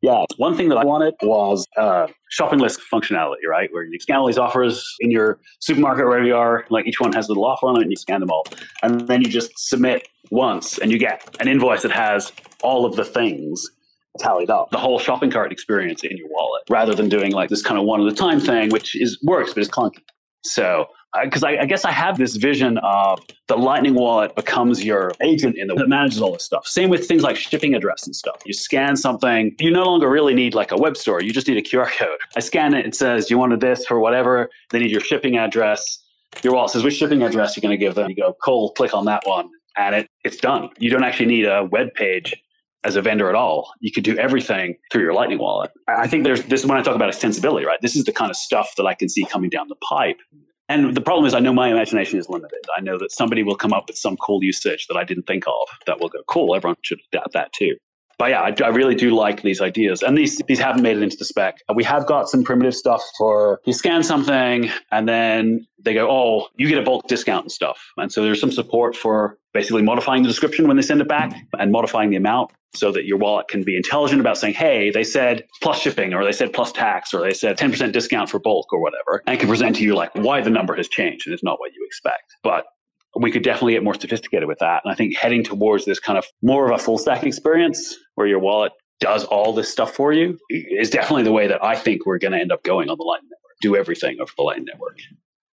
Yeah, 0.00 0.24
one 0.36 0.56
thing 0.56 0.68
that 0.68 0.78
I 0.78 0.84
wanted 0.84 1.14
was 1.22 1.66
uh, 1.76 2.06
shopping 2.30 2.60
list 2.60 2.80
functionality, 2.92 3.46
right? 3.48 3.68
Where 3.72 3.82
you 3.82 3.98
scan 3.98 4.18
all 4.18 4.26
these 4.26 4.38
offers 4.38 4.94
in 5.00 5.10
your 5.10 5.40
supermarket, 5.58 6.04
wherever 6.04 6.24
you 6.24 6.36
are, 6.36 6.64
like 6.70 6.86
each 6.86 7.00
one 7.00 7.12
has 7.14 7.26
a 7.26 7.30
little 7.30 7.44
offer 7.44 7.66
on 7.66 7.78
it, 7.78 7.82
and 7.82 7.90
you 7.90 7.96
scan 7.96 8.20
them 8.20 8.30
all. 8.30 8.44
And 8.82 9.08
then 9.08 9.22
you 9.22 9.28
just 9.28 9.50
submit 9.56 10.06
once, 10.30 10.78
and 10.78 10.92
you 10.92 10.98
get 10.98 11.36
an 11.40 11.48
invoice 11.48 11.82
that 11.82 11.90
has 11.90 12.32
all 12.62 12.84
of 12.84 12.94
the 12.94 13.04
things 13.04 13.64
tallied 14.20 14.50
up, 14.50 14.70
the 14.70 14.78
whole 14.78 14.98
shopping 15.00 15.30
cart 15.30 15.50
experience 15.50 16.04
in 16.04 16.16
your 16.16 16.28
wallet, 16.30 16.62
rather 16.70 16.94
than 16.94 17.08
doing 17.08 17.32
like 17.32 17.50
this 17.50 17.62
kind 17.62 17.78
of 17.78 17.84
one 17.84 18.00
at 18.00 18.12
a 18.12 18.14
time 18.14 18.38
thing, 18.38 18.70
which 18.70 18.94
is 19.00 19.18
works, 19.24 19.52
but 19.52 19.62
it's 19.62 19.70
clunky. 19.70 20.02
So, 20.44 20.86
Uh, 21.14 21.24
because 21.24 21.42
I, 21.42 21.56
I 21.56 21.66
guess 21.66 21.84
I 21.84 21.90
have 21.90 22.18
this 22.18 22.36
vision 22.36 22.78
of 22.78 23.20
the 23.46 23.56
Lightning 23.56 23.94
wallet 23.94 24.36
becomes 24.36 24.84
your 24.84 25.12
agent 25.22 25.56
in 25.56 25.68
the 25.68 25.74
that 25.74 25.88
manages 25.88 26.20
all 26.20 26.32
this 26.32 26.44
stuff. 26.44 26.66
Same 26.66 26.90
with 26.90 27.08
things 27.08 27.22
like 27.22 27.36
shipping 27.36 27.74
address 27.74 28.06
and 28.06 28.14
stuff. 28.14 28.42
You 28.44 28.52
scan 28.52 28.96
something, 28.96 29.54
you 29.58 29.70
no 29.70 29.84
longer 29.84 30.10
really 30.10 30.34
need 30.34 30.54
like 30.54 30.70
a 30.70 30.76
web 30.76 30.96
store. 30.96 31.22
You 31.22 31.32
just 31.32 31.48
need 31.48 31.56
a 31.56 31.62
QR 31.62 31.90
code. 31.96 32.18
I 32.36 32.40
scan 32.40 32.74
it, 32.74 32.84
it 32.84 32.94
says 32.94 33.30
you 33.30 33.38
wanted 33.38 33.60
this 33.60 33.86
for 33.86 34.00
whatever. 34.00 34.50
They 34.70 34.80
need 34.80 34.90
your 34.90 35.00
shipping 35.00 35.38
address. 35.38 36.04
Your 36.42 36.52
wallet 36.52 36.72
says 36.72 36.84
which 36.84 36.96
shipping 36.96 37.22
address 37.22 37.56
you're 37.56 37.62
going 37.62 37.78
to 37.78 37.82
give 37.82 37.94
them. 37.94 38.10
You 38.10 38.16
go, 38.16 38.36
cool, 38.44 38.72
click 38.72 38.92
on 38.92 39.06
that 39.06 39.22
one, 39.24 39.48
and 39.78 39.94
it, 39.94 40.10
it's 40.24 40.36
done. 40.36 40.68
You 40.78 40.90
don't 40.90 41.04
actually 41.04 41.26
need 41.26 41.46
a 41.46 41.64
web 41.64 41.94
page 41.94 42.36
as 42.84 42.96
a 42.96 43.02
vendor 43.02 43.28
at 43.28 43.34
all. 43.34 43.72
You 43.80 43.90
could 43.90 44.04
do 44.04 44.16
everything 44.18 44.76
through 44.92 45.02
your 45.02 45.14
Lightning 45.14 45.38
wallet. 45.38 45.70
I 45.88 46.06
think 46.06 46.24
there's 46.24 46.44
this 46.44 46.60
is 46.60 46.66
when 46.66 46.78
I 46.78 46.82
talk 46.82 46.94
about 46.94 47.12
extensibility, 47.12 47.64
right? 47.64 47.80
This 47.80 47.96
is 47.96 48.04
the 48.04 48.12
kind 48.12 48.30
of 48.30 48.36
stuff 48.36 48.74
that 48.76 48.86
I 48.86 48.94
can 48.94 49.08
see 49.08 49.24
coming 49.24 49.50
down 49.50 49.68
the 49.68 49.76
pipe. 49.76 50.18
And 50.68 50.94
the 50.94 51.00
problem 51.00 51.24
is, 51.26 51.32
I 51.34 51.40
know 51.40 51.52
my 51.52 51.70
imagination 51.70 52.18
is 52.18 52.28
limited. 52.28 52.60
I 52.76 52.82
know 52.82 52.98
that 52.98 53.10
somebody 53.10 53.42
will 53.42 53.56
come 53.56 53.72
up 53.72 53.84
with 53.88 53.96
some 53.96 54.16
cool 54.18 54.44
usage 54.44 54.86
that 54.88 54.96
I 54.96 55.04
didn't 55.04 55.26
think 55.26 55.46
of 55.46 55.78
that 55.86 55.98
will 55.98 56.10
go, 56.10 56.18
cool, 56.28 56.54
everyone 56.54 56.76
should 56.82 57.00
adapt 57.12 57.32
that 57.32 57.52
too. 57.54 57.76
But 58.18 58.30
yeah, 58.30 58.42
I, 58.42 58.54
I 58.64 58.68
really 58.68 58.96
do 58.96 59.14
like 59.14 59.42
these 59.42 59.60
ideas. 59.60 60.02
And 60.02 60.18
these, 60.18 60.38
these 60.48 60.58
haven't 60.58 60.82
made 60.82 60.96
it 60.96 61.02
into 61.02 61.16
the 61.16 61.24
spec. 61.24 61.58
We 61.72 61.84
have 61.84 62.04
got 62.06 62.28
some 62.28 62.42
primitive 62.42 62.74
stuff 62.74 63.02
for 63.16 63.60
you 63.64 63.72
scan 63.72 64.02
something 64.02 64.70
and 64.90 65.08
then 65.08 65.66
they 65.84 65.94
go, 65.94 66.08
oh, 66.10 66.48
you 66.56 66.68
get 66.68 66.78
a 66.78 66.82
bulk 66.82 67.06
discount 67.06 67.44
and 67.44 67.52
stuff. 67.52 67.78
And 67.96 68.10
so 68.12 68.22
there's 68.22 68.40
some 68.40 68.50
support 68.50 68.96
for 68.96 69.38
basically 69.54 69.82
modifying 69.82 70.22
the 70.22 70.28
description 70.28 70.66
when 70.66 70.76
they 70.76 70.82
send 70.82 71.00
it 71.00 71.08
back 71.08 71.32
and 71.58 71.70
modifying 71.70 72.10
the 72.10 72.16
amount 72.16 72.50
so 72.74 72.92
that 72.92 73.06
your 73.06 73.18
wallet 73.18 73.48
can 73.48 73.62
be 73.62 73.76
intelligent 73.76 74.20
about 74.20 74.36
saying, 74.36 74.54
hey, 74.54 74.90
they 74.90 75.04
said 75.04 75.44
plus 75.62 75.80
shipping 75.80 76.12
or 76.12 76.24
they 76.24 76.32
said 76.32 76.52
plus 76.52 76.72
tax 76.72 77.14
or 77.14 77.22
they 77.22 77.32
said 77.32 77.56
10% 77.56 77.92
discount 77.92 78.28
for 78.28 78.38
bulk 78.38 78.72
or 78.72 78.80
whatever. 78.80 79.22
And 79.26 79.38
can 79.38 79.48
present 79.48 79.76
to 79.76 79.84
you 79.84 79.94
like 79.94 80.14
why 80.14 80.40
the 80.40 80.50
number 80.50 80.74
has 80.76 80.88
changed 80.88 81.26
and 81.26 81.34
it's 81.34 81.44
not 81.44 81.60
what 81.60 81.72
you 81.72 81.84
expect. 81.86 82.34
But 82.42 82.64
we 83.20 83.30
could 83.30 83.42
definitely 83.42 83.72
get 83.72 83.84
more 83.84 83.94
sophisticated 83.94 84.48
with 84.48 84.58
that. 84.60 84.82
And 84.84 84.92
I 84.92 84.94
think 84.94 85.16
heading 85.16 85.42
towards 85.42 85.84
this 85.84 85.98
kind 85.98 86.18
of 86.18 86.26
more 86.42 86.70
of 86.70 86.78
a 86.78 86.82
full 86.82 86.98
stack 86.98 87.24
experience 87.24 87.96
where 88.14 88.26
your 88.26 88.38
wallet 88.38 88.72
does 89.00 89.24
all 89.24 89.52
this 89.52 89.70
stuff 89.70 89.94
for 89.94 90.12
you 90.12 90.38
is 90.50 90.90
definitely 90.90 91.22
the 91.22 91.32
way 91.32 91.46
that 91.46 91.62
I 91.62 91.76
think 91.76 92.06
we're 92.06 92.18
going 92.18 92.32
to 92.32 92.38
end 92.38 92.52
up 92.52 92.62
going 92.62 92.88
on 92.88 92.98
the 92.98 93.04
Lightning 93.04 93.30
Network. 93.30 93.56
Do 93.60 93.76
everything 93.76 94.18
over 94.20 94.32
the 94.36 94.42
Lightning 94.42 94.66
Network. 94.66 94.98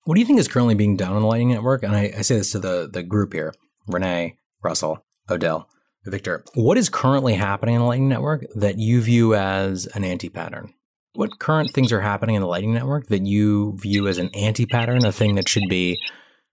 What 0.04 0.16
do 0.16 0.20
you 0.20 0.26
think 0.28 0.40
is 0.40 0.48
currently 0.48 0.76
being 0.76 0.96
done 0.96 1.14
on 1.14 1.22
the 1.22 1.28
Lightning 1.28 1.50
Network? 1.50 1.84
And 1.84 1.96
I, 1.96 2.14
I 2.18 2.22
say 2.22 2.38
this 2.38 2.52
to 2.52 2.60
the, 2.60 2.90
the 2.92 3.04
group 3.04 3.34
here 3.34 3.54
René, 3.90 4.38
Russell, 4.64 5.04
Odell, 5.30 5.68
Victor. 6.06 6.44
What 6.54 6.78
is 6.78 6.90
currently 6.90 7.34
happening 7.34 7.76
in 7.76 7.82
the 7.82 7.88
Lightning 7.88 8.10
Network 8.10 8.46
that 8.56 8.78
you 8.78 9.02
view 9.02 9.34
as 9.34 9.88
an 9.88 10.04
anti 10.04 10.30
pattern? 10.30 10.74
What 11.14 11.40
current 11.40 11.72
things 11.72 11.92
are 11.92 12.02
happening 12.02 12.36
in 12.36 12.42
the 12.42 12.48
Lightning 12.48 12.74
Network 12.74 13.08
that 13.08 13.26
you 13.26 13.78
view 13.78 14.08
as 14.08 14.18
an 14.18 14.30
anti 14.36 14.66
pattern, 14.66 15.06
a 15.06 15.12
thing 15.12 15.36
that 15.36 15.50
should 15.50 15.70
be 15.70 16.00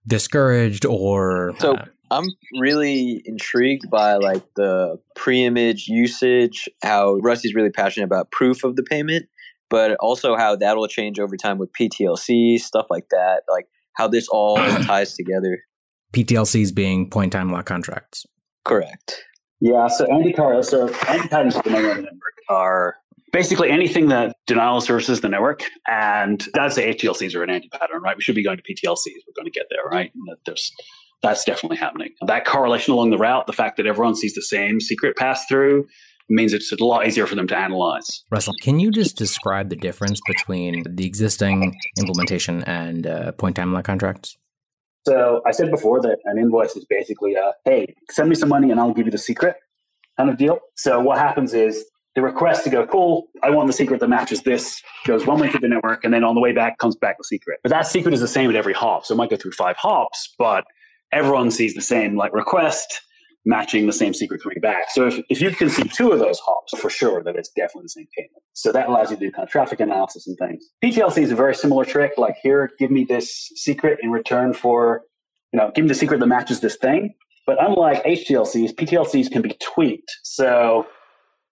discouraged 0.07 0.85
or. 0.85 1.53
So 1.59 1.75
uh, 1.75 1.85
I'm 2.11 2.25
really 2.59 3.21
intrigued 3.25 3.89
by 3.89 4.15
like 4.15 4.43
the 4.55 4.99
pre-image 5.15 5.87
usage, 5.87 6.69
how 6.83 7.15
Rusty's 7.15 7.55
really 7.55 7.71
passionate 7.71 8.05
about 8.05 8.31
proof 8.31 8.63
of 8.63 8.75
the 8.75 8.83
payment, 8.83 9.27
but 9.69 9.95
also 9.99 10.35
how 10.35 10.55
that'll 10.55 10.87
change 10.87 11.19
over 11.19 11.35
time 11.35 11.57
with 11.57 11.71
PTLC, 11.73 12.59
stuff 12.59 12.87
like 12.89 13.09
that, 13.09 13.41
like 13.49 13.67
how 13.93 14.07
this 14.07 14.27
all 14.27 14.55
ties 14.85 15.15
together. 15.15 15.59
PTLCs 16.13 16.73
being 16.75 17.09
point 17.09 17.31
time 17.31 17.51
lock 17.51 17.65
contracts. 17.65 18.25
Correct. 18.65 19.23
Yeah, 19.59 19.87
so 19.87 20.05
anti-car, 20.13 20.61
so 20.61 20.89
anti-patterns 21.07 21.55
of 21.55 21.63
the 21.63 21.69
network 21.69 22.03
are 22.49 22.97
basically 23.33 23.69
anything 23.69 24.07
that 24.09 24.37
denial 24.47 24.79
services 24.79 25.19
the 25.19 25.27
network, 25.27 25.63
and 25.87 26.45
that's 26.53 26.75
the 26.75 26.83
HTLCs 26.83 27.35
are 27.35 27.43
an 27.43 27.49
anti-pattern, 27.49 28.01
right? 28.01 28.15
We 28.15 28.21
should 28.21 28.35
be 28.35 28.43
going 28.43 28.57
to 28.57 28.63
PTLCs. 28.63 29.19
We're 29.27 29.33
going 29.35 29.45
to 29.45 29.51
get 29.51 29.65
there, 29.69 29.83
right? 29.91 30.11
There's 30.45 30.71
that's 31.21 31.43
definitely 31.45 31.77
happening. 31.77 32.09
That 32.27 32.45
correlation 32.45 32.93
along 32.93 33.11
the 33.11 33.17
route, 33.17 33.47
the 33.47 33.53
fact 33.53 33.77
that 33.77 33.87
everyone 33.87 34.15
sees 34.15 34.33
the 34.33 34.41
same 34.41 34.81
secret 34.81 35.15
pass 35.15 35.45
through, 35.45 35.87
means 36.29 36.53
it's 36.53 36.71
a 36.71 36.83
lot 36.83 37.07
easier 37.07 37.25
for 37.25 37.35
them 37.35 37.47
to 37.47 37.57
analyze. 37.57 38.23
Russell, 38.29 38.53
can 38.61 38.79
you 38.79 38.91
just 38.91 39.17
describe 39.17 39.69
the 39.69 39.75
difference 39.75 40.19
between 40.27 40.83
the 40.87 41.05
existing 41.05 41.73
implementation 41.97 42.63
and 42.63 43.07
uh, 43.07 43.31
point 43.33 43.55
time 43.55 43.73
lock 43.73 43.85
contracts? 43.85 44.37
So 45.07 45.41
I 45.45 45.51
said 45.51 45.69
before 45.69 46.01
that 46.01 46.17
an 46.25 46.37
invoice 46.37 46.75
is 46.75 46.85
basically 46.89 47.35
a 47.35 47.53
hey, 47.65 47.93
send 48.09 48.29
me 48.29 48.35
some 48.35 48.49
money 48.49 48.71
and 48.71 48.79
I'll 48.79 48.93
give 48.93 49.05
you 49.05 49.11
the 49.11 49.17
secret 49.17 49.55
kind 50.17 50.29
of 50.29 50.37
deal. 50.37 50.59
So 50.75 50.99
what 50.99 51.17
happens 51.17 51.53
is 51.53 51.85
the 52.15 52.21
request 52.21 52.63
to 52.65 52.69
go, 52.69 52.85
cool, 52.85 53.27
I 53.41 53.49
want 53.49 53.67
the 53.67 53.73
secret 53.73 53.99
that 53.99 54.07
matches 54.07 54.43
this, 54.43 54.81
goes 55.05 55.25
one 55.25 55.39
way 55.39 55.49
through 55.49 55.61
the 55.61 55.67
network, 55.67 56.03
and 56.03 56.13
then 56.13 56.23
on 56.23 56.35
the 56.35 56.41
way 56.41 56.51
back 56.51 56.77
comes 56.77 56.95
back 56.95 57.17
the 57.17 57.23
secret. 57.23 57.59
But 57.63 57.69
that 57.69 57.87
secret 57.87 58.13
is 58.13 58.19
the 58.19 58.27
same 58.27 58.49
at 58.49 58.55
every 58.55 58.73
hop. 58.73 59.05
So 59.05 59.13
it 59.13 59.17
might 59.17 59.29
go 59.29 59.35
through 59.35 59.53
five 59.53 59.77
hops, 59.77 60.33
but 60.37 60.65
everyone 61.11 61.49
sees 61.51 61.73
the 61.73 61.81
same 61.81 62.15
like 62.15 62.33
request 62.33 63.01
matching 63.45 63.87
the 63.87 63.93
same 63.93 64.13
secret 64.13 64.41
coming 64.41 64.59
back. 64.61 64.89
So 64.91 65.07
if, 65.07 65.19
if 65.29 65.41
you 65.41 65.51
can 65.51 65.69
see 65.69 65.83
two 65.83 66.11
of 66.11 66.19
those 66.19 66.39
hops, 66.39 66.77
for 66.79 66.89
sure 66.89 67.21
that 67.23 67.35
it's 67.35 67.49
definitely 67.49 67.83
the 67.83 67.89
same 67.89 68.07
payment. 68.17 68.41
So 68.53 68.71
that 68.71 68.87
allows 68.87 69.11
you 69.11 69.17
to 69.17 69.25
do 69.25 69.31
kind 69.31 69.45
of 69.45 69.51
traffic 69.51 69.79
analysis 69.79 70.27
and 70.27 70.37
things. 70.37 70.65
PTLC 70.83 71.23
is 71.23 71.31
a 71.31 71.35
very 71.35 71.53
similar 71.53 71.83
trick. 71.83 72.13
Like 72.17 72.35
here, 72.41 72.71
give 72.79 72.89
me 72.89 73.03
this 73.03 73.49
secret 73.55 73.99
in 74.01 74.11
return 74.11 74.53
for, 74.53 75.01
you 75.51 75.59
know, 75.59 75.71
give 75.75 75.83
me 75.83 75.89
the 75.89 75.95
secret 75.95 76.19
that 76.19 76.27
matches 76.27 76.61
this 76.61 76.77
thing. 76.77 77.15
But 77.45 77.57
unlike 77.61 78.03
HTLCs, 78.05 78.75
PTLCs 78.75 79.29
can 79.29 79.41
be 79.41 79.57
tweaked. 79.61 80.09
So 80.23 80.85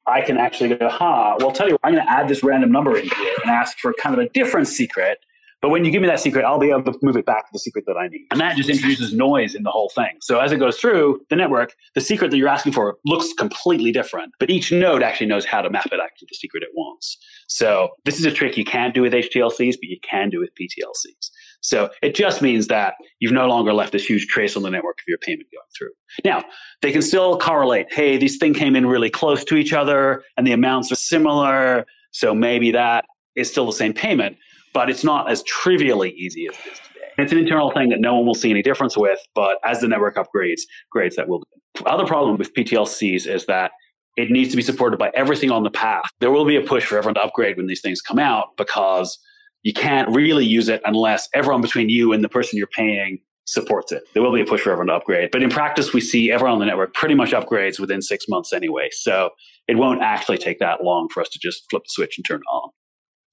I 0.08 0.22
can 0.22 0.38
actually 0.38 0.76
go, 0.76 0.90
ha, 0.90 1.36
well, 1.40 1.52
tell 1.52 1.70
you, 1.70 1.78
I'm 1.84 1.94
going 1.94 2.06
to 2.06 2.12
add 2.12 2.28
this 2.28 2.44
random 2.44 2.72
number 2.72 2.98
in 2.98 3.04
here 3.04 3.36
and 3.44 3.52
ask 3.52 3.78
for 3.78 3.94
kind 3.94 4.18
of 4.18 4.26
a 4.26 4.30
different 4.30 4.68
secret 4.68 5.20
but 5.62 5.70
when 5.70 5.86
you 5.86 5.92
give 5.92 6.02
me 6.02 6.08
that 6.08 6.20
secret, 6.20 6.44
I'll 6.44 6.60
be 6.60 6.72
able 6.72 6.92
to 6.92 6.98
move 7.04 7.16
it 7.16 7.26
back 7.26 7.46
to 7.46 7.50
the 7.54 7.60
secret 7.60 7.86
that 7.86 7.96
I 7.96 8.08
need. 8.08 8.26
And 8.32 8.42
that 8.42 8.58
just 8.58 8.68
introduces 8.68 9.14
noise 9.14 9.54
in 9.54 9.62
the 9.62 9.70
whole 9.70 9.92
thing. 9.94 10.18
So 10.20 10.40
as 10.40 10.52
it 10.52 10.58
goes 10.58 10.80
through 10.80 11.22
the 11.30 11.36
network, 11.36 11.76
the 11.94 12.02
secret 12.02 12.32
that 12.32 12.38
you're 12.38 12.48
asking 12.48 12.74
for 12.74 12.98
looks 13.06 13.32
completely 13.34 13.92
different, 13.92 14.34
but 14.40 14.50
each 14.50 14.72
node 14.72 15.04
actually 15.04 15.28
knows 15.28 15.46
how 15.46 15.62
to 15.62 15.70
map 15.70 15.86
it 15.86 15.92
back 15.92 16.18
to 16.18 16.26
the 16.28 16.36
secret 16.36 16.64
it 16.64 16.70
wants. 16.74 17.18
So 17.48 17.90
this 18.06 18.20
is 18.20 18.26
a 18.26 18.32
trick 18.32 18.58
you 18.58 18.66
can't 18.66 18.94
do 18.94 19.04
with 19.04 19.14
HTLCs, 19.14 19.76
but 19.76 19.84
you 19.84 19.98
can 20.02 20.30
do 20.32 20.40
with 20.40 20.50
PTLCs. 20.60 21.30
So 21.62 21.90
it 22.02 22.16
just 22.16 22.42
means 22.42 22.68
that 22.68 22.96
you've 23.20 23.32
no 23.32 23.48
longer 23.48 23.74
left 23.74 23.92
this 23.92 24.06
huge 24.06 24.28
trace 24.28 24.58
on 24.58 24.64
the 24.64 24.70
network 24.70 24.98
of 25.00 25.06
your 25.08 25.20
payment 25.20 25.48
going 25.52 25.64
through. 25.78 25.92
Now, 26.26 26.44
they 26.82 26.92
can 26.92 27.02
still 27.02 27.38
correlate. 27.38 27.88
Hey, 27.92 28.18
these 28.18 28.38
thing 28.38 28.54
came 28.54 28.76
in 28.76 28.86
really 28.86 29.10
close 29.10 29.44
to 29.46 29.56
each 29.56 29.74
other 29.74 30.24
and 30.38 30.46
the 30.46 30.52
amounts 30.52 30.92
are 30.92 30.96
similar. 30.96 31.86
So 32.12 32.34
maybe 32.34 32.72
that 32.72 33.06
is 33.36 33.50
still 33.50 33.66
the 33.66 33.74
same 33.74 33.94
payment 33.94 34.38
but 34.74 34.90
it's 34.90 35.04
not 35.04 35.30
as 35.30 35.44
trivially 35.44 36.12
easy 36.12 36.48
as 36.48 36.56
it 36.56 36.72
is 36.72 36.80
today. 36.80 37.06
It's 37.18 37.32
an 37.32 37.38
internal 37.38 37.72
thing 37.72 37.90
that 37.90 38.00
no 38.00 38.16
one 38.16 38.26
will 38.26 38.36
see 38.36 38.50
any 38.50 38.62
difference 38.62 38.98
with, 38.98 39.20
but 39.36 39.58
as 39.64 39.82
the 39.82 39.88
network 39.88 40.16
upgrades, 40.16 40.62
grades 40.90 41.16
that 41.16 41.28
will. 41.28 41.40
Do. 41.40 41.86
Other 41.86 42.06
problem 42.06 42.38
with 42.38 42.54
PTLCs 42.54 43.28
is 43.28 43.46
that 43.46 43.72
it 44.18 44.30
needs 44.30 44.52
to 44.52 44.58
be 44.58 44.62
supported 44.62 44.98
by 44.98 45.12
everything 45.14 45.52
on 45.52 45.64
the 45.64 45.72
path. 45.72 46.10
There 46.20 46.32
will 46.32 46.46
be 46.46 46.58
a 46.58 46.62
push 46.62 46.86
for 46.86 46.98
everyone 46.98 47.16
to 47.16 47.22
upgrade 47.22 47.58
when 47.58 47.68
these 47.68 47.82
things 47.82 48.02
come 48.02 48.20
out 48.20 48.50
because 48.58 49.18
you 49.64 49.74
can't 49.74 50.10
really 50.10 50.46
use 50.46 50.70
it 50.70 50.82
unless 50.86 51.30
everyone 51.34 51.62
between 51.62 51.90
you 51.90 52.14
and 52.14 52.24
the 52.24 52.30
person 52.30 52.58
you're 52.58 52.68
paying 52.68 53.20
supports 53.46 53.92
it. 53.92 54.04
There 54.14 54.24
will 54.24 54.34
be 54.34 54.42
a 54.42 54.46
push 54.46 54.62
for 54.62 54.72
everyone 54.72 54.88
to 54.88 54.94
upgrade. 54.94 55.30
But 55.32 55.44
in 55.44 55.50
practice, 55.50 55.94
we 55.94 56.02
see 56.02 56.32
everyone 56.32 56.54
on 56.54 56.60
the 56.60 56.66
network 56.66 56.94
pretty 56.94 57.16
much 57.16 57.32
upgrades 57.32 57.80
within 57.80 58.02
six 58.02 58.26
months 58.30 58.54
anyway. 58.54 58.90
So 58.92 59.32
it 59.68 59.78
won't 59.78 60.02
actually 60.02 60.38
take 60.38 60.60
that 60.60 60.84
long 60.84 61.10
for 61.14 61.22
us 61.22 61.30
to 61.30 61.40
just 61.42 61.66
flip 61.70 61.84
the 61.84 61.90
switch 61.90 62.18
and 62.18 62.26
turn 62.26 62.38
it 62.38 62.52
on. 62.52 62.70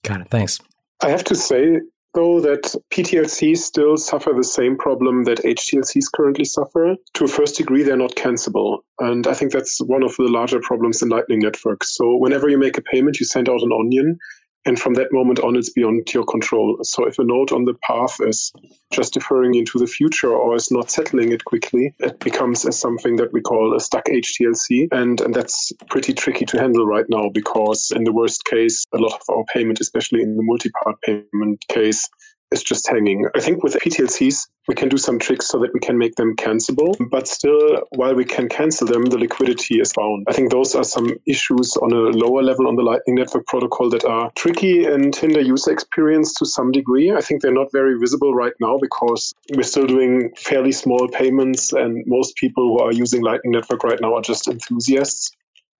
Got 0.05 0.21
it. 0.23 0.31
Thanks. 0.31 0.61
I 1.03 1.11
have 1.11 1.25
to 1.25 1.35
say, 1.35 1.79
though, 2.15 2.41
that 2.41 2.75
PTLCs 2.91 3.59
still 3.59 3.97
suffer 3.97 4.33
the 4.37 4.45
same 4.45 4.77
problem 4.77 5.25
that 5.25 5.39
HTLCs 5.39 6.07
currently 6.15 6.45
suffer. 6.45 6.97
To 7.15 7.25
a 7.25 7.29
first 7.29 7.57
degree, 7.57 7.83
they're 7.83 7.97
not 7.97 8.17
cancelable. 8.17 8.79
And 8.99 9.27
I 9.27 9.35
think 9.35 9.53
that's 9.53 9.79
one 9.83 10.03
of 10.03 10.17
the 10.17 10.25
larger 10.25 10.61
problems 10.61 11.03
in 11.03 11.09
Lightning 11.09 11.41
Network. 11.41 11.85
So 11.85 12.17
whenever 12.17 12.49
you 12.49 12.59
make 12.59 12.77
a 12.77 12.83
payment, 12.83 13.21
you 13.21 13.27
send 13.27 13.49
out 13.49 13.63
an 13.63 13.73
onion 13.73 14.19
and 14.65 14.79
from 14.79 14.95
that 14.95 15.13
moment 15.13 15.39
on, 15.41 15.57
it's 15.57 15.71
beyond 15.71 16.13
your 16.13 16.25
control. 16.25 16.79
So 16.83 17.07
if 17.07 17.19
a 17.19 17.25
node 17.25 17.53
on 17.53 17.65
the 17.65 17.75
path 17.83 18.17
is 18.21 18.53
just 18.93 19.15
deferring 19.15 19.55
into 19.55 19.79
the 19.79 19.87
future 19.87 20.31
or 20.31 20.57
is 20.57 20.71
not 20.71 20.91
settling 20.91 21.33
it 21.33 21.45
quickly, 21.45 21.95
it 22.01 22.19
becomes 22.21 22.67
as 22.67 22.79
something 22.79 23.17
that 23.17 23.33
we 23.33 23.41
call 23.41 23.75
a 23.75 23.81
stuck 23.81 24.05
HTLC. 24.07 24.89
And, 24.93 25.21
and 25.21 25.35
that's 25.35 25.73
pretty 25.89 26.13
tricky 26.13 26.45
to 26.47 26.59
handle 26.59 26.87
right 26.87 27.07
now 27.09 27.31
because 27.33 27.93
in 27.95 28.05
the 28.05 28.13
worst 28.13 28.45
case, 28.45 28.85
a 28.93 28.99
lot 28.99 29.15
of 29.15 29.35
our 29.35 29.45
payment, 29.55 29.81
especially 29.81 30.23
in 30.23 30.37
the 30.37 30.43
multi-part 30.43 31.01
payment 31.03 31.65
case, 31.69 32.09
is 32.51 32.63
just 32.63 32.89
hanging. 32.89 33.27
I 33.35 33.41
think 33.41 33.63
with 33.63 33.75
PTLCs, 33.75 34.49
we 34.69 34.75
can 34.75 34.89
do 34.89 34.99
some 34.99 35.19
tricks 35.19 35.49
so 35.49 35.59
that 35.61 35.73
we 35.73 35.81
can 35.81 35.99
make 35.99 36.17
them 36.17 36.37
cancelable, 36.37 36.95
but 37.11 37.27
still, 37.27 37.83
while 37.97 38.15
we 38.15 38.25
can 38.25 38.49
cancel 38.49 38.87
them, 38.87 39.07
the 39.07 39.19
liquidity 39.19 39.81
is 39.81 39.93
bound. 39.93 40.27
I 40.29 40.33
think 40.33 40.51
those 40.51 40.75
are 40.75 40.85
some 40.85 41.17
issues 41.27 41.77
on 41.79 41.93
a 41.93 42.17
lower 42.17 42.43
level 42.43 42.69
on 42.69 42.77
the 42.77 42.83
Lightning 42.83 43.17
Network 43.17 43.47
protocol 43.47 43.89
that 43.91 44.05
are 44.05 44.31
tricky 44.37 44.85
and 44.85 45.15
hinder 45.15 45.41
user 45.41 45.73
experience 45.73 46.35
to 46.35 46.47
some 46.47 46.71
degree. 46.71 47.13
I 47.13 47.21
think 47.21 47.43
they're 47.43 47.53
not 47.53 47.73
very 47.73 47.99
visible 47.99 48.35
right 48.35 48.53
now 48.61 48.79
because 48.79 49.35
we're 49.55 49.63
still 49.63 49.87
doing 49.87 50.33
fairly 50.37 50.73
small 50.73 51.09
payments, 51.09 51.73
and 51.73 52.05
most 52.07 52.37
people 52.37 52.69
who 52.69 52.79
are 52.81 52.93
using 52.93 53.23
Lightning 53.23 53.53
Network 53.53 53.85
right 53.85 54.01
now 54.01 54.15
are 54.15 54.23
just 54.23 54.49
enthusiasts. 54.49 55.31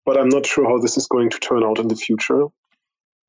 But 0.07 0.17
I'm 0.17 0.31
not 0.31 0.47
sure 0.47 0.67
how 0.67 0.79
this 0.79 0.97
is 0.97 1.07
going 1.07 1.29
to 1.29 1.39
turn 1.39 1.63
out 1.63 1.79
in 1.79 1.89
the 1.89 1.97
future. 1.97 2.47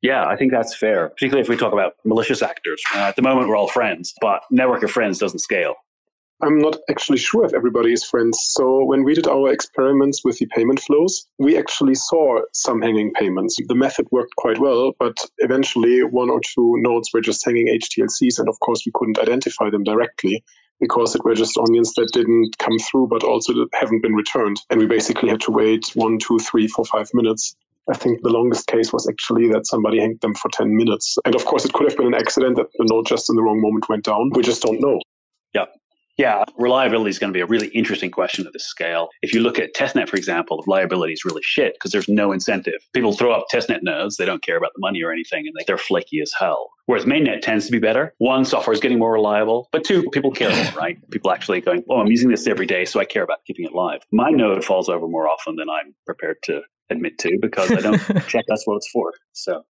Yeah, 0.02 0.26
I 0.26 0.38
think 0.38 0.52
that's 0.52 0.76
fair, 0.76 1.10
particularly 1.10 1.41
if 1.41 1.50
we 1.50 1.58
talk 1.58 1.74
about 1.74 1.93
malicious 2.06 2.41
actors. 2.41 2.82
Uh, 2.95 3.00
at 3.00 3.16
the 3.18 3.22
moment, 3.22 3.50
we're 3.50 3.58
all 3.58 3.68
friends, 3.68 4.14
but 4.22 4.43
network 4.50 4.84
of 4.84 4.91
friends 4.91 5.20
doesn't 5.20 5.39
scale. 5.39 5.76
I'm 6.41 6.58
not 6.58 6.78
actually 6.89 7.18
sure 7.18 7.43
if 7.43 7.54
everybody 7.54 7.91
is 7.91 8.06
friends. 8.06 8.39
So 8.41 8.86
when 8.86 9.04
we 9.04 9.14
did 9.14 9.28
our 9.28 9.52
experiments 9.52 10.24
with 10.24 10.38
the 10.38 10.45
payment 10.56 10.80
flows, 10.80 11.28
we 11.38 11.58
actually 11.58 11.95
saw 11.95 12.39
some 12.54 12.82
hanging 12.82 13.12
payments. 13.14 13.58
The 13.68 13.76
method 13.76 14.08
worked 14.12 14.38
quite 14.38 14.58
well, 14.58 14.93
but 15.00 15.18
eventually 15.39 16.02
one 16.02 16.30
or 16.30 16.39
two 16.39 16.76
nodes 16.78 17.10
were 17.14 17.20
just 17.20 17.43
hanging 17.43 17.68
HTLCs, 17.68 18.39
and 18.39 18.47
of 18.47 18.58
course 18.62 18.84
we 18.86 18.93
couldn't 18.95 19.20
identify 19.20 19.70
them 19.70 19.84
directly 19.84 20.41
because 20.80 21.14
it 21.14 21.26
were 21.26 21.36
just 21.36 21.58
onions 21.58 21.93
that 21.95 22.10
didn't 22.14 22.58
come 22.58 22.80
through, 22.80 23.08
but 23.08 23.22
also 23.22 23.68
haven't 23.74 24.02
been 24.02 24.16
returned. 24.16 24.62
And 24.70 24.80
we 24.80 24.86
basically 24.86 25.28
had 25.28 25.41
to 25.41 25.52
wait 25.52 25.91
one, 25.93 26.20
two, 26.20 26.39
three, 26.39 26.70
four, 26.70 26.86
five 26.86 27.10
minutes 27.14 27.54
I 27.90 27.98
think 27.98 28.22
the 28.22 28.30
longest 28.30 28.68
case 28.68 28.94
was 28.94 29.08
actually 29.08 29.50
that 29.50 29.68
somebody 29.68 30.00
hanged 30.00 30.22
them 30.22 30.36
for 30.36 30.50
10 30.50 30.76
minutes. 30.76 31.18
And 31.26 31.36
of 31.36 31.46
course, 31.46 31.66
it 31.66 31.74
could 31.74 31.90
have 31.90 31.98
been 31.98 32.08
an 32.08 32.14
accident 32.14 32.56
that 32.58 32.68
the 32.78 32.86
node 32.90 33.08
just 33.08 33.30
in 33.30 33.36
the 33.36 33.42
wrong 33.42 33.62
moment 33.62 33.90
went 33.90 34.04
down. 34.04 34.32
We 34.34 34.44
just 34.44 34.62
don't 34.62 34.80
know. 34.80 35.00
Yeah. 35.54 35.66
Yeah, 36.20 36.44
reliability 36.58 37.12
is 37.12 37.18
going 37.18 37.32
to 37.32 37.38
be 37.38 37.40
a 37.40 37.46
really 37.46 37.70
interesting 37.70 38.12
question 38.12 38.46
at 38.46 38.52
this 38.52 38.66
scale. 38.66 39.08
If 39.22 39.34
you 39.34 39.40
look 39.40 39.58
at 39.58 39.74
testnet, 39.74 40.10
for 40.10 40.18
example, 40.18 40.62
reliability 40.68 41.14
is 41.14 41.24
really 41.24 41.42
shit 41.42 41.76
because 41.76 41.94
there's 41.94 42.10
no 42.10 42.34
incentive. 42.34 42.82
People 42.94 43.14
throw 43.14 43.32
up 43.32 43.46
testnet 43.54 43.84
nodes, 43.84 44.18
they 44.18 44.26
don't 44.26 44.44
care 44.44 44.58
about 44.58 44.72
the 44.76 44.82
money 44.82 45.02
or 45.02 45.14
anything, 45.14 45.48
and 45.48 45.56
they're 45.66 45.78
flaky 45.78 46.20
as 46.20 46.34
hell. 46.38 46.72
Whereas 46.88 47.06
mainnet 47.06 47.40
tends 47.40 47.68
to 47.68 47.72
be 47.72 47.80
better. 47.80 48.14
One, 48.18 48.44
software 48.44 48.74
is 48.74 48.82
getting 48.82 49.00
more 49.00 49.14
reliable, 49.14 49.70
but 49.72 49.86
two, 49.86 50.10
people 50.12 50.32
care 50.32 50.50
more, 50.54 50.74
right? 50.74 50.98
People 51.10 51.32
actually 51.32 51.62
going, 51.62 51.86
oh, 51.90 52.02
I'm 52.02 52.08
using 52.08 52.30
this 52.30 52.48
every 52.48 52.66
day, 52.66 52.84
so 52.84 53.00
I 53.00 53.06
care 53.06 53.24
about 53.24 53.46
keeping 53.48 53.64
it 53.64 53.74
live. 53.74 54.02
My 54.12 54.30
node 54.30 54.66
falls 54.66 54.90
over 54.90 55.08
more 55.08 55.30
often 55.30 55.56
than 55.56 55.70
I'm 55.70 55.96
prepared 56.06 56.40
to 56.44 56.64
admit 56.90 57.18
to 57.20 57.38
because 57.42 57.72
I 57.72 57.82
don't 57.82 58.00
check 58.28 58.46
that's 58.48 58.66
what 58.66 58.78
it's 58.78 58.90
for. 58.92 59.14
So 59.34 59.64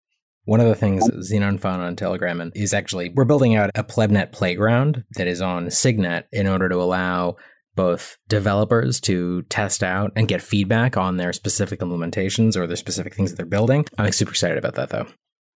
One 0.45 0.59
of 0.59 0.67
the 0.67 0.75
things 0.75 1.09
Xenon 1.09 1.59
found 1.59 1.81
on 1.81 1.95
Telegram 1.95 2.51
is 2.55 2.73
actually 2.73 3.09
we're 3.09 3.25
building 3.25 3.55
out 3.55 3.69
a 3.75 3.83
plebnet 3.83 4.31
playground 4.31 5.03
that 5.15 5.27
is 5.27 5.41
on 5.41 5.69
Signet 5.69 6.27
in 6.31 6.47
order 6.47 6.69
to 6.69 6.75
allow 6.75 7.35
both 7.75 8.17
developers 8.27 8.99
to 8.99 9.43
test 9.43 9.83
out 9.83 10.11
and 10.15 10.27
get 10.27 10.41
feedback 10.41 10.97
on 10.97 11.17
their 11.17 11.31
specific 11.31 11.79
implementations 11.79 12.57
or 12.57 12.65
their 12.67 12.75
specific 12.75 13.13
things 13.13 13.29
that 13.29 13.37
they're 13.37 13.45
building. 13.45 13.85
I'm 13.97 14.11
super 14.11 14.31
excited 14.31 14.57
about 14.57 14.73
that 14.75 14.89
though. 14.89 15.07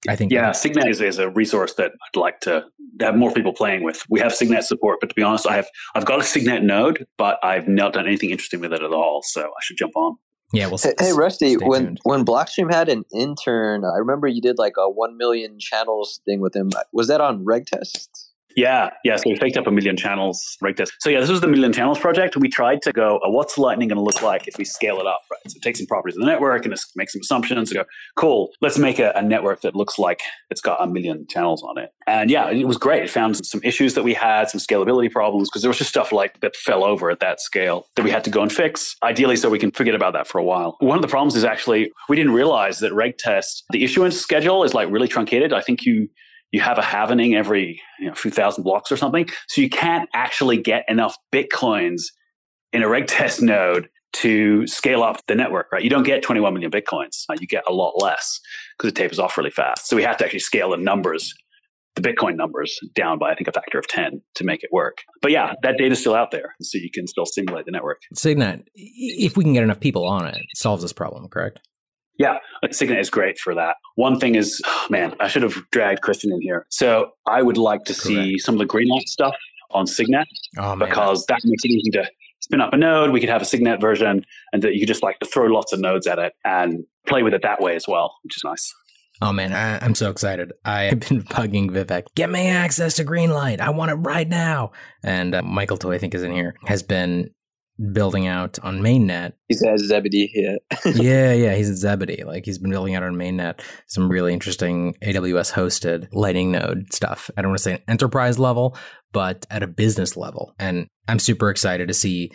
I 0.09 0.17
think 0.17 0.33
yeah, 0.33 0.53
Signet 0.53 0.89
is, 0.89 1.01
is, 1.03 1.19
a 1.19 1.29
resource 1.29 1.75
that 1.75 1.93
I'd 1.93 2.19
like 2.19 2.41
to 2.41 2.65
have 3.01 3.17
more 3.17 3.33
people 3.33 3.53
playing 3.53 3.83
with. 3.83 4.03
We 4.09 4.21
have 4.21 4.35
Signet 4.35 4.65
support, 4.65 4.99
but 4.99 5.11
to 5.11 5.15
be 5.15 5.23
honest, 5.23 5.47
I 5.47 5.57
have 5.57 5.69
I've 5.95 6.07
got 6.07 6.21
a 6.21 6.23
Signet 6.23 6.63
node, 6.63 7.07
but 7.19 7.39
I've 7.43 7.69
not 7.69 7.93
done 7.93 8.07
anything 8.07 8.31
interesting 8.31 8.61
with 8.61 8.73
it 8.73 8.83
at 8.83 8.93
all. 8.93 9.23
So 9.23 9.43
I 9.43 9.61
should 9.63 9.77
jump 9.77 9.95
on. 9.97 10.17
Yeah, 10.53 10.67
well. 10.67 10.79
Hey, 10.83 10.95
hey 10.99 11.13
Rusty, 11.13 11.55
when 11.55 11.83
tuned. 11.83 12.01
when 12.03 12.25
Blockstream 12.25 12.73
had 12.73 12.89
an 12.89 13.05
intern, 13.15 13.85
I 13.85 13.99
remember 13.99 14.27
you 14.27 14.41
did 14.41 14.59
like 14.59 14.75
a 14.77 14.91
one 14.91 15.17
million 15.17 15.59
channels 15.59 16.21
thing 16.25 16.41
with 16.41 16.57
him. 16.57 16.71
Was 16.93 17.09
that 17.09 17.21
on 17.21 17.45
RegTest? 17.45 18.30
Yeah, 18.57 18.91
yeah. 19.05 19.17
So 19.17 19.25
we 19.27 19.37
faked 19.37 19.57
up 19.57 19.67
a 19.67 19.71
million 19.71 19.97
channels 19.97 20.57
right 20.61 20.77
this. 20.77 20.91
So 21.01 21.11
yeah, 21.11 21.21
this 21.21 21.31
was 21.31 21.41
the 21.41 21.49
million 21.49 21.73
channels 21.73 21.99
project. 21.99 22.37
We 22.37 22.49
tried 22.49 22.83
to 22.83 22.93
go, 22.93 23.21
oh, 23.23 23.31
what's 23.31 23.57
Lightning 23.59 23.89
going 23.89 23.97
to 23.97 24.03
look 24.03 24.23
like 24.23 24.49
if 24.49 24.59
we 24.59 24.65
scale 24.65 24.99
it 24.99 25.07
up, 25.07 25.21
right? 25.31 25.41
So 25.51 25.59
take 25.63 25.77
some 25.77 25.87
properties 25.87 26.17
of 26.17 26.23
the 26.23 26.27
network 26.27 26.65
and 26.65 26.75
make 26.97 27.11
some 27.11 27.21
assumptions 27.21 27.71
and 27.71 27.79
go, 27.79 27.85
cool, 28.17 28.51
let's 28.61 28.79
make 28.79 28.99
a, 28.99 29.13
a, 29.15 29.23
network 29.23 29.61
that 29.61 29.77
looks 29.77 29.99
like 29.99 30.21
it's 30.51 30.61
got 30.61 30.83
a 30.83 30.87
million 30.87 31.27
channels 31.29 31.63
on 31.63 31.79
it. 31.79 31.91
And 32.07 32.31
yeah, 32.31 32.51
it 32.51 32.67
was 32.67 32.77
great. 32.77 33.05
It 33.05 33.11
found 33.11 33.45
some 33.45 33.61
issues 33.63 33.95
that 33.95 34.03
we 34.03 34.15
had, 34.15 34.51
some 34.51 34.61
scalability 34.61 35.11
problems, 35.11 35.49
because 35.49 35.63
there 35.63 35.69
was 35.69 35.79
just 35.79 35.91
stuff 35.91 36.11
like 36.11 36.41
that 36.41 36.57
fell 36.57 36.83
over 36.83 37.11
at 37.11 37.21
that 37.21 37.41
scale 37.41 37.87
that 37.95 38.05
we 38.05 38.11
had 38.11 38.25
to 38.25 38.31
go 38.31 38.43
and 38.43 38.53
fix, 38.53 38.97
ideally 39.03 39.37
so 39.37 39.49
we 39.49 39.59
can 39.59 39.71
forget 39.71 39.95
about 39.95 40.15
that 40.15 40.27
for 40.27 40.39
a 40.39 40.45
while. 40.45 40.77
One 40.81 40.97
of 40.97 41.03
the 41.03 41.09
problems 41.09 41.37
is 41.37 41.45
actually 41.45 41.93
we 42.09 42.17
didn't 42.17 42.33
realize 42.33 42.81
that 42.81 42.93
reg 42.93 43.19
test, 43.19 43.65
the 43.71 43.85
issuance 43.85 44.19
schedule 44.19 44.65
is 44.65 44.75
like 44.75 44.91
really 44.91 45.09
truncated. 45.09 45.53
I 45.53 45.61
think 45.61 45.85
you 45.85 46.09
you 46.53 46.61
have 46.61 46.79
a 46.79 46.83
halvening 46.83 47.35
every 47.35 47.81
you 47.99 48.09
know, 48.09 48.15
few 48.15 48.31
thousand 48.31 48.65
blocks 48.65 48.91
or 48.91 48.97
something. 48.97 49.29
So 49.49 49.61
you 49.61 49.71
can't 49.71 50.09
actually 50.15 50.57
get 50.57 50.85
enough 50.89 51.17
bitcoins 51.33 52.03
in 52.73 52.83
a 52.83 52.89
reg 52.89 53.07
test 53.09 53.43
node 53.43 53.89
to 54.13 54.67
scale 54.67 55.03
up 55.03 55.25
the 55.29 55.35
network, 55.35 55.71
right? 55.73 55.83
You 55.83 55.91
don't 55.91 56.03
get 56.03 56.23
21 56.23 56.53
million 56.53 56.71
bitcoins. 56.71 57.25
You 57.39 57.47
get 57.47 57.63
a 57.69 57.73
lot 57.73 58.03
less 58.03 58.41
because 58.77 58.91
it 58.91 58.97
tapers 58.97 59.19
off 59.19 59.37
really 59.39 59.51
fast. 59.51 59.89
So 59.89 59.97
we 59.97 60.03
have 60.03 60.17
to 60.19 60.25
actually 60.25 60.41
scale 60.41 60.71
the 60.71 60.77
numbers, 60.77 61.33
the 61.95 62.03
Bitcoin 62.03 62.35
numbers 62.35 62.77
down 62.95 63.21
by, 63.21 63.31
I 63.31 63.35
think, 63.37 63.47
a 63.47 63.53
factor 63.53 63.79
of 63.79 63.87
10 63.87 64.21
to 64.35 64.45
make 64.45 64.65
it 64.65 64.71
work. 64.73 64.99
But 65.23 65.31
yeah, 65.31 65.55
that 65.63 65.77
data 65.79 65.93
is 65.93 66.01
still 66.01 66.17
out 66.17 66.33
there. 66.33 66.57
So 66.61 66.79
you 66.79 66.91
can 66.93 67.07
still 67.07 67.25
simulate 67.25 67.67
the 67.67 67.71
network. 67.71 68.01
Signet, 68.13 68.69
if 68.75 69.37
we 69.37 69.45
can 69.45 69.53
get 69.53 69.63
enough 69.63 69.81
people 69.81 70.05
on 70.05 70.27
it, 70.27 70.37
it 70.37 70.57
solves 70.57 70.83
this 70.83 70.93
problem, 70.93 71.29
correct? 71.29 71.61
Yeah, 72.19 72.39
Signet 72.71 72.99
is 72.99 73.09
great 73.09 73.39
for 73.39 73.55
that. 73.55 73.77
One 73.95 74.19
thing 74.19 74.35
is, 74.35 74.61
oh, 74.67 74.87
man, 74.91 75.15
I 75.21 75.29
should 75.29 75.43
have 75.43 75.57
dragged 75.71 76.03
Christian 76.03 76.33
in 76.33 76.43
here. 76.43 76.67
So 76.71 77.13
I 77.27 77.43
would 77.43 77.57
like 77.57 77.85
to 77.85 77.95
Correct. 77.95 78.03
see 78.03 78.39
some 78.39 78.55
of 78.55 78.59
the 78.59 78.67
Greenlight 78.67 79.07
stuff 79.07 79.35
on 79.73 79.87
Signet 79.87 80.27
oh, 80.59 80.77
because 80.77 81.25
that 81.27 81.41
makes 81.45 81.65
it 81.65 81.71
easy 81.71 81.91
to 81.93 82.11
spin 82.41 82.61
up 82.61 82.73
a 82.73 82.77
node. 82.77 83.11
We 83.11 83.21
could 83.21 83.29
have 83.29 83.43
a 83.43 83.47
Signet 83.47 83.81
version, 83.81 84.25
and 84.53 84.63
that 84.63 84.75
you 84.75 84.81
could 84.81 84.89
just 84.89 85.03
like 85.03 85.19
to 85.21 85.27
throw 85.27 85.47
lots 85.47 85.73
of 85.73 85.81
nodes 85.81 86.07
at 86.07 86.19
it 86.19 86.33
and 86.45 86.85
play 87.07 87.23
with 87.23 87.35
it 87.35 87.43
that 87.43 87.61
way 87.61 87.77
as 87.77 87.87
well, 87.87 88.17
which 88.23 88.37
is 88.37 88.45
nice. 88.45 88.73
Oh 89.23 89.33
man, 89.33 89.53
I, 89.53 89.85
am 89.85 89.95
so 89.95 90.11
excited. 90.11 90.53
I 90.65 90.83
have 90.85 91.01
been 91.01 91.23
bugging 91.23 91.71
Vivek, 91.71 92.05
get 92.15 92.31
me 92.31 92.49
access 92.49 92.95
to 92.97 93.05
Greenlight. 93.05 93.61
I 93.61 93.71
want 93.71 93.91
it 93.91 93.97
right 93.97 94.29
now. 94.29 94.73
And 95.05 95.35
uh, 95.35 95.43
Michael 95.43 95.77
Toy, 95.77 95.95
I 95.95 95.99
think, 95.99 96.15
is 96.15 96.23
in 96.23 96.33
here, 96.33 96.55
has 96.67 96.83
been 96.83 97.31
building 97.93 98.26
out 98.26 98.59
on 98.62 98.81
mainnet. 98.81 99.33
He's 99.49 99.62
at 99.62 99.78
Zebedee, 99.78 100.26
here. 100.26 100.59
yeah, 100.95 101.33
yeah, 101.33 101.55
he's 101.55 101.70
at 101.70 101.76
Zebedee. 101.76 102.24
Like 102.24 102.45
he's 102.45 102.59
been 102.59 102.70
building 102.70 102.95
out 102.95 103.03
on 103.03 103.14
mainnet 103.14 103.61
some 103.87 104.11
really 104.11 104.33
interesting 104.33 104.95
AWS 105.03 105.53
hosted 105.53 106.09
Lightning 106.12 106.53
node 106.53 106.93
stuff. 106.93 107.31
I 107.37 107.43
don't 107.43 107.51
want 107.51 107.59
to 107.59 107.64
say 107.64 107.72
an 107.74 107.83
enterprise 107.89 108.39
level, 108.39 108.76
but 109.12 109.47
at 109.51 109.62
a 109.62 109.66
business 109.66 110.16
level. 110.16 110.55
And 110.59 110.89
I'm 111.09 111.18
super 111.18 111.51
excited 111.51 111.89
to 111.89 111.95
see 111.95 112.33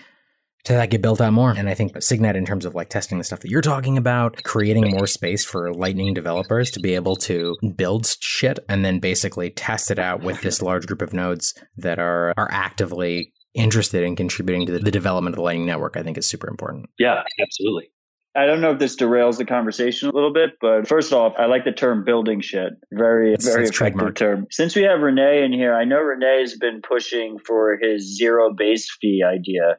to 0.66 0.74
that 0.74 0.90
get 0.90 1.02
built 1.02 1.22
out 1.22 1.32
more. 1.32 1.52
And 1.52 1.70
I 1.70 1.76
think 1.76 2.02
Signet, 2.02 2.36
in 2.36 2.46
terms 2.46 2.66
of 2.66 2.74
like 2.74 2.90
testing 2.90 3.20
the 3.20 3.24
stuff 3.24 3.42
that 3.42 3.52
you're 3.52 3.62
talking 3.62 3.98
about, 3.98 4.44
creating 4.44 4.90
more 4.90 5.06
space 5.06 5.46
for 5.46 5.72
Lightning 5.72 6.14
developers 6.14 6.72
to 6.72 6.80
be 6.80 6.96
able 6.96 7.16
to 7.18 7.56
build 7.76 8.18
shit 8.20 8.60
and 8.68 8.84
then 8.84 9.00
basically 9.00 9.52
test 9.52 9.92
it 9.92 10.00
out 10.00 10.22
with 10.22 10.42
this 10.42 10.62
large 10.64 10.88
group 10.88 11.04
of 11.04 11.14
nodes 11.14 11.54
that 11.78 12.00
are 12.00 12.34
are 12.36 12.50
actively 12.52 13.32
interested 13.56 14.04
in 14.04 14.16
contributing 14.16 14.66
to 14.68 14.80
the 14.80 14.92
development 14.92 15.34
of 15.34 15.38
the 15.38 15.44
Lightning 15.44 15.66
Network, 15.66 15.98
I 15.98 16.04
think 16.04 16.18
is 16.18 16.28
super 16.28 16.48
important. 16.50 16.90
Yeah, 17.00 17.24
absolutely. 17.42 17.90
I 18.38 18.46
don't 18.46 18.60
know 18.60 18.72
if 18.72 18.80
this 18.80 18.98
derails 18.98 19.38
the 19.38 19.46
conversation 19.46 20.10
a 20.10 20.12
little 20.12 20.34
bit, 20.34 20.58
but 20.60 20.88
first 20.88 21.14
off, 21.14 21.34
I 21.38 21.46
like 21.46 21.64
the 21.64 21.72
term 21.72 22.04
building 22.04 22.42
shit. 22.42 22.74
Very, 22.92 23.34
it's, 23.34 23.46
very 23.46 23.64
it's 23.64 23.72
effective 23.72 24.14
term. 24.16 24.48
Since 24.52 24.76
we 24.76 24.84
have 24.84 25.00
René 25.00 25.46
in 25.46 25.54
here, 25.54 25.74
I 25.74 25.86
know 25.86 26.00
René's 26.00 26.58
been 26.58 26.82
pushing 26.82 27.38
for 27.40 27.78
his 27.82 28.18
zero 28.18 28.54
base 28.54 28.94
fee 29.00 29.24
idea. 29.26 29.78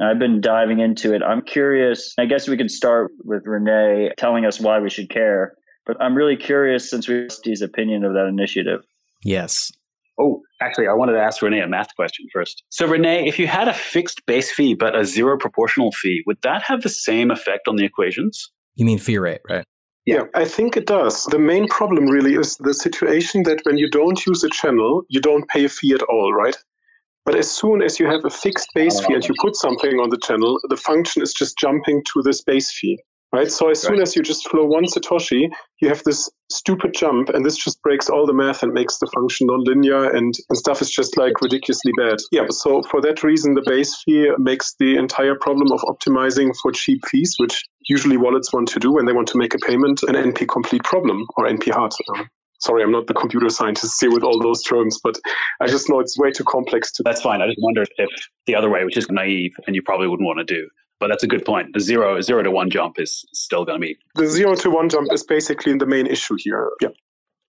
I've 0.00 0.20
been 0.20 0.40
diving 0.40 0.78
into 0.78 1.14
it. 1.14 1.22
I'm 1.22 1.42
curious. 1.42 2.14
I 2.18 2.26
guess 2.26 2.46
we 2.46 2.56
could 2.56 2.70
start 2.70 3.10
with 3.24 3.44
René 3.44 4.14
telling 4.16 4.44
us 4.44 4.60
why 4.60 4.78
we 4.78 4.90
should 4.90 5.10
care. 5.10 5.54
But 5.84 5.96
I'm 6.00 6.14
really 6.14 6.36
curious 6.36 6.88
since 6.88 7.08
we 7.08 7.24
asked 7.24 7.44
his 7.44 7.62
opinion 7.62 8.04
of 8.04 8.12
that 8.12 8.26
initiative. 8.26 8.80
Yes. 9.24 9.72
Oh, 10.20 10.42
actually, 10.60 10.88
I 10.88 10.92
wanted 10.92 11.12
to 11.12 11.20
ask 11.20 11.40
René 11.40 11.62
a 11.62 11.68
math 11.68 11.94
question 11.96 12.26
first. 12.32 12.62
So, 12.70 12.86
René, 12.86 13.26
if 13.26 13.38
you 13.38 13.46
had 13.46 13.68
a 13.68 13.74
fixed 13.74 14.24
base 14.26 14.50
fee 14.50 14.74
but 14.74 14.98
a 14.98 15.04
zero 15.04 15.38
proportional 15.38 15.92
fee, 15.92 16.22
would 16.26 16.38
that 16.42 16.62
have 16.62 16.82
the 16.82 16.88
same 16.88 17.30
effect 17.30 17.68
on 17.68 17.76
the 17.76 17.84
equations? 17.84 18.50
You 18.74 18.84
mean 18.84 18.98
fee 18.98 19.18
rate, 19.18 19.40
right? 19.48 19.64
Yeah, 20.04 20.22
I 20.34 20.44
think 20.44 20.76
it 20.76 20.86
does. 20.86 21.24
The 21.24 21.38
main 21.38 21.66
problem 21.66 22.06
really 22.06 22.34
is 22.34 22.56
the 22.58 22.74
situation 22.74 23.42
that 23.42 23.60
when 23.64 23.76
you 23.76 23.90
don't 23.90 24.24
use 24.24 24.44
a 24.44 24.48
channel, 24.48 25.02
you 25.08 25.20
don't 25.20 25.48
pay 25.48 25.64
a 25.64 25.68
fee 25.68 25.94
at 25.94 26.02
all, 26.02 26.32
right? 26.32 26.56
But 27.24 27.34
as 27.34 27.50
soon 27.50 27.82
as 27.82 27.98
you 27.98 28.06
have 28.06 28.24
a 28.24 28.30
fixed 28.30 28.68
base 28.72 29.04
fee 29.04 29.14
and 29.14 29.26
you 29.26 29.34
put 29.40 29.56
something 29.56 29.98
on 29.98 30.10
the 30.10 30.18
channel, 30.18 30.60
the 30.68 30.76
function 30.76 31.22
is 31.22 31.34
just 31.34 31.58
jumping 31.58 32.04
to 32.12 32.22
this 32.22 32.40
base 32.40 32.70
fee 32.70 33.00
right? 33.36 33.52
So 33.52 33.68
as 33.68 33.82
soon 33.82 34.00
as 34.00 34.16
you 34.16 34.22
just 34.22 34.48
flow 34.48 34.64
one 34.64 34.84
Satoshi, 34.84 35.48
you 35.80 35.88
have 35.88 36.02
this 36.04 36.30
stupid 36.50 36.94
jump, 36.94 37.28
and 37.28 37.44
this 37.44 37.56
just 37.56 37.82
breaks 37.82 38.08
all 38.08 38.26
the 38.26 38.32
math 38.32 38.62
and 38.62 38.72
makes 38.72 38.98
the 38.98 39.06
function 39.14 39.48
nonlinear, 39.48 40.14
and, 40.14 40.34
and 40.48 40.58
stuff 40.58 40.80
is 40.80 40.90
just 40.90 41.16
like 41.16 41.40
ridiculously 41.42 41.92
bad. 41.98 42.18
Yeah, 42.32 42.46
so 42.50 42.82
for 42.82 43.00
that 43.02 43.22
reason, 43.22 43.54
the 43.54 43.64
base 43.66 43.94
fee 44.04 44.30
makes 44.38 44.74
the 44.78 44.96
entire 44.96 45.34
problem 45.34 45.70
of 45.70 45.80
optimizing 45.82 46.54
for 46.62 46.72
cheap 46.72 47.00
fees, 47.06 47.34
which 47.38 47.62
usually 47.88 48.16
wallets 48.16 48.52
want 48.52 48.68
to 48.68 48.80
do 48.80 48.92
when 48.92 49.04
they 49.04 49.12
want 49.12 49.28
to 49.28 49.38
make 49.38 49.54
a 49.54 49.58
payment, 49.58 50.02
an 50.04 50.14
NP 50.14 50.48
complete 50.48 50.84
problem 50.84 51.26
or 51.36 51.46
NP 51.46 51.72
hard. 51.72 51.92
Um, 52.16 52.28
sorry, 52.60 52.82
I'm 52.82 52.92
not 52.92 53.06
the 53.06 53.14
computer 53.14 53.50
scientist 53.50 54.00
here 54.00 54.10
with 54.10 54.22
all 54.22 54.40
those 54.40 54.62
terms, 54.62 54.98
but 55.02 55.18
I 55.60 55.66
just 55.66 55.90
know 55.90 56.00
it's 56.00 56.18
way 56.18 56.30
too 56.30 56.44
complex 56.44 56.90
to. 56.92 57.02
That's 57.02 57.20
fine. 57.20 57.42
I 57.42 57.46
just 57.46 57.60
wondered 57.60 57.88
if 57.98 58.08
the 58.46 58.54
other 58.54 58.70
way, 58.70 58.84
which 58.84 58.96
is 58.96 59.10
naive 59.10 59.52
and 59.66 59.76
you 59.76 59.82
probably 59.82 60.08
wouldn't 60.08 60.26
want 60.26 60.38
to 60.38 60.54
do, 60.54 60.68
but 61.00 61.08
that's 61.08 61.22
a 61.22 61.28
good 61.28 61.44
point. 61.44 61.68
The 61.72 61.80
zero 61.80 62.20
zero 62.20 62.42
to 62.42 62.50
one 62.50 62.70
jump 62.70 62.98
is 62.98 63.24
still 63.32 63.64
going 63.64 63.80
to 63.80 63.86
be 63.86 63.96
the 64.14 64.26
zero 64.26 64.54
to 64.56 64.70
one 64.70 64.88
jump 64.88 65.12
is 65.12 65.24
basically 65.24 65.76
the 65.76 65.86
main 65.86 66.06
issue 66.06 66.36
here. 66.38 66.70
Yeah. 66.80 66.88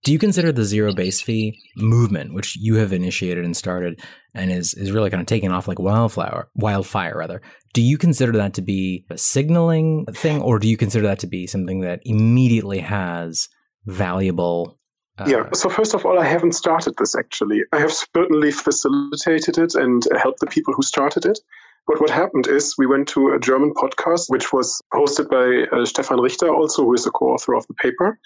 Do 0.03 0.13
you 0.13 0.19
consider 0.19 0.51
the 0.51 0.63
zero 0.63 0.93
base 0.93 1.21
fee 1.21 1.59
movement, 1.75 2.33
which 2.33 2.55
you 2.55 2.75
have 2.75 2.93
initiated 2.93 3.43
and 3.43 3.57
started, 3.57 3.99
and 4.33 4.51
is 4.51 4.73
is 4.73 4.91
really 4.91 5.09
kind 5.09 5.21
of 5.21 5.27
taking 5.27 5.51
off 5.51 5.67
like 5.67 5.79
wildflower, 5.79 6.49
wildfire 6.55 7.17
rather? 7.17 7.41
Do 7.73 7.81
you 7.81 7.97
consider 7.97 8.31
that 8.33 8.53
to 8.55 8.61
be 8.61 9.05
a 9.09 9.17
signaling 9.17 10.05
thing, 10.13 10.41
or 10.41 10.59
do 10.59 10.67
you 10.67 10.77
consider 10.77 11.07
that 11.07 11.19
to 11.19 11.27
be 11.27 11.47
something 11.47 11.81
that 11.81 11.99
immediately 12.03 12.79
has 12.79 13.49
valuable? 13.85 14.79
Uh, 15.17 15.25
yeah. 15.27 15.49
So 15.53 15.67
first 15.67 15.95
of 15.95 16.05
all, 16.05 16.19
I 16.19 16.25
haven't 16.25 16.53
started 16.53 16.93
this 16.97 17.15
actually. 17.15 17.63
I 17.73 17.79
have 17.79 17.91
certainly 17.91 18.51
facilitated 18.51 19.57
it 19.57 19.73
and 19.75 20.03
helped 20.21 20.39
the 20.39 20.47
people 20.47 20.73
who 20.75 20.83
started 20.83 21.25
it. 21.25 21.39
But 21.87 22.01
what 22.01 22.09
happened 22.09 22.47
is 22.47 22.75
we 22.77 22.85
went 22.85 23.07
to 23.09 23.29
a 23.29 23.39
German 23.39 23.73
podcast, 23.73 24.25
which 24.27 24.51
was 24.51 24.81
hosted 24.93 25.29
by 25.29 25.77
uh, 25.77 25.85
Stefan 25.85 26.19
Richter, 26.19 26.53
also, 26.53 26.83
who 26.83 26.93
is 26.93 27.07
a 27.07 27.11
co 27.11 27.27
author 27.27 27.55
of 27.55 27.65
the 27.67 27.73
paper. 27.75 28.19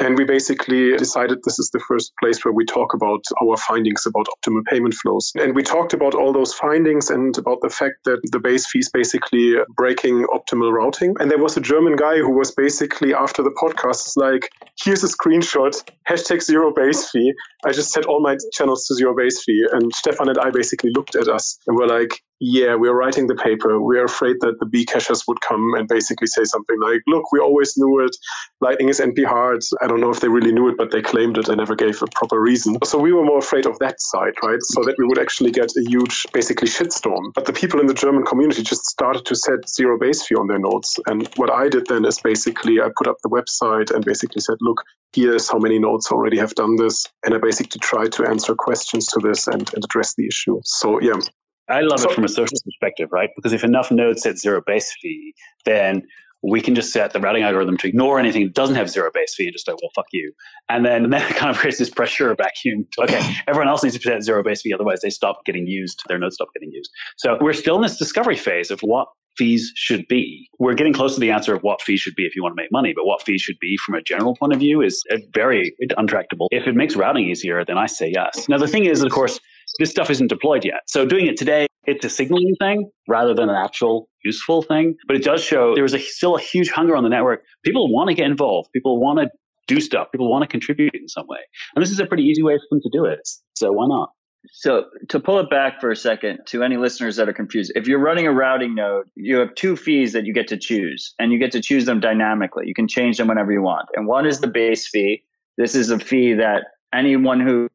And 0.00 0.18
we 0.18 0.24
basically 0.24 0.96
decided 0.96 1.38
this 1.44 1.58
is 1.58 1.70
the 1.70 1.78
first 1.78 2.12
place 2.20 2.44
where 2.44 2.52
we 2.52 2.64
talk 2.64 2.94
about 2.94 3.22
our 3.40 3.56
findings 3.56 4.04
about 4.06 4.26
optimal 4.26 4.64
payment 4.64 4.94
flows. 4.94 5.32
And 5.36 5.54
we 5.54 5.62
talked 5.62 5.92
about 5.92 6.14
all 6.14 6.32
those 6.32 6.52
findings 6.52 7.10
and 7.10 7.36
about 7.38 7.60
the 7.62 7.68
fact 7.68 7.96
that 8.04 8.18
the 8.32 8.40
base 8.40 8.66
fee 8.66 8.80
is 8.80 8.90
basically 8.92 9.54
breaking 9.76 10.26
optimal 10.34 10.72
routing. 10.72 11.14
And 11.20 11.30
there 11.30 11.38
was 11.38 11.56
a 11.56 11.60
German 11.60 11.94
guy 11.94 12.16
who 12.16 12.32
was 12.32 12.50
basically 12.50 13.14
after 13.14 13.42
the 13.42 13.54
podcast 13.62 14.16
like, 14.16 14.50
here's 14.82 15.04
a 15.04 15.08
screenshot, 15.08 15.80
hashtag 16.08 16.42
zero 16.42 16.72
base 16.74 17.10
fee. 17.10 17.32
I 17.64 17.70
just 17.70 17.92
set 17.92 18.06
all 18.06 18.20
my 18.20 18.36
channels 18.52 18.86
to 18.86 18.94
zero 18.94 19.14
base 19.16 19.44
fee. 19.44 19.64
And 19.72 19.92
Stefan 19.94 20.28
and 20.28 20.38
I 20.38 20.50
basically 20.50 20.90
looked 20.94 21.14
at 21.14 21.28
us 21.28 21.56
and 21.68 21.76
were 21.76 21.86
like, 21.86 22.20
yeah, 22.40 22.74
we're 22.74 22.94
writing 22.94 23.26
the 23.26 23.34
paper. 23.34 23.80
We're 23.80 24.04
afraid 24.04 24.36
that 24.40 24.58
the 24.60 24.66
Bcashers 24.66 25.24
would 25.28 25.40
come 25.40 25.72
and 25.74 25.88
basically 25.88 26.26
say 26.26 26.44
something 26.44 26.78
like, 26.80 27.00
look, 27.06 27.30
we 27.32 27.38
always 27.38 27.74
knew 27.76 28.04
it. 28.04 28.14
Lightning 28.60 28.88
is 28.88 29.00
NP 29.00 29.24
hard. 29.24 29.62
I 29.84 29.86
don't 29.86 30.00
know 30.00 30.10
if 30.10 30.20
they 30.20 30.28
really 30.28 30.50
knew 30.50 30.66
it, 30.68 30.78
but 30.78 30.92
they 30.92 31.02
claimed 31.02 31.36
it 31.36 31.46
and 31.48 31.58
never 31.58 31.76
gave 31.76 32.00
a 32.00 32.06
proper 32.06 32.40
reason. 32.40 32.78
So 32.84 32.98
we 32.98 33.12
were 33.12 33.22
more 33.22 33.36
afraid 33.36 33.66
of 33.66 33.78
that 33.80 34.00
side, 34.00 34.32
right? 34.42 34.62
So 34.62 34.82
that 34.82 34.94
we 34.96 35.04
would 35.04 35.18
actually 35.18 35.50
get 35.50 35.70
a 35.76 35.82
huge, 35.86 36.24
basically, 36.32 36.68
shitstorm. 36.68 37.34
But 37.34 37.44
the 37.44 37.52
people 37.52 37.80
in 37.80 37.86
the 37.86 37.92
German 37.92 38.24
community 38.24 38.62
just 38.62 38.86
started 38.86 39.26
to 39.26 39.36
set 39.36 39.68
zero 39.68 39.98
base 39.98 40.26
fee 40.26 40.36
on 40.36 40.46
their 40.46 40.58
nodes. 40.58 40.98
And 41.06 41.28
what 41.36 41.50
I 41.52 41.68
did 41.68 41.86
then 41.88 42.06
is 42.06 42.18
basically 42.18 42.80
I 42.80 42.88
put 42.96 43.06
up 43.06 43.18
the 43.22 43.28
website 43.28 43.94
and 43.94 44.02
basically 44.02 44.40
said, 44.40 44.56
look, 44.62 44.82
here's 45.12 45.50
how 45.50 45.58
many 45.58 45.78
nodes 45.78 46.06
already 46.06 46.38
have 46.38 46.54
done 46.54 46.76
this. 46.76 47.06
And 47.22 47.34
I 47.34 47.38
basically 47.38 47.80
tried 47.80 48.12
to 48.12 48.26
answer 48.26 48.54
questions 48.54 49.06
to 49.08 49.20
this 49.20 49.46
and, 49.46 49.70
and 49.74 49.84
address 49.84 50.14
the 50.14 50.26
issue. 50.26 50.60
So 50.64 50.98
yeah, 51.02 51.20
I 51.68 51.82
love 51.82 52.00
So- 52.00 52.10
it 52.10 52.14
from 52.14 52.24
a 52.24 52.28
social 52.28 52.58
perspective, 52.64 53.10
right? 53.12 53.28
Because 53.36 53.52
if 53.52 53.62
enough 53.62 53.90
nodes 53.90 54.22
set 54.22 54.38
zero 54.38 54.62
base 54.66 54.94
fee, 55.02 55.34
then 55.66 56.04
we 56.50 56.60
can 56.60 56.74
just 56.74 56.92
set 56.92 57.12
the 57.12 57.20
routing 57.20 57.42
algorithm 57.42 57.76
to 57.78 57.88
ignore 57.88 58.18
anything 58.18 58.44
that 58.44 58.54
doesn't 58.54 58.76
have 58.76 58.90
zero 58.90 59.10
base 59.12 59.34
fee 59.34 59.44
and 59.44 59.52
just 59.52 59.66
go, 59.66 59.72
well, 59.72 59.90
fuck 59.94 60.06
you. 60.12 60.32
And 60.68 60.84
then, 60.84 61.04
and 61.04 61.12
then 61.12 61.22
it 61.22 61.36
kind 61.36 61.50
of 61.50 61.56
creates 61.56 61.78
this 61.78 61.90
pressure 61.90 62.34
vacuum. 62.34 62.86
To, 62.92 63.02
okay, 63.02 63.36
everyone 63.46 63.68
else 63.68 63.82
needs 63.82 63.96
to 63.96 64.02
set 64.02 64.22
zero 64.22 64.42
base 64.42 64.62
fee, 64.62 64.72
otherwise 64.72 65.00
they 65.02 65.10
stop 65.10 65.44
getting 65.44 65.66
used, 65.66 66.02
their 66.08 66.18
nodes 66.18 66.34
stop 66.34 66.48
getting 66.54 66.70
used. 66.72 66.90
So 67.16 67.38
we're 67.40 67.52
still 67.52 67.76
in 67.76 67.82
this 67.82 67.96
discovery 67.96 68.36
phase 68.36 68.70
of 68.70 68.80
what 68.80 69.08
fees 69.36 69.72
should 69.74 70.06
be. 70.08 70.48
We're 70.58 70.74
getting 70.74 70.92
close 70.92 71.14
to 71.14 71.20
the 71.20 71.30
answer 71.30 71.54
of 71.54 71.62
what 71.62 71.82
fees 71.82 72.00
should 72.00 72.14
be 72.14 72.24
if 72.24 72.36
you 72.36 72.42
want 72.42 72.56
to 72.56 72.62
make 72.62 72.70
money, 72.70 72.92
but 72.94 73.04
what 73.04 73.22
fees 73.22 73.40
should 73.40 73.58
be 73.60 73.76
from 73.84 73.96
a 73.96 74.02
general 74.02 74.36
point 74.36 74.52
of 74.52 74.60
view 74.60 74.80
is 74.80 75.02
very 75.32 75.74
untractable. 75.96 76.46
If 76.50 76.66
it 76.68 76.76
makes 76.76 76.94
routing 76.94 77.28
easier, 77.28 77.64
then 77.64 77.78
I 77.78 77.86
say 77.86 78.12
yes. 78.14 78.48
Now, 78.48 78.58
the 78.58 78.68
thing 78.68 78.84
is, 78.84 79.02
of 79.02 79.10
course, 79.10 79.40
this 79.78 79.90
stuff 79.90 80.10
isn't 80.10 80.28
deployed 80.28 80.64
yet. 80.64 80.82
So 80.86 81.04
doing 81.04 81.26
it 81.26 81.36
today, 81.36 81.66
it's 81.86 82.04
a 82.04 82.10
signaling 82.10 82.54
thing 82.60 82.90
rather 83.08 83.34
than 83.34 83.48
an 83.48 83.56
actual 83.56 84.08
useful 84.24 84.62
thing. 84.62 84.96
But 85.06 85.16
it 85.16 85.22
does 85.22 85.42
show 85.42 85.74
there 85.74 85.84
is 85.84 85.94
a, 85.94 86.00
still 86.00 86.36
a 86.36 86.40
huge 86.40 86.70
hunger 86.70 86.96
on 86.96 87.02
the 87.02 87.10
network. 87.10 87.42
People 87.64 87.92
want 87.92 88.08
to 88.08 88.14
get 88.14 88.26
involved. 88.26 88.70
People 88.72 89.00
want 89.00 89.20
to 89.20 89.28
do 89.66 89.80
stuff. 89.80 90.08
People 90.12 90.30
want 90.30 90.42
to 90.42 90.48
contribute 90.48 90.94
in 90.94 91.08
some 91.08 91.26
way. 91.28 91.38
And 91.74 91.82
this 91.82 91.90
is 91.90 92.00
a 92.00 92.06
pretty 92.06 92.24
easy 92.24 92.42
way 92.42 92.56
for 92.56 92.66
them 92.70 92.80
to 92.82 92.90
do 92.92 93.04
it. 93.04 93.20
So 93.54 93.72
why 93.72 93.86
not? 93.88 94.10
So 94.52 94.84
to 95.08 95.20
pull 95.20 95.38
it 95.38 95.48
back 95.48 95.80
for 95.80 95.90
a 95.90 95.96
second 95.96 96.40
to 96.48 96.62
any 96.62 96.76
listeners 96.76 97.16
that 97.16 97.28
are 97.28 97.32
confused, 97.32 97.72
if 97.74 97.86
you're 97.86 97.98
running 97.98 98.26
a 98.26 98.32
routing 98.32 98.74
node, 98.74 99.06
you 99.14 99.36
have 99.36 99.54
two 99.54 99.74
fees 99.74 100.12
that 100.12 100.26
you 100.26 100.34
get 100.34 100.48
to 100.48 100.58
choose 100.58 101.14
and 101.18 101.32
you 101.32 101.38
get 101.38 101.52
to 101.52 101.62
choose 101.62 101.86
them 101.86 101.98
dynamically. 101.98 102.64
You 102.66 102.74
can 102.74 102.86
change 102.86 103.16
them 103.16 103.28
whenever 103.28 103.52
you 103.52 103.62
want. 103.62 103.88
And 103.94 104.06
one 104.06 104.26
is 104.26 104.40
the 104.40 104.46
base 104.46 104.86
fee. 104.86 105.22
This 105.56 105.74
is 105.74 105.90
a 105.90 105.98
fee 105.98 106.34
that 106.34 106.64
anyone 106.92 107.40
who 107.40 107.68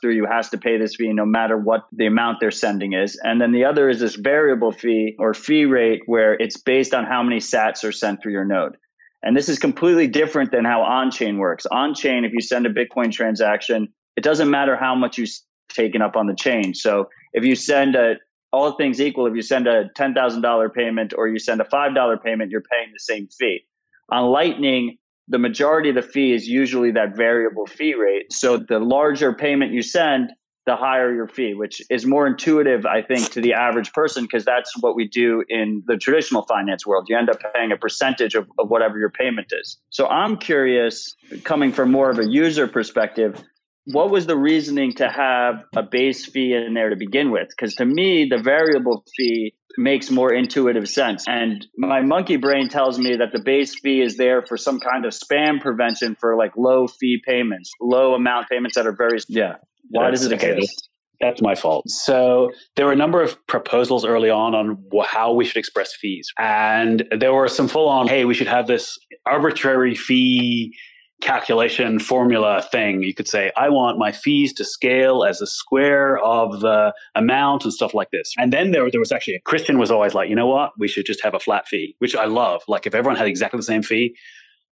through 0.00 0.14
you 0.14 0.26
has 0.26 0.48
to 0.50 0.58
pay 0.58 0.78
this 0.78 0.96
fee 0.96 1.12
no 1.12 1.24
matter 1.24 1.56
what 1.56 1.86
the 1.92 2.06
amount 2.06 2.38
they're 2.40 2.50
sending 2.50 2.92
is. 2.92 3.18
And 3.22 3.40
then 3.40 3.52
the 3.52 3.64
other 3.64 3.88
is 3.88 4.00
this 4.00 4.14
variable 4.14 4.72
fee 4.72 5.16
or 5.18 5.34
fee 5.34 5.64
rate 5.64 6.02
where 6.06 6.34
it's 6.34 6.56
based 6.56 6.94
on 6.94 7.04
how 7.04 7.22
many 7.22 7.38
sats 7.38 7.84
are 7.84 7.92
sent 7.92 8.22
through 8.22 8.32
your 8.32 8.44
node. 8.44 8.76
And 9.22 9.36
this 9.36 9.48
is 9.48 9.58
completely 9.58 10.06
different 10.06 10.52
than 10.52 10.64
how 10.64 10.82
on-chain 10.82 11.38
works. 11.38 11.66
On-chain, 11.66 12.24
if 12.24 12.32
you 12.32 12.40
send 12.40 12.66
a 12.66 12.72
Bitcoin 12.72 13.10
transaction, 13.10 13.88
it 14.16 14.22
doesn't 14.22 14.50
matter 14.50 14.76
how 14.76 14.94
much 14.94 15.18
you 15.18 15.26
taken 15.68 16.02
up 16.02 16.16
on 16.16 16.26
the 16.26 16.34
chain. 16.34 16.74
So 16.74 17.08
if 17.32 17.44
you 17.44 17.54
send 17.56 17.96
a 17.96 18.16
all 18.52 18.72
things 18.76 19.00
equal, 19.00 19.26
if 19.26 19.34
you 19.34 19.42
send 19.42 19.66
a 19.66 19.90
ten 19.96 20.14
thousand 20.14 20.42
dollar 20.42 20.68
payment 20.68 21.12
or 21.16 21.28
you 21.28 21.38
send 21.38 21.60
a 21.60 21.64
five 21.64 21.94
dollar 21.94 22.16
payment, 22.16 22.50
you're 22.50 22.62
paying 22.62 22.90
the 22.92 23.00
same 23.00 23.28
fee. 23.38 23.66
On 24.10 24.26
Lightning, 24.26 24.98
the 25.28 25.38
majority 25.38 25.88
of 25.88 25.94
the 25.94 26.02
fee 26.02 26.32
is 26.32 26.48
usually 26.48 26.92
that 26.92 27.16
variable 27.16 27.66
fee 27.66 27.94
rate. 27.94 28.32
So 28.32 28.56
the 28.56 28.78
larger 28.78 29.32
payment 29.32 29.72
you 29.72 29.82
send, 29.82 30.30
the 30.66 30.76
higher 30.76 31.14
your 31.14 31.28
fee, 31.28 31.54
which 31.54 31.80
is 31.90 32.04
more 32.04 32.26
intuitive, 32.26 32.86
I 32.86 33.00
think, 33.02 33.30
to 33.32 33.40
the 33.40 33.54
average 33.54 33.92
person 33.92 34.24
because 34.24 34.44
that's 34.44 34.72
what 34.80 34.96
we 34.96 35.08
do 35.08 35.44
in 35.48 35.84
the 35.86 35.96
traditional 35.96 36.42
finance 36.42 36.84
world. 36.84 37.06
You 37.08 37.16
end 37.16 37.30
up 37.30 37.38
paying 37.54 37.70
a 37.70 37.76
percentage 37.76 38.34
of, 38.34 38.48
of 38.58 38.68
whatever 38.68 38.98
your 38.98 39.10
payment 39.10 39.52
is. 39.52 39.78
So 39.90 40.08
I'm 40.08 40.36
curious, 40.36 41.14
coming 41.44 41.72
from 41.72 41.92
more 41.92 42.10
of 42.10 42.18
a 42.18 42.26
user 42.26 42.66
perspective, 42.66 43.40
what 43.86 44.10
was 44.10 44.26
the 44.26 44.36
reasoning 44.36 44.92
to 44.94 45.08
have 45.08 45.62
a 45.76 45.84
base 45.84 46.26
fee 46.26 46.52
in 46.52 46.74
there 46.74 46.90
to 46.90 46.96
begin 46.96 47.30
with? 47.30 47.48
Because 47.48 47.76
to 47.76 47.84
me, 47.84 48.26
the 48.28 48.38
variable 48.38 49.04
fee 49.16 49.54
makes 49.78 50.10
more 50.10 50.32
intuitive 50.32 50.88
sense. 50.88 51.24
And 51.26 51.66
my 51.76 52.00
monkey 52.00 52.36
brain 52.36 52.68
tells 52.68 52.98
me 52.98 53.16
that 53.16 53.32
the 53.32 53.40
base 53.40 53.78
fee 53.80 54.00
is 54.00 54.16
there 54.16 54.42
for 54.42 54.56
some 54.56 54.80
kind 54.80 55.04
of 55.04 55.12
spam 55.12 55.60
prevention 55.60 56.16
for 56.18 56.36
like 56.36 56.52
low 56.56 56.86
fee 56.86 57.20
payments, 57.26 57.70
low 57.80 58.14
amount 58.14 58.48
payments 58.48 58.76
that 58.76 58.86
are 58.86 58.96
very, 58.96 59.18
yeah. 59.28 59.56
Why 59.90 60.10
does 60.10 60.24
it 60.24 60.32
exist? 60.32 60.88
That's 61.20 61.40
my 61.40 61.54
fault. 61.54 61.88
So 61.88 62.50
there 62.74 62.86
were 62.86 62.92
a 62.92 62.96
number 62.96 63.22
of 63.22 63.46
proposals 63.46 64.04
early 64.04 64.28
on 64.28 64.54
on 64.54 64.84
how 65.06 65.32
we 65.32 65.44
should 65.44 65.56
express 65.56 65.94
fees. 65.94 66.30
And 66.38 67.04
there 67.16 67.32
were 67.32 67.48
some 67.48 67.68
full 67.68 67.88
on, 67.88 68.08
hey, 68.08 68.24
we 68.24 68.34
should 68.34 68.48
have 68.48 68.66
this 68.66 68.98
arbitrary 69.24 69.94
fee 69.94 70.74
calculation 71.22 71.98
formula 71.98 72.62
thing. 72.70 73.02
You 73.02 73.14
could 73.14 73.28
say, 73.28 73.50
I 73.56 73.68
want 73.70 73.98
my 73.98 74.12
fees 74.12 74.52
to 74.54 74.64
scale 74.64 75.24
as 75.24 75.40
a 75.40 75.46
square 75.46 76.18
of 76.18 76.60
the 76.60 76.92
amount 77.14 77.64
and 77.64 77.72
stuff 77.72 77.94
like 77.94 78.10
this. 78.10 78.32
And 78.36 78.52
then 78.52 78.70
there, 78.70 78.90
there 78.90 79.00
was 79.00 79.12
actually, 79.12 79.40
Christian 79.44 79.78
was 79.78 79.90
always 79.90 80.14
like, 80.14 80.28
you 80.28 80.36
know 80.36 80.46
what? 80.46 80.72
We 80.78 80.88
should 80.88 81.06
just 81.06 81.22
have 81.22 81.34
a 81.34 81.40
flat 81.40 81.66
fee, 81.68 81.96
which 81.98 82.14
I 82.14 82.26
love. 82.26 82.62
Like 82.68 82.86
if 82.86 82.94
everyone 82.94 83.16
had 83.16 83.26
exactly 83.26 83.56
the 83.56 83.64
same 83.64 83.82
fee, 83.82 84.14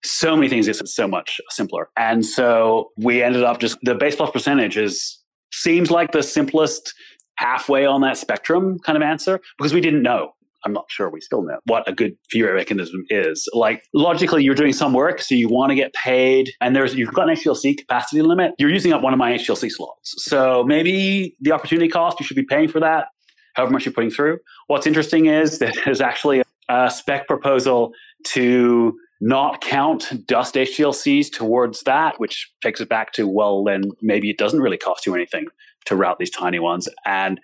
so 0.05 0.37
many 0.37 0.49
things 0.49 0.67
get 0.67 0.77
so 0.87 1.09
much 1.09 1.41
simpler. 1.49 1.89
And 1.97 2.25
so 2.25 2.91
we 2.99 3.23
ended 3.23 3.43
up 3.43 3.59
just 3.59 3.79
the 3.83 3.95
base 3.95 4.17
plus 4.17 4.31
percentage 4.31 4.77
is 4.77 5.19
seems 5.53 5.91
like 5.91 6.13
the 6.13 6.23
simplest 6.23 6.93
halfway 7.37 7.87
on 7.87 8.03
that 8.03 8.19
spectrum 8.19 8.79
kind 8.81 8.97
of 8.97 9.03
answer 9.03 9.41
because 9.59 9.73
we 9.73 9.81
didn't 9.81 10.03
know. 10.03 10.33
I'm 10.65 10.73
not 10.73 10.87
sure 10.89 11.11
we 11.11 11.21
still 11.21 11.43
know 11.43 11.59
what 11.67 11.89
a 11.89 11.93
good 11.93 12.17
fee 12.31 12.43
rate 12.43 12.55
mechanism 12.55 13.05
is. 13.11 13.49
Like 13.53 13.83
logically, 13.93 14.43
you're 14.43 14.55
doing 14.55 14.73
some 14.73 14.93
work, 14.93 15.21
so 15.21 15.35
you 15.35 15.49
want 15.49 15.71
to 15.71 15.77
get 15.77 15.93
paid, 15.95 16.51
and 16.61 16.75
there's 16.75 16.95
you've 16.95 17.13
got 17.13 17.29
an 17.29 17.37
HTLC 17.37 17.79
capacity 17.79 18.23
limit. 18.23 18.53
You're 18.59 18.71
using 18.71 18.93
up 18.93 19.03
one 19.03 19.13
of 19.13 19.19
my 19.19 19.33
HTLC 19.33 19.71
slots, 19.71 20.15
so 20.19 20.65
maybe 20.65 21.37
the 21.41 21.53
opportunity 21.53 21.89
cost 21.89 22.21
you 22.21 22.27
should 22.27 22.37
be 22.37 22.45
paying 22.45 22.69
for 22.69 22.81
that, 22.81 23.07
however 23.55 23.73
much 23.73 23.85
you're 23.85 23.95
putting 23.95 24.11
through. 24.11 24.39
What's 24.67 24.87
interesting 24.87 25.27
is 25.27 25.59
that 25.59 25.77
there's 25.85 26.01
actually 26.01 26.43
a 26.69 26.91
spec 26.91 27.27
proposal 27.27 27.93
to 28.29 28.95
not 29.21 29.61
count 29.61 30.27
dust 30.27 30.55
HTLCs 30.55 31.33
towards 31.33 31.83
that, 31.85 32.19
which 32.19 32.53
takes 32.63 32.81
it 32.81 32.89
back 32.89 33.13
to, 33.13 33.27
well, 33.27 33.65
then 33.65 33.85
maybe 34.03 34.29
it 34.29 34.39
doesn't 34.39 34.61
really 34.61 34.77
cost 34.77 35.07
you 35.07 35.15
anything 35.15 35.47
to 35.87 35.97
route 35.97 36.19
these 36.19 36.31
tiny 36.31 36.59
ones. 36.59 36.89
And 37.07 37.41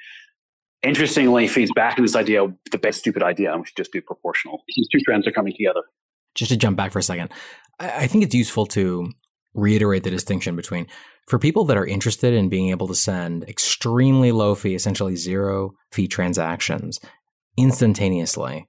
interestingly, 0.82 1.46
feeds 1.48 1.72
back 1.74 1.96
to 1.96 2.02
this 2.02 2.16
idea 2.16 2.44
of 2.44 2.54
the 2.70 2.78
best 2.78 2.98
stupid 2.98 3.22
idea, 3.22 3.52
and 3.52 3.60
we 3.60 3.66
should 3.66 3.76
just 3.76 3.92
do 3.92 4.00
proportional. 4.00 4.62
These 4.76 4.88
two 4.90 5.00
trends 5.00 5.26
are 5.26 5.32
coming 5.32 5.52
together. 5.52 5.82
just 6.34 6.50
to 6.50 6.56
jump 6.56 6.76
back 6.76 6.92
for 6.92 6.98
a 6.98 7.02
second, 7.02 7.30
I 7.78 8.06
think 8.06 8.24
it's 8.24 8.34
useful 8.34 8.66
to 8.66 9.10
reiterate 9.54 10.04
the 10.04 10.10
distinction 10.10 10.54
between 10.54 10.86
for 11.28 11.38
people 11.38 11.64
that 11.64 11.76
are 11.76 11.86
interested 11.86 12.34
in 12.34 12.48
being 12.48 12.70
able 12.70 12.86
to 12.88 12.94
send 12.94 13.44
extremely 13.48 14.32
low 14.32 14.54
fee, 14.54 14.74
essentially 14.74 15.16
zero 15.16 15.72
fee 15.90 16.08
transactions 16.08 17.00
instantaneously 17.56 18.66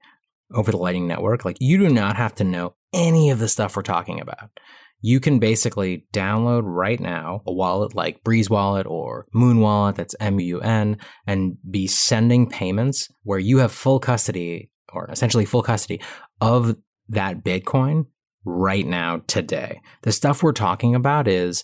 over 0.53 0.72
the 0.72 0.78
Lightning 0.78 1.07
Network. 1.07 1.45
Like 1.45 1.57
you 1.59 1.78
do 1.78 1.89
not 1.89 2.18
have 2.18 2.36
to 2.36 2.43
know 2.43 2.76
any 2.93 3.30
of 3.30 3.39
the 3.39 3.47
stuff 3.47 3.76
we're 3.76 3.84
talking 3.84 4.20
about. 4.20 4.49
You 5.01 5.19
can 5.19 5.39
basically 5.39 6.05
download 6.13 6.61
right 6.65 6.99
now 6.99 7.41
a 7.45 7.51
wallet 7.51 7.95
like 7.95 8.23
Breeze 8.23 8.49
Wallet 8.49 8.85
or 8.87 9.27
Muun 9.35 9.59
Wallet, 9.59 9.95
that's 9.95 10.15
M 10.19 10.39
U 10.39 10.61
N, 10.61 10.97
and 11.25 11.57
be 11.69 11.87
sending 11.87 12.49
payments 12.49 13.09
where 13.23 13.39
you 13.39 13.57
have 13.57 13.71
full 13.71 13.99
custody 13.99 14.69
or 14.93 15.09
essentially 15.11 15.45
full 15.45 15.63
custody 15.63 16.01
of 16.39 16.75
that 17.09 17.43
Bitcoin 17.43 18.05
right 18.45 18.85
now 18.85 19.21
today. 19.27 19.81
The 20.03 20.11
stuff 20.11 20.43
we're 20.43 20.53
talking 20.53 20.95
about 20.95 21.27
is 21.27 21.63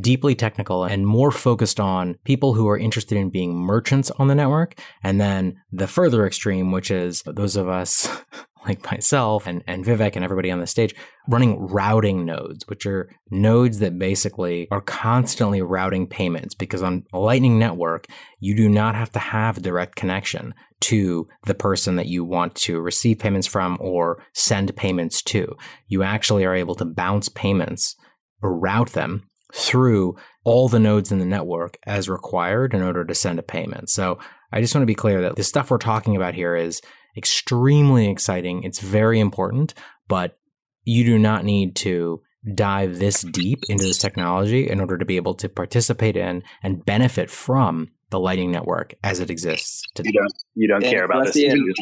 deeply 0.00 0.34
technical 0.34 0.84
and 0.84 1.06
more 1.06 1.30
focused 1.30 1.78
on 1.78 2.16
people 2.24 2.54
who 2.54 2.68
are 2.68 2.78
interested 2.78 3.16
in 3.16 3.30
being 3.30 3.54
merchants 3.54 4.10
on 4.12 4.28
the 4.28 4.34
network. 4.34 4.78
And 5.02 5.20
then 5.20 5.56
the 5.70 5.86
further 5.86 6.26
extreme, 6.26 6.72
which 6.72 6.90
is 6.90 7.22
those 7.22 7.56
of 7.56 7.68
us 7.68 8.08
like 8.66 8.84
myself 8.90 9.46
and, 9.46 9.62
and 9.66 9.84
Vivek 9.84 10.16
and 10.16 10.24
everybody 10.24 10.50
on 10.50 10.60
the 10.60 10.66
stage 10.66 10.94
running 11.28 11.58
routing 11.58 12.24
nodes, 12.24 12.66
which 12.68 12.86
are 12.86 13.10
nodes 13.30 13.78
that 13.78 13.98
basically 13.98 14.68
are 14.70 14.80
constantly 14.80 15.62
routing 15.62 16.06
payments 16.06 16.54
because 16.54 16.82
on 16.82 17.04
a 17.12 17.18
Lightning 17.18 17.58
network, 17.58 18.06
you 18.40 18.54
do 18.56 18.68
not 18.68 18.94
have 18.94 19.10
to 19.12 19.18
have 19.18 19.58
a 19.58 19.60
direct 19.60 19.96
connection 19.96 20.54
to 20.80 21.26
the 21.46 21.54
person 21.54 21.96
that 21.96 22.06
you 22.06 22.24
want 22.24 22.54
to 22.54 22.80
receive 22.80 23.18
payments 23.18 23.46
from 23.46 23.76
or 23.80 24.22
send 24.34 24.76
payments 24.76 25.22
to. 25.22 25.56
You 25.88 26.02
actually 26.02 26.44
are 26.44 26.54
able 26.54 26.74
to 26.76 26.84
bounce 26.84 27.28
payments 27.28 27.96
or 28.42 28.56
route 28.56 28.92
them 28.92 29.28
through 29.52 30.16
all 30.44 30.68
the 30.68 30.78
nodes 30.78 31.10
in 31.10 31.18
the 31.18 31.24
network 31.24 31.78
as 31.86 32.08
required 32.08 32.74
in 32.74 32.82
order 32.82 33.04
to 33.04 33.14
send 33.14 33.38
a 33.38 33.42
payment. 33.42 33.88
So 33.90 34.18
I 34.52 34.60
just 34.60 34.74
want 34.74 34.82
to 34.82 34.86
be 34.86 34.94
clear 34.94 35.22
that 35.22 35.36
the 35.36 35.44
stuff 35.44 35.70
we're 35.70 35.78
talking 35.78 36.14
about 36.14 36.34
here 36.34 36.54
is 36.54 36.80
extremely 37.16 38.08
exciting. 38.10 38.62
It's 38.62 38.80
very 38.80 39.20
important, 39.20 39.74
but 40.08 40.38
you 40.84 41.04
do 41.04 41.18
not 41.18 41.44
need 41.44 41.76
to 41.76 42.22
dive 42.54 42.98
this 42.98 43.22
deep 43.22 43.60
into 43.68 43.84
this 43.84 43.98
technology 43.98 44.68
in 44.70 44.80
order 44.80 44.96
to 44.98 45.04
be 45.04 45.16
able 45.16 45.34
to 45.34 45.48
participate 45.48 46.16
in 46.16 46.42
and 46.62 46.84
benefit 46.84 47.30
from 47.30 47.88
the 48.10 48.20
Lightning 48.20 48.52
Network 48.52 48.94
as 49.02 49.18
it 49.18 49.30
exists 49.30 49.82
today. 49.94 50.10
You 50.12 50.20
don't, 50.20 50.32
you 50.54 50.68
don't 50.68 50.82
care 50.82 51.04
about 51.04 51.26
this. 51.26 51.36
And- 51.36 51.74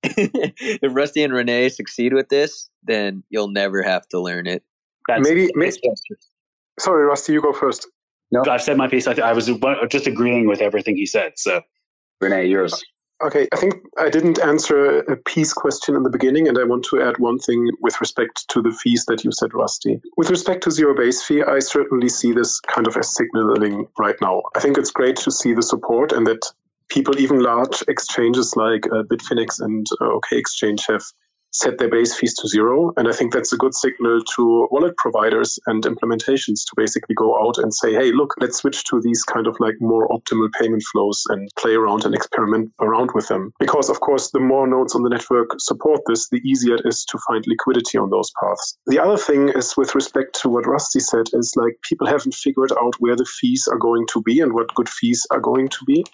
if 0.04 0.94
Rusty 0.94 1.24
and 1.24 1.32
René 1.32 1.72
succeed 1.72 2.14
with 2.14 2.28
this, 2.28 2.70
then 2.84 3.24
you'll 3.30 3.50
never 3.50 3.82
have 3.82 4.06
to 4.10 4.20
learn 4.20 4.46
it. 4.46 4.62
That's, 5.08 5.28
Maybe- 5.28 5.48
may- 5.54 5.72
Sorry, 6.78 7.04
Rusty, 7.04 7.32
you 7.32 7.42
go 7.42 7.52
first. 7.52 7.88
no, 8.30 8.44
I've 8.48 8.62
said 8.62 8.76
my 8.76 8.86
piece. 8.86 9.08
I, 9.08 9.14
th- 9.14 9.24
I 9.24 9.32
was 9.32 9.50
just 9.88 10.06
agreeing 10.06 10.46
with 10.46 10.60
everything 10.60 10.94
he 10.96 11.06
said. 11.06 11.32
So, 11.36 11.62
René, 12.22 12.48
yours. 12.48 12.84
Okay, 13.20 13.48
I 13.52 13.56
think 13.56 13.74
I 13.98 14.10
didn't 14.10 14.38
answer 14.38 15.00
a 15.00 15.16
piece 15.16 15.52
question 15.52 15.96
in 15.96 16.04
the 16.04 16.10
beginning, 16.10 16.46
and 16.46 16.56
I 16.56 16.62
want 16.62 16.84
to 16.84 17.02
add 17.02 17.18
one 17.18 17.38
thing 17.38 17.68
with 17.80 18.00
respect 18.00 18.48
to 18.48 18.62
the 18.62 18.70
fees 18.70 19.06
that 19.06 19.24
you 19.24 19.32
said, 19.32 19.52
Rusty. 19.54 20.00
With 20.16 20.30
respect 20.30 20.62
to 20.64 20.70
zero 20.70 20.94
base 20.94 21.22
fee, 21.22 21.42
I 21.42 21.58
certainly 21.58 22.08
see 22.08 22.32
this 22.32 22.60
kind 22.60 22.86
of 22.86 22.96
as 22.96 23.12
signaling 23.14 23.88
right 23.98 24.14
now. 24.22 24.42
I 24.54 24.60
think 24.60 24.78
it's 24.78 24.92
great 24.92 25.16
to 25.16 25.32
see 25.32 25.52
the 25.52 25.62
support 25.62 26.12
and 26.12 26.28
that 26.28 26.46
people, 26.90 27.18
even 27.18 27.40
large 27.40 27.82
exchanges 27.88 28.54
like 28.54 28.86
uh, 28.86 29.02
Bitfinex 29.02 29.60
and 29.60 29.84
uh, 30.00 30.12
OK 30.12 30.38
Exchange, 30.38 30.86
have 30.86 31.02
set 31.52 31.78
their 31.78 31.90
base 31.90 32.14
fees 32.14 32.34
to 32.34 32.48
zero. 32.48 32.92
And 32.96 33.08
I 33.08 33.12
think 33.12 33.32
that's 33.32 33.52
a 33.52 33.56
good 33.56 33.74
signal 33.74 34.20
to 34.36 34.68
wallet 34.70 34.96
providers 34.96 35.58
and 35.66 35.82
implementations 35.84 36.64
to 36.66 36.72
basically 36.76 37.14
go 37.14 37.38
out 37.40 37.58
and 37.58 37.72
say, 37.72 37.92
hey, 37.92 38.12
look, 38.12 38.34
let's 38.40 38.58
switch 38.58 38.84
to 38.84 39.00
these 39.00 39.22
kind 39.24 39.46
of 39.46 39.56
like 39.60 39.74
more 39.80 40.08
optimal 40.08 40.50
payment 40.60 40.82
flows 40.92 41.22
and 41.30 41.48
play 41.58 41.74
around 41.74 42.04
and 42.04 42.14
experiment 42.14 42.72
around 42.80 43.10
with 43.14 43.28
them. 43.28 43.52
Because, 43.58 43.88
of 43.88 44.00
course, 44.00 44.30
the 44.30 44.40
more 44.40 44.66
nodes 44.66 44.94
on 44.94 45.02
the 45.02 45.10
network 45.10 45.50
support 45.58 46.00
this, 46.06 46.28
the 46.28 46.40
easier 46.44 46.76
it 46.76 46.82
is 46.84 47.04
to 47.06 47.18
find 47.26 47.44
liquidity 47.46 47.98
on 47.98 48.10
those 48.10 48.30
paths. 48.40 48.76
The 48.86 48.98
other 48.98 49.16
thing 49.16 49.48
is 49.50 49.76
with 49.76 49.94
respect 49.94 50.38
to 50.42 50.48
what 50.48 50.66
Rusty 50.66 51.00
said 51.00 51.26
is 51.32 51.54
like 51.56 51.78
people 51.82 52.06
haven't 52.06 52.34
figured 52.34 52.72
out 52.72 52.94
where 52.98 53.16
the 53.16 53.24
fees 53.24 53.66
are 53.70 53.78
going 53.78 54.06
to 54.12 54.22
be 54.22 54.40
and 54.40 54.52
what 54.52 54.74
good 54.74 54.88
fees 54.88 55.26
are 55.30 55.40
going 55.40 55.68
to 55.68 55.84
be. 55.86 56.04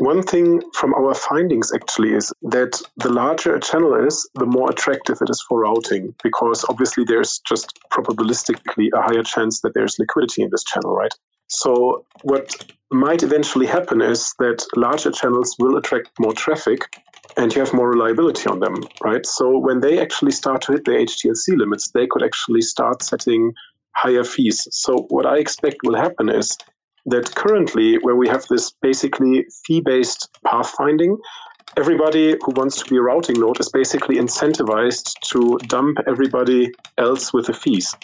One 0.00 0.22
thing 0.22 0.62
from 0.72 0.94
our 0.94 1.12
findings 1.12 1.74
actually 1.74 2.14
is 2.14 2.32
that 2.40 2.80
the 2.96 3.10
larger 3.10 3.56
a 3.56 3.60
channel 3.60 3.94
is, 4.06 4.26
the 4.34 4.46
more 4.46 4.70
attractive 4.70 5.18
it 5.20 5.28
is 5.28 5.44
for 5.46 5.60
routing, 5.60 6.14
because 6.22 6.64
obviously 6.70 7.04
there's 7.04 7.38
just 7.46 7.78
probabilistically 7.92 8.88
a 8.94 9.02
higher 9.02 9.22
chance 9.22 9.60
that 9.60 9.74
there's 9.74 9.98
liquidity 9.98 10.40
in 10.42 10.48
this 10.50 10.64
channel, 10.64 10.96
right? 10.96 11.12
So, 11.48 12.06
what 12.22 12.72
might 12.90 13.22
eventually 13.22 13.66
happen 13.66 14.00
is 14.00 14.34
that 14.38 14.64
larger 14.74 15.10
channels 15.10 15.54
will 15.58 15.76
attract 15.76 16.18
more 16.18 16.32
traffic 16.32 16.80
and 17.36 17.54
you 17.54 17.60
have 17.60 17.74
more 17.74 17.90
reliability 17.90 18.48
on 18.48 18.60
them, 18.60 18.76
right? 19.04 19.26
So, 19.26 19.58
when 19.58 19.80
they 19.80 20.00
actually 20.00 20.32
start 20.32 20.62
to 20.62 20.72
hit 20.72 20.86
their 20.86 21.00
HTLC 21.00 21.58
limits, 21.58 21.90
they 21.90 22.06
could 22.06 22.22
actually 22.22 22.62
start 22.62 23.02
setting 23.02 23.52
higher 23.96 24.24
fees. 24.24 24.66
So, 24.70 25.06
what 25.10 25.26
I 25.26 25.36
expect 25.36 25.76
will 25.84 25.96
happen 25.96 26.30
is 26.30 26.56
that 27.10 27.34
currently, 27.34 27.96
where 27.98 28.16
we 28.16 28.28
have 28.28 28.46
this 28.48 28.72
basically 28.82 29.46
fee 29.64 29.80
based 29.80 30.28
pathfinding, 30.46 31.18
everybody 31.76 32.36
who 32.42 32.52
wants 32.52 32.82
to 32.82 32.90
be 32.90 32.96
a 32.96 33.02
routing 33.02 33.38
node 33.38 33.60
is 33.60 33.68
basically 33.68 34.16
incentivized 34.16 35.12
to 35.30 35.58
dump 35.66 35.98
everybody 36.08 36.72
else 36.98 37.32
with 37.32 37.46
the 37.46 37.52
fees. 37.52 37.94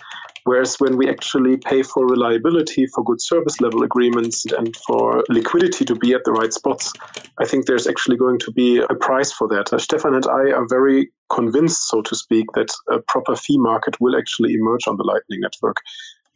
Whereas 0.45 0.77
when 0.79 0.97
we 0.97 1.09
actually 1.09 1.57
pay 1.57 1.83
for 1.83 2.07
reliability, 2.07 2.87
for 2.95 3.03
good 3.03 3.21
service 3.21 3.61
level 3.61 3.83
agreements, 3.83 4.45
and 4.57 4.77
for 4.87 5.25
liquidity 5.29 5.85
to 5.85 5.97
be 5.97 6.15
at 6.15 6.23
the 6.25 6.31
right 6.31 6.53
spots, 6.53 6.93
I 7.41 7.47
think 7.47 7.67
there's 7.67 7.89
actually 7.89 8.17
going 8.17 8.39
to 8.39 8.53
be 8.53 8.79
a 8.79 8.95
price 8.95 9.33
for 9.33 9.49
that. 9.49 9.73
Uh, 9.73 9.79
Stefan 9.79 10.15
and 10.15 10.25
I 10.27 10.53
are 10.53 10.67
very 10.69 11.11
convinced, 11.31 11.89
so 11.89 12.01
to 12.03 12.15
speak, 12.15 12.47
that 12.55 12.73
a 12.93 13.01
proper 13.01 13.35
fee 13.35 13.59
market 13.59 14.01
will 14.01 14.17
actually 14.17 14.55
emerge 14.55 14.87
on 14.87 14.97
the 14.97 15.03
Lightning 15.03 15.41
Network 15.41 15.79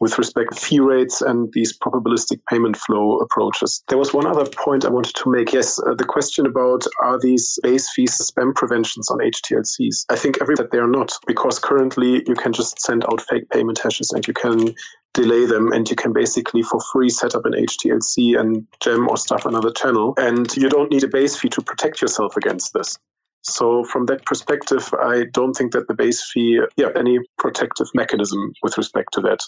with 0.01 0.19
respect 0.19 0.53
to 0.53 0.61
fee 0.61 0.81
rates 0.81 1.21
and 1.21 1.53
these 1.53 1.77
probabilistic 1.79 2.41
payment 2.49 2.77
flow 2.77 3.19
approaches. 3.19 3.83
There 3.89 3.99
was 3.99 4.15
one 4.15 4.27
other 4.27 4.47
point 4.47 4.85
I 4.85 4.91
wanted 4.91 5.15
to 5.17 5.31
make. 5.31 5.53
Yes, 5.53 5.79
uh, 5.87 5.95
the 5.95 6.05
question 6.05 6.47
about 6.47 6.85
are 7.03 7.19
these 7.21 7.59
base 7.63 7.91
fees 7.91 8.19
spam 8.19 8.55
preventions 8.55 9.11
on 9.11 9.19
HTLCs? 9.19 10.07
I 10.09 10.17
think 10.17 10.39
every 10.41 10.55
that 10.57 10.71
they 10.71 10.79
are 10.79 10.89
not, 10.89 11.13
because 11.27 11.59
currently 11.59 12.23
you 12.27 12.35
can 12.35 12.53
just 12.53 12.81
send 12.81 13.05
out 13.05 13.21
fake 13.21 13.49
payment 13.51 13.79
hashes 13.79 14.11
and 14.11 14.27
you 14.27 14.35
can 14.35 14.75
delay 15.13 15.45
them 15.45 15.73
and 15.73 15.91
you 15.91 15.97
can 15.97 16.13
basically 16.13 16.63
for 16.63 16.81
free 16.93 17.11
set 17.11 17.35
up 17.35 17.45
an 17.45 17.53
HTLC 17.53 18.39
and 18.39 18.67
gem 18.81 19.09
or 19.09 19.17
stuff 19.17 19.45
another 19.45 19.73
channel 19.73 20.15
and 20.19 20.57
you 20.57 20.69
don't 20.69 20.91
need 20.91 21.03
a 21.03 21.09
base 21.09 21.37
fee 21.37 21.49
to 21.49 21.61
protect 21.61 22.01
yourself 22.01 22.37
against 22.37 22.73
this. 22.73 22.97
So 23.43 23.85
from 23.85 24.07
that 24.07 24.25
perspective, 24.25 24.93
I 25.03 25.25
don't 25.33 25.55
think 25.55 25.73
that 25.73 25.89
the 25.89 25.95
base 25.95 26.23
fee, 26.31 26.61
yeah, 26.77 26.89
any 26.95 27.19
protective 27.39 27.89
mechanism 27.95 28.53
with 28.63 28.77
respect 28.77 29.09
to 29.15 29.21
that. 29.23 29.41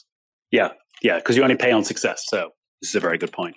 Yeah, 0.53 0.69
yeah, 1.03 1.17
because 1.17 1.37
you 1.37 1.43
only 1.43 1.57
pay 1.57 1.73
on 1.73 1.83
success. 1.83 2.25
So 2.29 2.51
this 2.81 2.91
is 2.91 2.95
a 2.95 3.01
very 3.01 3.19
good 3.19 3.33
point. 3.33 3.57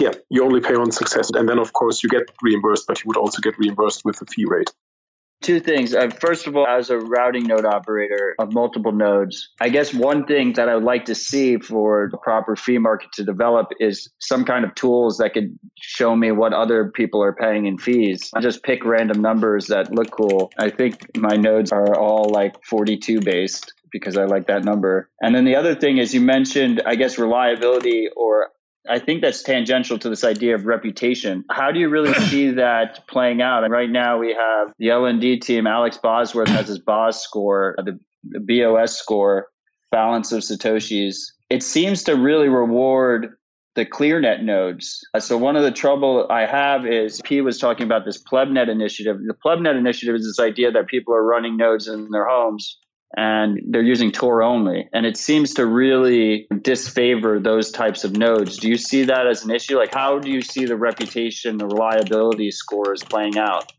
Yeah, 0.00 0.12
you 0.28 0.44
only 0.44 0.60
pay 0.60 0.74
on 0.74 0.92
success. 0.92 1.30
And 1.34 1.48
then, 1.48 1.58
of 1.58 1.72
course, 1.72 2.02
you 2.02 2.10
get 2.10 2.30
reimbursed, 2.42 2.84
but 2.86 3.02
you 3.02 3.08
would 3.08 3.16
also 3.16 3.40
get 3.40 3.58
reimbursed 3.58 4.02
with 4.04 4.18
the 4.18 4.26
fee 4.26 4.44
rate. 4.46 4.70
Two 5.42 5.60
things. 5.60 5.94
Uh, 5.94 6.08
first 6.08 6.46
of 6.46 6.56
all, 6.56 6.66
as 6.66 6.88
a 6.88 6.98
routing 6.98 7.44
node 7.44 7.66
operator 7.66 8.34
of 8.38 8.52
multiple 8.52 8.92
nodes, 8.92 9.50
I 9.60 9.68
guess 9.68 9.92
one 9.92 10.24
thing 10.24 10.54
that 10.54 10.68
I 10.68 10.74
would 10.74 10.84
like 10.84 11.04
to 11.06 11.14
see 11.14 11.58
for 11.58 12.08
the 12.10 12.16
proper 12.18 12.56
fee 12.56 12.78
market 12.78 13.10
to 13.14 13.24
develop 13.24 13.68
is 13.78 14.10
some 14.18 14.44
kind 14.44 14.64
of 14.64 14.74
tools 14.74 15.18
that 15.18 15.34
could 15.34 15.56
show 15.78 16.16
me 16.16 16.32
what 16.32 16.54
other 16.54 16.90
people 16.90 17.22
are 17.22 17.34
paying 17.34 17.66
in 17.66 17.76
fees. 17.76 18.30
I 18.34 18.40
just 18.40 18.62
pick 18.62 18.84
random 18.84 19.20
numbers 19.20 19.66
that 19.66 19.92
look 19.92 20.10
cool. 20.10 20.50
I 20.58 20.70
think 20.70 21.16
my 21.16 21.36
nodes 21.36 21.70
are 21.70 21.94
all 21.98 22.30
like 22.30 22.56
42 22.64 23.20
based 23.20 23.74
because 23.90 24.16
I 24.16 24.24
like 24.24 24.46
that 24.46 24.64
number. 24.64 25.10
And 25.20 25.34
then 25.34 25.44
the 25.44 25.56
other 25.56 25.74
thing 25.74 25.98
is 25.98 26.14
you 26.14 26.20
mentioned, 26.20 26.82
I 26.86 26.94
guess, 26.94 27.18
reliability 27.18 28.08
or 28.16 28.48
I 28.88 28.98
think 28.98 29.20
that's 29.20 29.42
tangential 29.42 29.98
to 29.98 30.08
this 30.08 30.24
idea 30.24 30.54
of 30.54 30.66
reputation. 30.66 31.44
How 31.50 31.72
do 31.72 31.80
you 31.80 31.88
really 31.88 32.14
see 32.28 32.50
that 32.52 33.06
playing 33.08 33.42
out? 33.42 33.64
And 33.64 33.72
right 33.72 33.90
now 33.90 34.18
we 34.18 34.34
have 34.34 34.72
the 34.78 34.88
LND 34.88 35.40
team, 35.40 35.66
Alex 35.66 35.98
Bosworth 35.98 36.48
has 36.48 36.68
his 36.68 36.78
BOS 36.78 37.22
score, 37.22 37.74
the, 37.78 37.98
the 38.24 38.40
BOS 38.40 38.96
score, 38.96 39.48
balance 39.90 40.32
of 40.32 40.42
Satoshis. 40.42 41.16
It 41.50 41.62
seems 41.62 42.02
to 42.04 42.14
really 42.14 42.48
reward 42.48 43.36
the 43.76 43.84
ClearNet 43.84 44.42
nodes. 44.42 45.06
Uh, 45.14 45.20
so 45.20 45.36
one 45.36 45.54
of 45.54 45.62
the 45.62 45.70
trouble 45.70 46.26
I 46.30 46.46
have 46.46 46.86
is 46.86 47.20
P 47.24 47.42
was 47.42 47.58
talking 47.58 47.84
about 47.84 48.06
this 48.06 48.22
PlebNet 48.22 48.68
initiative. 48.68 49.18
The 49.26 49.34
PlebNet 49.34 49.78
initiative 49.78 50.14
is 50.14 50.24
this 50.24 50.44
idea 50.44 50.72
that 50.72 50.86
people 50.86 51.14
are 51.14 51.22
running 51.22 51.58
nodes 51.58 51.86
in 51.86 52.08
their 52.10 52.26
homes 52.26 52.78
and 53.16 53.60
they're 53.68 53.82
using 53.82 54.10
Tor 54.10 54.42
only. 54.42 54.88
And 54.92 55.06
it 55.06 55.16
seems 55.16 55.54
to 55.54 55.66
really 55.66 56.48
disfavor 56.62 57.38
those 57.38 57.70
types 57.70 58.04
of 58.04 58.16
nodes. 58.16 58.58
Do 58.58 58.68
you 58.68 58.76
see 58.76 59.04
that 59.04 59.26
as 59.26 59.44
an 59.44 59.50
issue? 59.50 59.76
Like, 59.76 59.94
how 59.94 60.18
do 60.18 60.30
you 60.30 60.42
see 60.42 60.64
the 60.64 60.76
reputation, 60.76 61.58
the 61.58 61.66
reliability 61.66 62.50
scores 62.50 63.02
playing 63.02 63.38
out? 63.38 63.72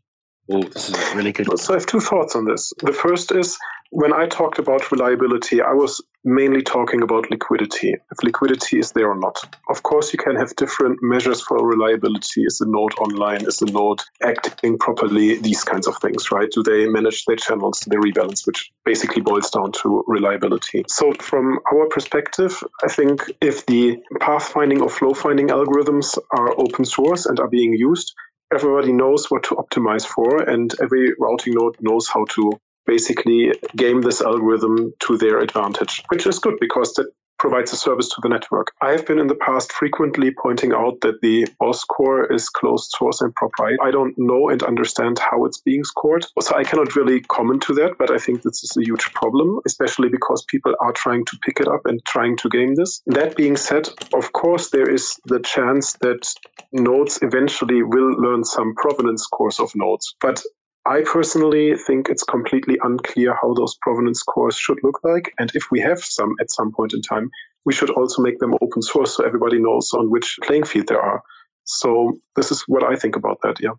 Oh, 0.50 0.62
this 0.62 0.88
is 0.88 0.94
a 0.94 1.16
really 1.16 1.32
good. 1.32 1.58
So 1.58 1.74
I 1.74 1.76
have 1.76 1.86
two 1.86 2.00
thoughts 2.00 2.34
on 2.34 2.46
this. 2.46 2.72
The 2.82 2.92
first 2.92 3.32
is 3.32 3.58
when 3.90 4.12
I 4.12 4.26
talked 4.26 4.58
about 4.58 4.92
reliability, 4.92 5.62
I 5.62 5.72
was 5.72 6.02
mainly 6.24 6.62
talking 6.62 7.02
about 7.02 7.30
liquidity. 7.30 7.94
If 8.10 8.22
liquidity 8.22 8.78
is 8.78 8.92
there 8.92 9.10
or 9.10 9.18
not. 9.18 9.38
Of 9.70 9.82
course, 9.82 10.12
you 10.12 10.18
can 10.18 10.36
have 10.36 10.54
different 10.56 10.98
measures 11.00 11.40
for 11.40 11.66
reliability. 11.66 12.42
Is 12.42 12.58
the 12.58 12.66
node 12.66 12.92
online? 12.98 13.46
Is 13.46 13.58
the 13.58 13.66
node 13.72 14.00
acting 14.22 14.76
properly? 14.78 15.38
These 15.38 15.64
kinds 15.64 15.86
of 15.86 15.96
things, 15.98 16.30
right? 16.30 16.50
Do 16.50 16.62
they 16.62 16.86
manage 16.88 17.24
their 17.24 17.36
channels? 17.36 17.80
Do 17.80 17.90
they 17.90 18.10
rebalance? 18.10 18.46
Which 18.46 18.70
basically 18.84 19.22
boils 19.22 19.50
down 19.50 19.72
to 19.82 20.04
reliability. 20.06 20.84
So, 20.88 21.12
from 21.20 21.58
our 21.72 21.88
perspective, 21.88 22.62
I 22.84 22.88
think 22.88 23.22
if 23.40 23.64
the 23.66 23.96
pathfinding 24.20 24.82
or 24.82 24.90
flow 24.90 25.14
finding 25.14 25.48
algorithms 25.48 26.18
are 26.36 26.52
open 26.60 26.84
source 26.84 27.24
and 27.26 27.40
are 27.40 27.48
being 27.48 27.72
used, 27.72 28.12
everybody 28.52 28.92
knows 28.92 29.30
what 29.30 29.44
to 29.44 29.54
optimize 29.56 30.06
for, 30.06 30.42
and 30.42 30.74
every 30.82 31.12
routing 31.18 31.54
node 31.54 31.76
knows 31.80 32.08
how 32.08 32.24
to 32.30 32.52
basically 32.88 33.52
game 33.76 34.00
this 34.00 34.20
algorithm 34.20 34.92
to 35.00 35.16
their 35.16 35.38
advantage, 35.38 36.02
which 36.08 36.26
is 36.26 36.40
good 36.40 36.56
because 36.60 36.92
that 36.94 37.06
provides 37.38 37.72
a 37.72 37.76
service 37.76 38.08
to 38.08 38.16
the 38.22 38.28
network. 38.28 38.72
I 38.82 38.90
have 38.90 39.06
been 39.06 39.18
in 39.18 39.28
the 39.28 39.36
past 39.36 39.72
frequently 39.72 40.32
pointing 40.42 40.72
out 40.72 41.00
that 41.02 41.20
the 41.22 41.46
BOS 41.60 41.80
score 41.80 42.30
is 42.32 42.48
closed 42.48 42.90
source 42.98 43.20
and 43.20 43.32
proprietary. 43.34 43.78
I 43.88 43.92
don't 43.92 44.14
know 44.18 44.48
and 44.48 44.62
understand 44.64 45.18
how 45.18 45.44
it's 45.44 45.60
being 45.60 45.84
scored, 45.84 46.26
so 46.40 46.56
I 46.56 46.64
cannot 46.64 46.96
really 46.96 47.20
comment 47.20 47.62
to 47.62 47.74
that, 47.74 47.92
but 47.98 48.10
I 48.10 48.18
think 48.18 48.42
this 48.42 48.64
is 48.64 48.76
a 48.76 48.84
huge 48.84 49.12
problem, 49.14 49.60
especially 49.66 50.08
because 50.08 50.44
people 50.48 50.74
are 50.80 50.92
trying 50.92 51.24
to 51.26 51.38
pick 51.44 51.60
it 51.60 51.68
up 51.68 51.82
and 51.84 52.04
trying 52.06 52.36
to 52.38 52.48
game 52.48 52.74
this. 52.74 53.02
That 53.06 53.36
being 53.36 53.56
said, 53.56 53.88
of 54.14 54.32
course, 54.32 54.70
there 54.70 54.90
is 54.90 55.16
the 55.26 55.40
chance 55.40 55.92
that 56.00 56.28
nodes 56.72 57.20
eventually 57.22 57.82
will 57.82 58.20
learn 58.20 58.42
some 58.42 58.74
provenance 58.74 59.22
scores 59.22 59.60
of 59.60 59.70
nodes, 59.76 60.14
but 60.20 60.42
I 60.86 61.02
personally 61.02 61.76
think 61.76 62.08
it's 62.08 62.22
completely 62.22 62.78
unclear 62.82 63.36
how 63.40 63.52
those 63.54 63.76
provenance 63.82 64.20
scores 64.20 64.56
should 64.56 64.78
look 64.82 65.00
like. 65.04 65.32
And 65.38 65.50
if 65.54 65.70
we 65.70 65.80
have 65.80 66.02
some 66.02 66.34
at 66.40 66.50
some 66.50 66.72
point 66.72 66.94
in 66.94 67.02
time, 67.02 67.30
we 67.64 67.74
should 67.74 67.90
also 67.90 68.22
make 68.22 68.38
them 68.38 68.54
open 68.62 68.82
source 68.82 69.16
so 69.16 69.24
everybody 69.24 69.58
knows 69.58 69.92
on 69.92 70.10
which 70.10 70.38
playing 70.42 70.64
field 70.64 70.86
they 70.88 70.94
are. 70.94 71.22
So 71.64 72.18
this 72.36 72.50
is 72.50 72.64
what 72.66 72.82
I 72.82 72.96
think 72.96 73.16
about 73.16 73.38
that. 73.42 73.56
Yeah. 73.60 73.74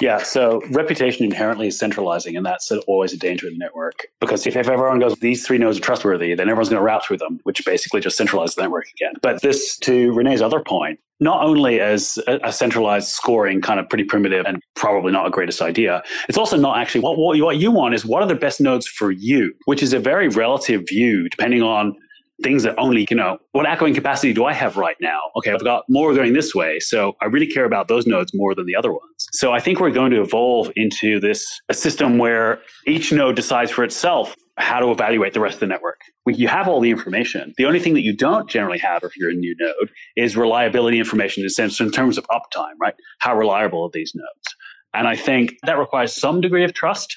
Yeah, 0.00 0.18
so 0.22 0.60
reputation 0.70 1.24
inherently 1.24 1.68
is 1.68 1.78
centralizing, 1.78 2.36
and 2.36 2.44
that's 2.44 2.70
always 2.86 3.12
a 3.12 3.16
danger 3.16 3.46
in 3.46 3.54
the 3.54 3.58
network. 3.58 4.06
Because 4.20 4.46
if, 4.46 4.56
if 4.56 4.68
everyone 4.68 4.98
goes, 4.98 5.14
these 5.16 5.46
three 5.46 5.58
nodes 5.58 5.78
are 5.78 5.82
trustworthy, 5.82 6.34
then 6.34 6.48
everyone's 6.48 6.68
going 6.68 6.80
to 6.80 6.84
route 6.84 7.04
through 7.04 7.18
them, 7.18 7.40
which 7.44 7.64
basically 7.64 8.00
just 8.00 8.18
centralizes 8.18 8.54
the 8.54 8.62
network 8.62 8.86
again. 8.94 9.14
But 9.22 9.42
this, 9.42 9.76
to 9.78 10.12
René's 10.12 10.42
other 10.42 10.60
point, 10.60 11.00
not 11.20 11.42
only 11.42 11.80
as 11.80 12.18
a, 12.28 12.52
centralized 12.52 13.08
scoring 13.08 13.60
kind 13.60 13.80
of 13.80 13.88
pretty 13.88 14.04
primitive 14.04 14.46
and 14.46 14.62
probably 14.76 15.10
not 15.10 15.26
a 15.26 15.30
greatest 15.30 15.60
idea, 15.60 16.02
it's 16.28 16.38
also 16.38 16.56
not 16.56 16.78
actually 16.78 17.00
what, 17.00 17.18
what 17.18 17.56
you 17.56 17.70
want 17.70 17.94
is 17.94 18.04
what 18.04 18.22
are 18.22 18.28
the 18.28 18.34
best 18.34 18.60
nodes 18.60 18.86
for 18.86 19.10
you, 19.10 19.52
which 19.64 19.82
is 19.82 19.92
a 19.92 19.98
very 19.98 20.28
relative 20.28 20.84
view 20.88 21.28
depending 21.28 21.62
on 21.62 21.96
things 22.42 22.62
that 22.62 22.74
only, 22.78 23.06
you 23.10 23.16
know, 23.16 23.38
what 23.52 23.66
echoing 23.66 23.94
capacity 23.94 24.32
do 24.32 24.44
I 24.44 24.52
have 24.52 24.76
right 24.76 24.96
now? 25.00 25.18
Okay, 25.36 25.52
I've 25.52 25.64
got 25.64 25.84
more 25.88 26.14
going 26.14 26.32
this 26.32 26.54
way. 26.54 26.78
So 26.78 27.14
I 27.20 27.26
really 27.26 27.46
care 27.46 27.64
about 27.64 27.88
those 27.88 28.06
nodes 28.06 28.30
more 28.34 28.54
than 28.54 28.66
the 28.66 28.76
other 28.76 28.92
ones. 28.92 29.26
So 29.32 29.52
I 29.52 29.60
think 29.60 29.80
we're 29.80 29.90
going 29.90 30.12
to 30.12 30.20
evolve 30.20 30.70
into 30.76 31.18
this 31.18 31.46
a 31.68 31.74
system 31.74 32.18
where 32.18 32.60
each 32.86 33.12
node 33.12 33.36
decides 33.36 33.70
for 33.70 33.82
itself 33.82 34.36
how 34.56 34.80
to 34.80 34.90
evaluate 34.90 35.34
the 35.34 35.40
rest 35.40 35.54
of 35.54 35.60
the 35.60 35.66
network. 35.66 36.00
You 36.26 36.48
have 36.48 36.68
all 36.68 36.80
the 36.80 36.90
information. 36.90 37.54
The 37.56 37.64
only 37.64 37.80
thing 37.80 37.94
that 37.94 38.02
you 38.02 38.16
don't 38.16 38.48
generally 38.48 38.78
have 38.78 39.02
if 39.02 39.16
you're 39.16 39.30
a 39.30 39.34
new 39.34 39.54
node 39.58 39.90
is 40.16 40.36
reliability 40.36 40.98
information 40.98 41.42
in, 41.42 41.48
sense, 41.48 41.80
in 41.80 41.90
terms 41.90 42.18
of 42.18 42.26
uptime, 42.30 42.74
right? 42.80 42.94
How 43.20 43.36
reliable 43.36 43.84
are 43.84 43.90
these 43.92 44.12
nodes? 44.14 44.56
And 44.94 45.06
I 45.06 45.16
think 45.16 45.54
that 45.64 45.78
requires 45.78 46.14
some 46.14 46.40
degree 46.40 46.64
of 46.64 46.72
trust. 46.72 47.16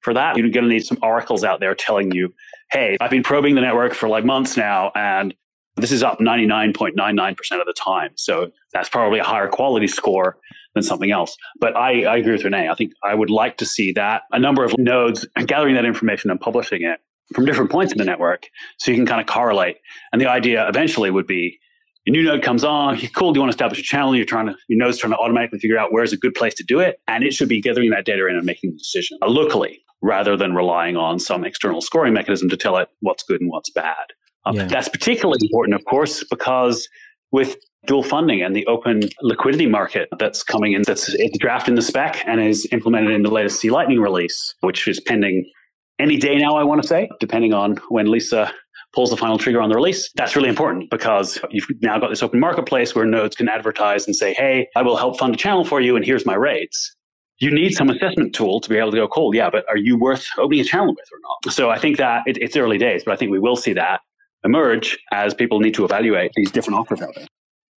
For 0.00 0.14
that, 0.14 0.36
you're 0.36 0.48
going 0.48 0.64
to 0.64 0.70
need 0.72 0.86
some 0.86 0.98
oracles 1.02 1.42
out 1.42 1.58
there 1.58 1.74
telling 1.74 2.12
you 2.12 2.32
hey, 2.70 2.96
I've 3.00 3.10
been 3.10 3.22
probing 3.22 3.54
the 3.54 3.60
network 3.60 3.94
for 3.94 4.08
like 4.08 4.24
months 4.24 4.56
now, 4.56 4.92
and 4.94 5.34
this 5.76 5.92
is 5.92 6.02
up 6.02 6.18
99.99% 6.18 7.38
of 7.60 7.66
the 7.66 7.74
time. 7.76 8.10
So 8.16 8.50
that's 8.72 8.88
probably 8.88 9.20
a 9.20 9.24
higher 9.24 9.48
quality 9.48 9.86
score 9.86 10.38
than 10.74 10.82
something 10.82 11.10
else. 11.10 11.36
But 11.60 11.76
I, 11.76 12.04
I 12.04 12.16
agree 12.18 12.32
with 12.32 12.42
René. 12.42 12.70
I 12.70 12.74
think 12.74 12.92
I 13.04 13.14
would 13.14 13.30
like 13.30 13.58
to 13.58 13.66
see 13.66 13.92
that 13.92 14.22
a 14.32 14.38
number 14.38 14.64
of 14.64 14.76
nodes 14.78 15.26
gathering 15.46 15.74
that 15.74 15.84
information 15.84 16.30
and 16.30 16.40
publishing 16.40 16.82
it 16.82 17.00
from 17.34 17.44
different 17.44 17.70
points 17.70 17.92
in 17.92 17.98
the 17.98 18.04
network 18.04 18.48
so 18.78 18.90
you 18.90 18.96
can 18.96 19.06
kind 19.06 19.20
of 19.20 19.26
correlate. 19.26 19.76
And 20.12 20.20
the 20.20 20.28
idea 20.28 20.66
eventually 20.68 21.10
would 21.10 21.26
be 21.26 21.58
your 22.08 22.22
new 22.22 22.22
node 22.22 22.42
comes 22.42 22.64
on, 22.64 22.98
cool, 23.14 23.34
do 23.34 23.38
you 23.38 23.42
want 23.42 23.52
to 23.52 23.54
establish 23.54 23.78
a 23.78 23.82
channel? 23.82 24.16
You're 24.16 24.24
trying 24.24 24.46
to, 24.46 24.56
your 24.68 24.78
node's 24.78 24.96
trying 24.96 25.12
to 25.12 25.18
automatically 25.18 25.58
figure 25.58 25.76
out 25.76 25.92
where's 25.92 26.10
a 26.10 26.16
good 26.16 26.34
place 26.34 26.54
to 26.54 26.64
do 26.64 26.80
it. 26.80 27.02
And 27.06 27.22
it 27.22 27.34
should 27.34 27.50
be 27.50 27.60
gathering 27.60 27.90
that 27.90 28.06
data 28.06 28.26
in 28.26 28.34
and 28.34 28.46
making 28.46 28.70
the 28.70 28.78
decision 28.78 29.18
uh, 29.20 29.28
locally 29.28 29.82
rather 30.00 30.34
than 30.34 30.54
relying 30.54 30.96
on 30.96 31.18
some 31.18 31.44
external 31.44 31.82
scoring 31.82 32.14
mechanism 32.14 32.48
to 32.48 32.56
tell 32.56 32.78
it 32.78 32.88
what's 33.00 33.22
good 33.24 33.42
and 33.42 33.50
what's 33.50 33.68
bad. 33.68 33.94
Um, 34.46 34.56
yeah. 34.56 34.64
That's 34.68 34.88
particularly 34.88 35.36
important, 35.42 35.74
of 35.74 35.84
course, 35.84 36.24
because 36.30 36.88
with 37.30 37.58
dual 37.86 38.02
funding 38.02 38.40
and 38.40 38.56
the 38.56 38.64
open 38.68 39.02
liquidity 39.20 39.66
market 39.66 40.08
that's 40.18 40.42
coming 40.42 40.72
in, 40.72 40.84
that's 40.86 41.10
it's 41.10 41.36
drafted 41.36 41.72
in 41.72 41.74
the 41.74 41.82
spec 41.82 42.22
and 42.26 42.40
is 42.40 42.66
implemented 42.72 43.10
in 43.10 43.22
the 43.22 43.30
latest 43.30 43.60
C 43.60 43.68
Lightning 43.68 44.00
release, 44.00 44.54
which 44.60 44.88
is 44.88 44.98
pending 44.98 45.44
any 45.98 46.16
day 46.16 46.38
now, 46.38 46.56
I 46.56 46.64
want 46.64 46.80
to 46.80 46.88
say, 46.88 47.10
depending 47.20 47.52
on 47.52 47.76
when 47.90 48.10
Lisa 48.10 48.50
pulls 48.98 49.10
the 49.10 49.16
final 49.16 49.38
trigger 49.38 49.62
on 49.62 49.68
the 49.68 49.76
release. 49.76 50.10
That's 50.16 50.34
really 50.34 50.48
important 50.48 50.90
because 50.90 51.38
you've 51.50 51.68
now 51.82 52.00
got 52.00 52.08
this 52.08 52.20
open 52.20 52.40
marketplace 52.40 52.96
where 52.96 53.04
nodes 53.04 53.36
can 53.36 53.48
advertise 53.48 54.08
and 54.08 54.16
say, 54.16 54.34
hey, 54.34 54.66
I 54.74 54.82
will 54.82 54.96
help 54.96 55.16
fund 55.20 55.32
a 55.34 55.38
channel 55.38 55.64
for 55.64 55.80
you 55.80 55.94
and 55.94 56.04
here's 56.04 56.26
my 56.26 56.34
rates 56.34 56.96
you 57.38 57.52
need 57.52 57.70
some 57.74 57.88
assessment 57.88 58.34
tool 58.34 58.60
to 58.60 58.68
be 58.68 58.76
able 58.76 58.90
to 58.90 58.96
go 58.96 59.06
cold. 59.06 59.36
Yeah, 59.36 59.48
but 59.48 59.64
are 59.68 59.76
you 59.76 59.96
worth 59.96 60.26
opening 60.38 60.58
a 60.58 60.64
channel 60.64 60.88
with 60.88 61.06
or 61.12 61.18
not? 61.22 61.54
So 61.54 61.70
I 61.70 61.78
think 61.78 61.96
that 61.98 62.24
it, 62.26 62.36
it's 62.38 62.56
early 62.56 62.78
days, 62.78 63.04
but 63.04 63.12
I 63.12 63.16
think 63.16 63.30
we 63.30 63.38
will 63.38 63.54
see 63.54 63.72
that 63.74 64.00
emerge 64.42 64.98
as 65.12 65.34
people 65.34 65.60
need 65.60 65.74
to 65.74 65.84
evaluate 65.84 66.32
these 66.34 66.50
different 66.50 66.80
offers 66.80 67.00
out 67.00 67.14
there. 67.14 67.28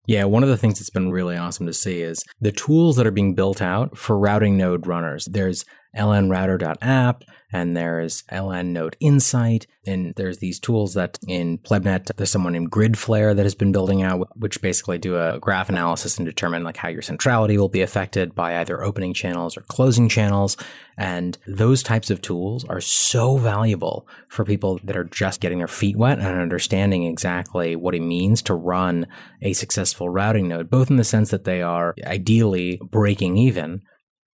Yeah, 0.08 0.24
one 0.24 0.42
of 0.42 0.50
the 0.50 0.58
things 0.58 0.80
that's 0.80 0.90
been 0.90 1.12
really 1.12 1.38
awesome 1.38 1.68
to 1.68 1.74
see 1.74 2.02
is 2.02 2.24
the 2.40 2.52
tools 2.52 2.96
that 2.96 3.06
are 3.06 3.12
being 3.12 3.36
built 3.36 3.62
out 3.62 3.96
for 3.96 4.18
routing 4.18 4.58
node 4.58 4.88
runners. 4.88 5.28
There's 5.30 5.64
lnrouter.app 5.96 7.24
and 7.52 7.76
there's 7.76 8.24
LN 8.32 8.68
Node 8.68 8.98
Insight. 9.00 9.68
And 9.86 10.14
there's 10.16 10.38
these 10.38 10.60
tools 10.60 10.94
that 10.94 11.18
in 11.28 11.58
PlebNet, 11.58 12.16
there's 12.16 12.30
someone 12.30 12.54
named 12.54 12.72
Gridflare 12.72 13.36
that 13.36 13.46
has 13.46 13.56
been 13.56 13.72
building 13.72 14.04
out, 14.04 14.28
which 14.38 14.62
basically 14.62 15.00
do 15.00 15.18
a 15.18 15.40
graph 15.40 15.70
analysis 15.70 16.18
and 16.18 16.26
determine 16.26 16.64
like 16.64 16.78
how 16.78 16.90
your 16.90 17.02
centrality 17.02 17.58
will 17.58 17.68
be 17.68 17.82
affected 17.82 18.36
by 18.36 18.60
either 18.60 18.84
opening 18.84 19.14
channels 19.14 19.58
or 19.58 19.62
closing 19.62 20.08
channels. 20.08 20.56
And 20.98 21.38
those 21.48 21.82
types 21.82 22.12
of 22.12 22.22
tools 22.22 22.64
are 22.66 22.82
so 22.82 23.38
valuable 23.38 24.08
for 24.28 24.46
people 24.46 24.80
that 24.84 24.96
are 24.96 25.04
just 25.04 25.42
getting 25.42 25.58
their 25.58 25.68
feet 25.68 25.98
wet 25.98 26.20
and 26.20 26.28
understanding 26.28 27.04
exactly 27.04 27.76
what 27.76 27.96
it 27.96 28.02
means 28.02 28.44
to 28.44 28.54
run 28.54 29.08
a 29.42 29.54
successful 29.54 30.10
routing 30.10 30.48
node, 30.48 30.70
both 30.70 30.92
in 30.92 30.98
the 30.98 31.04
sense 31.04 31.32
that 31.32 31.46
they 31.46 31.64
are 31.64 31.96
ideally 32.06 32.80
breaking 32.92 33.38
even, 33.38 33.82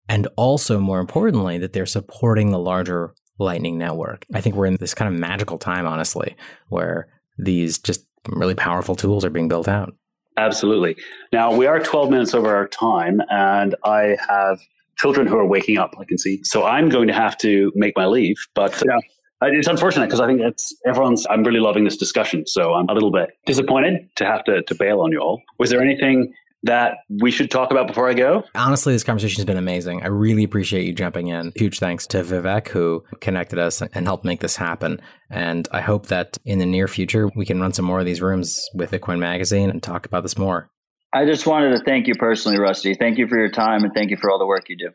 and 0.07 0.27
also, 0.35 0.79
more 0.79 0.99
importantly, 0.99 1.57
that 1.57 1.73
they're 1.73 1.85
supporting 1.85 2.51
the 2.51 2.59
larger 2.59 3.13
Lightning 3.39 3.77
Network. 3.77 4.25
I 4.33 4.41
think 4.41 4.55
we're 4.55 4.67
in 4.67 4.77
this 4.79 4.93
kind 4.93 5.13
of 5.13 5.19
magical 5.19 5.57
time, 5.57 5.85
honestly, 5.85 6.35
where 6.69 7.07
these 7.37 7.77
just 7.77 8.05
really 8.29 8.55
powerful 8.55 8.95
tools 8.95 9.25
are 9.25 9.29
being 9.29 9.47
built 9.47 9.67
out. 9.67 9.93
Absolutely. 10.37 10.95
Now, 11.31 11.53
we 11.53 11.65
are 11.65 11.79
12 11.79 12.09
minutes 12.09 12.33
over 12.33 12.55
our 12.55 12.67
time, 12.67 13.21
and 13.29 13.75
I 13.83 14.17
have 14.27 14.59
children 14.97 15.27
who 15.27 15.37
are 15.37 15.45
waking 15.45 15.77
up, 15.77 15.93
I 15.99 16.05
can 16.05 16.17
see. 16.17 16.41
So 16.43 16.65
I'm 16.65 16.89
going 16.89 17.07
to 17.07 17.13
have 17.13 17.37
to 17.39 17.71
make 17.75 17.95
my 17.95 18.05
leave. 18.05 18.37
But 18.53 18.81
yeah. 18.85 18.97
It's 19.41 19.67
unfortunate 19.67 20.05
because 20.05 20.21
I 20.21 20.27
think 20.27 20.39
it's 20.41 20.73
everyone's. 20.87 21.27
I'm 21.29 21.43
really 21.43 21.59
loving 21.59 21.83
this 21.83 21.97
discussion, 21.97 22.47
so 22.47 22.73
I'm 22.73 22.87
a 22.87 22.93
little 22.93 23.11
bit 23.11 23.31
disappointed 23.45 24.09
to 24.15 24.25
have 24.25 24.43
to, 24.45 24.63
to 24.63 24.75
bail 24.75 25.01
on 25.01 25.11
you 25.11 25.19
all. 25.19 25.41
Was 25.59 25.69
there 25.69 25.81
anything 25.81 26.33
that 26.65 26.97
we 27.21 27.31
should 27.31 27.49
talk 27.49 27.71
about 27.71 27.87
before 27.87 28.09
I 28.09 28.13
go? 28.13 28.43
Honestly, 28.55 28.93
this 28.93 29.03
conversation 29.03 29.37
has 29.37 29.45
been 29.45 29.57
amazing. 29.57 30.01
I 30.03 30.07
really 30.07 30.43
appreciate 30.43 30.85
you 30.85 30.93
jumping 30.93 31.27
in. 31.27 31.53
Huge 31.55 31.79
thanks 31.79 32.07
to 32.07 32.23
Vivek 32.23 32.67
who 32.69 33.03
connected 33.21 33.59
us 33.59 33.81
and 33.81 34.05
helped 34.05 34.25
make 34.25 34.41
this 34.41 34.55
happen. 34.55 34.99
And 35.29 35.67
I 35.71 35.81
hope 35.81 36.07
that 36.07 36.37
in 36.43 36.59
the 36.59 36.65
near 36.65 36.87
future 36.87 37.29
we 37.35 37.45
can 37.45 37.61
run 37.61 37.73
some 37.73 37.85
more 37.85 37.99
of 37.99 38.05
these 38.05 38.21
rooms 38.21 38.59
with 38.73 38.91
Bitcoin 38.91 39.19
Magazine 39.19 39.69
and 39.69 39.81
talk 39.81 40.05
about 40.05 40.23
this 40.23 40.37
more. 40.37 40.69
I 41.13 41.25
just 41.25 41.45
wanted 41.45 41.77
to 41.77 41.83
thank 41.83 42.07
you 42.07 42.15
personally, 42.15 42.59
Rusty. 42.59 42.95
Thank 42.95 43.17
you 43.17 43.27
for 43.27 43.37
your 43.37 43.49
time 43.49 43.83
and 43.83 43.93
thank 43.93 44.09
you 44.09 44.17
for 44.17 44.31
all 44.31 44.39
the 44.39 44.45
work 44.45 44.67
you 44.67 44.75
do. 44.75 44.89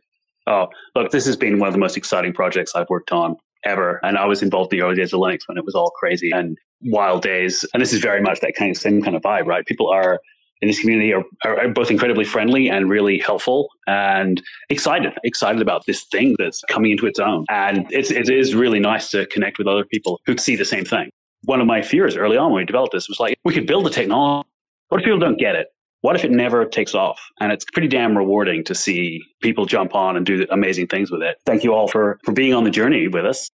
Oh, 0.46 0.66
look, 0.96 1.12
this 1.12 1.24
has 1.26 1.36
been 1.36 1.60
one 1.60 1.68
of 1.68 1.72
the 1.72 1.78
most 1.80 1.96
exciting 1.96 2.32
projects 2.32 2.74
I've 2.74 2.90
worked 2.90 3.12
on 3.12 3.36
ever. 3.64 4.00
And 4.02 4.18
I 4.18 4.26
was 4.26 4.42
involved 4.42 4.72
in 4.72 4.80
the 4.80 4.84
early 4.84 4.96
days 4.96 5.12
of 5.12 5.20
Linux 5.20 5.40
when 5.46 5.56
it 5.56 5.64
was 5.64 5.74
all 5.74 5.90
crazy 5.90 6.30
and 6.32 6.58
wild 6.82 7.22
days. 7.22 7.64
And 7.72 7.80
this 7.80 7.92
is 7.92 8.00
very 8.00 8.20
much 8.20 8.40
that 8.40 8.54
kind 8.56 8.70
of 8.70 8.76
same 8.76 9.02
kind 9.02 9.14
of 9.14 9.22
vibe, 9.22 9.46
right? 9.46 9.64
People 9.64 9.88
are 9.88 10.18
in 10.62 10.68
this 10.68 10.80
community 10.80 11.12
are, 11.12 11.24
are, 11.44 11.68
both 11.68 11.90
incredibly 11.90 12.24
friendly 12.24 12.68
and 12.68 12.90
really 12.90 13.18
helpful 13.18 13.68
and 13.86 14.42
excited, 14.68 15.12
excited 15.24 15.62
about 15.62 15.86
this 15.86 16.04
thing 16.04 16.36
that's 16.38 16.62
coming 16.68 16.90
into 16.90 17.06
its 17.06 17.18
own. 17.18 17.44
And 17.48 17.86
it's, 17.90 18.10
it 18.10 18.28
is 18.28 18.54
really 18.54 18.78
nice 18.78 19.10
to 19.10 19.26
connect 19.26 19.58
with 19.58 19.66
other 19.66 19.84
people 19.84 20.20
who 20.26 20.36
see 20.36 20.56
the 20.56 20.64
same 20.64 20.84
thing. 20.84 21.10
One 21.44 21.60
of 21.60 21.66
my 21.66 21.80
fears 21.80 22.16
early 22.16 22.36
on 22.36 22.52
when 22.52 22.60
we 22.60 22.66
developed 22.66 22.92
this 22.92 23.08
was 23.08 23.18
like, 23.18 23.38
we 23.44 23.54
could 23.54 23.66
build 23.66 23.86
the 23.86 23.90
technology. 23.90 24.46
What 24.88 25.00
if 25.00 25.04
people 25.04 25.18
don't 25.18 25.38
get 25.38 25.54
it? 25.54 25.68
What 26.02 26.16
if 26.16 26.24
it 26.24 26.30
never 26.30 26.64
takes 26.64 26.94
off? 26.94 27.20
And 27.40 27.52
it's 27.52 27.64
pretty 27.64 27.88
damn 27.88 28.16
rewarding 28.16 28.64
to 28.64 28.74
see 28.74 29.20
people 29.42 29.66
jump 29.66 29.94
on 29.94 30.16
and 30.16 30.24
do 30.24 30.46
amazing 30.50 30.88
things 30.88 31.10
with 31.10 31.22
it. 31.22 31.36
Thank 31.46 31.62
you 31.62 31.74
all 31.74 31.88
for, 31.88 32.18
for 32.24 32.32
being 32.32 32.54
on 32.54 32.64
the 32.64 32.70
journey 32.70 33.08
with 33.08 33.24
us. 33.24 33.48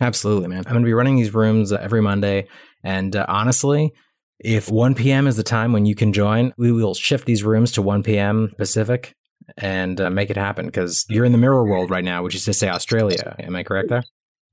Absolutely, 0.00 0.48
man. 0.48 0.58
I'm 0.58 0.72
going 0.72 0.82
to 0.82 0.86
be 0.86 0.94
running 0.94 1.16
these 1.16 1.34
rooms 1.34 1.72
every 1.72 2.00
Monday. 2.00 2.46
And 2.84 3.16
uh, 3.16 3.26
honestly, 3.28 3.92
if 4.40 4.70
1 4.70 4.94
p.m. 4.94 5.26
is 5.26 5.36
the 5.36 5.42
time 5.42 5.72
when 5.72 5.86
you 5.86 5.94
can 5.94 6.12
join, 6.12 6.54
we 6.56 6.72
will 6.72 6.94
shift 6.94 7.26
these 7.26 7.42
rooms 7.42 7.72
to 7.72 7.82
1 7.82 8.02
p.m. 8.02 8.52
Pacific 8.56 9.14
and 9.56 10.00
uh, 10.00 10.10
make 10.10 10.30
it 10.30 10.36
happen 10.36 10.66
because 10.66 11.04
you're 11.08 11.24
in 11.24 11.32
the 11.32 11.38
mirror 11.38 11.64
world 11.64 11.90
right 11.90 12.04
now, 12.04 12.22
which 12.22 12.34
is 12.34 12.44
to 12.44 12.52
say 12.52 12.68
Australia. 12.68 13.34
Am 13.38 13.56
I 13.56 13.62
correct 13.62 13.88
there? 13.88 14.04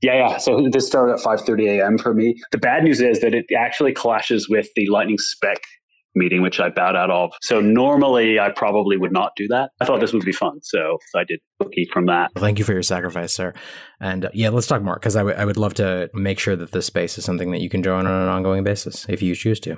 Yeah, 0.02 0.16
yeah. 0.16 0.38
So 0.38 0.68
this 0.72 0.88
started 0.88 1.14
at 1.14 1.20
5:30 1.20 1.80
a.m. 1.80 1.98
for 1.98 2.14
me. 2.14 2.36
The 2.52 2.58
bad 2.58 2.84
news 2.84 3.02
is 3.02 3.22
that 3.22 3.34
it 3.34 3.46
actually 3.58 3.94
clashes 3.94 4.50
with 4.50 4.68
the 4.76 4.88
Lightning 4.90 5.18
Spec 5.18 5.62
meeting, 6.16 6.42
which 6.42 6.60
I 6.60 6.70
bowed 6.70 6.96
out 6.96 7.12
of. 7.12 7.32
So 7.42 7.60
normally 7.60 8.40
I 8.40 8.50
probably 8.50 8.98
would 8.98 9.12
not 9.12 9.32
do 9.36 9.48
that. 9.50 9.72
I 9.80 9.86
thought 9.86 10.00
this 10.00 10.14
would 10.14 10.26
be 10.26 10.32
fun. 10.32 10.60
So 10.62 10.98
I 11.16 11.24
did 11.24 11.40
bookie 11.60 11.88
from 11.92 12.06
that. 12.08 12.32
Well, 12.36 12.44
thank 12.44 12.60
you 12.60 12.66
for 12.66 12.74
your 12.74 12.84
sacrifice, 12.84 13.34
sir. 13.34 13.54
And 14.00 14.26
uh, 14.26 14.30
yeah, 14.34 14.50
let's 14.50 14.68
talk 14.68 14.82
more 14.82 14.96
because 14.96 15.16
I, 15.16 15.20
w- 15.20 15.38
I 15.38 15.46
would 15.46 15.58
love 15.58 15.74
to 15.76 16.10
make 16.14 16.40
sure 16.40 16.56
that 16.56 16.72
this 16.72 16.86
space 16.86 17.18
is 17.18 17.26
something 17.26 17.52
that 17.52 17.62
you 17.62 17.70
can 17.70 17.84
join 17.84 18.08
on 18.08 18.22
an 18.22 18.30
ongoing 18.30 18.64
basis 18.64 19.06
if 19.10 19.22
you 19.22 19.36
choose 19.36 19.60
to. 19.62 19.78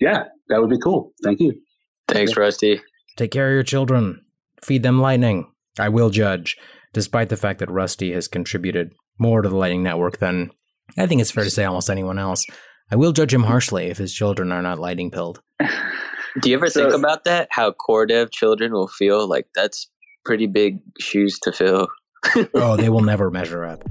Yeah, 0.00 0.24
that 0.48 0.60
would 0.60 0.70
be 0.70 0.78
cool. 0.82 1.12
Thank 1.22 1.40
you. 1.40 1.60
Thanks, 2.08 2.36
Rusty. 2.36 2.80
Take 3.16 3.30
care 3.30 3.48
of 3.48 3.54
your 3.54 3.62
children. 3.62 4.24
Feed 4.62 4.82
them 4.82 5.00
lightning. 5.00 5.50
I 5.78 5.88
will 5.88 6.10
judge, 6.10 6.56
despite 6.92 7.28
the 7.28 7.36
fact 7.36 7.58
that 7.60 7.70
Rusty 7.70 8.12
has 8.12 8.28
contributed 8.28 8.92
more 9.18 9.42
to 9.42 9.48
the 9.48 9.56
Lightning 9.56 9.82
Network 9.82 10.18
than 10.18 10.50
I 10.98 11.06
think 11.06 11.20
it's 11.20 11.30
fair 11.30 11.44
to 11.44 11.50
say 11.50 11.64
almost 11.64 11.90
anyone 11.90 12.18
else. 12.18 12.44
I 12.90 12.96
will 12.96 13.12
judge 13.12 13.32
him 13.32 13.44
harshly 13.44 13.86
if 13.86 13.96
his 13.96 14.12
children 14.12 14.52
are 14.52 14.60
not 14.60 14.78
lightning 14.78 15.10
pilled. 15.10 15.40
Do 16.40 16.50
you 16.50 16.56
ever 16.56 16.68
so, 16.68 16.82
think 16.82 16.94
about 16.94 17.24
that? 17.24 17.48
How 17.50 17.72
core 17.72 18.06
dev 18.06 18.30
children 18.30 18.72
will 18.72 18.88
feel 18.88 19.26
like 19.26 19.46
that's 19.54 19.88
pretty 20.24 20.46
big 20.46 20.80
shoes 21.00 21.38
to 21.42 21.52
fill. 21.52 21.88
oh, 22.54 22.76
they 22.76 22.88
will 22.88 23.02
never 23.02 23.30
measure 23.30 23.64
up. 23.64 23.84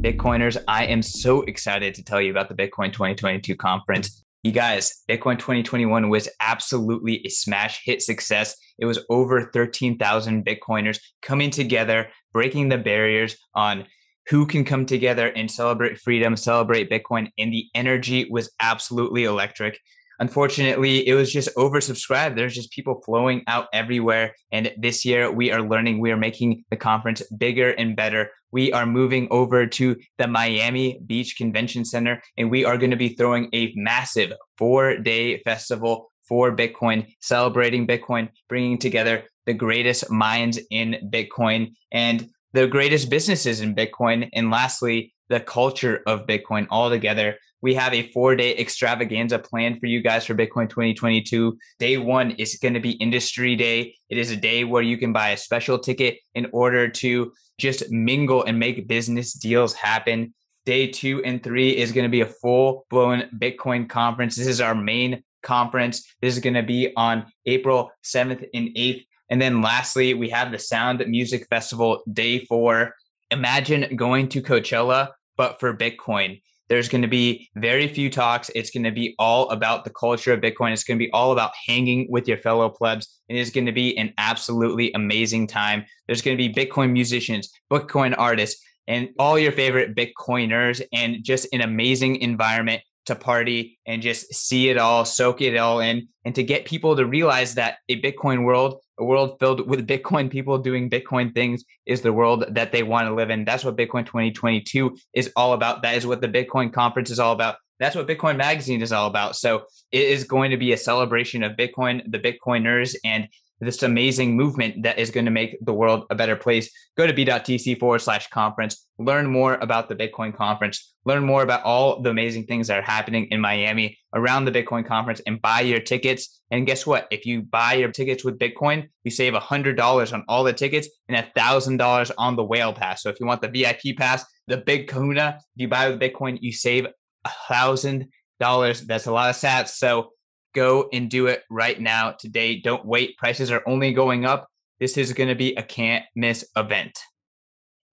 Bitcoiners, 0.00 0.56
I 0.68 0.86
am 0.86 1.02
so 1.02 1.42
excited 1.42 1.94
to 1.94 2.04
tell 2.04 2.20
you 2.20 2.30
about 2.30 2.48
the 2.48 2.54
Bitcoin 2.54 2.92
2022 2.92 3.56
conference. 3.56 4.24
You 4.42 4.52
guys, 4.52 5.02
Bitcoin 5.10 5.38
2021 5.38 6.08
was 6.08 6.28
absolutely 6.40 7.22
a 7.24 7.28
smash 7.28 7.82
hit 7.84 8.00
success. 8.02 8.56
It 8.78 8.86
was 8.86 9.04
over 9.10 9.50
13,000 9.52 10.44
Bitcoiners 10.44 11.00
coming 11.22 11.50
together, 11.50 12.08
breaking 12.32 12.68
the 12.68 12.78
barriers 12.78 13.36
on 13.54 13.86
who 14.28 14.46
can 14.46 14.64
come 14.64 14.86
together 14.86 15.28
and 15.28 15.50
celebrate 15.50 15.98
freedom, 15.98 16.36
celebrate 16.36 16.90
Bitcoin. 16.90 17.30
And 17.38 17.52
the 17.52 17.66
energy 17.74 18.28
was 18.30 18.50
absolutely 18.60 19.24
electric. 19.24 19.78
Unfortunately, 20.18 21.06
it 21.06 21.14
was 21.14 21.32
just 21.32 21.54
oversubscribed. 21.56 22.36
There's 22.36 22.54
just 22.54 22.72
people 22.72 23.02
flowing 23.04 23.42
out 23.46 23.66
everywhere. 23.72 24.34
And 24.50 24.72
this 24.78 25.04
year, 25.04 25.30
we 25.30 25.52
are 25.52 25.62
learning, 25.62 26.00
we 26.00 26.10
are 26.10 26.16
making 26.16 26.64
the 26.70 26.76
conference 26.76 27.22
bigger 27.36 27.70
and 27.70 27.96
better. 27.96 28.30
We 28.52 28.72
are 28.72 28.86
moving 28.86 29.28
over 29.30 29.66
to 29.66 29.96
the 30.18 30.26
Miami 30.26 31.00
Beach 31.04 31.36
Convention 31.36 31.84
Center, 31.84 32.22
and 32.36 32.50
we 32.50 32.64
are 32.64 32.78
going 32.78 32.92
to 32.92 32.96
be 32.96 33.10
throwing 33.10 33.50
a 33.52 33.72
massive 33.76 34.32
four 34.56 34.96
day 34.96 35.38
festival 35.42 36.10
for 36.28 36.56
Bitcoin, 36.56 37.06
celebrating 37.20 37.86
Bitcoin, 37.86 38.28
bringing 38.48 38.78
together 38.78 39.24
the 39.46 39.54
greatest 39.54 40.10
minds 40.10 40.58
in 40.70 40.96
Bitcoin 41.12 41.72
and 41.92 42.28
the 42.52 42.66
greatest 42.66 43.10
businesses 43.10 43.60
in 43.60 43.74
Bitcoin. 43.74 44.28
And 44.32 44.50
lastly, 44.50 45.14
the 45.28 45.40
culture 45.40 46.02
of 46.06 46.26
Bitcoin 46.26 46.66
all 46.70 46.90
together. 46.90 47.36
We 47.66 47.74
have 47.74 47.94
a 47.94 48.12
four 48.12 48.36
day 48.36 48.56
extravaganza 48.56 49.40
planned 49.40 49.80
for 49.80 49.86
you 49.86 50.00
guys 50.00 50.24
for 50.24 50.36
Bitcoin 50.36 50.68
2022. 50.68 51.58
Day 51.80 51.96
one 51.96 52.30
is 52.30 52.60
going 52.62 52.74
to 52.74 52.80
be 52.80 52.92
industry 52.92 53.56
day. 53.56 53.96
It 54.08 54.18
is 54.18 54.30
a 54.30 54.36
day 54.36 54.62
where 54.62 54.84
you 54.84 54.96
can 54.96 55.12
buy 55.12 55.30
a 55.30 55.36
special 55.36 55.76
ticket 55.76 56.20
in 56.36 56.46
order 56.52 56.86
to 56.88 57.32
just 57.58 57.90
mingle 57.90 58.44
and 58.44 58.56
make 58.56 58.86
business 58.86 59.32
deals 59.32 59.74
happen. 59.74 60.32
Day 60.64 60.86
two 60.86 61.24
and 61.24 61.42
three 61.42 61.76
is 61.76 61.90
going 61.90 62.04
to 62.04 62.08
be 62.08 62.20
a 62.20 62.26
full 62.26 62.86
blown 62.88 63.28
Bitcoin 63.36 63.88
conference. 63.88 64.36
This 64.36 64.46
is 64.46 64.60
our 64.60 64.76
main 64.76 65.24
conference. 65.42 66.06
This 66.22 66.36
is 66.36 66.40
going 66.40 66.54
to 66.54 66.62
be 66.62 66.92
on 66.96 67.26
April 67.46 67.90
7th 68.04 68.46
and 68.54 68.68
8th. 68.76 69.04
And 69.28 69.42
then 69.42 69.60
lastly, 69.60 70.14
we 70.14 70.28
have 70.28 70.52
the 70.52 70.60
Sound 70.60 71.04
Music 71.08 71.48
Festival 71.50 72.04
day 72.12 72.44
four. 72.44 72.94
Imagine 73.32 73.96
going 73.96 74.28
to 74.28 74.40
Coachella, 74.40 75.08
but 75.36 75.58
for 75.58 75.76
Bitcoin. 75.76 76.40
There's 76.68 76.88
going 76.88 77.02
to 77.02 77.08
be 77.08 77.48
very 77.54 77.86
few 77.88 78.10
talks. 78.10 78.50
It's 78.54 78.70
going 78.70 78.84
to 78.84 78.90
be 78.90 79.14
all 79.18 79.48
about 79.50 79.84
the 79.84 79.90
culture 79.90 80.32
of 80.32 80.40
Bitcoin. 80.40 80.72
It's 80.72 80.84
going 80.84 80.98
to 80.98 81.04
be 81.04 81.12
all 81.12 81.32
about 81.32 81.52
hanging 81.66 82.06
with 82.10 82.26
your 82.26 82.38
fellow 82.38 82.68
plebs. 82.68 83.20
And 83.28 83.38
It 83.38 83.40
is 83.40 83.50
going 83.50 83.66
to 83.66 83.72
be 83.72 83.96
an 83.96 84.12
absolutely 84.18 84.92
amazing 84.92 85.46
time. 85.46 85.84
There's 86.06 86.22
going 86.22 86.36
to 86.36 86.48
be 86.48 86.52
Bitcoin 86.52 86.92
musicians, 86.92 87.50
Bitcoin 87.72 88.14
artists, 88.18 88.62
and 88.88 89.10
all 89.18 89.38
your 89.38 89.52
favorite 89.52 89.96
Bitcoiners, 89.96 90.82
and 90.92 91.22
just 91.22 91.48
an 91.52 91.60
amazing 91.60 92.16
environment 92.16 92.82
to 93.06 93.14
party 93.14 93.78
and 93.86 94.02
just 94.02 94.34
see 94.34 94.68
it 94.68 94.78
all, 94.78 95.04
soak 95.04 95.40
it 95.40 95.56
all 95.56 95.80
in, 95.80 96.08
and 96.24 96.34
to 96.34 96.42
get 96.42 96.64
people 96.64 96.96
to 96.96 97.06
realize 97.06 97.54
that 97.54 97.78
a 97.88 98.00
Bitcoin 98.00 98.44
world, 98.44 98.80
a 98.98 99.04
world 99.04 99.36
filled 99.38 99.68
with 99.68 99.86
Bitcoin 99.86 100.30
people 100.30 100.58
doing 100.58 100.90
Bitcoin 100.90 101.34
things, 101.34 101.64
is 101.84 102.00
the 102.00 102.12
world 102.12 102.44
that 102.50 102.72
they 102.72 102.82
want 102.82 103.08
to 103.08 103.14
live 103.14 103.30
in. 103.30 103.44
That's 103.44 103.64
what 103.64 103.76
Bitcoin 103.76 104.06
2022 104.06 104.96
is 105.14 105.30
all 105.36 105.52
about. 105.52 105.82
That 105.82 105.96
is 105.96 106.06
what 106.06 106.20
the 106.20 106.28
Bitcoin 106.28 106.72
conference 106.72 107.10
is 107.10 107.18
all 107.18 107.32
about. 107.32 107.56
That's 107.78 107.94
what 107.94 108.08
Bitcoin 108.08 108.36
Magazine 108.36 108.80
is 108.80 108.92
all 108.92 109.06
about. 109.06 109.36
So 109.36 109.64
it 109.92 110.02
is 110.02 110.24
going 110.24 110.50
to 110.50 110.56
be 110.56 110.72
a 110.72 110.78
celebration 110.78 111.42
of 111.42 111.52
Bitcoin, 111.52 112.02
the 112.10 112.18
Bitcoiners, 112.18 112.96
and 113.04 113.28
this 113.60 113.82
amazing 113.82 114.36
movement 114.36 114.82
that 114.82 114.98
is 114.98 115.10
going 115.10 115.24
to 115.24 115.30
make 115.30 115.56
the 115.64 115.72
world 115.72 116.04
a 116.10 116.14
better 116.14 116.36
place. 116.36 116.70
Go 116.96 117.06
to 117.06 117.12
b.tc 117.12 117.78
forward 117.78 118.00
slash 118.00 118.28
conference, 118.28 118.86
learn 118.98 119.26
more 119.26 119.54
about 119.54 119.88
the 119.88 119.96
Bitcoin 119.96 120.36
conference, 120.36 120.94
learn 121.04 121.24
more 121.24 121.42
about 121.42 121.62
all 121.62 122.02
the 122.02 122.10
amazing 122.10 122.44
things 122.44 122.68
that 122.68 122.78
are 122.78 122.82
happening 122.82 123.28
in 123.30 123.40
Miami 123.40 123.98
around 124.14 124.44
the 124.44 124.52
Bitcoin 124.52 124.86
conference 124.86 125.20
and 125.26 125.40
buy 125.40 125.60
your 125.60 125.80
tickets. 125.80 126.40
And 126.50 126.66
guess 126.66 126.86
what? 126.86 127.06
If 127.10 127.24
you 127.24 127.42
buy 127.42 127.74
your 127.74 127.90
tickets 127.90 128.24
with 128.24 128.38
Bitcoin, 128.38 128.88
you 129.04 129.10
save 129.10 129.32
$100 129.32 130.12
on 130.12 130.24
all 130.28 130.44
the 130.44 130.52
tickets 130.52 130.88
and 131.08 131.16
$1,000 131.16 132.10
on 132.18 132.36
the 132.36 132.44
whale 132.44 132.72
pass. 132.72 133.02
So 133.02 133.08
if 133.08 133.18
you 133.20 133.26
want 133.26 133.40
the 133.40 133.48
VIP 133.48 133.96
pass, 133.96 134.24
the 134.46 134.58
big 134.58 134.88
kahuna, 134.88 135.38
if 135.38 135.44
you 135.62 135.68
buy 135.68 135.88
with 135.88 136.00
Bitcoin, 136.00 136.38
you 136.40 136.52
save 136.52 136.86
a 137.24 137.30
$1,000. 137.50 138.86
That's 138.86 139.06
a 139.06 139.12
lot 139.12 139.30
of 139.30 139.36
sats. 139.36 139.68
So 139.68 140.10
Go 140.56 140.88
and 140.90 141.10
do 141.10 141.26
it 141.26 141.42
right 141.50 141.78
now 141.78 142.12
today. 142.12 142.58
Don't 142.58 142.86
wait. 142.86 143.18
Prices 143.18 143.50
are 143.50 143.62
only 143.66 143.92
going 143.92 144.24
up. 144.24 144.48
This 144.80 144.96
is 144.96 145.12
going 145.12 145.28
to 145.28 145.34
be 145.34 145.54
a 145.54 145.62
can't 145.62 146.06
miss 146.14 146.48
event. 146.56 146.98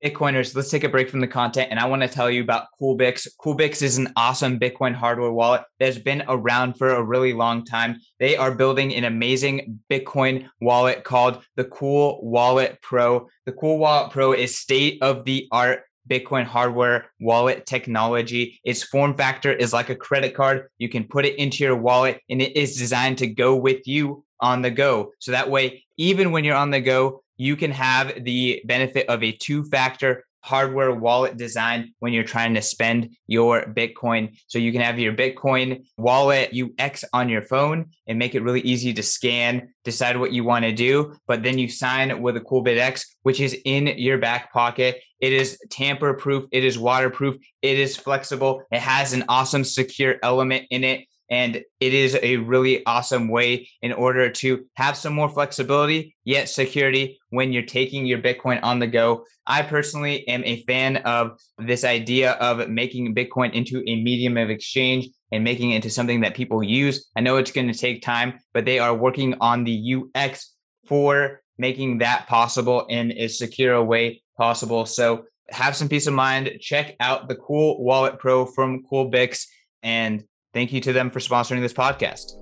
Bitcoiners, 0.01 0.55
let's 0.55 0.71
take 0.71 0.85
a 0.85 0.89
break 0.89 1.09
from 1.09 1.19
the 1.19 1.27
content 1.27 1.69
and 1.71 1.79
I 1.79 1.87
want 1.87 2.03
to 2.03 2.07
tell 2.07 2.31
you 2.31 2.41
about 2.41 2.67
CoolBitX. 2.81 3.27
CoolBitX 3.41 3.81
is 3.81 3.97
an 3.97 4.13
awesome 4.15 4.59
Bitcoin 4.59 4.95
hardware 4.95 5.33
wallet 5.33 5.63
that's 5.77 5.97
been 5.97 6.23
around 6.29 6.77
for 6.77 6.89
a 6.91 7.03
really 7.03 7.33
long 7.33 7.65
time. 7.65 7.99
They 8.17 8.37
are 8.37 8.55
building 8.55 8.95
an 8.95 9.03
amazing 9.03 9.81
Bitcoin 9.91 10.47
wallet 10.61 11.03
called 11.03 11.43
the 11.57 11.65
Cool 11.65 12.19
Wallet 12.23 12.79
Pro. 12.81 13.27
The 13.45 13.51
Cool 13.51 13.77
Wallet 13.77 14.13
Pro 14.13 14.31
is 14.31 14.57
state 14.57 15.01
of 15.01 15.25
the 15.25 15.49
art 15.51 15.83
Bitcoin 16.09 16.45
hardware 16.45 17.05
wallet 17.19 17.65
technology. 17.65 18.59
Its 18.63 18.83
form 18.83 19.15
factor 19.15 19.51
is 19.51 19.73
like 19.73 19.89
a 19.89 19.95
credit 19.95 20.35
card. 20.35 20.67
You 20.77 20.89
can 20.89 21.05
put 21.05 21.25
it 21.25 21.35
into 21.35 21.63
your 21.63 21.75
wallet 21.75 22.21
and 22.29 22.41
it 22.41 22.55
is 22.55 22.77
designed 22.77 23.17
to 23.19 23.27
go 23.27 23.55
with 23.55 23.87
you 23.87 24.25
on 24.39 24.61
the 24.61 24.71
go. 24.71 25.11
So 25.19 25.31
that 25.31 25.49
way, 25.49 25.85
even 25.97 26.31
when 26.31 26.43
you're 26.43 26.55
on 26.55 26.71
the 26.71 26.81
go, 26.81 27.23
you 27.37 27.55
can 27.55 27.71
have 27.71 28.23
the 28.23 28.61
benefit 28.65 29.07
of 29.09 29.23
a 29.23 29.31
two 29.31 29.63
factor 29.65 30.25
hardware 30.43 30.93
wallet 30.93 31.37
design 31.37 31.93
when 31.99 32.11
you're 32.11 32.23
trying 32.23 32.53
to 32.53 32.61
spend 32.61 33.15
your 33.27 33.63
Bitcoin. 33.63 34.37
So 34.47 34.59
you 34.59 34.71
can 34.71 34.81
have 34.81 34.99
your 34.99 35.13
Bitcoin 35.13 35.85
wallet 35.97 36.53
UX 36.53 37.05
on 37.13 37.29
your 37.29 37.41
phone 37.41 37.91
and 38.07 38.19
make 38.19 38.35
it 38.35 38.43
really 38.43 38.61
easy 38.61 38.93
to 38.93 39.01
scan, 39.03 39.73
decide 39.85 40.19
what 40.19 40.33
you 40.33 40.43
want 40.43 40.65
to 40.65 40.73
do, 40.73 41.15
but 41.27 41.43
then 41.43 41.57
you 41.57 41.69
sign 41.69 42.21
with 42.21 42.35
a 42.35 42.41
CoolBitX, 42.41 43.05
which 43.23 43.39
is 43.39 43.57
in 43.65 43.87
your 43.87 44.17
back 44.17 44.51
pocket. 44.51 45.01
It 45.21 45.31
is 45.31 45.57
tamper 45.69 46.13
proof, 46.13 46.45
it 46.51 46.65
is 46.65 46.77
waterproof, 46.77 47.37
it 47.61 47.79
is 47.79 47.95
flexible, 47.95 48.61
it 48.71 48.81
has 48.81 49.13
an 49.13 49.23
awesome 49.29 49.63
secure 49.63 50.17
element 50.21 50.65
in 50.69 50.83
it. 50.83 51.07
And 51.33 51.63
it 51.79 51.93
is 51.95 52.15
a 52.21 52.37
really 52.37 52.85
awesome 52.85 53.27
way 53.27 53.67
in 53.81 53.91
order 53.91 54.29
to 54.29 54.65
have 54.75 54.95
some 54.95 55.15
more 55.15 55.27
flexibility, 55.27 56.15
yet 56.25 56.47
security 56.47 57.19
when 57.31 57.51
you're 57.51 57.63
taking 57.63 58.05
your 58.05 58.19
Bitcoin 58.19 58.59
on 58.61 58.77
the 58.77 58.85
go. 58.85 59.25
I 59.47 59.63
personally 59.63 60.27
am 60.27 60.43
a 60.45 60.61
fan 60.65 60.97
of 60.97 61.39
this 61.57 61.83
idea 61.83 62.33
of 62.33 62.69
making 62.69 63.15
Bitcoin 63.15 63.51
into 63.53 63.79
a 63.79 64.03
medium 64.03 64.37
of 64.37 64.51
exchange 64.51 65.07
and 65.31 65.43
making 65.43 65.71
it 65.71 65.77
into 65.77 65.89
something 65.89 66.21
that 66.21 66.35
people 66.35 66.61
use. 66.61 67.09
I 67.15 67.21
know 67.21 67.37
it's 67.37 67.51
going 67.51 67.71
to 67.71 67.73
take 67.73 68.03
time, 68.03 68.39
but 68.53 68.63
they 68.63 68.77
are 68.77 68.95
working 68.95 69.33
on 69.41 69.63
the 69.63 69.95
UX 69.95 70.53
for 70.87 71.41
making 71.57 71.97
that 71.97 72.27
possible 72.27 72.85
in 72.89 73.11
as 73.11 73.39
secure 73.39 73.73
a 73.73 73.83
way 73.83 74.21
possible. 74.37 74.85
So 74.85 75.23
have 75.49 75.75
some 75.75 75.89
peace 75.89 76.05
of 76.05 76.13
mind. 76.13 76.51
Check 76.61 76.95
out 76.99 77.27
the 77.27 77.35
Cool 77.35 77.83
Wallet 77.83 78.19
Pro 78.19 78.45
from 78.45 78.83
CoolBitX 78.83 79.47
and 79.81 80.23
Thank 80.53 80.71
you 80.71 80.81
to 80.81 80.93
them 80.93 81.09
for 81.09 81.19
sponsoring 81.19 81.61
this 81.61 81.73
podcast. 81.73 82.37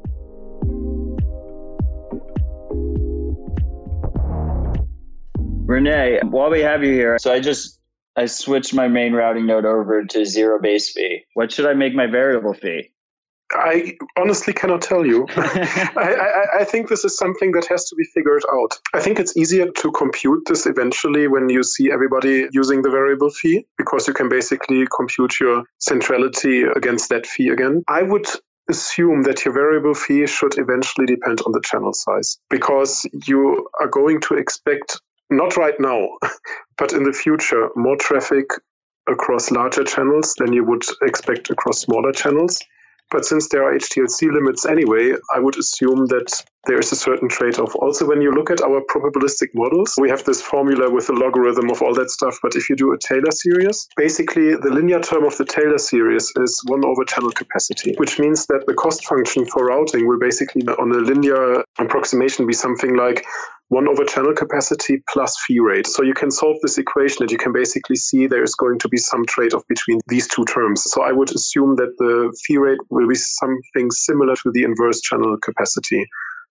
René, 5.65 6.21
while 6.29 6.49
we 6.49 6.59
have 6.59 6.83
you 6.83 6.91
here, 6.91 7.17
so 7.17 7.31
I 7.31 7.39
just 7.39 7.79
I 8.17 8.25
switched 8.25 8.73
my 8.73 8.89
main 8.89 9.13
routing 9.13 9.45
node 9.45 9.63
over 9.63 10.03
to 10.03 10.25
zero 10.25 10.59
base 10.61 10.91
fee. 10.91 11.23
What 11.33 11.53
should 11.53 11.65
I 11.65 11.73
make 11.73 11.95
my 11.95 12.07
variable 12.07 12.53
fee? 12.53 12.91
I 13.53 13.97
honestly 14.17 14.53
cannot 14.53 14.81
tell 14.81 15.05
you. 15.05 15.27
I, 15.35 16.15
I, 16.55 16.61
I, 16.61 16.63
think 16.63 16.87
this 16.87 17.03
is 17.03 17.17
something 17.17 17.51
that 17.51 17.65
has 17.67 17.85
to 17.89 17.95
be 17.95 18.03
figured 18.13 18.43
out. 18.53 18.79
I 18.93 18.99
think 18.99 19.19
it's 19.19 19.35
easier 19.35 19.69
to 19.69 19.91
compute 19.91 20.43
this 20.47 20.65
eventually 20.65 21.27
when 21.27 21.49
you 21.49 21.63
see 21.63 21.91
everybody 21.91 22.47
using 22.51 22.81
the 22.81 22.89
variable 22.89 23.29
fee 23.29 23.65
because 23.77 24.07
you 24.07 24.13
can 24.13 24.29
basically 24.29 24.85
compute 24.95 25.39
your 25.39 25.63
centrality 25.79 26.63
against 26.63 27.09
that 27.09 27.27
fee 27.27 27.49
again. 27.49 27.83
I 27.87 28.03
would 28.03 28.27
assume 28.69 29.23
that 29.23 29.43
your 29.43 29.53
variable 29.53 29.93
fee 29.93 30.25
should 30.27 30.57
eventually 30.57 31.05
depend 31.05 31.41
on 31.45 31.51
the 31.51 31.61
channel 31.61 31.93
size 31.93 32.37
because 32.49 33.05
you 33.27 33.67
are 33.81 33.87
going 33.87 34.21
to 34.21 34.35
expect, 34.35 34.99
not 35.29 35.57
right 35.57 35.79
now, 35.79 36.07
but 36.77 36.93
in 36.93 37.03
the 37.03 37.13
future, 37.13 37.69
more 37.75 37.97
traffic 37.97 38.45
across 39.09 39.51
larger 39.51 39.83
channels 39.83 40.33
than 40.37 40.53
you 40.53 40.63
would 40.63 40.83
expect 41.01 41.49
across 41.49 41.81
smaller 41.81 42.11
channels. 42.11 42.59
But 43.11 43.25
since 43.25 43.49
there 43.49 43.63
are 43.63 43.77
HTLC 43.77 44.31
limits 44.31 44.65
anyway, 44.65 45.13
I 45.35 45.39
would 45.39 45.57
assume 45.57 46.05
that 46.07 46.43
there 46.65 46.79
is 46.79 46.91
a 46.91 46.95
certain 46.95 47.27
trade 47.27 47.57
off. 47.59 47.75
Also, 47.75 48.07
when 48.07 48.21
you 48.21 48.31
look 48.31 48.51
at 48.51 48.61
our 48.61 48.81
probabilistic 48.89 49.49
models, 49.53 49.95
we 49.99 50.09
have 50.09 50.23
this 50.23 50.41
formula 50.41 50.89
with 50.89 51.07
the 51.07 51.13
logarithm 51.13 51.69
of 51.71 51.81
all 51.81 51.93
that 51.95 52.11
stuff. 52.11 52.37
But 52.41 52.55
if 52.55 52.69
you 52.69 52.75
do 52.75 52.93
a 52.93 52.97
Taylor 52.99 53.31
series, 53.31 53.87
basically 53.97 54.55
the 54.55 54.69
linear 54.69 54.99
term 54.99 55.25
of 55.25 55.35
the 55.37 55.45
Taylor 55.45 55.79
series 55.79 56.31
is 56.37 56.61
1 56.67 56.85
over 56.85 57.03
channel 57.03 57.31
capacity, 57.31 57.95
which 57.97 58.19
means 58.19 58.45
that 58.45 58.65
the 58.67 58.73
cost 58.75 59.05
function 59.05 59.45
for 59.45 59.65
routing 59.65 60.07
will 60.07 60.19
basically, 60.19 60.61
on 60.67 60.91
a 60.91 60.99
linear 60.99 61.63
approximation, 61.79 62.45
be 62.45 62.53
something 62.53 62.95
like 62.95 63.25
1 63.71 63.87
over 63.87 64.03
channel 64.03 64.33
capacity 64.33 65.01
plus 65.13 65.33
fee 65.47 65.61
rate. 65.61 65.87
So 65.87 66.03
you 66.03 66.13
can 66.13 66.29
solve 66.29 66.57
this 66.61 66.77
equation 66.77 67.23
and 67.23 67.31
you 67.31 67.37
can 67.37 67.53
basically 67.53 67.95
see 67.95 68.27
there's 68.27 68.53
going 68.53 68.79
to 68.79 68.89
be 68.89 68.97
some 68.97 69.25
trade 69.25 69.53
off 69.53 69.63
between 69.69 70.01
these 70.09 70.27
two 70.27 70.43
terms. 70.43 70.83
So 70.87 71.03
I 71.03 71.13
would 71.13 71.33
assume 71.33 71.77
that 71.77 71.95
the 71.97 72.37
fee 72.45 72.57
rate 72.57 72.79
will 72.89 73.07
be 73.07 73.15
something 73.15 73.89
similar 73.91 74.35
to 74.35 74.51
the 74.51 74.63
inverse 74.63 74.99
channel 74.99 75.37
capacity. 75.37 76.05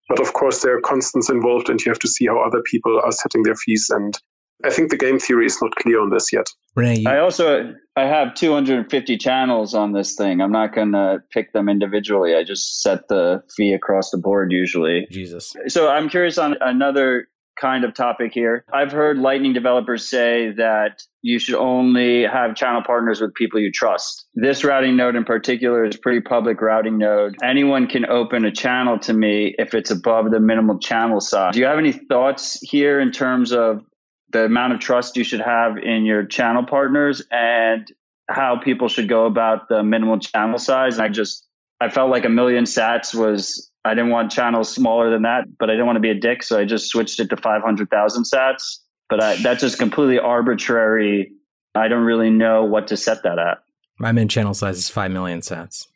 But 0.08 0.18
of 0.18 0.32
course, 0.32 0.62
there 0.62 0.74
are 0.74 0.80
constants 0.80 1.28
involved, 1.28 1.68
and 1.68 1.78
you 1.84 1.90
have 1.92 1.98
to 1.98 2.08
see 2.08 2.26
how 2.26 2.40
other 2.40 2.62
people 2.62 2.98
are 3.04 3.12
setting 3.12 3.42
their 3.42 3.54
fees. 3.54 3.90
And 3.90 4.18
I 4.64 4.70
think 4.70 4.90
the 4.90 4.96
game 4.96 5.18
theory 5.18 5.44
is 5.44 5.60
not 5.60 5.76
clear 5.76 6.00
on 6.00 6.08
this 6.08 6.32
yet. 6.32 6.46
René, 6.76 7.02
you- 7.02 7.08
I 7.10 7.18
also 7.18 7.74
I 7.96 8.04
have 8.04 8.34
250 8.34 9.18
channels 9.18 9.74
on 9.74 9.92
this 9.92 10.14
thing. 10.14 10.40
I'm 10.40 10.52
not 10.52 10.74
going 10.74 10.92
to 10.92 11.22
pick 11.30 11.52
them 11.52 11.68
individually. 11.68 12.34
I 12.34 12.44
just 12.44 12.80
set 12.82 13.08
the 13.08 13.42
fee 13.56 13.72
across 13.74 14.10
the 14.10 14.18
board 14.18 14.52
usually. 14.52 15.06
Jesus. 15.10 15.54
So 15.68 15.88
I'm 15.90 16.08
curious 16.08 16.38
on 16.38 16.56
another 16.60 17.28
kind 17.60 17.84
of 17.84 17.92
topic 17.94 18.32
here. 18.32 18.64
I've 18.72 18.90
heard 18.92 19.18
Lightning 19.18 19.52
developers 19.52 20.08
say 20.08 20.50
that 20.56 21.02
you 21.20 21.38
should 21.38 21.56
only 21.56 22.22
have 22.22 22.54
channel 22.54 22.82
partners 22.86 23.20
with 23.20 23.34
people 23.34 23.60
you 23.60 23.70
trust. 23.70 24.24
This 24.34 24.64
routing 24.64 24.96
node 24.96 25.14
in 25.14 25.24
particular 25.24 25.84
is 25.84 25.96
pretty 25.98 26.20
public 26.22 26.62
routing 26.62 26.96
node. 26.96 27.36
Anyone 27.42 27.86
can 27.86 28.06
open 28.06 28.46
a 28.46 28.50
channel 28.52 28.98
to 29.00 29.12
me 29.12 29.54
if 29.58 29.74
it's 29.74 29.90
above 29.90 30.30
the 30.30 30.40
minimal 30.40 30.78
channel 30.78 31.20
size. 31.20 31.52
Do 31.52 31.60
you 31.60 31.66
have 31.66 31.78
any 31.78 31.92
thoughts 31.92 32.58
here 32.62 32.98
in 32.98 33.10
terms 33.10 33.52
of 33.52 33.84
the 34.32 34.44
amount 34.44 34.72
of 34.72 34.80
trust 34.80 35.16
you 35.16 35.24
should 35.24 35.40
have 35.40 35.76
in 35.78 36.04
your 36.04 36.24
channel 36.24 36.64
partners 36.64 37.22
and 37.30 37.90
how 38.28 38.56
people 38.56 38.88
should 38.88 39.08
go 39.08 39.26
about 39.26 39.68
the 39.68 39.82
minimal 39.82 40.18
channel 40.18 40.58
size? 40.58 40.98
I 40.98 41.08
just 41.08 41.46
I 41.80 41.88
felt 41.88 42.10
like 42.10 42.24
a 42.24 42.28
million 42.28 42.64
sats 42.64 43.14
was 43.14 43.70
I 43.84 43.94
didn't 43.94 44.10
want 44.10 44.30
channels 44.30 44.72
smaller 44.72 45.10
than 45.10 45.22
that, 45.22 45.44
but 45.58 45.70
I 45.70 45.72
didn't 45.72 45.86
want 45.86 45.96
to 45.96 46.00
be 46.00 46.10
a 46.10 46.14
dick, 46.14 46.42
so 46.42 46.58
I 46.58 46.64
just 46.64 46.90
switched 46.90 47.18
it 47.18 47.30
to 47.30 47.36
500,000 47.36 48.24
sats. 48.24 48.78
But 49.08 49.22
I, 49.22 49.36
that's 49.36 49.60
just 49.62 49.78
completely 49.78 50.18
arbitrary. 50.18 51.32
I 51.74 51.88
don't 51.88 52.04
really 52.04 52.30
know 52.30 52.64
what 52.64 52.86
to 52.88 52.96
set 52.96 53.22
that 53.22 53.38
at. 53.38 53.58
My 53.98 54.12
min 54.12 54.28
channel 54.28 54.54
size 54.54 54.76
is 54.78 54.88
5 54.88 55.10
million 55.10 55.40
sats. 55.40 55.86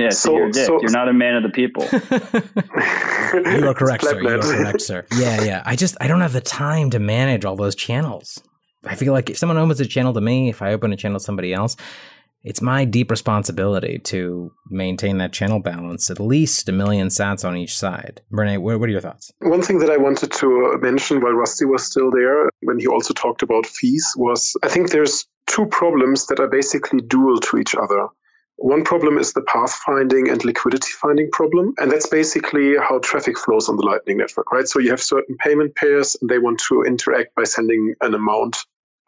Yeah, 0.00 0.10
so, 0.10 0.28
So- 0.30 0.36
you're 0.36 0.48
a 0.48 0.52
dick. 0.52 0.66
so- 0.66 0.80
you're 0.80 0.90
not 0.90 1.08
a 1.08 1.12
man 1.12 1.36
of 1.36 1.42
the 1.42 1.50
people. 1.50 1.84
you 3.60 3.66
are 3.68 3.74
correct, 3.74 4.04
sir. 4.04 4.20
You 4.20 4.28
are 4.28 4.38
correct, 4.38 4.80
sir. 4.82 5.06
Yeah, 5.16 5.42
yeah. 5.42 5.62
I 5.64 5.76
just 5.76 5.96
I 6.00 6.06
don't 6.08 6.20
have 6.20 6.32
the 6.32 6.40
time 6.40 6.90
to 6.90 6.98
manage 6.98 7.44
all 7.44 7.56
those 7.56 7.74
channels. 7.74 8.42
I 8.84 8.94
feel 8.94 9.12
like 9.12 9.28
if 9.28 9.36
someone 9.38 9.58
opens 9.58 9.80
a 9.80 9.86
channel 9.86 10.14
to 10.14 10.20
me, 10.20 10.48
if 10.48 10.62
I 10.62 10.72
open 10.72 10.92
a 10.92 10.96
channel 10.96 11.18
to 11.18 11.24
somebody 11.24 11.52
else, 11.52 11.76
it's 12.42 12.62
my 12.62 12.86
deep 12.86 13.10
responsibility 13.10 13.98
to 14.04 14.50
maintain 14.70 15.18
that 15.18 15.32
channel 15.32 15.60
balance, 15.60 16.08
at 16.10 16.18
least 16.18 16.68
a 16.70 16.72
million 16.72 17.08
sats 17.08 17.46
on 17.46 17.56
each 17.56 17.76
side. 17.76 18.22
Brene, 18.32 18.58
what, 18.62 18.80
what 18.80 18.88
are 18.88 18.92
your 18.92 19.02
thoughts? 19.02 19.30
One 19.40 19.60
thing 19.60 19.78
that 19.80 19.90
I 19.90 19.98
wanted 19.98 20.32
to 20.32 20.72
uh, 20.74 20.78
mention 20.78 21.20
while 21.20 21.32
Rusty 21.34 21.66
was 21.66 21.84
still 21.84 22.10
there, 22.10 22.48
when 22.62 22.78
he 22.78 22.86
also 22.86 23.12
talked 23.12 23.42
about 23.42 23.66
fees, 23.66 24.06
was 24.16 24.56
I 24.62 24.68
think 24.68 24.90
there's 24.90 25.26
two 25.46 25.66
problems 25.66 26.26
that 26.28 26.40
are 26.40 26.48
basically 26.48 27.00
dual 27.02 27.38
to 27.40 27.58
each 27.58 27.74
other. 27.74 28.08
One 28.60 28.84
problem 28.84 29.16
is 29.16 29.32
the 29.32 29.40
path 29.40 29.72
finding 29.86 30.28
and 30.28 30.44
liquidity 30.44 30.92
finding 31.00 31.30
problem. 31.30 31.72
And 31.78 31.90
that's 31.90 32.06
basically 32.06 32.76
how 32.76 32.98
traffic 32.98 33.38
flows 33.38 33.70
on 33.70 33.76
the 33.76 33.86
Lightning 33.86 34.18
Network, 34.18 34.52
right? 34.52 34.68
So 34.68 34.78
you 34.78 34.90
have 34.90 35.02
certain 35.02 35.34
payment 35.38 35.74
pairs 35.76 36.14
and 36.20 36.28
they 36.28 36.38
want 36.38 36.60
to 36.68 36.82
interact 36.82 37.34
by 37.34 37.44
sending 37.44 37.94
an 38.02 38.12
amount 38.12 38.58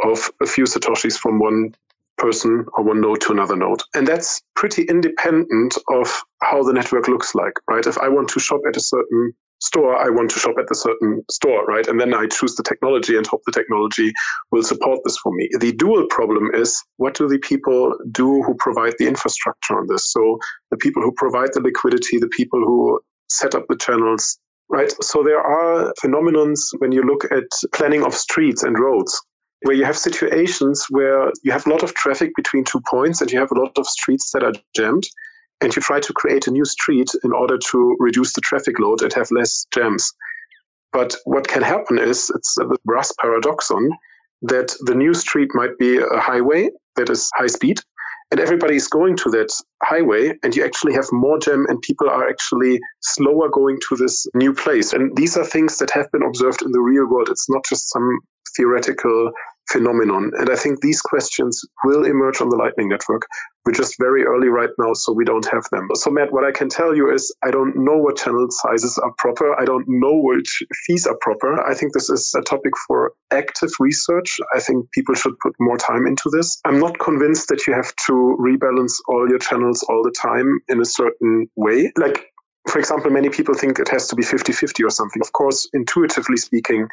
of 0.04 0.30
a 0.40 0.46
few 0.46 0.64
Satoshis 0.64 1.18
from 1.18 1.38
one 1.38 1.74
person 2.16 2.64
or 2.78 2.84
one 2.84 3.02
node 3.02 3.20
to 3.20 3.32
another 3.32 3.54
node. 3.54 3.82
And 3.94 4.08
that's 4.08 4.40
pretty 4.56 4.84
independent 4.84 5.76
of 5.90 6.22
how 6.40 6.62
the 6.62 6.72
network 6.72 7.06
looks 7.06 7.34
like, 7.34 7.54
right? 7.68 7.86
If 7.86 7.98
I 7.98 8.08
want 8.08 8.30
to 8.30 8.40
shop 8.40 8.62
at 8.66 8.78
a 8.78 8.80
certain 8.80 9.34
store, 9.62 9.96
I 9.96 10.10
want 10.10 10.30
to 10.32 10.40
shop 10.40 10.56
at 10.58 10.66
the 10.68 10.74
certain 10.74 11.22
store, 11.30 11.64
right? 11.66 11.86
And 11.86 12.00
then 12.00 12.14
I 12.14 12.26
choose 12.26 12.56
the 12.56 12.64
technology 12.64 13.16
and 13.16 13.26
hope 13.26 13.42
the 13.46 13.52
technology 13.52 14.12
will 14.50 14.62
support 14.62 14.98
this 15.04 15.16
for 15.18 15.32
me. 15.32 15.48
The 15.60 15.72
dual 15.72 16.06
problem 16.10 16.50
is 16.52 16.82
what 16.96 17.14
do 17.14 17.28
the 17.28 17.38
people 17.38 17.96
do 18.10 18.42
who 18.42 18.54
provide 18.58 18.94
the 18.98 19.06
infrastructure 19.06 19.78
on 19.78 19.86
this? 19.88 20.12
So 20.12 20.38
the 20.70 20.76
people 20.76 21.02
who 21.02 21.12
provide 21.12 21.50
the 21.54 21.60
liquidity, 21.60 22.18
the 22.18 22.28
people 22.28 22.60
who 22.60 23.00
set 23.30 23.54
up 23.54 23.66
the 23.68 23.76
channels, 23.76 24.38
right? 24.68 24.92
So 25.02 25.22
there 25.22 25.40
are 25.40 25.94
phenomenons 26.02 26.60
when 26.78 26.90
you 26.90 27.02
look 27.02 27.24
at 27.30 27.44
planning 27.72 28.04
of 28.04 28.14
streets 28.14 28.62
and 28.64 28.78
roads 28.78 29.18
where 29.62 29.76
you 29.76 29.84
have 29.84 29.96
situations 29.96 30.86
where 30.90 31.30
you 31.44 31.52
have 31.52 31.66
a 31.66 31.70
lot 31.70 31.84
of 31.84 31.94
traffic 31.94 32.32
between 32.34 32.64
two 32.64 32.80
points 32.90 33.20
and 33.20 33.30
you 33.30 33.38
have 33.38 33.52
a 33.52 33.60
lot 33.60 33.78
of 33.78 33.86
streets 33.86 34.32
that 34.32 34.42
are 34.42 34.52
jammed 34.74 35.04
and 35.62 35.74
you 35.74 35.80
try 35.80 36.00
to 36.00 36.12
create 36.12 36.46
a 36.46 36.50
new 36.50 36.64
street 36.64 37.10
in 37.24 37.32
order 37.32 37.56
to 37.56 37.96
reduce 38.00 38.32
the 38.32 38.40
traffic 38.40 38.78
load 38.78 39.00
and 39.02 39.12
have 39.12 39.30
less 39.30 39.66
jams. 39.72 40.12
But 40.92 41.14
what 41.24 41.48
can 41.48 41.62
happen 41.62 41.98
is 41.98 42.30
it's 42.34 42.54
the 42.56 42.76
Braess 42.84 43.12
paradoxon 43.20 43.90
that 44.42 44.74
the 44.80 44.94
new 44.94 45.14
street 45.14 45.50
might 45.54 45.78
be 45.78 45.98
a 45.98 46.20
highway 46.20 46.68
that 46.96 47.08
is 47.08 47.30
high 47.36 47.46
speed 47.46 47.78
and 48.32 48.40
everybody 48.40 48.74
is 48.74 48.88
going 48.88 49.16
to 49.18 49.30
that 49.30 49.52
highway 49.84 50.32
and 50.42 50.56
you 50.56 50.64
actually 50.64 50.94
have 50.94 51.06
more 51.12 51.38
jam 51.38 51.64
and 51.68 51.80
people 51.82 52.08
are 52.08 52.28
actually 52.28 52.80
slower 53.00 53.48
going 53.48 53.78
to 53.88 53.96
this 53.96 54.26
new 54.34 54.52
place 54.52 54.92
and 54.92 55.16
these 55.16 55.36
are 55.36 55.44
things 55.44 55.78
that 55.78 55.90
have 55.90 56.10
been 56.12 56.22
observed 56.22 56.62
in 56.62 56.72
the 56.72 56.80
real 56.80 57.06
world 57.06 57.28
it's 57.30 57.48
not 57.48 57.64
just 57.68 57.90
some 57.90 58.18
theoretical 58.56 59.30
phenomenon. 59.70 60.30
And 60.38 60.50
i 60.50 60.56
think 60.56 60.80
these 60.80 61.00
questions 61.00 61.60
will 61.84 62.04
emerge 62.04 62.40
on 62.40 62.48
the 62.48 62.56
lightning 62.56 62.88
network. 62.88 63.22
We're 63.64 63.72
just 63.72 63.94
very 63.98 64.24
early 64.24 64.48
right 64.48 64.70
now 64.76 64.92
so 64.92 65.12
we 65.12 65.24
don't 65.24 65.46
have 65.46 65.64
them. 65.70 65.88
So 65.94 66.10
matt 66.10 66.32
what 66.32 66.44
i 66.44 66.50
can 66.50 66.68
tell 66.68 66.94
you 66.96 67.12
is 67.12 67.34
i 67.44 67.50
don't 67.50 67.76
know 67.76 67.96
what 67.96 68.16
channel 68.16 68.46
sizes 68.50 68.98
are 68.98 69.12
proper. 69.18 69.58
I 69.60 69.64
don't 69.64 69.86
know 69.88 70.14
which 70.14 70.62
fees 70.86 71.06
are 71.06 71.16
proper. 71.20 71.62
I 71.68 71.74
think 71.74 71.92
this 71.92 72.10
is 72.10 72.32
a 72.36 72.42
topic 72.42 72.72
for 72.86 73.12
active 73.30 73.70
research. 73.78 74.36
I 74.54 74.60
think 74.60 74.90
people 74.92 75.14
should 75.14 75.38
put 75.38 75.54
more 75.60 75.76
time 75.76 76.06
into 76.06 76.28
this. 76.30 76.58
I'm 76.64 76.80
not 76.80 76.98
convinced 76.98 77.48
that 77.48 77.66
you 77.66 77.72
have 77.74 77.94
to 78.06 78.36
rebalance 78.40 78.94
all 79.08 79.28
your 79.28 79.38
channels 79.38 79.84
all 79.88 80.02
the 80.02 80.14
time 80.30 80.60
in 80.68 80.80
a 80.80 80.84
certain 80.84 81.48
way. 81.56 81.92
Like 81.96 82.32
for 82.68 82.78
example, 82.78 83.10
many 83.10 83.28
people 83.28 83.54
think 83.54 83.78
it 83.78 83.88
has 83.88 84.06
to 84.08 84.16
be 84.16 84.22
50 84.22 84.52
50 84.52 84.84
or 84.84 84.90
something. 84.90 85.20
Of 85.20 85.32
course, 85.32 85.68
intuitively 85.72 86.36
speaking, 86.36 86.86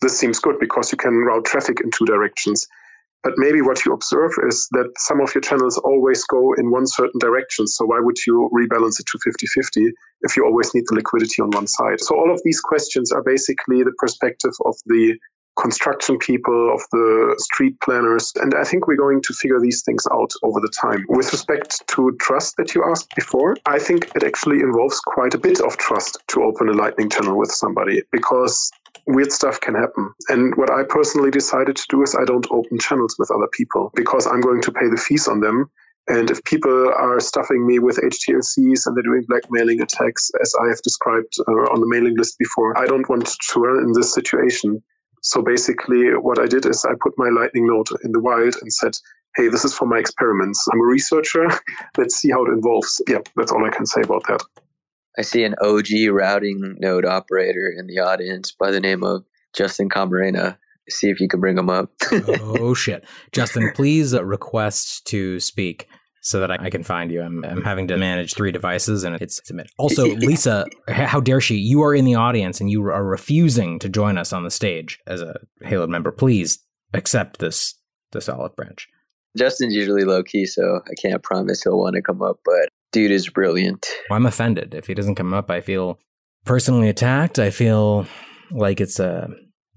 this 0.00 0.18
seems 0.18 0.38
good 0.38 0.58
because 0.58 0.92
you 0.92 0.98
can 0.98 1.14
route 1.14 1.44
traffic 1.44 1.80
in 1.82 1.90
two 1.90 2.06
directions. 2.06 2.66
But 3.22 3.34
maybe 3.36 3.60
what 3.60 3.84
you 3.84 3.92
observe 3.92 4.32
is 4.48 4.66
that 4.72 4.90
some 4.96 5.20
of 5.20 5.34
your 5.34 5.42
channels 5.42 5.76
always 5.78 6.24
go 6.24 6.54
in 6.54 6.70
one 6.70 6.86
certain 6.86 7.18
direction. 7.20 7.66
So 7.66 7.84
why 7.84 7.98
would 8.00 8.16
you 8.26 8.48
rebalance 8.52 8.98
it 8.98 9.06
to 9.12 9.18
50 9.22 9.46
50 9.46 9.92
if 10.22 10.36
you 10.36 10.44
always 10.46 10.74
need 10.74 10.84
the 10.88 10.94
liquidity 10.94 11.42
on 11.42 11.50
one 11.50 11.66
side? 11.66 12.00
So 12.00 12.16
all 12.16 12.32
of 12.32 12.40
these 12.44 12.60
questions 12.60 13.12
are 13.12 13.22
basically 13.22 13.82
the 13.82 13.92
perspective 13.98 14.52
of 14.64 14.74
the 14.86 15.18
construction 15.60 16.16
people, 16.18 16.72
of 16.72 16.80
the 16.92 17.34
street 17.38 17.78
planners. 17.80 18.32
And 18.36 18.54
I 18.54 18.64
think 18.64 18.86
we're 18.86 18.96
going 18.96 19.20
to 19.22 19.34
figure 19.34 19.60
these 19.60 19.82
things 19.82 20.06
out 20.10 20.30
over 20.42 20.58
the 20.58 20.72
time. 20.80 21.04
With 21.08 21.30
respect 21.32 21.86
to 21.88 22.16
trust 22.20 22.56
that 22.56 22.74
you 22.74 22.82
asked 22.84 23.14
before, 23.14 23.56
I 23.66 23.78
think 23.78 24.10
it 24.14 24.22
actually 24.22 24.60
involves 24.60 24.98
quite 25.00 25.34
a 25.34 25.38
bit 25.38 25.60
of 25.60 25.76
trust 25.76 26.18
to 26.28 26.42
open 26.44 26.68
a 26.68 26.72
Lightning 26.72 27.10
channel 27.10 27.36
with 27.36 27.50
somebody 27.50 28.02
because 28.12 28.70
weird 29.06 29.32
stuff 29.32 29.60
can 29.60 29.74
happen. 29.74 30.12
And 30.28 30.56
what 30.56 30.70
I 30.70 30.82
personally 30.88 31.30
decided 31.30 31.76
to 31.76 31.84
do 31.88 32.02
is 32.02 32.14
I 32.14 32.24
don't 32.24 32.46
open 32.50 32.78
channels 32.78 33.16
with 33.18 33.30
other 33.30 33.48
people 33.52 33.90
because 33.94 34.26
I'm 34.26 34.40
going 34.40 34.62
to 34.62 34.72
pay 34.72 34.88
the 34.88 34.96
fees 34.96 35.28
on 35.28 35.40
them. 35.40 35.70
And 36.08 36.30
if 36.30 36.42
people 36.44 36.92
are 36.96 37.20
stuffing 37.20 37.66
me 37.66 37.78
with 37.78 37.98
HTLCs 37.98 38.86
and 38.86 38.96
they're 38.96 39.02
doing 39.02 39.24
blackmailing 39.28 39.80
attacks, 39.80 40.30
as 40.40 40.54
I 40.60 40.68
have 40.68 40.82
described 40.82 41.34
uh, 41.46 41.52
on 41.72 41.80
the 41.80 41.86
mailing 41.86 42.16
list 42.16 42.38
before, 42.38 42.76
I 42.78 42.86
don't 42.86 43.08
want 43.08 43.26
to 43.26 43.60
run 43.60 43.84
in 43.84 43.92
this 43.92 44.12
situation. 44.12 44.82
So 45.22 45.42
basically, 45.42 46.10
what 46.16 46.40
I 46.40 46.46
did 46.46 46.66
is 46.66 46.84
I 46.84 46.94
put 47.00 47.12
my 47.16 47.28
Lightning 47.28 47.66
node 47.66 47.88
in 48.02 48.12
the 48.12 48.20
wild 48.20 48.56
and 48.60 48.72
said, 48.72 48.96
hey, 49.36 49.48
this 49.48 49.64
is 49.64 49.74
for 49.74 49.86
my 49.86 49.98
experiments. 49.98 50.66
I'm 50.72 50.80
a 50.80 50.84
researcher. 50.84 51.46
Let's 51.96 52.16
see 52.16 52.30
how 52.30 52.44
it 52.44 52.58
evolves. 52.58 53.00
Yeah, 53.06 53.18
that's 53.36 53.52
all 53.52 53.64
I 53.64 53.70
can 53.70 53.86
say 53.86 54.00
about 54.02 54.26
that. 54.26 54.42
I 55.20 55.22
see 55.22 55.44
an 55.44 55.54
OG 55.60 55.88
routing 56.12 56.76
node 56.78 57.04
operator 57.04 57.70
in 57.70 57.86
the 57.88 57.98
audience 57.98 58.52
by 58.52 58.70
the 58.70 58.80
name 58.80 59.04
of 59.04 59.22
Justin 59.52 59.90
Camarena. 59.90 60.56
See 60.88 61.10
if 61.10 61.20
you 61.20 61.28
can 61.28 61.40
bring 61.40 61.58
him 61.58 61.68
up. 61.68 61.90
oh 62.40 62.72
shit, 62.72 63.04
Justin, 63.30 63.70
please 63.74 64.18
request 64.18 65.06
to 65.08 65.38
speak 65.38 65.88
so 66.22 66.40
that 66.40 66.50
I, 66.50 66.56
I 66.58 66.70
can 66.70 66.82
find 66.82 67.12
you. 67.12 67.20
I'm, 67.20 67.44
I'm 67.44 67.60
having 67.60 67.86
to 67.88 67.98
manage 67.98 68.32
three 68.32 68.50
devices, 68.50 69.04
and 69.04 69.14
it's, 69.16 69.40
it's 69.40 69.50
a 69.50 69.54
minute. 69.54 69.70
Also, 69.76 70.06
Lisa, 70.16 70.64
how 70.88 71.20
dare 71.20 71.42
she? 71.42 71.56
You 71.56 71.82
are 71.82 71.94
in 71.94 72.06
the 72.06 72.14
audience, 72.14 72.58
and 72.58 72.70
you 72.70 72.82
are 72.86 73.04
refusing 73.04 73.78
to 73.80 73.90
join 73.90 74.16
us 74.16 74.32
on 74.32 74.44
the 74.44 74.50
stage 74.50 75.00
as 75.06 75.20
a 75.20 75.38
Halo 75.60 75.86
member. 75.86 76.12
Please 76.12 76.60
accept 76.94 77.40
this 77.40 77.74
this 78.12 78.26
olive 78.26 78.56
branch. 78.56 78.88
Justin's 79.36 79.74
usually 79.74 80.04
low 80.04 80.22
key, 80.22 80.46
so 80.46 80.80
I 80.86 80.94
can't 80.94 81.22
promise 81.22 81.62
he'll 81.62 81.78
want 81.78 81.94
to 81.96 82.02
come 82.02 82.22
up, 82.22 82.38
but 82.42 82.70
dude 82.92 83.10
is 83.10 83.28
brilliant. 83.28 83.86
I'm 84.10 84.26
offended 84.26 84.74
if 84.74 84.86
he 84.86 84.94
doesn't 84.94 85.14
come 85.14 85.32
up. 85.34 85.50
I 85.50 85.60
feel 85.60 85.98
personally 86.44 86.88
attacked. 86.88 87.38
I 87.38 87.50
feel 87.50 88.06
like 88.50 88.80
it's 88.80 88.98
a 88.98 89.28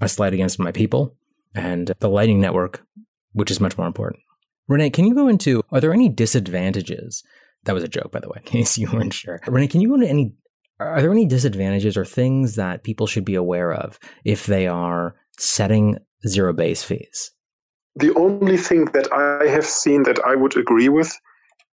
a 0.02 0.10
slight 0.10 0.34
against 0.34 0.60
my 0.60 0.72
people 0.72 1.16
and 1.56 1.94
the 2.00 2.10
lighting 2.10 2.42
network, 2.42 2.84
which 3.32 3.52
is 3.52 3.60
much 3.60 3.78
more 3.78 3.88
important. 3.88 4.22
René, 4.70 4.92
can 4.92 5.06
you 5.06 5.14
go 5.14 5.28
into 5.28 5.64
are 5.72 5.82
there 5.82 5.94
any 5.94 6.10
disadvantages? 6.10 7.24
That 7.66 7.74
was 7.74 7.84
a 7.84 7.88
joke, 7.88 8.12
by 8.12 8.20
the 8.20 8.28
way, 8.28 8.38
in 8.38 8.44
case 8.44 8.78
you 8.78 8.90
weren't 8.92 9.14
sure. 9.14 9.40
René, 9.46 9.70
can 9.70 9.82
you 9.82 9.90
go 9.90 9.96
into 9.96 10.08
any 10.08 10.34
Are 10.80 11.02
there 11.02 11.12
any 11.12 11.26
disadvantages 11.26 11.96
or 11.96 12.06
things 12.06 12.56
that 12.56 12.84
people 12.84 13.08
should 13.08 13.26
be 13.26 13.36
aware 13.36 13.72
of 13.74 14.00
if 14.26 14.46
they 14.46 14.68
are 14.68 15.16
setting 15.38 15.98
zero 16.28 16.54
base 16.54 16.84
fees? 16.84 17.32
The 17.96 18.14
only 18.16 18.58
thing 18.58 18.86
that 18.86 19.12
I 19.14 19.48
have 19.48 19.66
seen 19.66 20.04
that 20.04 20.20
I 20.26 20.36
would 20.36 20.58
agree 20.58 20.90
with 20.90 21.16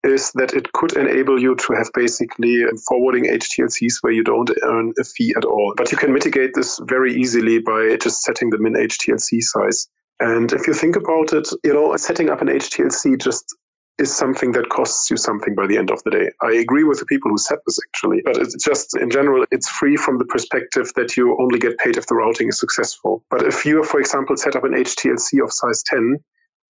is 0.05 0.31
that 0.33 0.55
it 0.55 0.73
could 0.73 0.97
enable 0.97 1.41
you 1.41 1.55
to 1.57 1.73
have 1.75 1.91
basically 1.95 2.65
forwarding 2.87 3.25
HTLCs 3.25 3.95
where 4.01 4.13
you 4.13 4.23
don't 4.23 4.51
earn 4.63 4.93
a 5.01 5.05
fee 5.05 5.35
at 5.37 5.45
all. 5.45 5.75
But 5.77 5.91
you 5.91 5.99
can 5.99 6.13
mitigate 6.13 6.55
this 6.55 6.81
very 6.85 7.15
easily 7.15 7.59
by 7.59 7.97
just 8.01 8.23
setting 8.23 8.51
the 8.51 8.59
min 8.59 8.75
HTLC 8.75 9.43
size. 9.43 9.89
And 10.21 10.53
if 10.53 10.67
you 10.67 10.75
think 10.75 10.97
about 10.97 11.33
it, 11.33 11.49
you 11.65 11.73
know, 11.73 11.97
setting 11.97 12.31
up 12.31 12.41
an 12.41 12.49
HTLC 12.49 13.21
just 13.21 13.57
is 13.99 14.17
something 14.17 14.53
that 14.53 14.69
costs 14.69 15.11
you 15.11 15.17
something 15.17 15.55
by 15.55 15.67
the 15.67 15.77
end 15.77 15.91
of 15.91 16.03
the 16.05 16.11
day. 16.11 16.31
I 16.41 16.53
agree 16.53 16.85
with 16.85 17.01
the 17.01 17.07
people 17.07 17.31
who 17.31 17.39
said 17.39 17.59
this 17.67 17.79
actually, 17.89 18.23
but 18.25 18.37
it's 18.37 18.55
just 18.65 18.97
in 18.97 19.11
general, 19.11 19.45
it's 19.51 19.69
free 19.69 19.97
from 19.97 20.19
the 20.19 20.25
perspective 20.25 20.93
that 20.95 21.17
you 21.17 21.37
only 21.41 21.59
get 21.59 21.79
paid 21.79 21.97
if 21.97 22.07
the 22.07 22.15
routing 22.15 22.49
is 22.49 22.61
successful. 22.61 23.25
But 23.31 23.43
if 23.43 23.67
you, 23.67 23.83
for 23.83 23.99
example, 23.99 24.37
set 24.37 24.55
up 24.55 24.65
an 24.65 24.73
HTLC 24.73 25.43
of 25.43 25.53
size 25.53 25.83
10, 25.85 26.19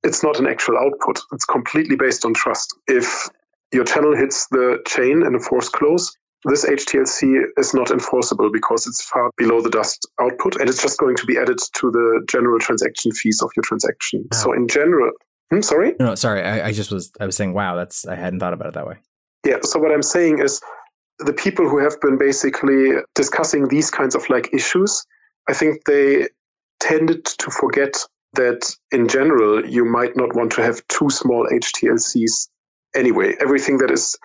it's 0.06 0.22
not 0.22 0.38
an 0.38 0.46
actual 0.46 0.78
output. 0.78 1.20
It's 1.32 1.44
completely 1.44 1.96
based 1.96 2.24
on 2.24 2.32
trust. 2.32 2.74
If 2.86 3.28
your 3.72 3.84
channel 3.84 4.16
hits 4.16 4.46
the 4.48 4.80
chain 4.86 5.26
in 5.26 5.34
a 5.34 5.40
force 5.40 5.68
close, 5.68 6.16
this 6.44 6.64
HTLC 6.64 7.42
is 7.58 7.74
not 7.74 7.90
enforceable 7.90 8.50
because 8.52 8.86
it's 8.86 9.02
far 9.02 9.30
below 9.36 9.60
the 9.60 9.70
dust 9.70 10.08
output 10.20 10.56
and 10.56 10.68
it's 10.68 10.80
just 10.80 10.98
going 10.98 11.16
to 11.16 11.26
be 11.26 11.36
added 11.36 11.58
to 11.58 11.90
the 11.90 12.24
general 12.28 12.60
transaction 12.60 13.10
fees 13.10 13.42
of 13.42 13.50
your 13.56 13.64
transaction. 13.64 14.26
So 14.32 14.52
in 14.52 14.68
general, 14.68 15.10
hmm, 15.50 15.60
sorry? 15.60 15.94
No, 15.98 16.14
sorry. 16.14 16.42
I, 16.42 16.68
I 16.68 16.72
just 16.72 16.92
was, 16.92 17.10
I 17.18 17.26
was 17.26 17.36
saying, 17.36 17.52
wow, 17.52 17.74
that's, 17.74 18.06
I 18.06 18.14
hadn't 18.14 18.38
thought 18.38 18.52
about 18.52 18.68
it 18.68 18.74
that 18.74 18.86
way. 18.86 18.96
Yeah. 19.44 19.58
So 19.62 19.80
what 19.80 19.90
I'm 19.90 20.02
saying 20.02 20.38
is 20.38 20.60
the 21.18 21.32
people 21.32 21.68
who 21.68 21.78
have 21.78 22.00
been 22.00 22.16
basically 22.16 22.92
discussing 23.16 23.66
these 23.68 23.90
kinds 23.90 24.14
of 24.14 24.28
like 24.30 24.48
issues, 24.52 25.04
I 25.48 25.52
think 25.52 25.84
they 25.86 26.28
tended 26.78 27.24
to 27.24 27.50
forget 27.50 27.96
that 28.34 28.74
in 28.92 29.08
general, 29.08 29.64
you 29.66 29.84
might 29.84 30.16
not 30.16 30.34
want 30.34 30.52
to 30.52 30.62
have 30.62 30.86
too 30.88 31.10
small 31.10 31.46
HTLCs 31.46 32.48
anyway. 32.94 33.34
Everything 33.40 33.78
that 33.78 33.90
is 33.90 34.16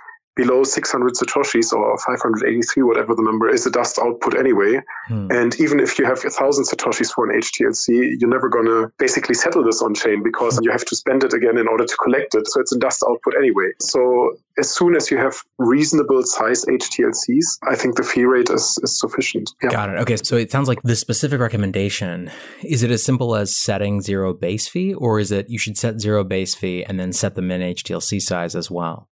below 0.41 0.63
600 0.63 1.13
satoshis 1.13 1.71
or 1.73 1.97
583 1.97 2.83
whatever 2.83 3.13
the 3.15 3.21
number 3.21 3.47
is 3.49 3.65
a 3.65 3.71
dust 3.71 3.99
output 3.99 4.37
anyway. 4.37 4.81
Hmm. 5.07 5.27
and 5.31 5.51
even 5.59 5.79
if 5.79 5.99
you 5.99 6.05
have 6.05 6.19
1000 6.23 6.65
satoshis 6.65 7.11
for 7.13 7.29
an 7.29 7.39
htlc 7.41 7.85
you're 8.19 8.29
never 8.37 8.49
going 8.49 8.65
to 8.65 8.91
basically 8.97 9.35
settle 9.35 9.63
this 9.63 9.81
on 9.81 9.93
chain 9.93 10.23
because 10.23 10.59
you 10.63 10.71
have 10.71 10.85
to 10.85 10.95
spend 10.95 11.23
it 11.23 11.33
again 11.33 11.57
in 11.57 11.67
order 11.67 11.85
to 11.85 11.97
collect 12.03 12.35
it. 12.35 12.47
So 12.47 12.59
it's 12.61 12.73
a 12.73 12.79
dust 12.79 13.03
output 13.07 13.33
anyway. 13.37 13.69
So 13.79 14.01
as 14.57 14.69
soon 14.69 14.95
as 14.95 15.09
you 15.11 15.17
have 15.17 15.35
reasonable 15.57 16.23
size 16.23 16.65
htlcs 16.65 17.47
i 17.71 17.75
think 17.75 17.95
the 17.95 18.03
fee 18.03 18.25
rate 18.25 18.49
is, 18.49 18.77
is 18.83 18.99
sufficient. 18.99 19.49
Yeah. 19.63 19.69
got 19.69 19.89
it. 19.89 19.97
Okay. 19.99 20.17
So 20.17 20.35
it 20.37 20.51
sounds 20.51 20.67
like 20.67 20.81
the 20.83 20.95
specific 20.95 21.39
recommendation 21.39 22.31
is 22.63 22.83
it 22.83 22.91
as 22.91 23.03
simple 23.03 23.35
as 23.35 23.55
setting 23.55 24.01
zero 24.01 24.33
base 24.33 24.67
fee 24.67 24.93
or 24.93 25.19
is 25.19 25.31
it 25.31 25.49
you 25.49 25.57
should 25.57 25.77
set 25.77 25.99
zero 26.01 26.23
base 26.23 26.53
fee 26.55 26.83
and 26.83 26.99
then 26.99 27.13
set 27.13 27.35
the 27.35 27.41
min 27.41 27.61
htlc 27.61 28.21
size 28.21 28.55
as 28.55 28.69
well 28.69 29.09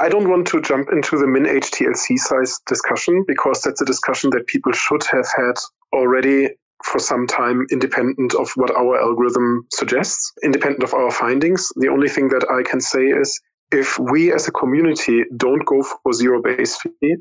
I 0.00 0.08
don't 0.08 0.28
want 0.28 0.46
to 0.48 0.60
jump 0.60 0.90
into 0.92 1.18
the 1.18 1.26
min 1.26 1.44
HTLC 1.44 2.18
size 2.18 2.60
discussion 2.66 3.24
because 3.26 3.62
that's 3.62 3.80
a 3.80 3.84
discussion 3.84 4.30
that 4.30 4.46
people 4.46 4.72
should 4.72 5.02
have 5.10 5.26
had 5.36 5.58
already 5.92 6.50
for 6.84 7.00
some 7.00 7.26
time, 7.26 7.66
independent 7.72 8.34
of 8.34 8.50
what 8.54 8.70
our 8.70 9.00
algorithm 9.00 9.66
suggests, 9.72 10.32
independent 10.44 10.84
of 10.84 10.94
our 10.94 11.10
findings. 11.10 11.68
The 11.76 11.88
only 11.88 12.08
thing 12.08 12.28
that 12.28 12.46
I 12.48 12.68
can 12.68 12.80
say 12.80 13.06
is 13.06 13.40
if 13.72 13.98
we 13.98 14.32
as 14.32 14.46
a 14.46 14.52
community 14.52 15.24
don't 15.36 15.64
go 15.66 15.82
for 15.82 16.12
zero 16.12 16.40
base 16.40 16.78
fee, 16.80 17.16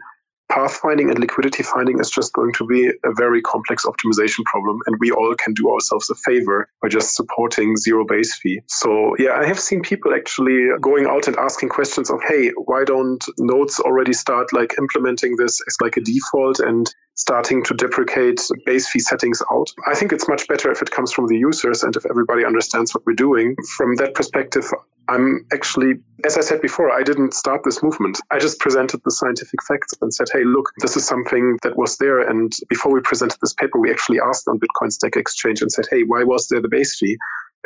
pathfinding 0.51 1.09
and 1.09 1.19
liquidity 1.19 1.63
finding 1.63 1.99
is 1.99 2.09
just 2.09 2.33
going 2.33 2.53
to 2.53 2.65
be 2.65 2.87
a 2.87 3.13
very 3.15 3.41
complex 3.41 3.85
optimization 3.85 4.43
problem. 4.45 4.79
And 4.85 4.95
we 4.99 5.11
all 5.11 5.35
can 5.35 5.53
do 5.53 5.71
ourselves 5.71 6.09
a 6.09 6.15
favor 6.15 6.69
by 6.81 6.89
just 6.89 7.15
supporting 7.15 7.75
zero 7.77 8.05
base 8.05 8.35
fee. 8.35 8.61
So 8.67 9.15
yeah, 9.19 9.33
I 9.33 9.45
have 9.45 9.59
seen 9.59 9.81
people 9.81 10.13
actually 10.13 10.69
going 10.81 11.05
out 11.05 11.27
and 11.27 11.35
asking 11.37 11.69
questions 11.69 12.09
of, 12.09 12.21
hey, 12.27 12.51
why 12.65 12.83
don't 12.85 13.23
nodes 13.37 13.79
already 13.79 14.13
start 14.13 14.53
like 14.53 14.73
implementing 14.77 15.35
this 15.37 15.61
as 15.67 15.77
like 15.81 15.97
a 15.97 16.01
default 16.01 16.59
and 16.59 16.93
starting 17.17 17.63
to 17.63 17.73
deprecate 17.73 18.39
base 18.65 18.87
fee 18.87 18.99
settings 18.99 19.41
out. 19.51 19.71
I 19.87 19.95
think 19.95 20.13
it's 20.13 20.29
much 20.29 20.47
better 20.47 20.71
if 20.71 20.81
it 20.81 20.91
comes 20.91 21.11
from 21.11 21.27
the 21.27 21.37
users 21.37 21.83
and 21.83 21.95
if 21.95 22.05
everybody 22.09 22.45
understands 22.45 22.93
what 22.93 23.05
we're 23.05 23.13
doing. 23.13 23.55
From 23.75 23.95
that 23.95 24.13
perspective, 24.13 24.71
I'm 25.09 25.45
actually, 25.51 25.95
as 26.25 26.37
I 26.37 26.41
said 26.41 26.61
before, 26.61 26.91
I 26.91 27.01
didn't 27.01 27.33
start 27.33 27.61
this 27.63 27.81
movement. 27.81 28.19
I 28.29 28.39
just 28.39 28.59
presented 28.59 29.01
the 29.03 29.11
scientific 29.11 29.63
facts 29.63 29.93
and 30.01 30.13
said, 30.13 30.27
hey, 30.31 30.43
look, 30.43 30.71
this 30.79 30.95
is 30.95 31.07
something 31.07 31.57
that 31.63 31.77
was 31.77 31.97
there. 31.97 32.19
And 32.19 32.53
before 32.69 32.93
we 32.93 32.99
presented 33.01 33.39
this 33.41 33.53
paper, 33.53 33.79
we 33.79 33.89
actually 33.89 34.19
asked 34.19 34.47
on 34.47 34.59
Bitcoin 34.59 34.91
Stack 34.91 35.15
Exchange 35.15 35.61
and 35.61 35.71
said, 35.71 35.85
hey, 35.89 36.03
why 36.03 36.23
was 36.23 36.47
there 36.49 36.61
the 36.61 36.69
base 36.69 36.97
fee? 36.97 37.17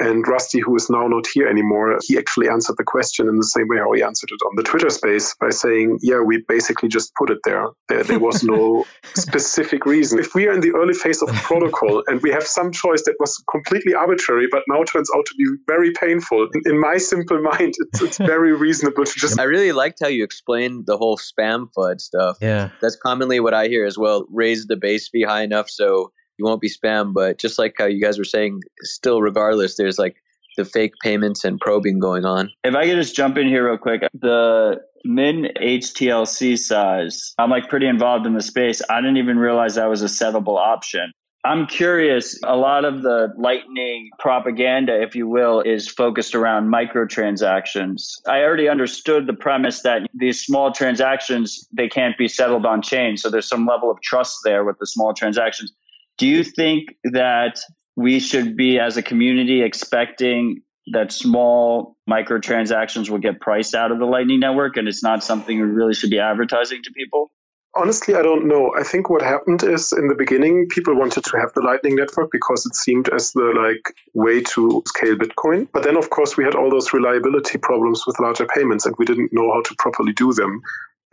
And 0.01 0.27
Rusty, 0.27 0.59
who 0.59 0.75
is 0.75 0.89
now 0.89 1.07
not 1.07 1.27
here 1.31 1.47
anymore, 1.47 1.99
he 2.01 2.17
actually 2.17 2.49
answered 2.49 2.75
the 2.77 2.83
question 2.83 3.27
in 3.27 3.37
the 3.37 3.45
same 3.45 3.67
way 3.67 3.77
how 3.77 3.91
he 3.91 4.01
answered 4.01 4.31
it 4.31 4.43
on 4.43 4.55
the 4.55 4.63
Twitter 4.63 4.89
space 4.89 5.35
by 5.39 5.51
saying, 5.51 5.99
Yeah, 6.01 6.21
we 6.21 6.43
basically 6.47 6.89
just 6.89 7.13
put 7.15 7.29
it 7.29 7.37
there. 7.43 7.67
There, 7.87 8.03
there 8.03 8.19
was 8.19 8.43
no 8.43 8.85
specific 9.15 9.85
reason. 9.85 10.17
If 10.17 10.33
we 10.33 10.47
are 10.47 10.53
in 10.53 10.61
the 10.61 10.71
early 10.71 10.95
phase 10.95 11.21
of 11.21 11.27
the 11.27 11.39
protocol 11.43 12.03
and 12.07 12.19
we 12.21 12.31
have 12.31 12.43
some 12.43 12.71
choice 12.71 13.03
that 13.05 13.15
was 13.19 13.37
completely 13.51 13.93
arbitrary, 13.93 14.47
but 14.49 14.63
now 14.67 14.83
turns 14.83 15.09
out 15.15 15.25
to 15.27 15.35
be 15.35 15.45
very 15.67 15.91
painful, 15.91 16.49
in 16.65 16.79
my 16.79 16.97
simple 16.97 17.39
mind, 17.51 17.75
it's, 17.77 18.01
it's 18.01 18.17
very 18.17 18.53
reasonable 18.67 19.05
to 19.05 19.19
just. 19.19 19.39
I 19.39 19.43
really 19.43 19.71
liked 19.71 19.99
how 20.01 20.07
you 20.07 20.23
explained 20.23 20.87
the 20.87 20.97
whole 20.97 21.17
spam 21.17 21.67
FUD 21.77 22.01
stuff. 22.01 22.37
Yeah. 22.41 22.69
That's 22.81 22.95
commonly 22.95 23.39
what 23.39 23.53
I 23.53 23.67
hear 23.67 23.85
as 23.85 23.99
well. 23.99 24.25
Raise 24.31 24.65
the 24.65 24.77
base 24.77 25.09
fee 25.09 25.23
high 25.23 25.43
enough 25.43 25.69
so 25.69 26.11
you 26.37 26.45
won't 26.45 26.61
be 26.61 26.69
spam. 26.69 27.13
But 27.13 27.37
just 27.37 27.59
like 27.59 27.75
how 27.77 27.85
you 27.85 28.01
guys 28.01 28.17
were 28.17 28.23
saying, 28.23 28.61
still, 28.81 29.21
regardless, 29.21 29.77
there's 29.77 29.99
like 29.99 30.17
the 30.57 30.65
fake 30.65 30.93
payments 31.03 31.43
and 31.43 31.59
probing 31.59 31.99
going 31.99 32.25
on. 32.25 32.49
If 32.63 32.75
I 32.75 32.85
could 32.85 32.95
just 32.95 33.15
jump 33.15 33.37
in 33.37 33.47
here 33.47 33.67
real 33.67 33.77
quick, 33.77 34.01
the 34.13 34.81
min 35.05 35.49
HTLC 35.61 36.57
size, 36.57 37.33
I'm 37.37 37.49
like 37.49 37.69
pretty 37.69 37.87
involved 37.87 38.25
in 38.25 38.33
the 38.33 38.41
space. 38.41 38.81
I 38.89 39.01
didn't 39.01 39.17
even 39.17 39.37
realize 39.37 39.75
that 39.75 39.89
was 39.89 40.01
a 40.01 40.07
settable 40.07 40.57
option. 40.57 41.11
I'm 41.43 41.65
curious, 41.65 42.39
a 42.43 42.55
lot 42.55 42.85
of 42.85 43.01
the 43.01 43.33
lightning 43.35 44.11
propaganda, 44.19 45.01
if 45.01 45.15
you 45.15 45.27
will, 45.27 45.61
is 45.61 45.87
focused 45.87 46.35
around 46.35 46.71
microtransactions. 46.71 48.13
I 48.27 48.43
already 48.43 48.69
understood 48.69 49.25
the 49.25 49.33
premise 49.33 49.81
that 49.81 50.03
these 50.13 50.39
small 50.39 50.71
transactions, 50.71 51.67
they 51.73 51.89
can't 51.89 52.15
be 52.15 52.27
settled 52.27 52.67
on 52.67 52.83
chain. 52.83 53.17
So 53.17 53.31
there's 53.31 53.47
some 53.47 53.65
level 53.65 53.89
of 53.89 53.99
trust 54.01 54.41
there 54.43 54.63
with 54.63 54.77
the 54.77 54.85
small 54.85 55.15
transactions. 55.15 55.73
Do 56.17 56.27
you 56.27 56.43
think 56.43 56.95
that 57.03 57.59
we 57.95 58.19
should 58.19 58.55
be, 58.55 58.79
as 58.79 58.97
a 58.97 59.01
community, 59.01 59.61
expecting 59.63 60.61
that 60.87 61.11
small 61.11 61.95
microtransactions 62.09 63.09
will 63.09 63.19
get 63.19 63.39
priced 63.39 63.75
out 63.75 63.91
of 63.91 63.99
the 63.99 64.05
Lightning 64.05 64.39
Network 64.39 64.77
and 64.77 64.87
it's 64.87 65.03
not 65.03 65.23
something 65.23 65.59
we 65.59 65.65
really 65.65 65.93
should 65.93 66.09
be 66.09 66.19
advertising 66.19 66.81
to 66.83 66.91
people? 66.91 67.31
Honestly, 67.73 68.15
I 68.15 68.21
don't 68.21 68.47
know. 68.47 68.73
I 68.77 68.83
think 68.83 69.09
what 69.09 69.21
happened 69.21 69.63
is 69.63 69.93
in 69.93 70.09
the 70.09 70.15
beginning, 70.15 70.67
people 70.69 70.93
wanted 70.93 71.23
to 71.23 71.37
have 71.37 71.53
the 71.53 71.61
Lightning 71.61 71.95
Network 71.95 72.29
because 72.29 72.65
it 72.65 72.75
seemed 72.75 73.07
as 73.09 73.31
the 73.31 73.53
like 73.55 73.95
way 74.13 74.41
to 74.41 74.83
scale 74.87 75.15
Bitcoin. 75.15 75.69
But 75.71 75.83
then, 75.83 75.95
of 75.95 76.09
course, 76.09 76.35
we 76.35 76.43
had 76.43 76.53
all 76.53 76.69
those 76.69 76.91
reliability 76.91 77.57
problems 77.59 78.03
with 78.05 78.19
larger 78.19 78.45
payments, 78.45 78.85
and 78.85 78.93
we 78.99 79.05
didn't 79.05 79.31
know 79.31 79.53
how 79.53 79.61
to 79.61 79.75
properly 79.79 80.11
do 80.11 80.33
them. 80.33 80.61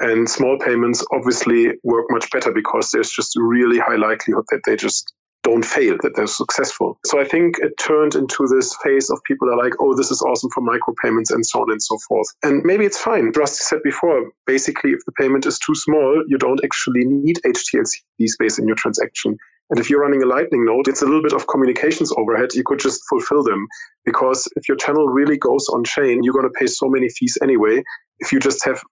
And 0.00 0.28
small 0.28 0.58
payments 0.58 1.04
obviously 1.12 1.72
work 1.82 2.06
much 2.10 2.30
better 2.30 2.52
because 2.52 2.90
there's 2.90 3.10
just 3.10 3.36
a 3.36 3.42
really 3.42 3.78
high 3.78 3.96
likelihood 3.96 4.44
that 4.50 4.60
they 4.64 4.76
just 4.76 5.12
don't 5.42 5.64
fail, 5.64 5.96
that 6.02 6.14
they're 6.14 6.26
successful. 6.26 6.98
So 7.06 7.20
I 7.20 7.24
think 7.24 7.56
it 7.60 7.72
turned 7.78 8.14
into 8.14 8.46
this 8.46 8.76
phase 8.84 9.08
of 9.10 9.18
people 9.24 9.48
are 9.50 9.56
like, 9.56 9.72
oh, 9.80 9.94
this 9.94 10.10
is 10.10 10.22
awesome 10.22 10.50
for 10.50 10.62
micropayments 10.62 11.30
and 11.30 11.44
so 11.44 11.62
on 11.62 11.70
and 11.70 11.82
so 11.82 11.98
forth. 12.08 12.28
And 12.42 12.62
maybe 12.64 12.84
it's 12.84 12.98
fine. 12.98 13.32
Rusty 13.34 13.64
said 13.64 13.82
before, 13.82 14.30
basically, 14.46 14.90
if 14.90 15.00
the 15.06 15.12
payment 15.12 15.46
is 15.46 15.58
too 15.58 15.74
small, 15.74 16.22
you 16.28 16.38
don't 16.38 16.62
actually 16.64 17.04
need 17.04 17.40
HTLC 17.46 18.28
space 18.28 18.58
in 18.58 18.66
your 18.66 18.76
transaction. 18.76 19.36
And 19.70 19.78
if 19.78 19.90
you're 19.90 20.00
running 20.00 20.22
a 20.22 20.26
Lightning 20.26 20.64
node, 20.64 20.88
it's 20.88 21.02
a 21.02 21.04
little 21.04 21.22
bit 21.22 21.34
of 21.34 21.46
communications 21.46 22.12
overhead. 22.16 22.54
You 22.54 22.62
could 22.64 22.78
just 22.78 23.02
fulfill 23.08 23.42
them 23.42 23.66
because 24.04 24.48
if 24.56 24.66
your 24.66 24.78
channel 24.78 25.08
really 25.08 25.36
goes 25.36 25.68
on 25.68 25.84
chain, 25.84 26.22
you're 26.22 26.32
going 26.32 26.50
to 26.50 26.58
pay 26.58 26.66
so 26.66 26.88
many 26.88 27.08
fees 27.10 27.36
anyway. 27.42 27.82
If 28.20 28.32
you 28.32 28.40
just 28.40 28.64
have 28.64 28.82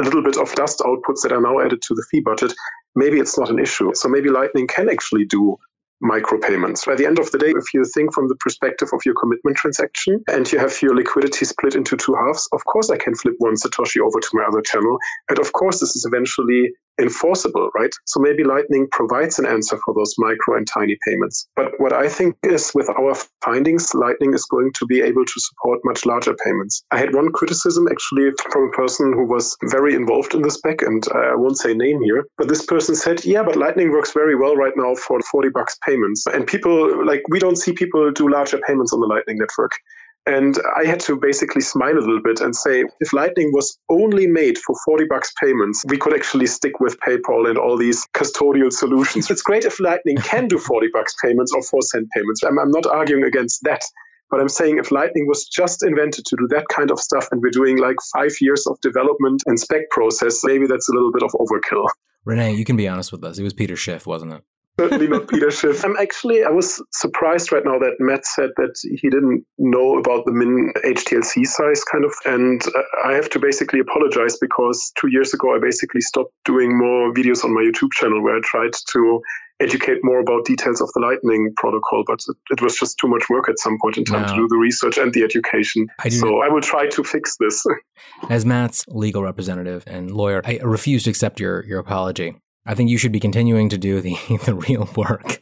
a 0.00 0.04
little 0.04 0.22
bit 0.22 0.36
of 0.36 0.54
dust 0.54 0.80
outputs 0.80 1.22
that 1.22 1.32
are 1.32 1.40
now 1.40 1.60
added 1.60 1.82
to 1.82 1.94
the 1.94 2.04
fee 2.10 2.20
budget, 2.20 2.52
maybe 2.94 3.18
it's 3.18 3.38
not 3.38 3.50
an 3.50 3.58
issue. 3.58 3.92
So 3.94 4.08
maybe 4.08 4.30
Lightning 4.30 4.66
can 4.66 4.88
actually 4.88 5.24
do 5.24 5.56
micropayments. 6.02 6.86
By 6.86 6.94
the 6.94 7.06
end 7.06 7.18
of 7.18 7.30
the 7.32 7.38
day, 7.38 7.52
if 7.56 7.74
you 7.74 7.84
think 7.84 8.14
from 8.14 8.28
the 8.28 8.36
perspective 8.36 8.88
of 8.92 9.00
your 9.04 9.14
commitment 9.16 9.56
transaction 9.56 10.22
and 10.28 10.50
you 10.52 10.58
have 10.58 10.80
your 10.80 10.94
liquidity 10.94 11.44
split 11.44 11.74
into 11.74 11.96
two 11.96 12.14
halves, 12.14 12.48
of 12.52 12.64
course 12.66 12.90
I 12.90 12.96
can 12.96 13.14
flip 13.14 13.34
one 13.38 13.54
Satoshi 13.54 14.00
over 14.00 14.20
to 14.20 14.30
my 14.32 14.44
other 14.44 14.62
channel. 14.62 14.98
And 15.28 15.38
of 15.38 15.52
course, 15.52 15.80
this 15.80 15.96
is 15.96 16.04
eventually 16.04 16.72
enforceable, 16.98 17.70
right? 17.74 17.90
So 18.06 18.20
maybe 18.20 18.44
Lightning 18.44 18.88
provides 18.92 19.38
an 19.38 19.46
answer 19.46 19.78
for 19.84 19.94
those 19.94 20.14
micro 20.18 20.56
and 20.56 20.66
tiny 20.66 20.96
payments. 21.06 21.48
But 21.56 21.72
what 21.78 21.92
I 21.92 22.08
think 22.08 22.36
is 22.42 22.72
with 22.74 22.88
our 22.90 23.14
findings, 23.44 23.94
Lightning 23.94 24.34
is 24.34 24.44
going 24.44 24.72
to 24.74 24.86
be 24.86 25.00
able 25.00 25.24
to 25.24 25.40
support 25.40 25.80
much 25.84 26.04
larger 26.06 26.34
payments. 26.44 26.82
I 26.90 26.98
had 26.98 27.14
one 27.14 27.32
criticism 27.32 27.86
actually 27.90 28.30
from 28.50 28.68
a 28.68 28.76
person 28.76 29.12
who 29.12 29.24
was 29.24 29.56
very 29.64 29.94
involved 29.94 30.34
in 30.34 30.42
the 30.42 30.50
spec, 30.50 30.82
and 30.82 31.04
I 31.14 31.34
won't 31.34 31.58
say 31.58 31.74
name 31.74 32.02
here, 32.02 32.26
but 32.36 32.48
this 32.48 32.64
person 32.64 32.94
said, 32.94 33.24
yeah, 33.24 33.42
but 33.42 33.56
Lightning 33.56 33.90
works 33.90 34.12
very 34.12 34.34
well 34.34 34.56
right 34.56 34.76
now 34.76 34.94
for 34.94 35.20
40 35.20 35.50
bucks 35.50 35.76
payments. 35.86 36.26
And 36.26 36.46
people, 36.46 37.04
like, 37.06 37.22
we 37.28 37.38
don't 37.38 37.56
see 37.56 37.72
people 37.72 38.10
do 38.10 38.28
larger 38.28 38.58
payments 38.66 38.92
on 38.92 39.00
the 39.00 39.06
Lightning 39.06 39.38
network. 39.38 39.72
And 40.28 40.58
I 40.76 40.84
had 40.84 41.00
to 41.00 41.16
basically 41.16 41.62
smile 41.62 41.96
a 41.96 42.04
little 42.04 42.20
bit 42.22 42.42
and 42.42 42.54
say, 42.54 42.84
if 43.00 43.14
Lightning 43.14 43.50
was 43.54 43.78
only 43.88 44.26
made 44.26 44.58
for 44.58 44.76
40 44.84 45.06
bucks 45.08 45.32
payments, 45.42 45.82
we 45.88 45.96
could 45.96 46.14
actually 46.14 46.46
stick 46.46 46.80
with 46.80 47.00
PayPal 47.00 47.48
and 47.48 47.56
all 47.56 47.78
these 47.78 48.06
custodial 48.14 48.70
solutions. 48.70 49.30
It's 49.30 49.40
great 49.40 49.64
if 49.64 49.80
Lightning 49.80 50.18
can 50.18 50.46
do 50.46 50.58
40 50.58 50.88
bucks 50.92 51.14
payments 51.24 51.54
or 51.54 51.62
4 51.62 51.80
cent 51.80 52.08
payments. 52.14 52.42
I'm, 52.42 52.58
I'm 52.58 52.70
not 52.70 52.84
arguing 52.84 53.24
against 53.24 53.62
that. 53.62 53.80
But 54.30 54.40
I'm 54.40 54.50
saying 54.50 54.76
if 54.76 54.90
Lightning 54.90 55.26
was 55.26 55.48
just 55.48 55.82
invented 55.82 56.26
to 56.26 56.36
do 56.36 56.46
that 56.48 56.68
kind 56.68 56.90
of 56.90 57.00
stuff 57.00 57.28
and 57.32 57.40
we're 57.40 57.48
doing 57.48 57.78
like 57.78 57.96
five 58.14 58.32
years 58.42 58.66
of 58.66 58.78
development 58.82 59.42
and 59.46 59.58
spec 59.58 59.88
process, 59.88 60.40
maybe 60.44 60.66
that's 60.66 60.90
a 60.90 60.92
little 60.92 61.10
bit 61.10 61.22
of 61.22 61.30
overkill. 61.40 61.86
René, 62.26 62.54
you 62.54 62.66
can 62.66 62.76
be 62.76 62.86
honest 62.86 63.12
with 63.12 63.24
us. 63.24 63.38
It 63.38 63.44
was 63.44 63.54
Peter 63.54 63.76
Schiff, 63.76 64.06
wasn't 64.06 64.34
it? 64.34 64.42
Certainly 64.78 65.08
not 65.08 65.28
Peter 65.28 65.50
Schiff. 65.50 65.84
I'm 65.84 65.96
actually, 65.96 66.44
I 66.44 66.50
was 66.50 66.82
surprised 66.92 67.52
right 67.52 67.64
now 67.64 67.78
that 67.78 67.96
Matt 67.98 68.24
said 68.26 68.50
that 68.56 68.74
he 68.82 69.10
didn't 69.10 69.44
know 69.58 69.98
about 69.98 70.24
the 70.24 70.32
min 70.32 70.72
HTLC 70.84 71.46
size 71.46 71.84
kind 71.84 72.04
of. 72.04 72.12
And 72.24 72.62
uh, 72.66 73.08
I 73.08 73.14
have 73.14 73.28
to 73.30 73.38
basically 73.38 73.80
apologize 73.80 74.36
because 74.40 74.92
two 74.98 75.08
years 75.08 75.34
ago, 75.34 75.54
I 75.54 75.58
basically 75.58 76.00
stopped 76.00 76.32
doing 76.44 76.78
more 76.78 77.12
videos 77.12 77.44
on 77.44 77.54
my 77.54 77.62
YouTube 77.62 77.92
channel 77.92 78.22
where 78.22 78.36
I 78.36 78.40
tried 78.44 78.72
to 78.92 79.20
educate 79.60 79.98
more 80.04 80.20
about 80.20 80.44
details 80.44 80.80
of 80.80 80.88
the 80.94 81.00
Lightning 81.00 81.52
protocol, 81.56 82.04
but 82.06 82.20
it, 82.28 82.36
it 82.50 82.62
was 82.62 82.76
just 82.76 82.96
too 82.98 83.08
much 83.08 83.28
work 83.28 83.48
at 83.48 83.58
some 83.58 83.76
point 83.82 83.96
in 83.96 84.04
time 84.04 84.22
no. 84.22 84.28
to 84.28 84.34
do 84.34 84.48
the 84.48 84.56
research 84.56 84.96
and 84.98 85.12
the 85.12 85.24
education. 85.24 85.88
I 85.98 86.10
so 86.10 86.42
I 86.42 86.48
will 86.48 86.60
try 86.60 86.86
to 86.86 87.02
fix 87.02 87.36
this. 87.40 87.64
As 88.30 88.46
Matt's 88.46 88.84
legal 88.86 89.22
representative 89.22 89.82
and 89.86 90.12
lawyer, 90.12 90.42
I 90.44 90.60
refuse 90.62 91.02
to 91.04 91.10
accept 91.10 91.40
your, 91.40 91.64
your 91.64 91.80
apology. 91.80 92.36
I 92.66 92.74
think 92.74 92.90
you 92.90 92.98
should 92.98 93.12
be 93.12 93.20
continuing 93.20 93.68
to 93.70 93.78
do 93.78 94.00
the, 94.00 94.16
the 94.44 94.54
real 94.54 94.88
work 94.96 95.40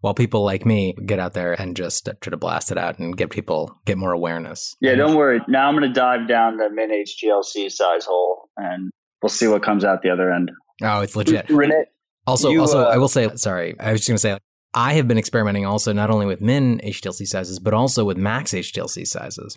while 0.00 0.14
people 0.14 0.44
like 0.44 0.66
me 0.66 0.94
get 1.06 1.18
out 1.18 1.32
there 1.32 1.52
and 1.60 1.76
just 1.76 2.08
try 2.20 2.30
to 2.30 2.36
blast 2.36 2.70
it 2.70 2.78
out 2.78 2.98
and 2.98 3.16
get 3.16 3.30
people 3.30 3.80
get 3.86 3.96
more 3.96 4.12
awareness. 4.12 4.74
Yeah, 4.80 4.94
don't 4.94 5.14
worry. 5.14 5.40
Now 5.48 5.68
I'm 5.68 5.76
going 5.76 5.88
to 5.88 5.94
dive 5.94 6.28
down 6.28 6.56
the 6.56 6.68
min 6.70 6.90
HTLC 6.90 7.70
size 7.70 8.04
hole 8.04 8.50
and 8.56 8.90
we'll 9.22 9.30
see 9.30 9.46
what 9.46 9.62
comes 9.62 9.84
out 9.84 10.02
the 10.02 10.10
other 10.10 10.32
end. 10.32 10.50
Oh, 10.82 11.00
it's 11.00 11.16
legit. 11.16 11.46
René, 11.48 11.84
also, 12.26 12.50
you, 12.50 12.60
also, 12.60 12.84
uh, 12.84 12.90
I 12.90 12.98
will 12.98 13.08
say, 13.08 13.28
sorry, 13.36 13.78
I 13.80 13.92
was 13.92 14.00
just 14.00 14.08
going 14.08 14.16
to 14.16 14.20
say, 14.20 14.38
I 14.74 14.94
have 14.94 15.06
been 15.06 15.18
experimenting 15.18 15.66
also 15.66 15.92
not 15.92 16.10
only 16.10 16.26
with 16.26 16.40
min 16.40 16.80
HTLC 16.82 17.26
sizes, 17.26 17.58
but 17.58 17.74
also 17.74 18.04
with 18.04 18.16
max 18.16 18.52
HTLC 18.52 19.06
sizes 19.06 19.56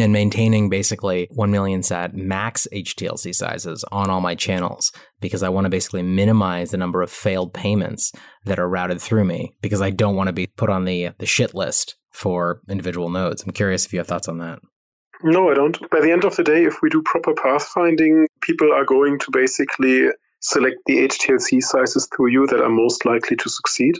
and 0.00 0.12
maintaining 0.12 0.68
basically 0.68 1.28
1 1.32 1.50
million 1.50 1.82
sat 1.82 2.14
max 2.14 2.66
HTLC 2.72 3.34
sizes 3.34 3.84
on 3.90 4.10
all 4.10 4.20
my 4.20 4.34
channels 4.34 4.92
because 5.20 5.42
I 5.42 5.48
want 5.48 5.64
to 5.64 5.70
basically 5.70 6.02
minimize 6.02 6.70
the 6.70 6.76
number 6.76 7.02
of 7.02 7.10
failed 7.10 7.54
payments 7.54 8.12
that 8.44 8.58
are 8.58 8.68
routed 8.68 9.00
through 9.00 9.24
me 9.24 9.54
because 9.60 9.82
I 9.82 9.90
don't 9.90 10.16
want 10.16 10.28
to 10.28 10.32
be 10.32 10.46
put 10.46 10.70
on 10.70 10.84
the 10.84 11.10
the 11.18 11.26
shit 11.26 11.54
list 11.54 11.96
for 12.12 12.60
individual 12.68 13.10
nodes. 13.10 13.42
I'm 13.42 13.52
curious 13.52 13.84
if 13.84 13.92
you 13.92 13.98
have 13.98 14.08
thoughts 14.08 14.28
on 14.28 14.38
that. 14.38 14.58
No, 15.22 15.50
I 15.50 15.54
don't. 15.54 15.78
By 15.90 16.00
the 16.00 16.12
end 16.12 16.24
of 16.24 16.36
the 16.36 16.44
day, 16.44 16.64
if 16.64 16.82
we 16.82 16.90
do 16.90 17.02
proper 17.02 17.32
pathfinding, 17.32 18.26
people 18.42 18.72
are 18.72 18.84
going 18.84 19.18
to 19.20 19.30
basically 19.30 20.08
select 20.40 20.76
the 20.86 21.08
HTLC 21.08 21.62
sizes 21.62 22.08
through 22.14 22.30
you 22.30 22.46
that 22.46 22.60
are 22.60 22.68
most 22.68 23.04
likely 23.04 23.36
to 23.36 23.48
succeed. 23.48 23.98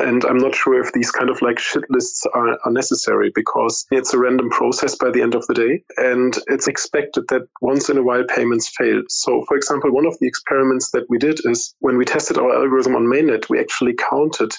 And 0.00 0.24
I'm 0.24 0.38
not 0.38 0.54
sure 0.54 0.80
if 0.80 0.92
these 0.92 1.12
kind 1.12 1.30
of 1.30 1.40
like 1.40 1.58
shit 1.58 1.84
lists 1.88 2.26
are, 2.34 2.58
are 2.64 2.72
necessary 2.72 3.30
because 3.32 3.86
it's 3.92 4.12
a 4.12 4.18
random 4.18 4.50
process 4.50 4.96
by 4.96 5.10
the 5.10 5.22
end 5.22 5.36
of 5.36 5.46
the 5.46 5.54
day. 5.54 5.84
And 5.98 6.36
it's 6.48 6.66
expected 6.66 7.24
that 7.28 7.46
once 7.60 7.88
in 7.88 7.98
a 7.98 8.02
while 8.02 8.24
payments 8.24 8.68
fail. 8.76 9.02
So, 9.08 9.44
for 9.46 9.56
example, 9.56 9.92
one 9.92 10.06
of 10.06 10.18
the 10.18 10.26
experiments 10.26 10.90
that 10.90 11.04
we 11.08 11.18
did 11.18 11.38
is 11.44 11.74
when 11.78 11.96
we 11.96 12.04
tested 12.04 12.38
our 12.38 12.52
algorithm 12.52 12.96
on 12.96 13.06
mainnet, 13.06 13.48
we 13.48 13.60
actually 13.60 13.94
counted 14.10 14.52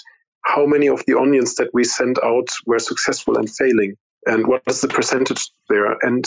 how 0.46 0.64
many 0.64 0.86
of 0.86 1.04
the 1.06 1.18
onions 1.18 1.56
that 1.56 1.68
we 1.74 1.84
sent 1.84 2.18
out 2.24 2.48
were 2.64 2.78
successful 2.78 3.36
and 3.36 3.50
failing 3.50 3.94
and 4.26 4.46
what 4.46 4.62
is 4.66 4.80
the 4.80 4.88
percentage 4.88 5.50
there. 5.68 5.96
And 6.02 6.26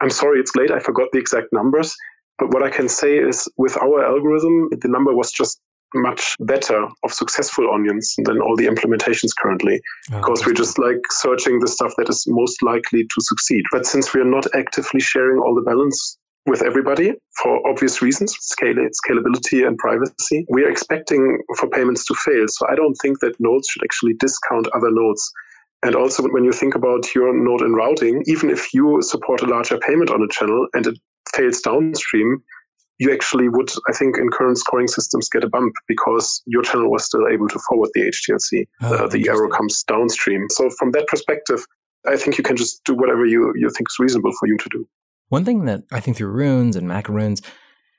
I'm 0.00 0.10
sorry, 0.10 0.38
it's 0.38 0.54
late. 0.54 0.70
I 0.70 0.78
forgot 0.78 1.08
the 1.12 1.18
exact 1.18 1.48
numbers. 1.52 1.94
But 2.38 2.52
what 2.52 2.62
I 2.62 2.70
can 2.70 2.88
say 2.88 3.18
is 3.18 3.48
with 3.56 3.76
our 3.78 4.04
algorithm, 4.04 4.68
the 4.70 4.88
number 4.88 5.14
was 5.14 5.32
just 5.32 5.60
much 5.94 6.36
better 6.40 6.86
of 7.02 7.12
successful 7.12 7.70
onions 7.72 8.14
than 8.24 8.40
all 8.40 8.56
the 8.56 8.66
implementations 8.66 9.30
currently. 9.40 9.80
Oh, 10.12 10.18
because 10.18 10.44
we're 10.44 10.52
just 10.52 10.78
like 10.78 11.00
searching 11.10 11.60
the 11.60 11.68
stuff 11.68 11.92
that 11.98 12.08
is 12.08 12.24
most 12.28 12.62
likely 12.62 13.04
to 13.04 13.20
succeed. 13.20 13.62
But 13.72 13.86
since 13.86 14.14
we 14.14 14.20
are 14.20 14.24
not 14.24 14.46
actively 14.54 15.00
sharing 15.00 15.38
all 15.38 15.54
the 15.54 15.62
balance 15.62 16.18
with 16.46 16.62
everybody 16.62 17.12
for 17.42 17.66
obvious 17.66 18.02
reasons 18.02 18.36
scale 18.38 18.74
scalability 18.74 19.66
and 19.66 19.78
privacy 19.78 20.44
we 20.50 20.62
are 20.62 20.68
expecting 20.68 21.38
for 21.56 21.70
payments 21.70 22.04
to 22.04 22.14
fail. 22.14 22.44
So 22.48 22.66
i 22.68 22.74
don't 22.74 22.94
think 23.00 23.20
that 23.20 23.40
nodes 23.40 23.66
should 23.68 23.82
actually 23.82 24.14
discount 24.20 24.68
other 24.74 24.90
nodes. 24.90 25.32
And 25.84 25.94
also, 25.94 26.22
when 26.28 26.44
you 26.44 26.52
think 26.52 26.74
about 26.74 27.14
your 27.14 27.34
node 27.34 27.60
and 27.60 27.76
routing, 27.76 28.22
even 28.26 28.48
if 28.48 28.72
you 28.72 29.02
support 29.02 29.42
a 29.42 29.46
larger 29.46 29.76
payment 29.76 30.10
on 30.10 30.22
a 30.22 30.28
channel 30.28 30.66
and 30.72 30.86
it 30.86 30.98
fails 31.34 31.60
downstream, 31.60 32.42
you 32.98 33.12
actually 33.12 33.48
would, 33.48 33.70
I 33.88 33.92
think, 33.92 34.18
in 34.18 34.30
current 34.30 34.58
scoring 34.58 34.88
systems 34.88 35.28
get 35.28 35.44
a 35.44 35.48
bump 35.48 35.74
because 35.88 36.42
your 36.46 36.62
channel 36.62 36.90
was 36.90 37.04
still 37.04 37.26
able 37.28 37.48
to 37.48 37.58
forward 37.68 37.90
the 37.94 38.02
HTLC. 38.02 38.66
Oh, 38.82 38.94
uh, 38.94 39.08
the 39.08 39.28
error 39.28 39.48
comes 39.48 39.82
downstream. 39.84 40.46
So 40.50 40.70
from 40.78 40.92
that 40.92 41.06
perspective, 41.08 41.64
I 42.06 42.16
think 42.16 42.38
you 42.38 42.44
can 42.44 42.56
just 42.56 42.84
do 42.84 42.94
whatever 42.94 43.24
you, 43.24 43.52
you 43.56 43.68
think 43.70 43.88
is 43.90 43.96
reasonable 43.98 44.32
for 44.38 44.46
you 44.46 44.56
to 44.58 44.68
do. 44.70 44.88
One 45.28 45.44
thing 45.44 45.64
that 45.64 45.82
I 45.90 46.00
think 46.00 46.16
through 46.16 46.28
runes 46.28 46.76
and 46.76 46.86
macaroons, 46.86 47.42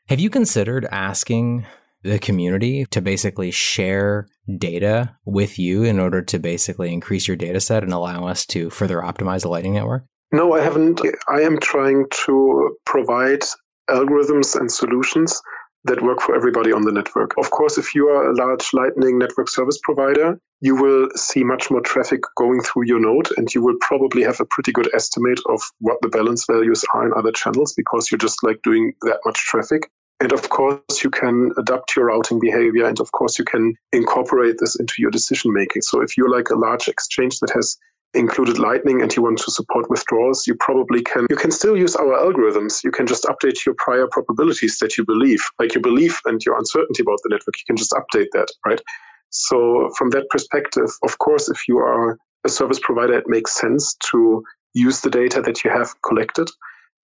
have 0.07 0.19
you 0.19 0.29
considered 0.29 0.85
asking 0.91 1.65
the 2.03 2.19
community 2.19 2.85
to 2.91 3.01
basically 3.01 3.49
share 3.49 4.27
data 4.57 5.17
with 5.25 5.57
you 5.57 5.83
in 5.83 5.99
order 5.99 6.21
to 6.21 6.37
basically 6.37 6.93
increase 6.93 7.27
your 7.27 7.35
data 7.35 7.59
set 7.59 7.83
and 7.83 7.91
allow 7.91 8.27
us 8.27 8.45
to 8.45 8.69
further 8.69 8.99
optimize 8.99 9.41
the 9.41 9.49
Lightning 9.49 9.73
Network? 9.73 10.05
No, 10.31 10.53
I 10.53 10.61
haven't. 10.61 11.01
I 11.27 11.41
am 11.41 11.59
trying 11.59 12.05
to 12.25 12.77
provide 12.85 13.43
algorithms 13.89 14.55
and 14.59 14.71
solutions 14.71 15.41
that 15.85 16.01
work 16.01 16.19
for 16.19 16.35
everybody 16.35 16.71
on 16.71 16.81
the 16.83 16.91
network. 16.91 17.37
Of 17.37 17.51
course, 17.51 17.77
if 17.77 17.93
you 17.93 18.07
are 18.07 18.29
a 18.29 18.35
large 18.35 18.73
Lightning 18.73 19.19
network 19.19 19.47
service 19.49 19.79
provider, 19.83 20.39
you 20.61 20.75
will 20.75 21.09
see 21.15 21.43
much 21.43 21.69
more 21.69 21.81
traffic 21.81 22.21
going 22.35 22.61
through 22.61 22.85
your 22.87 22.99
node, 22.99 23.29
and 23.37 23.53
you 23.53 23.63
will 23.63 23.77
probably 23.81 24.23
have 24.23 24.39
a 24.39 24.45
pretty 24.45 24.71
good 24.71 24.89
estimate 24.95 25.39
of 25.47 25.61
what 25.79 25.97
the 26.01 26.09
balance 26.09 26.45
values 26.49 26.83
are 26.93 27.05
in 27.05 27.13
other 27.13 27.31
channels 27.31 27.73
because 27.73 28.09
you're 28.09 28.17
just 28.17 28.43
like 28.43 28.59
doing 28.63 28.93
that 29.03 29.19
much 29.25 29.37
traffic. 29.37 29.91
And 30.21 30.31
of 30.31 30.49
course, 30.49 31.03
you 31.03 31.09
can 31.09 31.51
adapt 31.57 31.95
your 31.95 32.05
routing 32.05 32.39
behavior, 32.39 32.87
and 32.87 32.99
of 32.99 33.11
course, 33.11 33.37
you 33.37 33.45
can 33.45 33.75
incorporate 33.91 34.55
this 34.59 34.75
into 34.79 34.95
your 34.97 35.11
decision 35.11 35.53
making. 35.53 35.83
So, 35.83 36.01
if 36.01 36.17
you're 36.17 36.35
like 36.35 36.49
a 36.49 36.55
large 36.55 36.87
exchange 36.87 37.39
that 37.41 37.51
has 37.51 37.77
included 38.15 38.57
Lightning 38.59 39.01
and 39.01 39.15
you 39.15 39.21
want 39.21 39.37
to 39.39 39.51
support 39.51 39.89
withdrawals, 39.89 40.47
you 40.47 40.55
probably 40.55 41.01
can. 41.01 41.27
You 41.29 41.35
can 41.35 41.51
still 41.51 41.77
use 41.77 41.95
our 41.95 42.13
algorithms. 42.13 42.83
You 42.83 42.91
can 42.91 43.05
just 43.05 43.23
update 43.25 43.65
your 43.65 43.75
prior 43.77 44.07
probabilities 44.11 44.77
that 44.79 44.97
you 44.97 45.05
believe, 45.05 45.43
like 45.59 45.73
your 45.73 45.81
belief 45.81 46.19
and 46.25 46.43
your 46.45 46.57
uncertainty 46.57 47.03
about 47.03 47.19
the 47.23 47.29
network. 47.29 47.55
You 47.57 47.65
can 47.67 47.77
just 47.77 47.91
update 47.91 48.27
that, 48.33 48.47
right? 48.65 48.81
So, 49.29 49.89
from 49.97 50.11
that 50.11 50.29
perspective, 50.29 50.89
of 51.03 51.17
course, 51.19 51.49
if 51.49 51.67
you 51.67 51.77
are 51.77 52.17
a 52.45 52.49
service 52.49 52.79
provider, 52.81 53.17
it 53.17 53.27
makes 53.27 53.59
sense 53.59 53.95
to 54.11 54.43
use 54.73 55.01
the 55.01 55.09
data 55.09 55.41
that 55.41 55.63
you 55.63 55.71
have 55.71 55.89
collected. 56.03 56.49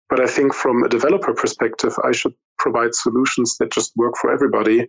But 0.10 0.20
I 0.20 0.28
think 0.28 0.54
from 0.54 0.84
a 0.84 0.90
developer 0.90 1.34
perspective, 1.34 1.94
I 2.04 2.12
should 2.12 2.34
provide 2.60 2.94
solutions 2.94 3.58
that 3.60 3.72
just 3.72 3.92
work 3.96 4.14
for 4.22 4.32
everybody 4.32 4.88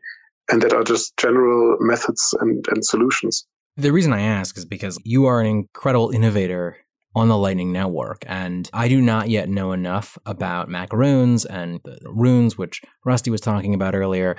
and 0.50 0.60
that 0.62 0.72
are 0.72 0.84
just 0.84 1.16
general 1.16 1.76
methods 1.80 2.34
and, 2.40 2.66
and 2.68 2.84
solutions. 2.84 3.46
The 3.76 3.92
reason 3.92 4.12
I 4.12 4.20
ask 4.20 4.58
is 4.58 4.64
because 4.64 4.98
you 5.04 5.26
are 5.26 5.40
an 5.40 5.46
incredible 5.46 6.10
innovator 6.10 6.76
on 7.14 7.28
the 7.28 7.36
Lightning 7.36 7.72
Network, 7.72 8.24
and 8.26 8.68
I 8.72 8.88
do 8.88 9.00
not 9.00 9.28
yet 9.28 9.48
know 9.48 9.72
enough 9.72 10.18
about 10.24 10.68
macaroons 10.68 11.44
and 11.44 11.80
the 11.84 11.98
runes, 12.04 12.56
which 12.56 12.82
Rusty 13.04 13.30
was 13.30 13.40
talking 13.40 13.74
about 13.74 13.94
earlier, 13.94 14.36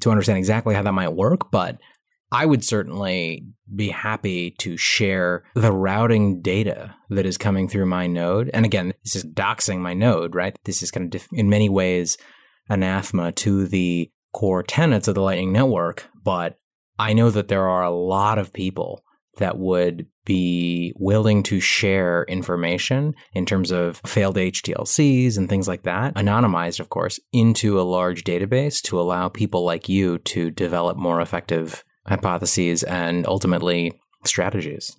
to 0.00 0.10
understand 0.10 0.38
exactly 0.38 0.74
how 0.74 0.82
that 0.82 0.92
might 0.92 1.14
work. 1.14 1.50
But 1.50 1.78
I 2.32 2.46
would 2.46 2.64
certainly 2.64 3.46
be 3.74 3.88
happy 3.88 4.52
to 4.60 4.76
share 4.76 5.44
the 5.54 5.72
routing 5.72 6.42
data 6.42 6.94
that 7.08 7.26
is 7.26 7.36
coming 7.36 7.68
through 7.68 7.86
my 7.86 8.06
node. 8.06 8.50
And 8.54 8.64
again, 8.64 8.92
this 9.02 9.16
is 9.16 9.24
doxing 9.24 9.80
my 9.80 9.94
node, 9.94 10.34
right? 10.34 10.56
This 10.64 10.82
is 10.82 10.90
kind 10.90 11.12
of, 11.14 11.26
in 11.32 11.48
many 11.48 11.68
ways, 11.68 12.16
anathema 12.68 13.32
to 13.32 13.66
the 13.66 14.10
core 14.32 14.62
tenets 14.62 15.08
of 15.08 15.16
the 15.16 15.22
Lightning 15.22 15.52
Network. 15.52 16.08
But 16.22 16.56
I 17.00 17.14
know 17.14 17.30
that 17.30 17.48
there 17.48 17.66
are 17.66 17.82
a 17.82 17.90
lot 17.90 18.38
of 18.38 18.52
people 18.52 19.02
that 19.38 19.56
would 19.56 20.06
be 20.26 20.92
willing 20.96 21.42
to 21.44 21.58
share 21.58 22.24
information 22.28 23.14
in 23.32 23.46
terms 23.46 23.70
of 23.70 24.02
failed 24.04 24.36
HTLCs 24.36 25.38
and 25.38 25.48
things 25.48 25.66
like 25.66 25.84
that, 25.84 26.14
anonymized, 26.14 26.78
of 26.78 26.90
course, 26.90 27.18
into 27.32 27.80
a 27.80 27.88
large 27.96 28.22
database 28.22 28.82
to 28.82 29.00
allow 29.00 29.30
people 29.30 29.64
like 29.64 29.88
you 29.88 30.18
to 30.18 30.50
develop 30.50 30.98
more 30.98 31.22
effective 31.22 31.84
hypotheses 32.06 32.82
and 32.82 33.26
ultimately 33.26 33.98
strategies. 34.26 34.94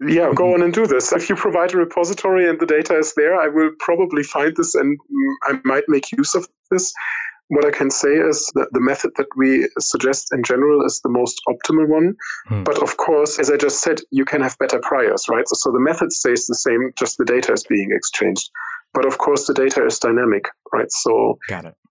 Yeah, 0.00 0.32
go 0.34 0.52
on 0.52 0.62
and 0.62 0.74
do 0.74 0.88
this. 0.88 1.12
If 1.12 1.30
you 1.30 1.36
provide 1.36 1.72
a 1.74 1.76
repository 1.76 2.48
and 2.48 2.58
the 2.58 2.66
data 2.66 2.98
is 2.98 3.14
there, 3.14 3.40
I 3.40 3.46
will 3.46 3.70
probably 3.78 4.24
find 4.24 4.54
this 4.56 4.74
and 4.74 4.98
mm, 4.98 5.34
I 5.44 5.60
might 5.64 5.84
make 5.86 6.10
use 6.10 6.34
of 6.34 6.48
this. 6.72 6.92
What 7.48 7.64
I 7.64 7.70
can 7.70 7.90
say 7.90 8.08
is 8.08 8.50
that 8.54 8.68
the 8.72 8.80
method 8.80 9.12
that 9.16 9.28
we 9.36 9.68
suggest 9.78 10.32
in 10.32 10.42
general 10.42 10.84
is 10.84 11.00
the 11.02 11.08
most 11.08 11.40
optimal 11.48 11.88
one. 11.88 12.14
Hmm. 12.48 12.64
But 12.64 12.82
of 12.82 12.96
course, 12.96 13.38
as 13.38 13.50
I 13.50 13.56
just 13.56 13.82
said, 13.82 14.00
you 14.10 14.24
can 14.24 14.42
have 14.42 14.58
better 14.58 14.80
priors, 14.80 15.26
right? 15.28 15.46
So, 15.48 15.70
the 15.70 15.80
method 15.80 16.12
stays 16.12 16.46
the 16.46 16.54
same, 16.54 16.92
just 16.98 17.18
the 17.18 17.24
data 17.24 17.52
is 17.52 17.64
being 17.64 17.90
exchanged. 17.92 18.50
But 18.96 19.04
of 19.04 19.18
course, 19.18 19.46
the 19.46 19.52
data 19.52 19.84
is 19.84 19.98
dynamic, 19.98 20.48
right? 20.72 20.90
So 20.90 21.38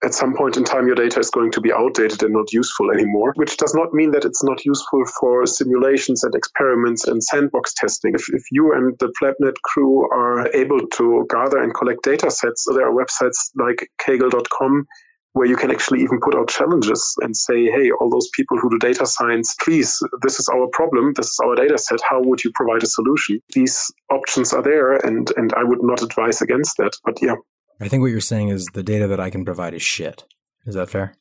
at 0.04 0.16
some 0.16 0.36
point 0.36 0.58
in 0.58 0.64
time, 0.64 0.88
your 0.88 0.96
data 0.96 1.20
is 1.20 1.30
going 1.30 1.52
to 1.52 1.62
be 1.62 1.72
outdated 1.72 2.24
and 2.24 2.34
not 2.34 2.52
useful 2.52 2.90
anymore, 2.90 3.34
which 3.36 3.58
does 3.58 3.76
not 3.76 3.94
mean 3.94 4.10
that 4.12 4.26
it's 4.26 4.44
not 4.44 4.66
useful 4.66 5.04
for 5.20 5.46
simulations 5.46 6.24
and 6.24 6.34
experiments 6.34 7.06
and 7.06 7.24
sandbox 7.24 7.76
testing. 7.76 8.16
If, 8.16 8.28
if 8.34 8.44
you 8.52 8.74
and 8.74 8.98
the 8.98 9.14
PlebNet 9.22 9.54
crew 9.64 10.10
are 10.12 10.48
able 10.56 10.80
to 10.80 11.28
gather 11.30 11.60
and 11.60 11.76
collect 11.76 12.04
data 12.04 12.32
sets, 12.32 12.64
so 12.64 12.74
there 12.74 12.88
are 12.88 13.06
websites 13.06 13.38
like 13.56 13.88
kaggle.com 14.02 14.88
where 15.36 15.46
you 15.46 15.58
can 15.58 15.70
actually 15.70 16.02
even 16.02 16.18
put 16.22 16.34
out 16.34 16.48
challenges 16.48 17.14
and 17.22 17.36
say, 17.36 17.66
hey, 17.66 17.92
all 18.00 18.10
those 18.10 18.30
people 18.34 18.58
who 18.58 18.70
do 18.70 18.80
data 18.80 19.06
science, 19.06 19.54
please, 19.62 20.02
this 20.22 20.40
is 20.40 20.48
our 20.48 20.66
problem, 20.72 21.12
this 21.18 21.28
is 21.28 21.40
our 21.44 21.56
data 21.56 21.78
set, 21.78 22.00
how 22.10 22.22
would 22.22 22.42
you 22.42 22.52
provide 22.56 22.82
a 22.84 22.88
solution? 22.88 23.42
These 23.54 23.92
options 24.10 24.54
are 24.54 24.62
there, 24.62 24.94
and, 24.94 25.30
and 25.36 25.54
I 25.58 25.66
would 25.66 25.84
not 25.84 26.02
advise 26.02 26.42
against 26.42 26.78
that. 26.78 26.94
But 27.04 27.22
yeah. 27.22 27.36
I 27.82 27.90
think 27.90 28.00
what 28.00 28.12
you're 28.12 28.22
saying 28.22 28.48
is 28.48 28.68
the 28.68 28.82
data 28.82 29.08
that 29.08 29.20
I 29.20 29.30
can 29.30 29.44
provide 29.44 29.74
is 29.74 29.82
shit. 29.82 30.24
Is 30.66 30.76
that 30.76 30.90
fair? 30.90 31.18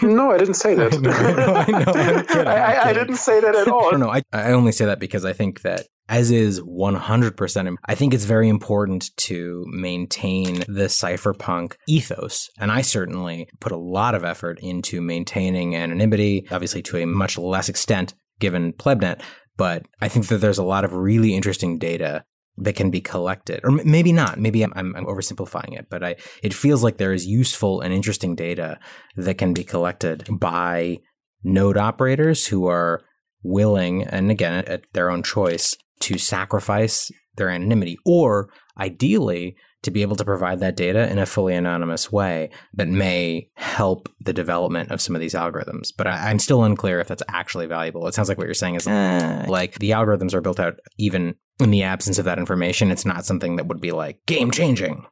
no, 0.00 0.30
I 0.30 0.38
didn't 0.38 0.54
say 0.54 0.74
that. 0.80 0.94
I, 0.94 0.96
know, 0.96 1.10
I, 1.10 1.66
know, 1.66 1.92
I'm 1.92 2.24
kidding, 2.26 2.46
I'm 2.46 2.48
I, 2.48 2.84
I, 2.84 2.92
didn't 2.94 3.16
say 3.16 3.38
that 3.38 3.54
at 3.54 3.68
all. 3.72 3.92
No, 3.92 3.98
no, 3.98 4.10
I, 4.10 4.22
I 4.32 4.52
only 4.52 4.72
say 4.72 4.86
that 4.86 4.98
because 4.98 5.26
I 5.26 5.34
think 5.34 5.60
that 5.60 5.88
as 6.08 6.30
is 6.30 6.60
100%. 6.60 7.76
I 7.84 7.94
think 7.94 8.14
it's 8.14 8.24
very 8.24 8.48
important 8.48 9.16
to 9.18 9.64
maintain 9.68 10.60
the 10.60 10.88
cypherpunk 10.88 11.74
ethos. 11.86 12.48
And 12.58 12.72
I 12.72 12.80
certainly 12.80 13.48
put 13.60 13.72
a 13.72 13.76
lot 13.76 14.14
of 14.14 14.24
effort 14.24 14.58
into 14.60 15.00
maintaining 15.00 15.76
anonymity, 15.76 16.46
obviously 16.50 16.82
to 16.82 16.98
a 16.98 17.06
much 17.06 17.36
less 17.36 17.68
extent 17.68 18.14
given 18.40 18.72
PlebNet. 18.72 19.20
But 19.56 19.86
I 20.00 20.08
think 20.08 20.28
that 20.28 20.38
there's 20.38 20.58
a 20.58 20.64
lot 20.64 20.84
of 20.84 20.92
really 20.92 21.34
interesting 21.34 21.78
data 21.78 22.24
that 22.60 22.76
can 22.76 22.90
be 22.90 23.00
collected, 23.00 23.60
or 23.62 23.70
maybe 23.70 24.12
not. 24.12 24.38
Maybe 24.38 24.62
I'm, 24.62 24.72
I'm, 24.74 25.06
oversimplifying 25.06 25.78
it, 25.78 25.86
but 25.88 26.02
I, 26.02 26.16
it 26.42 26.52
feels 26.52 26.82
like 26.82 26.96
there 26.96 27.12
is 27.12 27.26
useful 27.26 27.80
and 27.80 27.94
interesting 27.94 28.34
data 28.34 28.80
that 29.16 29.38
can 29.38 29.54
be 29.54 29.62
collected 29.62 30.26
by 30.28 30.98
node 31.44 31.76
operators 31.76 32.48
who 32.48 32.66
are 32.66 33.02
willing, 33.44 34.02
and 34.02 34.30
again, 34.30 34.64
at 34.66 34.82
their 34.92 35.08
own 35.08 35.22
choice, 35.22 35.76
to 36.00 36.18
sacrifice 36.18 37.10
their 37.36 37.50
anonymity, 37.50 37.98
or 38.04 38.50
ideally, 38.78 39.56
to 39.82 39.90
be 39.90 40.02
able 40.02 40.16
to 40.16 40.24
provide 40.24 40.60
that 40.60 40.76
data 40.76 41.08
in 41.10 41.18
a 41.18 41.26
fully 41.26 41.54
anonymous 41.54 42.10
way 42.10 42.50
that 42.74 42.88
may 42.88 43.48
help 43.54 44.08
the 44.20 44.32
development 44.32 44.90
of 44.90 45.00
some 45.00 45.14
of 45.14 45.20
these 45.20 45.34
algorithms. 45.34 45.90
But 45.96 46.08
I, 46.08 46.30
am 46.30 46.40
still 46.40 46.64
unclear 46.64 46.98
if 47.00 47.08
that's 47.08 47.22
actually 47.28 47.66
valuable. 47.66 48.06
It 48.08 48.14
sounds 48.14 48.28
like 48.28 48.38
what 48.38 48.46
you're 48.46 48.54
saying 48.54 48.74
is 48.74 48.88
eh, 48.88 49.44
like 49.46 49.78
the 49.78 49.90
algorithms 49.90 50.34
are 50.34 50.40
built 50.40 50.58
out 50.58 50.80
even 50.98 51.36
in 51.60 51.70
the 51.70 51.84
absence 51.84 52.18
of 52.18 52.24
that 52.24 52.38
information. 52.38 52.90
It's 52.90 53.06
not 53.06 53.24
something 53.24 53.56
that 53.56 53.66
would 53.66 53.80
be 53.80 53.92
like 53.92 54.24
game 54.26 54.50
changing. 54.50 55.06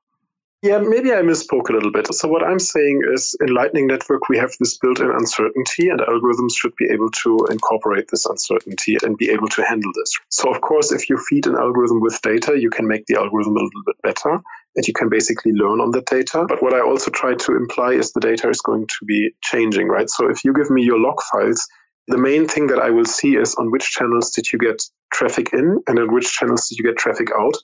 Yeah, 0.66 0.78
maybe 0.78 1.12
I 1.12 1.22
misspoke 1.22 1.68
a 1.68 1.72
little 1.74 1.92
bit. 1.92 2.12
So, 2.12 2.26
what 2.26 2.42
I'm 2.42 2.58
saying 2.58 3.02
is 3.14 3.36
in 3.40 3.54
Lightning 3.54 3.86
Network, 3.86 4.28
we 4.28 4.36
have 4.38 4.50
this 4.58 4.76
built 4.76 4.98
in 4.98 5.08
uncertainty, 5.08 5.88
and 5.88 6.00
algorithms 6.00 6.56
should 6.56 6.74
be 6.74 6.86
able 6.90 7.08
to 7.22 7.46
incorporate 7.52 8.08
this 8.10 8.26
uncertainty 8.26 8.96
and 9.04 9.16
be 9.16 9.30
able 9.30 9.46
to 9.50 9.64
handle 9.64 9.92
this. 9.94 10.12
So, 10.30 10.52
of 10.52 10.62
course, 10.62 10.90
if 10.90 11.08
you 11.08 11.18
feed 11.28 11.46
an 11.46 11.54
algorithm 11.54 12.00
with 12.00 12.20
data, 12.22 12.58
you 12.58 12.68
can 12.68 12.88
make 12.88 13.06
the 13.06 13.14
algorithm 13.14 13.52
a 13.52 13.62
little 13.62 13.84
bit 13.86 14.02
better 14.02 14.40
and 14.74 14.88
you 14.88 14.92
can 14.92 15.08
basically 15.08 15.52
learn 15.52 15.80
on 15.80 15.92
the 15.92 16.02
data. 16.02 16.44
But 16.48 16.60
what 16.60 16.74
I 16.74 16.80
also 16.80 17.12
try 17.12 17.34
to 17.34 17.56
imply 17.56 17.92
is 17.92 18.12
the 18.12 18.20
data 18.20 18.48
is 18.48 18.60
going 18.60 18.88
to 18.88 19.04
be 19.06 19.30
changing, 19.44 19.86
right? 19.86 20.10
So, 20.10 20.28
if 20.28 20.42
you 20.44 20.52
give 20.52 20.68
me 20.68 20.82
your 20.82 20.98
log 20.98 21.20
files, 21.30 21.64
the 22.08 22.18
main 22.18 22.48
thing 22.48 22.66
that 22.68 22.80
I 22.80 22.90
will 22.90 23.04
see 23.04 23.36
is 23.36 23.54
on 23.54 23.70
which 23.70 23.92
channels 23.92 24.30
did 24.30 24.52
you 24.52 24.58
get 24.58 24.82
traffic 25.12 25.52
in 25.52 25.78
and 25.86 25.98
on 26.00 26.12
which 26.12 26.32
channels 26.32 26.68
did 26.68 26.78
you 26.78 26.84
get 26.84 26.96
traffic 26.96 27.28
out. 27.38 27.54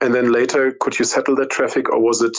And 0.00 0.14
then 0.14 0.32
later, 0.32 0.72
could 0.80 0.98
you 0.98 1.04
settle 1.04 1.36
that 1.36 1.50
traffic 1.50 1.90
or 1.90 2.00
was 2.00 2.22
it 2.22 2.36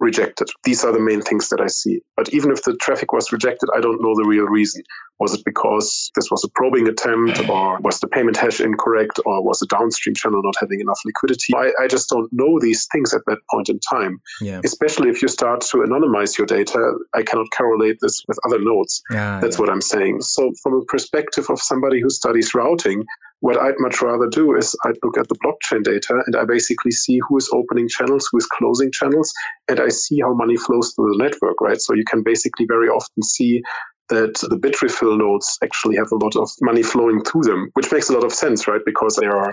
rejected? 0.00 0.48
These 0.64 0.84
are 0.84 0.92
the 0.92 1.00
main 1.00 1.20
things 1.22 1.48
that 1.50 1.60
I 1.60 1.66
see. 1.68 2.00
But 2.16 2.32
even 2.34 2.50
if 2.50 2.64
the 2.64 2.76
traffic 2.76 3.12
was 3.12 3.30
rejected, 3.30 3.68
I 3.74 3.80
don't 3.80 4.02
know 4.02 4.14
the 4.16 4.24
real 4.26 4.46
reason. 4.46 4.82
Was 5.18 5.34
it 5.34 5.44
because 5.44 6.10
this 6.14 6.30
was 6.30 6.42
a 6.42 6.48
probing 6.54 6.88
attempt 6.88 7.38
mm. 7.38 7.48
or 7.48 7.78
was 7.80 8.00
the 8.00 8.08
payment 8.08 8.38
hash 8.38 8.60
incorrect 8.60 9.20
or 9.26 9.42
was 9.42 9.58
the 9.58 9.66
downstream 9.66 10.14
channel 10.14 10.40
not 10.42 10.54
having 10.58 10.80
enough 10.80 10.98
liquidity? 11.04 11.54
I, 11.54 11.72
I 11.82 11.86
just 11.86 12.08
don't 12.08 12.32
know 12.32 12.58
these 12.58 12.88
things 12.90 13.12
at 13.12 13.20
that 13.26 13.38
point 13.50 13.68
in 13.68 13.78
time. 13.80 14.20
Yeah. 14.40 14.62
Especially 14.64 15.10
if 15.10 15.20
you 15.20 15.28
start 15.28 15.60
to 15.62 15.78
anonymize 15.78 16.38
your 16.38 16.46
data, 16.46 16.94
I 17.14 17.22
cannot 17.22 17.48
correlate 17.56 17.98
this 18.00 18.22
with 18.26 18.38
other 18.46 18.58
nodes. 18.58 19.02
Yeah, 19.10 19.40
That's 19.40 19.56
yeah. 19.56 19.60
what 19.60 19.70
I'm 19.70 19.82
saying. 19.82 20.22
So 20.22 20.52
from 20.62 20.74
a 20.74 20.84
perspective 20.86 21.46
of 21.50 21.60
somebody 21.60 22.00
who 22.00 22.08
studies 22.08 22.54
routing, 22.54 23.04
what 23.40 23.60
I'd 23.60 23.74
much 23.78 24.00
rather 24.02 24.28
do 24.28 24.54
is 24.54 24.74
I'd 24.84 24.98
look 25.02 25.18
at 25.18 25.28
the 25.28 25.36
blockchain 25.36 25.82
data 25.82 26.22
and 26.26 26.36
I 26.36 26.44
basically 26.44 26.90
see 26.90 27.18
who 27.28 27.38
is 27.38 27.50
opening 27.52 27.88
channels, 27.88 28.28
who 28.30 28.38
is 28.38 28.46
closing 28.46 28.90
channels, 28.92 29.32
and 29.68 29.80
I 29.80 29.88
see 29.88 30.20
how 30.20 30.34
money 30.34 30.56
flows 30.56 30.92
through 30.94 31.12
the 31.12 31.24
network, 31.24 31.60
right? 31.60 31.80
So 31.80 31.94
you 31.94 32.04
can 32.04 32.22
basically 32.22 32.66
very 32.66 32.88
often 32.88 33.22
see 33.22 33.62
that 34.10 34.34
the 34.50 34.58
Bitrefill 34.58 35.18
nodes 35.18 35.58
actually 35.64 35.96
have 35.96 36.12
a 36.12 36.16
lot 36.16 36.36
of 36.36 36.50
money 36.60 36.82
flowing 36.82 37.22
through 37.24 37.42
them, 37.42 37.70
which 37.74 37.90
makes 37.90 38.10
a 38.10 38.12
lot 38.12 38.24
of 38.24 38.32
sense, 38.32 38.68
right? 38.68 38.80
Because 38.84 39.16
they 39.16 39.26
are 39.26 39.50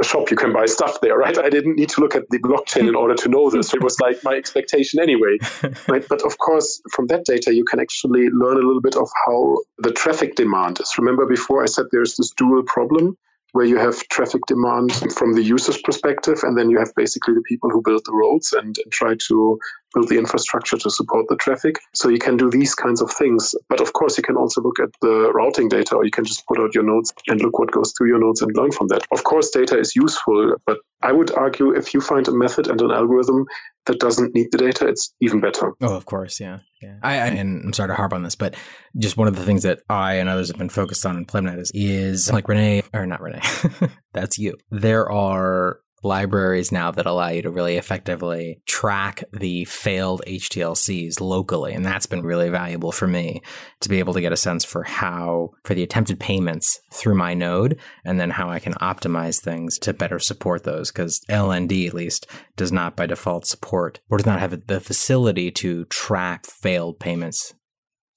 a 0.00 0.04
shop, 0.04 0.30
you 0.30 0.36
can 0.36 0.52
buy 0.52 0.66
stuff 0.66 1.00
there, 1.00 1.18
right? 1.18 1.36
I 1.38 1.50
didn't 1.50 1.76
need 1.76 1.88
to 1.90 2.00
look 2.00 2.14
at 2.14 2.28
the 2.30 2.38
blockchain 2.38 2.88
in 2.88 2.94
order 2.94 3.14
to 3.14 3.28
know 3.28 3.50
this. 3.50 3.74
It 3.74 3.82
was 3.82 3.98
like 4.00 4.22
my 4.22 4.34
expectation 4.34 5.00
anyway, 5.00 5.38
right? 5.88 6.04
But 6.08 6.22
of 6.22 6.38
course, 6.38 6.80
from 6.92 7.06
that 7.08 7.24
data, 7.24 7.54
you 7.54 7.64
can 7.64 7.80
actually 7.80 8.28
learn 8.30 8.56
a 8.56 8.66
little 8.66 8.82
bit 8.82 8.96
of 8.96 9.08
how 9.26 9.56
the 9.78 9.92
traffic 9.92 10.36
demand 10.36 10.80
is. 10.80 10.92
Remember 10.98 11.26
before 11.26 11.62
I 11.62 11.66
said 11.66 11.86
there's 11.90 12.16
this 12.16 12.30
dual 12.36 12.62
problem 12.64 13.16
where 13.54 13.64
you 13.64 13.78
have 13.78 13.96
traffic 14.08 14.42
demand 14.48 14.92
from 15.14 15.34
the 15.34 15.42
user's 15.42 15.80
perspective, 15.82 16.40
and 16.42 16.58
then 16.58 16.70
you 16.70 16.78
have 16.78 16.92
basically 16.96 17.34
the 17.34 17.42
people 17.42 17.70
who 17.70 17.80
build 17.82 18.02
the 18.04 18.12
roads 18.12 18.52
and, 18.52 18.76
and, 18.84 18.92
try 18.92 19.14
to 19.28 19.58
build 19.94 20.08
the 20.08 20.18
infrastructure 20.18 20.76
to 20.76 20.90
support 20.90 21.26
the 21.28 21.36
traffic. 21.36 21.76
So 21.94 22.08
you 22.08 22.18
can 22.18 22.36
do 22.36 22.50
these 22.50 22.74
kinds 22.74 23.00
of 23.00 23.10
things. 23.10 23.54
But 23.68 23.80
of 23.80 23.92
course, 23.92 24.16
you 24.16 24.22
can 24.22 24.36
also 24.36 24.60
look 24.60 24.78
at 24.80 24.90
the 25.00 25.32
routing 25.32 25.68
data, 25.68 25.96
or 25.96 26.04
you 26.04 26.10
can 26.10 26.24
just 26.24 26.46
put 26.46 26.58
out 26.58 26.74
your 26.74 26.84
nodes 26.84 27.12
and 27.28 27.40
look 27.40 27.58
what 27.58 27.70
goes 27.70 27.92
through 27.96 28.08
your 28.08 28.20
nodes 28.20 28.42
and 28.42 28.54
learn 28.56 28.72
from 28.72 28.88
that. 28.88 29.06
Of 29.12 29.24
course, 29.24 29.50
data 29.50 29.78
is 29.78 29.94
useful, 29.96 30.56
but 30.66 30.78
I 31.02 31.12
would 31.12 31.32
argue 31.32 31.70
if 31.70 31.92
you 31.92 32.00
find 32.00 32.26
a 32.28 32.32
method 32.32 32.66
and 32.66 32.80
an 32.80 32.90
algorithm 32.90 33.44
that 33.86 34.00
doesn't 34.00 34.34
need 34.34 34.48
the 34.50 34.58
data, 34.58 34.88
it's 34.88 35.14
even 35.20 35.40
better. 35.40 35.72
Oh, 35.82 35.94
of 35.94 36.06
course, 36.06 36.40
yeah, 36.40 36.60
yeah. 36.80 36.96
I, 37.02 37.14
I, 37.14 37.26
and 37.26 37.64
I'm 37.66 37.72
sorry 37.74 37.88
to 37.88 37.94
harp 37.94 38.14
on 38.14 38.22
this, 38.22 38.34
but 38.34 38.54
just 38.96 39.16
one 39.16 39.28
of 39.28 39.36
the 39.36 39.44
things 39.44 39.64
that 39.64 39.80
I 39.90 40.14
and 40.14 40.28
others 40.28 40.48
have 40.48 40.56
been 40.56 40.70
focused 40.70 41.04
on 41.04 41.16
in 41.16 41.26
PlebNet 41.26 41.60
is, 41.60 41.70
is 41.74 42.32
like 42.32 42.46
René 42.46 42.84
or 42.94 43.04
not 43.04 43.20
René, 43.20 43.90
that's 44.14 44.38
you. 44.38 44.56
There 44.70 45.10
are 45.10 45.80
libraries 46.04 46.70
now 46.70 46.90
that 46.90 47.06
allow 47.06 47.28
you 47.28 47.42
to 47.42 47.50
really 47.50 47.76
effectively 47.76 48.60
track 48.66 49.24
the 49.32 49.64
failed 49.64 50.22
HTLCs 50.26 51.20
locally. 51.20 51.72
And 51.72 51.84
that's 51.84 52.06
been 52.06 52.22
really 52.22 52.50
valuable 52.50 52.92
for 52.92 53.06
me 53.06 53.42
to 53.80 53.88
be 53.88 53.98
able 53.98 54.14
to 54.14 54.20
get 54.20 54.32
a 54.32 54.36
sense 54.36 54.64
for 54.64 54.84
how, 54.84 55.50
for 55.64 55.74
the 55.74 55.82
attempted 55.82 56.20
payments 56.20 56.78
through 56.92 57.14
my 57.14 57.34
node, 57.34 57.78
and 58.04 58.20
then 58.20 58.30
how 58.30 58.48
I 58.48 58.58
can 58.58 58.74
optimize 58.74 59.40
things 59.40 59.78
to 59.78 59.94
better 59.94 60.18
support 60.18 60.64
those. 60.64 60.90
Because 60.90 61.20
LND, 61.28 61.88
at 61.88 61.94
least, 61.94 62.26
does 62.56 62.72
not 62.72 62.96
by 62.96 63.06
default 63.06 63.46
support 63.46 64.00
or 64.10 64.18
does 64.18 64.26
not 64.26 64.40
have 64.40 64.66
the 64.66 64.80
facility 64.80 65.50
to 65.52 65.84
track 65.86 66.46
failed 66.46 67.00
payments. 67.00 67.54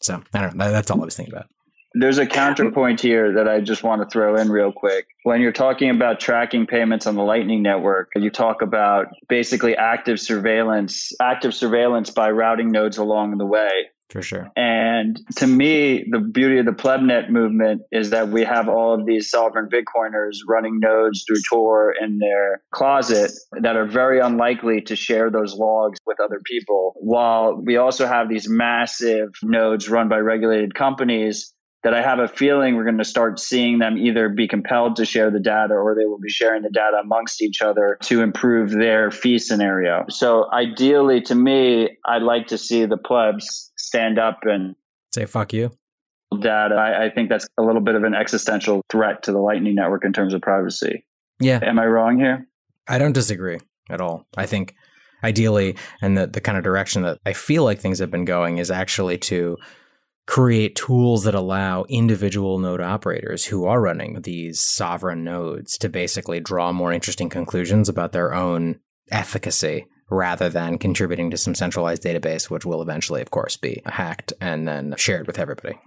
So 0.01 0.21
I 0.33 0.41
don't 0.41 0.55
know. 0.55 0.71
That's 0.71 0.91
all 0.91 1.01
I 1.01 1.05
was 1.05 1.15
thinking 1.15 1.33
about. 1.33 1.47
There's 1.99 2.17
a 2.17 2.25
counterpoint 2.25 3.01
here 3.01 3.33
that 3.33 3.47
I 3.47 3.61
just 3.61 3.83
want 3.83 4.01
to 4.01 4.07
throw 4.07 4.35
in 4.35 4.51
real 4.51 4.71
quick. 4.71 5.07
When 5.23 5.41
you're 5.41 5.51
talking 5.51 5.89
about 5.89 6.19
tracking 6.19 6.67
payments 6.67 7.07
on 7.07 7.15
the 7.15 7.23
Lightning 7.23 7.63
Network, 7.63 8.11
you 8.15 8.29
talk 8.29 8.61
about 8.61 9.07
basically 9.27 9.75
active 9.75 10.19
surveillance, 10.19 11.11
active 11.21 11.53
surveillance 11.53 12.09
by 12.09 12.29
routing 12.31 12.71
nodes 12.71 12.97
along 12.97 13.37
the 13.37 13.45
way. 13.45 13.69
For 14.09 14.21
sure. 14.21 14.49
And 14.55 15.19
to 15.35 15.47
me, 15.47 16.05
the 16.09 16.19
beauty 16.19 16.59
of 16.59 16.65
the 16.65 16.71
PlebNet 16.71 17.29
movement 17.29 17.81
is 17.91 18.11
that 18.11 18.29
we 18.29 18.43
have 18.45 18.69
all 18.69 18.93
of 18.93 19.05
these 19.05 19.29
sovereign 19.29 19.67
Bitcoiners 19.69 20.37
running 20.47 20.79
nodes 20.79 21.25
through 21.27 21.41
Tor 21.49 21.93
in 21.99 22.17
their 22.19 22.61
closet 22.71 23.31
that 23.61 23.75
are 23.75 23.85
very 23.85 24.19
unlikely 24.19 24.81
to 24.83 24.95
share 24.95 25.29
those 25.29 25.55
logs 25.55 25.99
with 26.05 26.21
other 26.21 26.39
people. 26.45 26.93
While 26.95 27.61
we 27.61 27.75
also 27.75 28.07
have 28.07 28.29
these 28.29 28.47
massive 28.47 29.29
nodes 29.43 29.89
run 29.89 30.07
by 30.07 30.19
regulated 30.19 30.73
companies 30.73 31.53
that 31.87 31.93
I 31.93 32.01
have 32.01 32.19
a 32.19 32.27
feeling 32.27 32.75
we're 32.75 32.83
going 32.83 32.97
to 32.97 33.05
start 33.05 33.39
seeing 33.39 33.79
them 33.79 33.97
either 33.97 34.27
be 34.27 34.45
compelled 34.45 34.97
to 34.97 35.05
share 35.05 35.31
the 35.31 35.39
data 35.39 35.73
or 35.73 35.95
they 35.95 36.03
will 36.03 36.19
be 36.19 36.27
sharing 36.27 36.61
the 36.61 36.69
data 36.69 36.97
amongst 37.01 37.41
each 37.41 37.61
other 37.61 37.97
to 38.01 38.21
improve 38.21 38.71
their 38.71 39.09
fee 39.09 39.39
scenario. 39.39 40.03
So 40.09 40.51
ideally, 40.51 41.21
to 41.21 41.33
me, 41.33 41.97
I'd 42.05 42.23
like 42.23 42.47
to 42.47 42.57
see 42.57 42.83
the 42.83 42.97
plebs 42.97 43.71
stand 43.77 44.19
up 44.19 44.39
and 44.43 44.75
say, 45.13 45.23
fuck 45.23 45.53
you. 45.53 45.71
Data. 46.41 46.75
I, 46.75 47.05
I 47.05 47.09
think 47.09 47.29
that's 47.29 47.47
a 47.57 47.63
little 47.63 47.79
bit 47.79 47.95
of 47.95 48.03
an 48.03 48.13
existential 48.13 48.81
threat 48.91 49.23
to 49.23 49.31
the 49.31 49.39
Lightning 49.39 49.75
Network 49.75 50.03
in 50.03 50.11
terms 50.11 50.33
of 50.33 50.41
privacy. 50.41 51.05
Yeah. 51.39 51.61
Am 51.63 51.79
I 51.79 51.85
wrong 51.85 52.19
here? 52.19 52.49
I 52.89 52.97
don't 52.97 53.13
disagree 53.13 53.59
at 53.89 54.01
all. 54.01 54.27
I 54.35 54.45
think 54.45 54.75
ideally, 55.23 55.77
and 56.01 56.17
the, 56.17 56.27
the 56.27 56.41
kind 56.41 56.57
of 56.57 56.65
direction 56.65 57.03
that 57.03 57.19
I 57.25 57.31
feel 57.31 57.63
like 57.63 57.79
things 57.79 57.99
have 57.99 58.11
been 58.11 58.25
going 58.25 58.57
is 58.57 58.69
actually 58.69 59.19
to 59.19 59.57
create 60.27 60.75
tools 60.75 61.23
that 61.23 61.33
allow 61.33 61.85
individual 61.87 62.59
node 62.59 62.81
operators 62.81 63.45
who 63.45 63.65
are 63.65 63.81
running 63.81 64.21
these 64.21 64.61
sovereign 64.61 65.23
nodes 65.23 65.77
to 65.77 65.89
basically 65.89 66.39
draw 66.39 66.71
more 66.71 66.91
interesting 66.91 67.29
conclusions 67.29 67.87
about 67.87 68.11
their 68.11 68.33
own 68.33 68.79
efficacy 69.09 69.87
rather 70.09 70.49
than 70.49 70.77
contributing 70.77 71.31
to 71.31 71.37
some 71.37 71.55
centralized 71.55 72.03
database, 72.03 72.49
which 72.49 72.65
will 72.65 72.81
eventually, 72.81 73.21
of 73.21 73.31
course, 73.31 73.55
be 73.57 73.81
hacked 73.85 74.33
and 74.39 74.67
then 74.67 74.93
shared 74.97 75.27
with 75.27 75.39
everybody. 75.39 75.79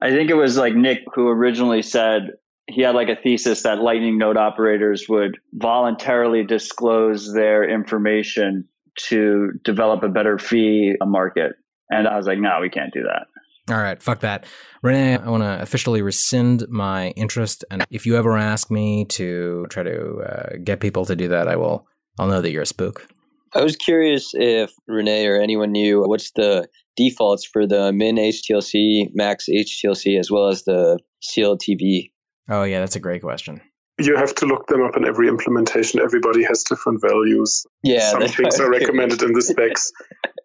I 0.00 0.10
think 0.10 0.30
it 0.30 0.34
was 0.34 0.56
like 0.56 0.74
Nick 0.74 1.00
who 1.14 1.28
originally 1.28 1.82
said 1.82 2.32
he 2.66 2.82
had 2.82 2.94
like 2.94 3.08
a 3.08 3.16
thesis 3.16 3.62
that 3.62 3.78
Lightning 3.78 4.18
node 4.18 4.36
operators 4.36 5.06
would 5.08 5.38
voluntarily 5.52 6.44
disclose 6.44 7.32
their 7.32 7.68
information 7.68 8.68
to 9.08 9.52
develop 9.64 10.02
a 10.02 10.08
better 10.08 10.38
fee 10.38 10.94
market. 11.02 11.52
And 11.90 12.06
I 12.06 12.16
was 12.16 12.26
like, 12.26 12.38
no, 12.38 12.58
we 12.60 12.68
can't 12.68 12.92
do 12.92 13.04
that. 13.04 13.26
All 13.68 13.76
right, 13.76 14.02
fuck 14.02 14.20
that. 14.20 14.46
René, 14.84 15.22
I 15.22 15.28
want 15.28 15.42
to 15.42 15.60
officially 15.60 16.00
rescind 16.00 16.66
my 16.70 17.10
interest. 17.10 17.64
And 17.70 17.84
if 17.90 18.06
you 18.06 18.16
ever 18.16 18.36
ask 18.38 18.70
me 18.70 19.04
to 19.06 19.66
try 19.68 19.82
to 19.82 20.20
uh, 20.20 20.56
get 20.64 20.80
people 20.80 21.04
to 21.04 21.14
do 21.14 21.28
that, 21.28 21.48
I 21.48 21.56
will, 21.56 21.86
I'll 22.18 22.28
know 22.28 22.40
that 22.40 22.50
you're 22.50 22.62
a 22.62 22.66
spook. 22.66 23.06
I 23.54 23.62
was 23.62 23.76
curious 23.76 24.30
if 24.34 24.72
René 24.88 25.26
or 25.26 25.40
anyone 25.40 25.72
knew 25.72 26.02
what's 26.02 26.30
the 26.32 26.68
defaults 26.96 27.44
for 27.44 27.66
the 27.66 27.92
min 27.92 28.16
HTLC, 28.16 29.10
max 29.14 29.46
HTLC, 29.48 30.18
as 30.18 30.30
well 30.30 30.48
as 30.48 30.64
the 30.64 30.98
CLTV. 31.22 32.10
Oh, 32.48 32.64
yeah, 32.64 32.80
that's 32.80 32.96
a 32.96 33.00
great 33.00 33.22
question. 33.22 33.60
You 33.98 34.16
have 34.16 34.34
to 34.36 34.46
look 34.46 34.66
them 34.68 34.82
up 34.82 34.96
in 34.96 35.04
every 35.04 35.28
implementation. 35.28 36.00
Everybody 36.00 36.44
has 36.44 36.62
different 36.62 37.00
values. 37.00 37.66
Yeah, 37.82 38.10
some 38.10 38.26
things 38.28 38.60
are 38.60 38.70
recommended 38.70 39.22
in 39.22 39.32
the 39.32 39.42
specs. 39.42 39.92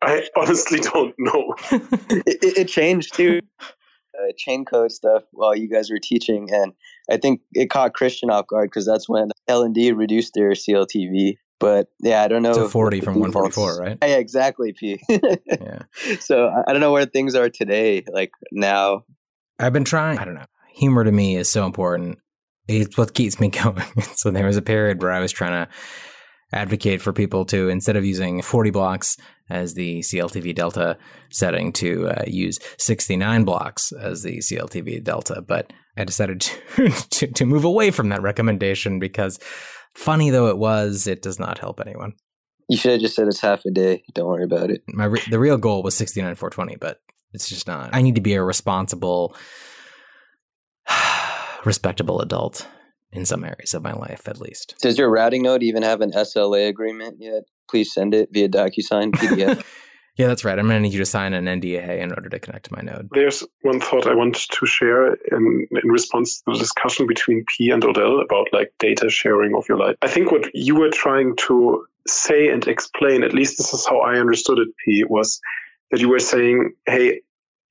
I 0.01 0.23
honestly 0.35 0.80
don't 0.80 1.13
know. 1.17 1.55
it, 1.71 2.57
it, 2.57 2.67
changed 2.67 3.15
too. 3.15 3.39
Uh, 3.61 4.31
Chaincode 4.38 4.91
stuff 4.91 5.23
while 5.31 5.55
you 5.55 5.69
guys 5.69 5.89
were 5.89 5.99
teaching, 5.99 6.49
and 6.51 6.73
I 7.09 7.17
think 7.17 7.41
it 7.53 7.69
caught 7.69 7.93
Christian 7.93 8.30
off 8.30 8.47
guard 8.47 8.69
because 8.69 8.85
that's 8.85 9.07
when 9.07 9.30
LND 9.49 9.95
reduced 9.95 10.34
their 10.34 10.51
CLTV. 10.51 11.38
But 11.59 11.88
yeah, 12.01 12.23
I 12.23 12.27
don't 12.27 12.43
know. 12.43 12.53
To 12.53 12.67
40 12.67 12.99
from 12.99 13.13
144, 13.19 13.77
right? 13.77 13.97
Yeah, 14.01 14.17
exactly, 14.17 14.73
P. 14.73 14.99
yeah. 15.09 15.84
So 16.19 16.51
I 16.67 16.73
don't 16.73 16.81
know 16.81 16.91
where 16.91 17.05
things 17.05 17.35
are 17.35 17.49
today, 17.49 18.03
like 18.11 18.31
now. 18.51 19.05
I've 19.59 19.71
been 19.71 19.85
trying, 19.85 20.17
I 20.17 20.25
don't 20.25 20.34
know. 20.34 20.45
Humor 20.73 21.05
to 21.05 21.11
me 21.11 21.38
is 21.38 21.49
so 21.49 21.65
important. 21.65 22.17
It's 22.68 22.98
what 22.98 23.14
keeps 23.14 23.40
me 23.40 23.49
going. 23.64 23.84
so 24.15 24.31
there 24.31 24.45
was 24.45 24.57
a 24.57 24.61
period 24.61 25.02
where 25.02 25.11
I 25.11 25.19
was 25.19 25.31
trying 25.31 25.65
to 25.65 25.72
advocate 26.52 27.02
for 27.02 27.11
people 27.11 27.45
to, 27.45 27.69
instead 27.69 27.95
of 27.95 28.06
using 28.06 28.41
40 28.41 28.69
blocks 28.69 29.18
as 29.49 29.73
the 29.73 29.99
CLTV 30.02 30.53
delta 30.53 30.98
setting, 31.31 31.73
to 31.73 32.10
uh, 32.10 32.23
use 32.27 32.60
69 32.77 33.44
blocks 33.44 33.91
as 33.91 34.23
the 34.23 34.38
CLTV 34.38 35.03
delta. 35.03 35.41
But 35.41 35.73
I 35.98 36.03
decided 36.03 36.41
to, 36.41 36.90
to, 37.10 37.27
to 37.27 37.45
move 37.45 37.64
away 37.64 37.91
from 37.91 38.10
that 38.10 38.22
recommendation 38.22 38.99
because 38.99 39.40
Funny 39.94 40.31
though 40.31 40.48
it 40.48 40.57
was, 40.57 41.07
it 41.07 41.22
does 41.22 41.40
not 41.40 41.60
help 41.60 41.80
anyone. 41.80 42.14
You 42.68 42.77
should 42.77 42.94
have 42.94 43.02
just 43.02 43.15
said 43.15 43.27
it's 43.27 43.41
half 43.41 43.64
a 43.65 43.72
day. 43.72 44.03
Don't 44.14 44.27
worry 44.27 44.44
about 44.44 44.72
it. 44.72 44.81
My 44.88 45.06
re- 45.06 45.22
the 45.30 45.40
real 45.40 45.57
goal 45.57 45.84
was 45.84 45.95
69 45.95 46.35
420, 46.35 46.77
but 46.77 46.99
it's 47.31 47.48
just 47.48 47.68
not. 47.68 47.90
I 47.94 48.02
need 48.02 48.15
to 48.15 48.22
be 48.22 48.34
a 48.34 48.44
responsible, 48.44 49.35
respectable 51.65 52.22
adult 52.22 52.68
in 53.11 53.26
some 53.26 53.44
areas 53.44 53.73
of 53.73 53.84
my 53.84 53.94
life, 53.94 54.27
at 54.27 54.41
least. 54.41 54.76
Does 54.81 54.98
your 54.98 55.10
routing 55.10 55.44
node 55.44 55.64
even 55.64 55.84
have 55.84 56.02
an 56.02 56.11
SLA 56.11 56.68
agreement 56.68 57.18
yet? 57.19 57.44
Please 57.69 57.94
send 57.94 58.14
it 58.14 58.30
via 58.31 58.49
DocuSign 58.49 59.11
PDF. 59.14 59.64
Yeah, 60.15 60.27
that's 60.27 60.45
right. 60.45 60.60
I'm 60.60 60.68
going 60.68 60.77
to 60.77 60.81
need 60.81 60.94
you 60.94 60.99
to 60.99 61.07
sign 61.07 61.34
an 61.34 61.45
NDA 61.45 61.99
in 61.99 62.11
order 62.11 62.30
to 62.30 62.40
connect 62.40 62.65
to 62.65 62.73
my 62.73 62.81
node. 62.81 63.10
There's 63.14 63.44
one 63.61 63.80
thought 63.80 64.06
I 64.06 64.14
want 64.14 64.35
to 64.35 64.65
share 64.65 65.14
in, 65.31 65.68
in 65.72 65.90
response 65.90 66.38
to 66.38 66.44
the 66.53 66.60
discussion 66.60 67.07
between 67.07 67.44
P 67.48 67.72
and 67.72 67.84
Odell 67.84 68.19
about 68.19 68.48
like 68.53 68.72
data 68.77 69.10
sharing 69.10 69.56
of 69.56 69.68
your 69.68 69.80
life. 69.80 69.95
I 70.03 70.07
think 70.07 70.31
what 70.31 70.53
you 70.53 70.76
were 70.76 70.91
trying 70.91 71.35
to 71.48 71.84
say 72.07 72.49
and 72.49 72.68
explain, 72.68 73.23
at 73.23 73.34
least 73.34 73.57
this 73.57 73.73
is 73.73 73.88
how 73.88 74.02
I 74.02 74.19
understood 74.19 74.60
it, 74.60 74.68
P, 74.85 75.03
was 75.06 75.40
that 75.90 75.99
you 75.99 76.10
were 76.10 76.19
saying, 76.19 76.73
hey, 76.85 77.22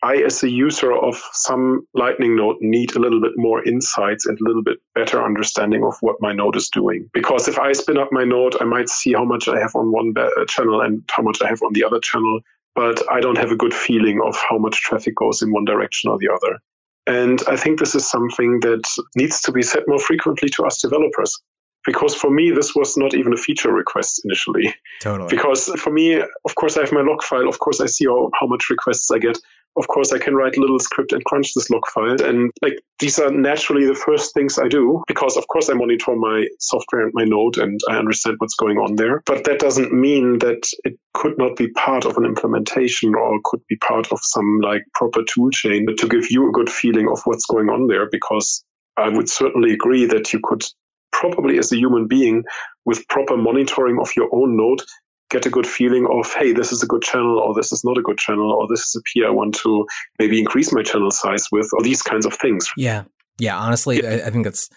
I, 0.02 0.16
as 0.16 0.42
a 0.42 0.50
user 0.50 0.92
of 0.92 1.22
some 1.32 1.86
Lightning 1.94 2.34
node, 2.34 2.56
need 2.60 2.96
a 2.96 2.98
little 2.98 3.20
bit 3.20 3.32
more 3.36 3.64
insights 3.64 4.26
and 4.26 4.38
a 4.40 4.44
little 4.44 4.62
bit 4.62 4.78
better 4.94 5.22
understanding 5.22 5.84
of 5.84 5.94
what 6.00 6.16
my 6.20 6.32
node 6.32 6.56
is 6.56 6.68
doing. 6.68 7.08
Because 7.12 7.46
if 7.46 7.58
I 7.58 7.72
spin 7.72 7.98
up 7.98 8.08
my 8.10 8.24
node, 8.24 8.60
I 8.60 8.64
might 8.64 8.88
see 8.88 9.12
how 9.12 9.24
much 9.24 9.46
I 9.46 9.60
have 9.60 9.76
on 9.76 9.92
one 9.92 10.12
uh, 10.16 10.44
channel 10.48 10.80
and 10.80 11.02
how 11.10 11.22
much 11.22 11.40
I 11.40 11.48
have 11.48 11.62
on 11.62 11.72
the 11.72 11.84
other 11.84 12.00
channel, 12.00 12.40
but 12.74 13.00
I 13.12 13.20
don't 13.20 13.38
have 13.38 13.52
a 13.52 13.56
good 13.56 13.74
feeling 13.74 14.20
of 14.26 14.36
how 14.48 14.58
much 14.58 14.80
traffic 14.82 15.14
goes 15.14 15.40
in 15.40 15.52
one 15.52 15.64
direction 15.64 16.10
or 16.10 16.18
the 16.18 16.28
other. 16.28 16.58
And 17.06 17.40
I 17.48 17.56
think 17.56 17.78
this 17.78 17.94
is 17.94 18.08
something 18.08 18.60
that 18.60 18.82
needs 19.16 19.40
to 19.42 19.52
be 19.52 19.62
said 19.62 19.84
more 19.86 19.98
frequently 19.98 20.48
to 20.50 20.64
us 20.64 20.80
developers. 20.80 21.38
Because 21.84 22.14
for 22.14 22.30
me, 22.30 22.52
this 22.52 22.76
was 22.76 22.96
not 22.96 23.12
even 23.12 23.32
a 23.32 23.36
feature 23.36 23.72
request 23.72 24.22
initially. 24.24 24.72
Totally. 25.00 25.28
Because 25.28 25.66
for 25.80 25.90
me, 25.90 26.14
of 26.20 26.54
course, 26.54 26.76
I 26.76 26.82
have 26.82 26.92
my 26.92 27.00
log 27.00 27.24
file. 27.24 27.48
Of 27.48 27.58
course, 27.58 27.80
I 27.80 27.86
see 27.86 28.04
how, 28.04 28.30
how 28.38 28.46
much 28.46 28.70
requests 28.70 29.10
I 29.10 29.18
get 29.18 29.36
of 29.76 29.88
course 29.88 30.12
I 30.12 30.18
can 30.18 30.34
write 30.34 30.56
a 30.56 30.60
little 30.60 30.78
script 30.78 31.12
and 31.12 31.24
crunch 31.24 31.54
this 31.54 31.70
log 31.70 31.86
file. 31.88 32.22
And 32.22 32.50
like 32.60 32.78
these 32.98 33.18
are 33.18 33.30
naturally 33.30 33.86
the 33.86 33.94
first 33.94 34.34
things 34.34 34.58
I 34.58 34.68
do 34.68 35.02
because 35.06 35.36
of 35.36 35.46
course 35.48 35.70
I 35.70 35.74
monitor 35.74 36.14
my 36.14 36.46
software 36.58 37.02
and 37.02 37.12
my 37.14 37.24
node 37.24 37.58
and 37.58 37.80
I 37.88 37.96
understand 37.96 38.36
what's 38.38 38.54
going 38.54 38.78
on 38.78 38.96
there. 38.96 39.22
But 39.26 39.44
that 39.44 39.58
doesn't 39.58 39.92
mean 39.92 40.38
that 40.38 40.68
it 40.84 40.98
could 41.14 41.36
not 41.38 41.56
be 41.56 41.68
part 41.72 42.04
of 42.04 42.16
an 42.16 42.24
implementation 42.24 43.14
or 43.14 43.38
could 43.44 43.60
be 43.68 43.76
part 43.76 44.12
of 44.12 44.18
some 44.22 44.60
like 44.60 44.82
proper 44.94 45.22
tool 45.22 45.50
chain 45.50 45.86
to 45.96 46.08
give 46.08 46.30
you 46.30 46.48
a 46.48 46.52
good 46.52 46.70
feeling 46.70 47.08
of 47.08 47.20
what's 47.24 47.46
going 47.46 47.70
on 47.70 47.86
there 47.86 48.08
because 48.10 48.64
I 48.96 49.08
would 49.08 49.28
certainly 49.28 49.72
agree 49.72 50.04
that 50.06 50.32
you 50.32 50.40
could 50.42 50.64
probably 51.12 51.58
as 51.58 51.72
a 51.72 51.76
human 51.76 52.06
being 52.06 52.42
with 52.84 53.06
proper 53.08 53.36
monitoring 53.36 53.98
of 54.00 54.10
your 54.16 54.28
own 54.32 54.56
node 54.56 54.82
get 55.32 55.46
a 55.46 55.50
good 55.50 55.66
feeling 55.66 56.06
of, 56.12 56.32
hey, 56.34 56.52
this 56.52 56.70
is 56.70 56.82
a 56.82 56.86
good 56.86 57.02
channel, 57.02 57.38
or 57.38 57.54
this 57.54 57.72
is 57.72 57.82
not 57.82 57.98
a 57.98 58.02
good 58.02 58.18
channel, 58.18 58.52
or 58.52 58.68
this 58.68 58.80
is 58.80 58.96
a 58.96 59.02
peer 59.12 59.26
I 59.26 59.30
want 59.30 59.54
to 59.56 59.86
maybe 60.18 60.38
increase 60.38 60.72
my 60.72 60.82
channel 60.82 61.10
size 61.10 61.46
with, 61.50 61.68
or 61.72 61.82
these 61.82 62.02
kinds 62.02 62.26
of 62.26 62.34
things. 62.34 62.70
Yeah. 62.76 63.04
Yeah. 63.38 63.58
Honestly, 63.58 64.06
I, 64.06 64.26
I 64.26 64.30
think 64.30 64.44
that's, 64.44 64.68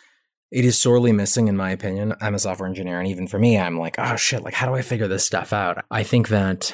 it 0.51 0.63
is 0.63 0.79
sorely 0.79 1.11
missing 1.11 1.47
in 1.47 1.57
my 1.57 1.71
opinion. 1.71 2.13
I'm 2.21 2.35
a 2.35 2.39
software 2.39 2.69
engineer, 2.69 2.99
and 2.99 3.07
even 3.07 3.27
for 3.27 3.37
me, 3.37 3.59
I'm 3.59 3.77
like, 3.77 3.95
oh 3.99 4.15
shit, 4.15 4.43
like, 4.43 4.53
how 4.53 4.65
do 4.65 4.73
I 4.73 4.81
figure 4.81 5.07
this 5.07 5.25
stuff 5.25 5.51
out? 5.53 5.83
I 5.91 6.03
think 6.03 6.29
that 6.29 6.73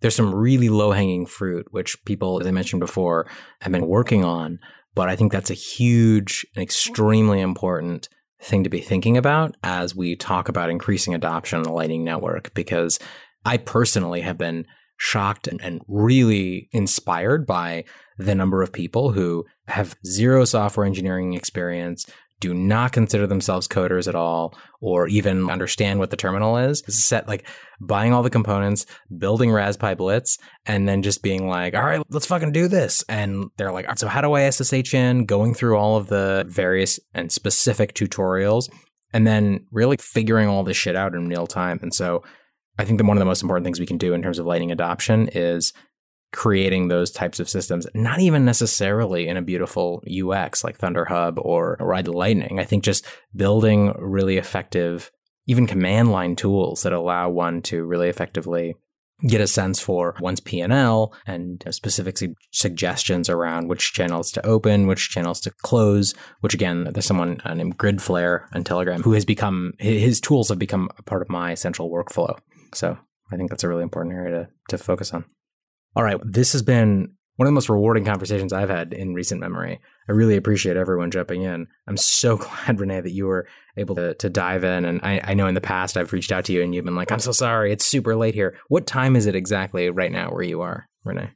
there's 0.00 0.14
some 0.14 0.34
really 0.34 0.68
low 0.68 0.92
hanging 0.92 1.24
fruit, 1.24 1.66
which 1.70 1.96
people, 2.04 2.40
as 2.40 2.46
I 2.46 2.50
mentioned 2.50 2.80
before, 2.80 3.26
have 3.62 3.72
been 3.72 3.86
working 3.86 4.22
on. 4.22 4.58
But 4.94 5.08
I 5.08 5.16
think 5.16 5.32
that's 5.32 5.50
a 5.50 5.54
huge 5.54 6.46
and 6.54 6.62
extremely 6.62 7.40
important 7.40 8.08
thing 8.44 8.64
to 8.64 8.70
be 8.70 8.80
thinking 8.80 9.16
about 9.16 9.56
as 9.62 9.94
we 9.96 10.16
talk 10.16 10.48
about 10.48 10.70
increasing 10.70 11.14
adoption 11.14 11.58
on 11.58 11.64
the 11.64 11.72
Lightning 11.72 12.04
Network, 12.04 12.52
because 12.54 12.98
I 13.44 13.56
personally 13.56 14.20
have 14.20 14.38
been 14.38 14.66
shocked 14.96 15.48
and, 15.48 15.60
and 15.62 15.82
really 15.88 16.68
inspired 16.72 17.46
by 17.46 17.84
the 18.16 18.34
number 18.34 18.62
of 18.62 18.72
people 18.72 19.12
who 19.12 19.44
have 19.66 19.96
zero 20.06 20.44
software 20.44 20.86
engineering 20.86 21.34
experience, 21.34 22.06
do 22.44 22.52
not 22.52 22.92
consider 22.92 23.26
themselves 23.26 23.66
coders 23.66 24.06
at 24.06 24.14
all 24.14 24.54
or 24.82 25.08
even 25.08 25.48
understand 25.48 25.98
what 25.98 26.10
the 26.10 26.16
terminal 26.16 26.58
is. 26.58 26.82
Set 26.88 27.26
like 27.26 27.48
buying 27.80 28.12
all 28.12 28.22
the 28.22 28.28
components, 28.28 28.84
building 29.16 29.50
Raspberry 29.50 29.94
Blitz, 29.94 30.36
and 30.66 30.86
then 30.86 31.00
just 31.00 31.22
being 31.22 31.48
like, 31.48 31.74
all 31.74 31.82
right, 31.82 32.02
let's 32.10 32.26
fucking 32.26 32.52
do 32.52 32.68
this. 32.68 33.02
And 33.08 33.46
they're 33.56 33.72
like, 33.72 33.86
so 33.98 34.08
how 34.08 34.20
do 34.20 34.34
I 34.34 34.50
SSH 34.50 34.92
in? 34.92 35.24
Going 35.24 35.54
through 35.54 35.78
all 35.78 35.96
of 35.96 36.08
the 36.08 36.44
various 36.46 37.00
and 37.14 37.32
specific 37.32 37.94
tutorials 37.94 38.68
and 39.14 39.26
then 39.26 39.66
really 39.70 39.96
figuring 39.96 40.46
all 40.46 40.64
this 40.64 40.76
shit 40.76 40.96
out 40.96 41.14
in 41.14 41.28
real 41.28 41.46
time. 41.46 41.78
And 41.80 41.94
so 41.94 42.22
I 42.78 42.84
think 42.84 42.98
that 42.98 43.06
one 43.06 43.16
of 43.16 43.20
the 43.20 43.24
most 43.24 43.40
important 43.40 43.64
things 43.64 43.80
we 43.80 43.86
can 43.86 43.96
do 43.96 44.12
in 44.12 44.20
terms 44.20 44.38
of 44.38 44.44
Lightning 44.44 44.70
adoption 44.70 45.30
is 45.32 45.72
creating 46.34 46.88
those 46.88 47.10
types 47.10 47.40
of 47.40 47.48
systems, 47.48 47.86
not 47.94 48.20
even 48.20 48.44
necessarily 48.44 49.28
in 49.28 49.36
a 49.36 49.42
beautiful 49.42 50.02
UX 50.06 50.64
like 50.64 50.76
ThunderHub 50.76 51.38
or 51.38 51.76
Ride 51.80 52.06
the 52.06 52.12
Lightning. 52.12 52.58
I 52.58 52.64
think 52.64 52.84
just 52.84 53.06
building 53.34 53.94
really 53.98 54.36
effective, 54.36 55.10
even 55.46 55.66
command 55.66 56.10
line 56.10 56.36
tools 56.36 56.82
that 56.82 56.92
allow 56.92 57.30
one 57.30 57.62
to 57.62 57.84
really 57.84 58.08
effectively 58.08 58.74
get 59.28 59.40
a 59.40 59.46
sense 59.46 59.80
for 59.80 60.16
one's 60.20 60.40
P&L 60.40 61.14
and 61.26 61.64
specific 61.70 62.18
su- 62.18 62.34
suggestions 62.52 63.30
around 63.30 63.68
which 63.68 63.92
channels 63.92 64.30
to 64.32 64.44
open, 64.44 64.86
which 64.86 65.10
channels 65.10 65.40
to 65.40 65.52
close, 65.62 66.14
which 66.40 66.52
again, 66.52 66.88
there's 66.92 67.06
someone 67.06 67.40
uh, 67.44 67.54
named 67.54 67.78
Gridflare 67.78 68.48
on 68.52 68.64
Telegram 68.64 69.02
who 69.02 69.12
has 69.12 69.24
become, 69.24 69.72
his 69.78 70.20
tools 70.20 70.48
have 70.48 70.58
become 70.58 70.90
a 70.98 71.02
part 71.02 71.22
of 71.22 71.30
my 71.30 71.54
central 71.54 71.90
workflow. 71.90 72.36
So 72.74 72.98
I 73.32 73.36
think 73.36 73.50
that's 73.50 73.64
a 73.64 73.68
really 73.68 73.84
important 73.84 74.14
area 74.16 74.30
to, 74.30 74.48
to 74.76 74.82
focus 74.82 75.14
on. 75.14 75.24
All 75.96 76.04
right. 76.04 76.18
This 76.24 76.52
has 76.52 76.62
been 76.62 77.14
one 77.36 77.46
of 77.46 77.50
the 77.50 77.54
most 77.54 77.68
rewarding 77.68 78.04
conversations 78.04 78.52
I've 78.52 78.70
had 78.70 78.92
in 78.92 79.14
recent 79.14 79.40
memory. 79.40 79.80
I 80.08 80.12
really 80.12 80.36
appreciate 80.36 80.76
everyone 80.76 81.10
jumping 81.10 81.42
in. 81.42 81.66
I'm 81.86 81.96
so 81.96 82.36
glad, 82.38 82.78
René, 82.78 83.02
that 83.02 83.12
you 83.12 83.26
were 83.26 83.46
able 83.76 83.96
to, 83.96 84.14
to 84.14 84.30
dive 84.30 84.64
in. 84.64 84.84
And 84.84 85.00
I, 85.02 85.20
I 85.24 85.34
know 85.34 85.46
in 85.46 85.54
the 85.54 85.60
past 85.60 85.96
I've 85.96 86.12
reached 86.12 86.32
out 86.32 86.44
to 86.46 86.52
you 86.52 86.62
and 86.62 86.74
you've 86.74 86.84
been 86.84 86.94
like, 86.94 87.10
I'm 87.10 87.18
so 87.18 87.32
sorry. 87.32 87.72
It's 87.72 87.84
super 87.84 88.14
late 88.14 88.34
here. 88.34 88.56
What 88.68 88.86
time 88.86 89.16
is 89.16 89.26
it 89.26 89.34
exactly 89.34 89.90
right 89.90 90.12
now 90.12 90.30
where 90.30 90.42
you 90.42 90.60
are, 90.60 90.88
René? 91.06 91.30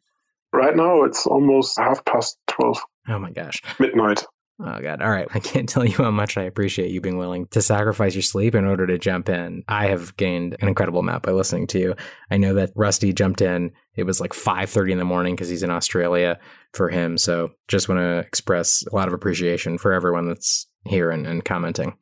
Right 0.52 0.76
now, 0.76 1.02
it's 1.04 1.26
almost 1.26 1.78
half 1.78 2.04
past 2.04 2.38
12. 2.48 2.78
Oh 3.08 3.18
my 3.18 3.30
gosh. 3.30 3.60
Midnight. 3.78 4.24
Oh 4.60 4.80
god. 4.80 5.00
All 5.00 5.10
right. 5.10 5.28
I 5.32 5.38
can't 5.38 5.68
tell 5.68 5.84
you 5.84 5.96
how 5.96 6.10
much 6.10 6.36
I 6.36 6.42
appreciate 6.42 6.90
you 6.90 7.00
being 7.00 7.18
willing 7.18 7.46
to 7.48 7.62
sacrifice 7.62 8.14
your 8.14 8.22
sleep 8.22 8.54
in 8.54 8.64
order 8.64 8.86
to 8.88 8.98
jump 8.98 9.28
in. 9.28 9.62
I 9.68 9.86
have 9.86 10.16
gained 10.16 10.56
an 10.60 10.68
incredible 10.68 11.00
amount 11.00 11.22
by 11.22 11.32
listening 11.32 11.68
to 11.68 11.78
you. 11.78 11.94
I 12.30 12.38
know 12.38 12.54
that 12.54 12.72
Rusty 12.74 13.12
jumped 13.12 13.40
in. 13.40 13.70
It 13.94 14.04
was 14.04 14.20
like 14.20 14.32
5:30 14.32 14.92
in 14.92 14.98
the 14.98 15.04
morning 15.04 15.34
because 15.34 15.48
he's 15.48 15.62
in 15.62 15.70
Australia 15.70 16.38
for 16.72 16.88
him. 16.88 17.18
So 17.18 17.52
just 17.68 17.88
want 17.88 18.00
to 18.00 18.18
express 18.18 18.84
a 18.90 18.94
lot 18.94 19.06
of 19.06 19.14
appreciation 19.14 19.78
for 19.78 19.92
everyone 19.92 20.26
that's 20.26 20.66
here 20.84 21.10
and, 21.10 21.26
and 21.26 21.44
commenting. 21.44 21.96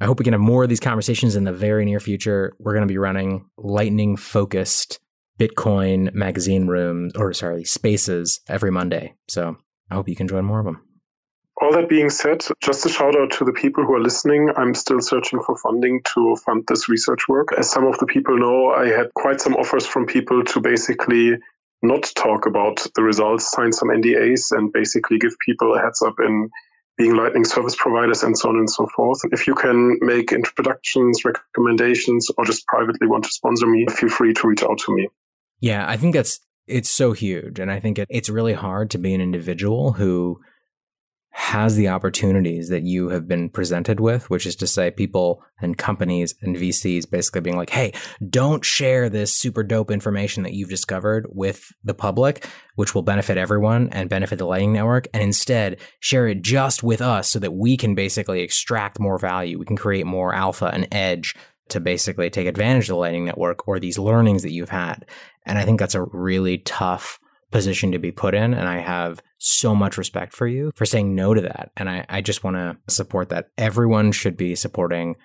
I 0.00 0.06
hope 0.06 0.18
we 0.18 0.24
can 0.24 0.32
have 0.32 0.40
more 0.40 0.62
of 0.62 0.70
these 0.70 0.80
conversations 0.80 1.36
in 1.36 1.44
the 1.44 1.52
very 1.52 1.84
near 1.84 2.00
future. 2.00 2.56
We're 2.58 2.72
going 2.72 2.88
to 2.88 2.92
be 2.92 2.98
running 2.98 3.44
lightning 3.58 4.16
focused 4.16 4.98
Bitcoin 5.38 6.12
magazine 6.14 6.66
rooms 6.66 7.12
or 7.16 7.32
sorry, 7.32 7.64
spaces 7.64 8.40
every 8.48 8.70
Monday. 8.72 9.14
So 9.28 9.56
I 9.90 9.94
hope 9.94 10.08
you 10.08 10.16
can 10.16 10.26
join 10.28 10.44
more 10.44 10.58
of 10.58 10.64
them. 10.64 10.82
All 11.60 11.72
that 11.72 11.90
being 11.90 12.08
said, 12.08 12.42
just 12.62 12.86
a 12.86 12.88
shout 12.88 13.14
out 13.18 13.30
to 13.32 13.44
the 13.44 13.52
people 13.52 13.84
who 13.84 13.92
are 13.94 14.00
listening. 14.00 14.50
I'm 14.56 14.74
still 14.74 15.00
searching 15.00 15.42
for 15.42 15.56
funding 15.58 16.00
to 16.14 16.36
fund 16.36 16.64
this 16.68 16.88
research 16.88 17.28
work. 17.28 17.48
As 17.58 17.70
some 17.70 17.86
of 17.86 17.98
the 17.98 18.06
people 18.06 18.38
know, 18.38 18.70
I 18.70 18.86
had 18.86 19.12
quite 19.14 19.42
some 19.42 19.54
offers 19.56 19.84
from 19.84 20.06
people 20.06 20.42
to 20.42 20.60
basically 20.60 21.36
not 21.82 22.10
talk 22.16 22.46
about 22.46 22.86
the 22.94 23.02
results, 23.02 23.50
sign 23.50 23.72
some 23.72 23.88
NDAs, 23.88 24.52
and 24.52 24.72
basically 24.72 25.18
give 25.18 25.32
people 25.44 25.74
a 25.74 25.80
heads 25.80 26.00
up 26.00 26.14
in 26.18 26.48
being 26.96 27.14
Lightning 27.14 27.44
service 27.44 27.76
providers 27.76 28.22
and 28.22 28.36
so 28.36 28.48
on 28.48 28.56
and 28.56 28.70
so 28.70 28.86
forth. 28.96 29.20
If 29.30 29.46
you 29.46 29.54
can 29.54 29.98
make 30.00 30.32
introductions, 30.32 31.24
recommendations, 31.24 32.28
or 32.38 32.44
just 32.44 32.66
privately 32.66 33.06
want 33.06 33.24
to 33.24 33.30
sponsor 33.30 33.66
me, 33.66 33.86
feel 33.86 34.08
free 34.08 34.32
to 34.34 34.48
reach 34.48 34.62
out 34.62 34.78
to 34.78 34.94
me. 34.94 35.08
Yeah, 35.60 35.86
I 35.88 35.98
think 35.98 36.14
that's 36.14 36.40
it's 36.66 36.90
so 36.90 37.12
huge, 37.12 37.58
and 37.58 37.70
I 37.70 37.80
think 37.80 37.98
it, 37.98 38.06
it's 38.10 38.30
really 38.30 38.52
hard 38.54 38.90
to 38.90 38.98
be 38.98 39.14
an 39.14 39.20
individual 39.20 39.92
who 39.92 40.40
has 41.32 41.76
the 41.76 41.88
opportunities 41.88 42.68
that 42.68 42.82
you 42.82 43.10
have 43.10 43.28
been 43.28 43.48
presented 43.48 44.00
with, 44.00 44.28
which 44.28 44.46
is 44.46 44.56
to 44.56 44.66
say, 44.66 44.90
people 44.90 45.42
and 45.60 45.78
companies 45.78 46.34
and 46.42 46.56
VCs 46.56 47.08
basically 47.08 47.40
being 47.40 47.56
like, 47.56 47.70
hey, 47.70 47.92
don't 48.28 48.64
share 48.64 49.08
this 49.08 49.34
super 49.34 49.62
dope 49.62 49.90
information 49.90 50.42
that 50.42 50.54
you've 50.54 50.68
discovered 50.68 51.26
with 51.30 51.72
the 51.84 51.94
public, 51.94 52.46
which 52.74 52.94
will 52.94 53.02
benefit 53.02 53.38
everyone 53.38 53.88
and 53.90 54.10
benefit 54.10 54.38
the 54.38 54.44
Lightning 54.44 54.72
Network. 54.72 55.06
And 55.14 55.22
instead, 55.22 55.78
share 56.00 56.26
it 56.26 56.42
just 56.42 56.82
with 56.82 57.00
us 57.00 57.28
so 57.28 57.38
that 57.38 57.54
we 57.54 57.76
can 57.76 57.94
basically 57.94 58.40
extract 58.40 58.98
more 58.98 59.18
value. 59.18 59.58
We 59.58 59.66
can 59.66 59.76
create 59.76 60.06
more 60.06 60.34
alpha 60.34 60.70
and 60.72 60.88
edge 60.90 61.36
to 61.68 61.78
basically 61.78 62.28
take 62.30 62.48
advantage 62.48 62.84
of 62.84 62.94
the 62.94 62.96
Lightning 62.96 63.24
Network 63.24 63.68
or 63.68 63.78
these 63.78 63.98
learnings 63.98 64.42
that 64.42 64.52
you've 64.52 64.70
had. 64.70 65.06
And 65.46 65.58
I 65.58 65.64
think 65.64 65.78
that's 65.78 65.94
a 65.94 66.02
really 66.02 66.58
tough 66.58 67.20
position 67.50 67.92
to 67.92 67.98
be 67.98 68.12
put 68.12 68.34
in. 68.34 68.54
And 68.54 68.68
I 68.68 68.78
have 68.78 69.22
so 69.38 69.74
much 69.74 69.98
respect 69.98 70.34
for 70.34 70.46
you 70.46 70.70
for 70.74 70.86
saying 70.86 71.14
no 71.14 71.34
to 71.34 71.40
that. 71.40 71.70
And 71.76 71.88
I, 71.88 72.06
I 72.08 72.20
just 72.20 72.44
want 72.44 72.56
to 72.56 72.76
support 72.88 73.28
that. 73.30 73.48
Everyone 73.58 74.12
should 74.12 74.36
be 74.36 74.54
supporting 74.54 75.16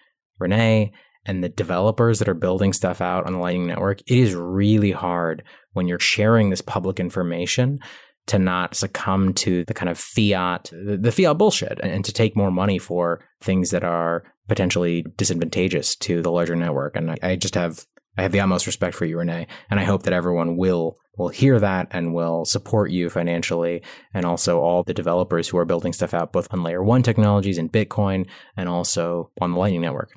René 0.41 0.91
and 1.25 1.43
the 1.43 1.49
developers 1.49 2.19
that 2.19 2.29
are 2.29 2.35
building 2.35 2.73
stuff 2.73 3.01
out 3.01 3.25
on 3.25 3.33
the 3.33 3.39
Lightning 3.39 3.67
Network. 3.67 4.01
It 4.01 4.17
is 4.17 4.35
really 4.35 4.91
hard 4.91 5.43
when 5.73 5.87
you're 5.87 5.99
sharing 5.99 6.49
this 6.49 6.61
public 6.61 6.99
information 6.99 7.79
to 8.27 8.39
not 8.39 8.75
succumb 8.75 9.33
to 9.33 9.63
the 9.65 9.73
kind 9.73 9.89
of 9.89 9.99
fiat, 9.99 10.71
the, 10.71 11.11
fiat 11.11 11.37
bullshit, 11.37 11.79
and, 11.83 12.03
to 12.05 12.11
take 12.11 12.35
more 12.35 12.51
money 12.51 12.79
for 12.79 13.23
things 13.41 13.69
that 13.69 13.83
are 13.83 14.23
potentially 14.47 15.05
disadvantageous 15.17 15.95
to 15.95 16.21
the 16.21 16.31
larger 16.31 16.55
network. 16.55 16.95
And 16.95 17.11
I, 17.11 17.17
I 17.21 17.35
just 17.35 17.55
have 17.55 17.85
I 18.17 18.21
have 18.21 18.31
the 18.31 18.39
utmost 18.39 18.65
respect 18.65 18.95
for 18.95 19.05
you, 19.05 19.17
René, 19.17 19.47
and 19.69 19.79
I 19.79 19.83
hope 19.83 20.03
that 20.03 20.13
everyone 20.13 20.57
will 20.57 20.97
will 21.17 21.29
hear 21.29 21.59
that 21.59 21.87
and 21.91 22.13
will 22.13 22.43
support 22.43 22.91
you 22.91 23.09
financially, 23.09 23.81
and 24.13 24.25
also 24.25 24.59
all 24.59 24.83
the 24.83 24.93
developers 24.93 25.47
who 25.47 25.57
are 25.57 25.65
building 25.65 25.93
stuff 25.93 26.13
out 26.13 26.33
both 26.33 26.53
on 26.53 26.61
layer 26.61 26.83
one 26.83 27.03
technologies 27.03 27.57
and 27.57 27.71
Bitcoin, 27.71 28.27
and 28.57 28.67
also 28.67 29.31
on 29.39 29.53
the 29.53 29.57
Lightning 29.57 29.81
Network. 29.81 30.11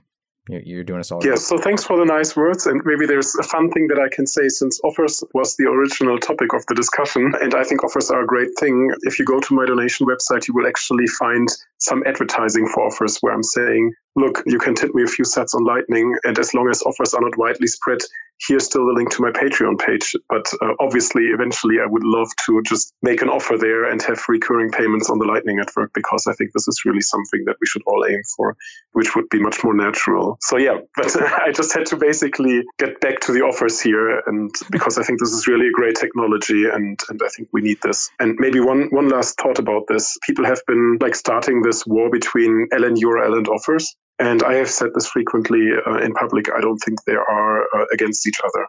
You're, 0.49 0.61
you're 0.63 0.85
doing 0.85 1.01
us 1.01 1.11
all. 1.11 1.25
Yes, 1.25 1.47
so 1.47 1.59
thanks 1.59 1.85
for 1.85 1.97
the 1.97 2.05
nice 2.05 2.37
words. 2.37 2.67
And 2.67 2.81
maybe 2.85 3.07
there's 3.07 3.35
a 3.37 3.43
fun 3.43 3.71
thing 3.71 3.89
that 3.89 3.99
I 3.99 4.09
can 4.15 4.27
say 4.27 4.49
since 4.49 4.81
offers 4.83 5.23
was 5.35 5.57
the 5.57 5.67
original 5.67 6.19
topic 6.19 6.53
of 6.55 6.65
the 6.67 6.75
discussion. 6.75 7.33
And 7.41 7.55
I 7.55 7.65
think 7.65 7.85
offers 7.85 8.11
are 8.11 8.23
a 8.23 8.27
great 8.27 8.51
thing. 8.59 8.93
If 9.03 9.19
you 9.19 9.25
go 9.25 9.41
to 9.41 9.55
my 9.55 9.67
donation 9.67 10.07
website, 10.07 10.49
you 10.49 10.55
will 10.55 10.67
actually 10.67 11.07
find 11.07 11.49
some 11.79 12.03
advertising 12.07 12.69
for 12.69 12.87
offers 12.87 13.19
where 13.21 13.33
I'm 13.33 13.43
saying, 13.43 13.93
look, 14.17 14.43
you 14.47 14.59
can 14.59 14.75
tip 14.75 14.95
me 14.95 15.03
a 15.03 15.07
few 15.07 15.25
sets 15.25 15.55
on 15.55 15.65
Lightning. 15.65 16.15
And 16.25 16.39
as 16.39 16.55
long 16.55 16.69
as 16.69 16.83
offers 16.83 17.15
are 17.15 17.21
not 17.21 17.37
widely 17.37 17.67
spread, 17.67 17.99
here's 18.47 18.65
still 18.65 18.87
the 18.87 18.93
link 18.93 19.11
to 19.11 19.23
my 19.23 19.31
Patreon 19.31 19.79
page. 19.79 20.15
But 20.29 20.47
uh, 20.63 20.75
obviously, 20.81 21.25
eventually, 21.25 21.77
I 21.83 21.87
would 21.87 22.05
love 22.05 22.29
to 22.47 22.63
just 22.63 22.93
make 23.03 23.23
an 23.23 23.29
offer 23.29 23.57
there 23.57 23.85
and 23.85 24.01
have 24.03 24.21
recurring 24.29 24.71
payments 24.71 25.11
on 25.11 25.19
the 25.19 25.27
Lightning 25.27 25.57
Network 25.57 25.93
because 25.95 26.27
I 26.27 26.35
think 26.35 26.53
this 26.53 26.69
is 26.69 26.85
really 26.85 27.01
something 27.01 27.45
that 27.47 27.57
we 27.61 27.67
should 27.67 27.83
all 27.87 28.05
aim 28.09 28.21
for, 28.37 28.57
which 28.93 29.17
would 29.17 29.29
be 29.31 29.41
much 29.41 29.63
more 29.65 29.75
natural. 29.75 30.39
So, 30.43 30.57
yeah, 30.57 30.79
but 30.97 31.15
I 31.41 31.53
just 31.53 31.75
had 31.75 31.87
to 31.87 31.97
basically 31.97 32.63
get 32.79 33.01
back 33.01 33.21
to 33.21 33.33
the 33.33 33.41
offers 33.41 33.81
here. 33.81 34.21
And 34.27 34.51
because 34.71 34.99
I 34.99 35.03
think 35.03 35.21
this 35.21 35.33
is 35.33 35.47
really 35.47 35.69
a 35.69 35.73
great 35.73 35.97
technology 35.97 36.65
and, 36.67 36.99
and 37.09 37.21
I 37.25 37.29
think 37.29 37.49
we 37.53 37.61
need 37.61 37.79
this. 37.83 38.11
And 38.21 38.37
maybe 38.39 38.61
one, 38.61 38.89
one 38.91 39.09
last 39.09 39.39
thought 39.41 39.59
about 39.59 39.87
this 39.89 40.17
people 40.27 40.45
have 40.45 40.61
been 40.67 40.99
like 41.01 41.15
starting 41.15 41.63
this 41.63 41.87
war 41.87 42.11
between 42.11 42.69
LNURL 42.73 43.37
and 43.37 43.49
offers. 43.49 43.97
And 44.19 44.43
I 44.43 44.55
have 44.55 44.71
said 44.71 44.91
this 44.95 45.09
frequently 45.09 45.69
uh, 45.87 45.99
in 45.99 46.13
public. 46.15 46.47
I 46.53 46.61
don't 46.61 46.79
think 46.79 46.99
they 47.05 47.15
are 47.15 47.63
uh, 47.63 47.87
against 47.93 48.27
each 48.27 48.41
other. 48.45 48.67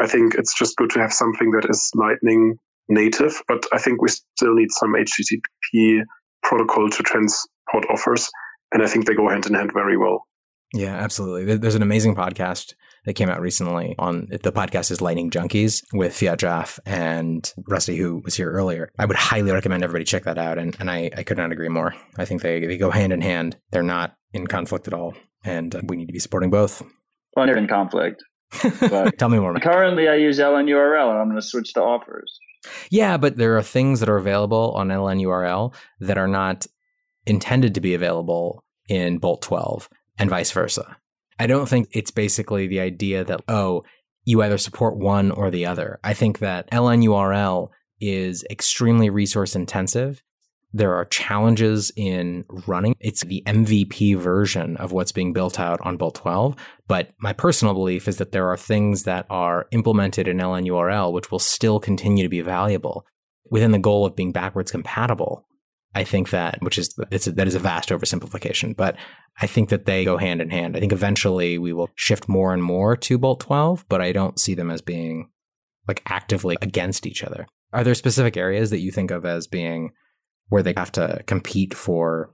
I 0.00 0.06
think 0.06 0.34
it's 0.34 0.56
just 0.56 0.76
good 0.76 0.90
to 0.90 1.00
have 1.00 1.12
something 1.12 1.50
that 1.52 1.68
is 1.68 1.90
Lightning 1.94 2.56
native, 2.88 3.40
but 3.46 3.64
I 3.72 3.78
think 3.78 4.00
we 4.00 4.08
still 4.08 4.54
need 4.54 4.70
some 4.70 4.94
HTTP 4.94 6.02
protocol 6.42 6.88
to 6.88 7.02
transport 7.02 7.84
offers. 7.90 8.28
And 8.72 8.82
I 8.82 8.86
think 8.86 9.06
they 9.06 9.14
go 9.14 9.28
hand 9.28 9.46
in 9.46 9.54
hand 9.54 9.72
very 9.72 9.96
well. 9.96 10.24
Yeah, 10.74 10.94
absolutely. 10.94 11.56
There's 11.56 11.74
an 11.74 11.82
amazing 11.82 12.14
podcast 12.14 12.74
that 13.08 13.14
came 13.14 13.30
out 13.30 13.40
recently 13.40 13.94
on 13.98 14.26
the 14.30 14.52
podcast 14.52 14.90
is 14.90 15.00
Lightning 15.00 15.30
Junkies 15.30 15.82
with 15.94 16.12
fiatjaf 16.12 16.78
and 16.84 17.50
Rusty, 17.66 17.96
who 17.96 18.20
was 18.22 18.34
here 18.34 18.50
earlier. 18.52 18.92
I 18.98 19.06
would 19.06 19.16
highly 19.16 19.50
recommend 19.50 19.82
everybody 19.82 20.04
check 20.04 20.24
that 20.24 20.36
out. 20.36 20.58
And, 20.58 20.76
and 20.78 20.90
I, 20.90 21.10
I 21.16 21.22
could 21.22 21.38
not 21.38 21.50
agree 21.50 21.70
more. 21.70 21.94
I 22.18 22.26
think 22.26 22.42
they, 22.42 22.66
they 22.66 22.76
go 22.76 22.90
hand 22.90 23.14
in 23.14 23.22
hand. 23.22 23.56
They're 23.70 23.82
not 23.82 24.14
in 24.34 24.46
conflict 24.46 24.88
at 24.88 24.92
all. 24.92 25.14
And 25.42 25.74
uh, 25.74 25.80
we 25.84 25.96
need 25.96 26.08
to 26.08 26.12
be 26.12 26.18
supporting 26.18 26.50
both. 26.50 26.82
Well, 27.34 27.46
they're 27.46 27.56
in 27.56 27.66
conflict. 27.66 28.22
Tell 29.16 29.30
me 29.30 29.38
more. 29.38 29.58
Currently, 29.58 30.06
I 30.06 30.16
use 30.16 30.38
LNURL 30.38 31.10
and 31.10 31.18
I'm 31.18 31.28
going 31.28 31.40
to 31.40 31.42
switch 31.42 31.72
to 31.74 31.80
offers. 31.80 32.38
Yeah, 32.90 33.16
but 33.16 33.38
there 33.38 33.56
are 33.56 33.62
things 33.62 34.00
that 34.00 34.10
are 34.10 34.18
available 34.18 34.72
on 34.72 34.88
LNURL 34.88 35.74
that 36.00 36.18
are 36.18 36.28
not 36.28 36.66
intended 37.24 37.74
to 37.74 37.80
be 37.80 37.94
available 37.94 38.64
in 38.86 39.16
Bolt 39.16 39.40
12 39.40 39.88
and 40.18 40.28
vice 40.28 40.50
versa. 40.50 40.98
I 41.38 41.46
don't 41.46 41.68
think 41.68 41.88
it's 41.92 42.10
basically 42.10 42.66
the 42.66 42.80
idea 42.80 43.24
that, 43.24 43.42
oh, 43.48 43.84
you 44.24 44.42
either 44.42 44.58
support 44.58 44.96
one 44.96 45.30
or 45.30 45.50
the 45.50 45.66
other. 45.66 45.98
I 46.04 46.14
think 46.14 46.40
that 46.40 46.70
LNURL 46.70 47.70
is 48.00 48.44
extremely 48.50 49.10
resource 49.10 49.56
intensive 49.56 50.22
there 50.72 50.94
are 50.94 51.06
challenges 51.06 51.90
in 51.96 52.44
running. 52.66 52.94
It's 53.00 53.22
the 53.22 53.42
MVP 53.46 54.16
version 54.18 54.76
of 54.76 54.92
what's 54.92 55.12
being 55.12 55.32
built 55.32 55.58
out 55.58 55.80
on 55.82 55.96
Bolt 55.96 56.16
12. 56.16 56.56
But 56.86 57.10
my 57.18 57.32
personal 57.32 57.74
belief 57.74 58.06
is 58.06 58.18
that 58.18 58.32
there 58.32 58.48
are 58.48 58.56
things 58.56 59.04
that 59.04 59.26
are 59.30 59.66
implemented 59.72 60.28
in 60.28 60.38
LNURL 60.38 61.12
which 61.12 61.30
will 61.30 61.38
still 61.38 61.80
continue 61.80 62.22
to 62.22 62.28
be 62.28 62.42
valuable 62.42 63.06
within 63.50 63.72
the 63.72 63.78
goal 63.78 64.04
of 64.04 64.14
being 64.14 64.32
backwards 64.32 64.70
compatible. 64.70 65.46
I 65.94 66.04
think 66.04 66.30
that, 66.30 66.62
which 66.62 66.78
is 66.78 66.94
it's 67.10 67.26
a, 67.26 67.32
that 67.32 67.48
is 67.48 67.54
a 67.54 67.60
vast 67.60 67.88
oversimplification, 67.88 68.76
but 68.76 68.96
I 69.40 69.46
think 69.46 69.70
that 69.70 69.86
they 69.86 70.04
go 70.04 70.18
hand 70.18 70.40
in 70.40 70.50
hand. 70.50 70.76
I 70.76 70.80
think 70.80 70.92
eventually 70.92 71.58
we 71.58 71.72
will 71.72 71.90
shift 71.94 72.28
more 72.28 72.52
and 72.52 72.62
more 72.62 72.96
to 72.96 73.18
Bolt 73.18 73.40
12, 73.40 73.86
but 73.88 74.00
I 74.00 74.12
don't 74.12 74.38
see 74.38 74.54
them 74.54 74.70
as 74.70 74.82
being 74.82 75.30
like 75.86 76.02
actively 76.06 76.56
against 76.60 77.06
each 77.06 77.24
other. 77.24 77.46
Are 77.72 77.84
there 77.84 77.94
specific 77.94 78.36
areas 78.36 78.70
that 78.70 78.80
you 78.80 78.90
think 78.90 79.10
of 79.10 79.24
as 79.24 79.46
being 79.46 79.92
where 80.48 80.62
they 80.62 80.74
have 80.76 80.92
to 80.92 81.22
compete 81.26 81.74
for 81.74 82.30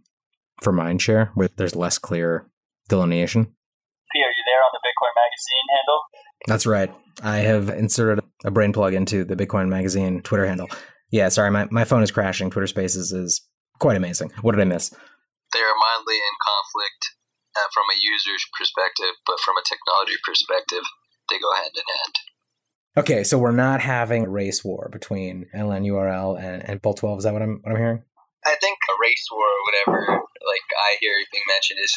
for 0.63 0.73
mindshare, 0.73 1.31
where 1.35 1.49
there's 1.57 1.77
less 1.77 1.99
clear 1.99 2.49
delineation. 2.89 3.45
P, 3.45 4.21
are 4.21 4.31
you 4.31 4.45
there 4.47 4.63
on 4.63 4.71
the 4.73 4.81
Bitcoin 4.87 5.15
Magazine 5.17 5.67
handle? 5.77 6.01
That's 6.47 6.67
right. 6.67 6.95
I 7.23 7.37
have 7.39 7.69
inserted 7.69 8.25
a 8.45 8.51
brain 8.51 8.73
plug 8.73 8.95
into 8.95 9.25
the 9.25 9.37
Bitcoin 9.37 9.69
Magazine 9.69 10.23
Twitter 10.23 10.47
handle. 10.47 10.69
Yeah, 11.15 11.29
sorry, 11.29 11.53
my, 11.53 11.69
my 11.71 11.85
phone 11.85 12.03
is 12.03 12.11
crashing. 12.11 12.51
Twitter 12.51 12.67
Spaces 12.67 13.13
is 13.13 13.41
quite 13.79 13.97
amazing. 13.97 14.33
What 14.43 14.57
did 14.57 14.61
I 14.61 14.65
miss? 14.65 14.91
They 14.91 15.61
are 15.61 15.79
mildly 15.79 16.17
in 16.17 16.35
conflict 16.43 17.15
uh, 17.55 17.71
from 17.73 17.85
a 17.87 18.03
user's 18.03 18.45
perspective, 18.59 19.15
but 19.25 19.39
from 19.39 19.55
a 19.57 19.63
technology 19.63 20.19
perspective, 20.27 20.83
they 21.31 21.39
go 21.39 21.55
hand 21.55 21.71
in 21.77 21.85
hand. 21.87 22.15
Okay, 22.97 23.23
so 23.23 23.39
we're 23.39 23.53
not 23.53 23.81
having 23.81 24.27
a 24.27 24.29
race 24.29 24.65
war 24.65 24.89
between 24.91 25.47
LNURL 25.55 26.37
and, 26.37 26.69
and 26.69 26.83
Bolt 26.83 26.97
12. 26.97 27.19
Is 27.19 27.25
that 27.25 27.33
what 27.33 27.43
I'm 27.43 27.61
what 27.63 27.71
I'm 27.71 27.79
hearing? 27.79 28.03
I 28.45 28.57
think 28.61 28.79
a 28.91 28.99
race 29.01 29.27
war 29.31 29.47
or 29.47 29.93
whatever, 29.95 30.19
like 30.19 30.67
I 30.77 30.97
hear 30.99 31.13
being 31.31 31.45
mentioned, 31.49 31.79
is 31.81 31.97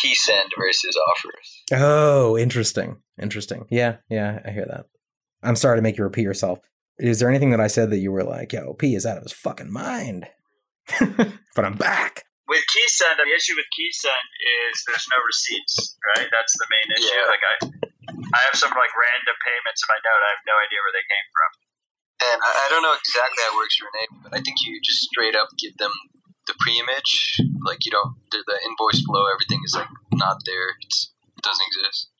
key 0.00 0.14
send 0.14 0.50
versus 0.58 0.96
offers. 1.10 1.62
Oh, 1.70 2.38
interesting. 2.38 2.96
Interesting. 3.20 3.66
Yeah, 3.68 3.96
yeah, 4.08 4.40
I 4.42 4.52
hear 4.52 4.64
that. 4.64 4.86
I'm 5.42 5.56
sorry 5.56 5.76
to 5.76 5.82
make 5.82 5.98
you 5.98 6.04
repeat 6.04 6.22
yourself. 6.22 6.60
Is 6.98 7.18
there 7.18 7.28
anything 7.28 7.50
that 7.50 7.60
I 7.60 7.66
said 7.66 7.90
that 7.90 7.98
you 7.98 8.12
were 8.12 8.22
like, 8.22 8.52
yo, 8.52 8.74
P 8.74 8.94
is 8.94 9.06
out 9.06 9.18
of 9.18 9.24
his 9.24 9.34
fucking 9.34 9.72
mind? 9.72 10.30
but 11.56 11.64
I'm 11.64 11.74
back. 11.74 12.22
With 12.46 12.62
KeySend, 12.70 13.18
the 13.18 13.26
issue 13.34 13.56
with 13.56 13.66
KeySend 13.72 14.26
is 14.68 14.84
there's 14.86 15.08
no 15.10 15.18
receipts, 15.24 15.96
right? 16.14 16.28
That's 16.28 16.54
the 16.60 16.68
main 16.70 16.88
issue. 16.92 17.08
Yeah. 17.08 17.26
Like 17.26 17.42
I, 17.42 17.54
I 18.36 18.40
have 18.46 18.54
some 18.54 18.70
like 18.76 18.92
random 18.94 19.36
payments 19.42 19.80
in 19.80 19.88
my 19.90 19.98
note. 20.04 20.22
I 20.22 20.30
have 20.38 20.44
no 20.46 20.56
idea 20.60 20.80
where 20.84 20.94
they 20.94 21.06
came 21.08 21.28
from. 21.32 21.50
And 22.30 22.38
I, 22.44 22.50
I 22.52 22.66
don't 22.70 22.84
know 22.84 22.94
exactly 22.94 23.40
how 23.42 23.56
it 23.56 23.58
works, 23.58 23.76
René, 23.80 24.04
but 24.22 24.32
I 24.36 24.40
think 24.44 24.62
you 24.62 24.78
just 24.84 25.08
straight 25.10 25.34
up 25.34 25.50
give 25.58 25.74
them 25.80 25.90
the 26.46 26.54
pre-image. 26.60 27.40
Like 27.64 27.82
you 27.88 27.90
don't, 27.90 28.14
the, 28.30 28.44
the 28.44 28.58
invoice 28.62 29.02
flow, 29.02 29.26
everything 29.26 29.64
is 29.64 29.74
like 29.74 29.90
not 30.14 30.44
there. 30.46 30.78
It's, 30.84 31.10
it 31.34 31.42
doesn't 31.42 31.68
exist. 31.74 32.12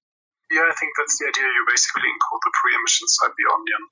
Yeah, 0.50 0.66
I 0.66 0.74
think 0.76 0.96
that's 0.96 1.14
the 1.20 1.30
idea. 1.30 1.46
You 1.46 1.64
basically 1.68 2.08
encode 2.10 2.42
the 2.42 2.52
pre-image 2.58 2.96
inside 3.04 3.32
the 3.36 3.46
onion. 3.52 3.82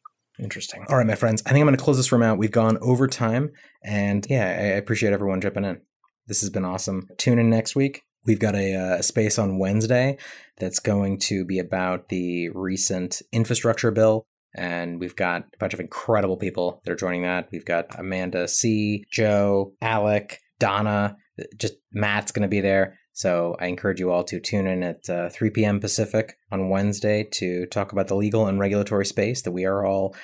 Interesting. 0.42 0.84
All 0.88 0.96
right, 0.96 1.06
my 1.06 1.14
friends. 1.14 1.42
I 1.46 1.50
think 1.50 1.60
I'm 1.60 1.66
going 1.66 1.76
to 1.76 1.82
close 1.82 1.96
this 1.96 2.10
room 2.10 2.22
out. 2.22 2.36
We've 2.36 2.50
gone 2.50 2.76
over 2.80 3.06
time, 3.06 3.52
and 3.84 4.26
yeah, 4.28 4.46
I 4.46 4.76
appreciate 4.76 5.12
everyone 5.12 5.40
jumping 5.40 5.64
in. 5.64 5.80
This 6.26 6.40
has 6.40 6.50
been 6.50 6.64
awesome. 6.64 7.08
Tune 7.16 7.38
in 7.38 7.48
next 7.48 7.76
week. 7.76 8.02
We've 8.24 8.38
got 8.38 8.54
a, 8.54 8.74
uh, 8.74 8.98
a 8.98 9.02
space 9.02 9.38
on 9.38 9.58
Wednesday 9.58 10.18
that's 10.58 10.78
going 10.78 11.18
to 11.18 11.44
be 11.44 11.58
about 11.58 12.08
the 12.08 12.48
recent 12.50 13.22
infrastructure 13.32 13.90
bill. 13.90 14.26
And 14.54 15.00
we've 15.00 15.16
got 15.16 15.42
a 15.54 15.58
bunch 15.58 15.74
of 15.74 15.80
incredible 15.80 16.36
people 16.36 16.80
that 16.84 16.92
are 16.92 16.96
joining 16.96 17.22
that. 17.22 17.48
We've 17.50 17.64
got 17.64 17.98
Amanda 17.98 18.46
C, 18.48 19.04
Joe, 19.10 19.72
Alec, 19.80 20.40
Donna, 20.58 21.16
just 21.56 21.74
Matt's 21.92 22.32
going 22.32 22.42
to 22.42 22.48
be 22.48 22.60
there. 22.60 22.98
So 23.12 23.56
I 23.60 23.66
encourage 23.66 24.00
you 24.00 24.10
all 24.10 24.24
to 24.24 24.40
tune 24.40 24.66
in 24.66 24.82
at 24.82 25.08
uh, 25.08 25.28
3 25.28 25.50
p.m. 25.50 25.80
Pacific 25.80 26.38
on 26.50 26.70
Wednesday 26.70 27.28
to 27.32 27.66
talk 27.66 27.92
about 27.92 28.08
the 28.08 28.16
legal 28.16 28.46
and 28.46 28.58
regulatory 28.58 29.04
space 29.04 29.42
that 29.42 29.52
we 29.52 29.64
are 29.64 29.84
all 29.84 30.16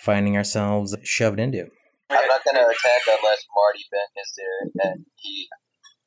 finding 0.00 0.36
ourselves 0.36 0.96
shoved 1.04 1.38
into. 1.38 1.68
I'm 2.08 2.26
not 2.26 2.42
going 2.44 2.56
to 2.56 2.64
attack 2.64 3.02
unless 3.06 3.44
Marty 3.54 3.84
Bent 3.92 4.10
is 4.16 4.32
there 4.34 4.60
and 4.90 5.06
he 5.16 5.48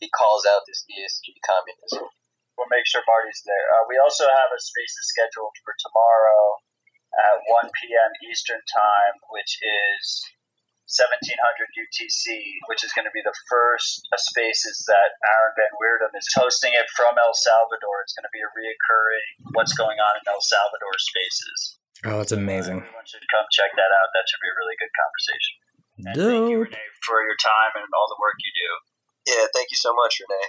he 0.03 0.09
calls 0.11 0.43
out 0.43 0.67
this 0.67 0.83
ESG 0.91 1.31
communism. 1.47 2.11
We'll 2.57 2.67
make 2.67 2.83
sure 2.83 3.07
Marty's 3.07 3.39
there. 3.47 3.67
Uh, 3.71 3.87
we 3.87 3.95
also 3.95 4.27
have 4.27 4.51
a 4.51 4.59
space 4.59 4.99
scheduled 5.07 5.55
for 5.63 5.71
tomorrow 5.79 6.59
at 7.23 7.39
1 7.47 7.71
p.m. 7.71 8.11
Eastern 8.27 8.59
Time, 8.67 9.15
which 9.31 9.63
is 9.63 10.27
1700 10.93 11.33
UTC, 11.73 12.37
which 12.69 12.85
is 12.85 12.93
going 12.93 13.09
to 13.09 13.15
be 13.15 13.25
the 13.25 13.33
first 13.49 14.05
uh, 14.13 14.17
spaces 14.21 14.85
that 14.85 15.17
Aaron 15.25 15.53
Van 15.57 15.73
Wirdum 15.81 16.13
is 16.13 16.29
hosting 16.37 16.77
it 16.77 16.85
from 16.93 17.17
El 17.17 17.33
Salvador. 17.33 18.05
It's 18.05 18.13
going 18.13 18.29
to 18.29 18.35
be 18.35 18.45
a 18.45 18.51
reoccurring 18.53 19.25
what's 19.57 19.73
going 19.73 19.97
on 19.97 20.13
in 20.21 20.23
El 20.29 20.41
Salvador 20.41 20.95
spaces. 21.01 21.59
Oh, 22.05 22.19
it's 22.21 22.35
amazing. 22.35 22.83
Everyone 22.83 23.07
should 23.07 23.25
come 23.31 23.47
check 23.49 23.73
that 23.73 23.91
out. 23.91 24.09
That 24.13 24.25
should 24.29 24.43
be 24.43 24.51
a 24.51 24.57
really 24.59 24.77
good 24.77 24.93
conversation. 24.93 25.53
And 25.97 26.15
thank 26.17 26.45
you, 26.51 26.57
René, 26.67 26.83
for 27.05 27.21
your 27.25 27.37
time 27.39 27.73
and 27.79 27.89
all 27.93 28.09
the 28.09 28.19
work 28.19 28.37
you 28.43 28.51
do. 28.53 28.69
Yeah, 29.33 29.45
thank 29.55 29.71
you 29.71 29.79
so 29.79 29.95
much, 29.95 30.19
René. 30.19 30.43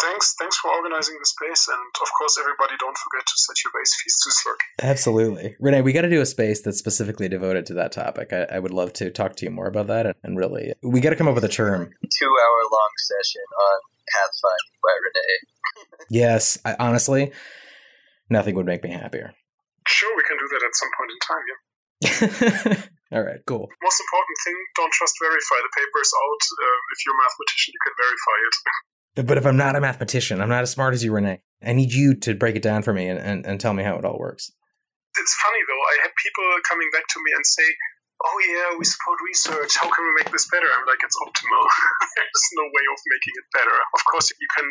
Thanks, 0.00 0.34
thanks 0.38 0.56
for 0.58 0.70
organizing 0.70 1.16
the 1.18 1.24
space, 1.24 1.68
and 1.68 1.80
of 2.02 2.08
course, 2.18 2.36
everybody, 2.38 2.74
don't 2.78 2.96
forget 2.98 3.24
to 3.24 3.32
set 3.36 3.56
your 3.64 3.72
base 3.72 3.96
fees 3.96 4.16
to 4.24 4.30
Slack. 4.30 4.60
Absolutely. 4.82 5.56
René, 5.60 5.82
we 5.82 5.92
got 5.94 6.02
to 6.02 6.10
do 6.10 6.20
a 6.20 6.26
space 6.26 6.60
that's 6.60 6.78
specifically 6.78 7.28
devoted 7.28 7.64
to 7.66 7.74
that 7.74 7.92
topic. 7.92 8.30
I, 8.32 8.56
I 8.56 8.58
would 8.58 8.72
love 8.72 8.92
to 8.94 9.10
talk 9.10 9.36
to 9.36 9.46
you 9.46 9.50
more 9.50 9.66
about 9.66 9.86
that. 9.86 10.04
And, 10.04 10.14
and 10.22 10.36
really, 10.36 10.74
we 10.82 11.00
got 11.00 11.10
to 11.10 11.16
come 11.16 11.28
up 11.28 11.34
with 11.34 11.44
a 11.44 11.48
term. 11.48 11.88
Two 12.18 12.28
hour 12.28 12.60
long 12.70 12.92
session 12.98 13.42
on 13.58 13.78
Pathfinding 14.12 14.76
by 14.82 14.90
René. 14.90 15.28
Yes, 16.08 16.56
I, 16.64 16.76
honestly, 16.78 17.32
nothing 18.30 18.54
would 18.54 18.64
make 18.66 18.84
me 18.84 18.90
happier. 18.90 19.34
Sure, 19.88 20.16
we 20.16 20.22
can 20.22 20.36
do 20.38 20.48
that 20.52 20.62
at 20.62 20.74
some 20.76 20.92
point 20.94 21.10
in 21.10 21.20
time. 21.24 21.46
Yeah. 21.50 22.82
All 23.16 23.24
right, 23.24 23.40
cool. 23.46 23.68
Most 23.82 24.00
important 24.00 24.38
thing: 24.44 24.56
don't 24.76 24.92
trust 24.92 25.14
verify. 25.20 25.58
The 25.62 25.72
paper 25.74 26.00
is 26.02 26.12
out. 26.14 26.42
Uh, 26.46 26.78
if 26.94 26.98
you're 27.04 27.16
a 27.16 27.20
mathematician, 27.22 27.74
you 27.74 27.82
can 27.82 27.94
verify 27.96 28.38
it. 28.44 28.56
But 29.16 29.38
if 29.40 29.46
I'm 29.46 29.56
not 29.56 29.76
a 29.76 29.80
mathematician, 29.80 30.40
I'm 30.44 30.52
not 30.52 30.62
as 30.62 30.70
smart 30.70 30.92
as 30.92 31.02
you, 31.02 31.10
René. 31.10 31.40
I 31.64 31.72
need 31.72 31.92
you 31.92 32.14
to 32.20 32.34
break 32.36 32.54
it 32.54 32.62
down 32.62 32.82
for 32.82 32.92
me 32.92 33.08
and, 33.08 33.18
and, 33.18 33.46
and 33.46 33.56
tell 33.58 33.72
me 33.72 33.82
how 33.82 33.96
it 33.96 34.04
all 34.04 34.18
works. 34.18 34.52
It's 35.16 35.34
funny 35.40 35.62
though. 35.64 35.84
I 35.88 35.94
had 36.04 36.12
people 36.20 36.44
coming 36.68 36.88
back 36.92 37.08
to 37.08 37.18
me 37.24 37.32
and 37.32 37.40
say, 37.40 37.64
"Oh 38.20 38.36
yeah, 38.44 38.76
we 38.76 38.84
support 38.84 39.16
research. 39.24 39.72
How 39.80 39.88
can 39.88 40.04
we 40.04 40.12
make 40.20 40.30
this 40.30 40.46
better?" 40.52 40.68
I'm 40.68 40.84
like, 40.84 41.00
"It's 41.00 41.16
optimal. 41.16 41.64
There's 42.16 42.48
no 42.60 42.68
way 42.68 42.84
of 42.92 43.00
making 43.08 43.34
it 43.40 43.46
better. 43.56 43.76
Of 43.96 44.04
course, 44.04 44.28
you 44.28 44.48
can 44.52 44.68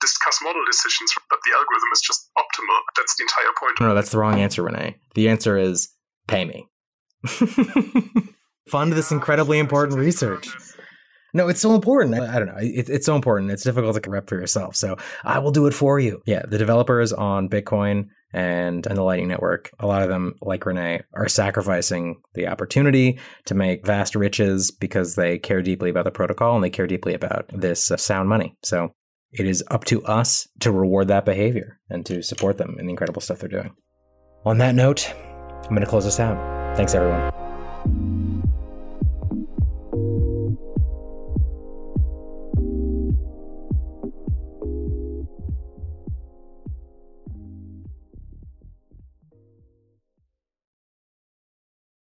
discuss 0.00 0.40
model 0.40 0.64
decisions, 0.64 1.12
but 1.28 1.38
the 1.44 1.52
algorithm 1.52 1.90
is 1.92 2.00
just 2.00 2.32
optimal. 2.40 2.80
That's 2.96 3.14
the 3.20 3.28
entire 3.28 3.52
point." 3.60 3.76
No, 3.84 3.94
that's 3.94 4.08
the 4.08 4.16
wrong 4.16 4.40
answer, 4.40 4.64
René. 4.64 4.96
The 5.14 5.28
answer 5.28 5.58
is 5.60 5.92
pay 6.26 6.48
me. 6.48 6.64
Fund 8.68 8.94
this 8.94 9.12
incredibly 9.12 9.58
important 9.58 9.98
research. 10.00 10.48
No, 11.34 11.48
it's 11.48 11.60
so 11.60 11.74
important. 11.74 12.14
I, 12.14 12.36
I 12.36 12.38
don't 12.38 12.46
know. 12.46 12.58
It, 12.58 12.88
it's 12.88 13.06
so 13.06 13.16
important. 13.16 13.50
It's 13.50 13.64
difficult 13.64 14.00
to 14.00 14.10
rep 14.10 14.28
for 14.28 14.36
yourself. 14.36 14.76
So 14.76 14.96
I 15.24 15.40
will 15.40 15.50
do 15.50 15.66
it 15.66 15.74
for 15.74 15.98
you. 15.98 16.22
Yeah, 16.24 16.42
the 16.46 16.58
developers 16.58 17.12
on 17.12 17.48
Bitcoin 17.48 18.06
and, 18.32 18.86
and 18.86 18.96
the 18.96 19.02
Lightning 19.02 19.28
Network, 19.28 19.70
a 19.80 19.86
lot 19.86 20.02
of 20.02 20.08
them, 20.08 20.34
like 20.40 20.62
René, 20.62 21.02
are 21.12 21.28
sacrificing 21.28 22.22
the 22.34 22.46
opportunity 22.46 23.18
to 23.46 23.54
make 23.54 23.84
vast 23.84 24.14
riches 24.14 24.70
because 24.70 25.16
they 25.16 25.38
care 25.38 25.60
deeply 25.60 25.90
about 25.90 26.04
the 26.04 26.10
protocol 26.12 26.54
and 26.54 26.62
they 26.62 26.70
care 26.70 26.86
deeply 26.86 27.14
about 27.14 27.46
this 27.52 27.90
uh, 27.90 27.96
sound 27.96 28.28
money. 28.28 28.56
So 28.62 28.92
it 29.32 29.46
is 29.46 29.64
up 29.70 29.84
to 29.86 30.04
us 30.04 30.46
to 30.60 30.70
reward 30.70 31.08
that 31.08 31.24
behavior 31.24 31.80
and 31.90 32.06
to 32.06 32.22
support 32.22 32.58
them 32.58 32.76
in 32.78 32.86
the 32.86 32.90
incredible 32.90 33.20
stuff 33.20 33.40
they're 33.40 33.48
doing. 33.48 33.74
On 34.44 34.58
that 34.58 34.76
note, 34.76 35.12
I'm 35.64 35.70
going 35.70 35.80
to 35.80 35.86
close 35.86 36.04
this 36.04 36.20
out. 36.20 36.76
Thanks, 36.76 36.94
everyone. 36.94 38.23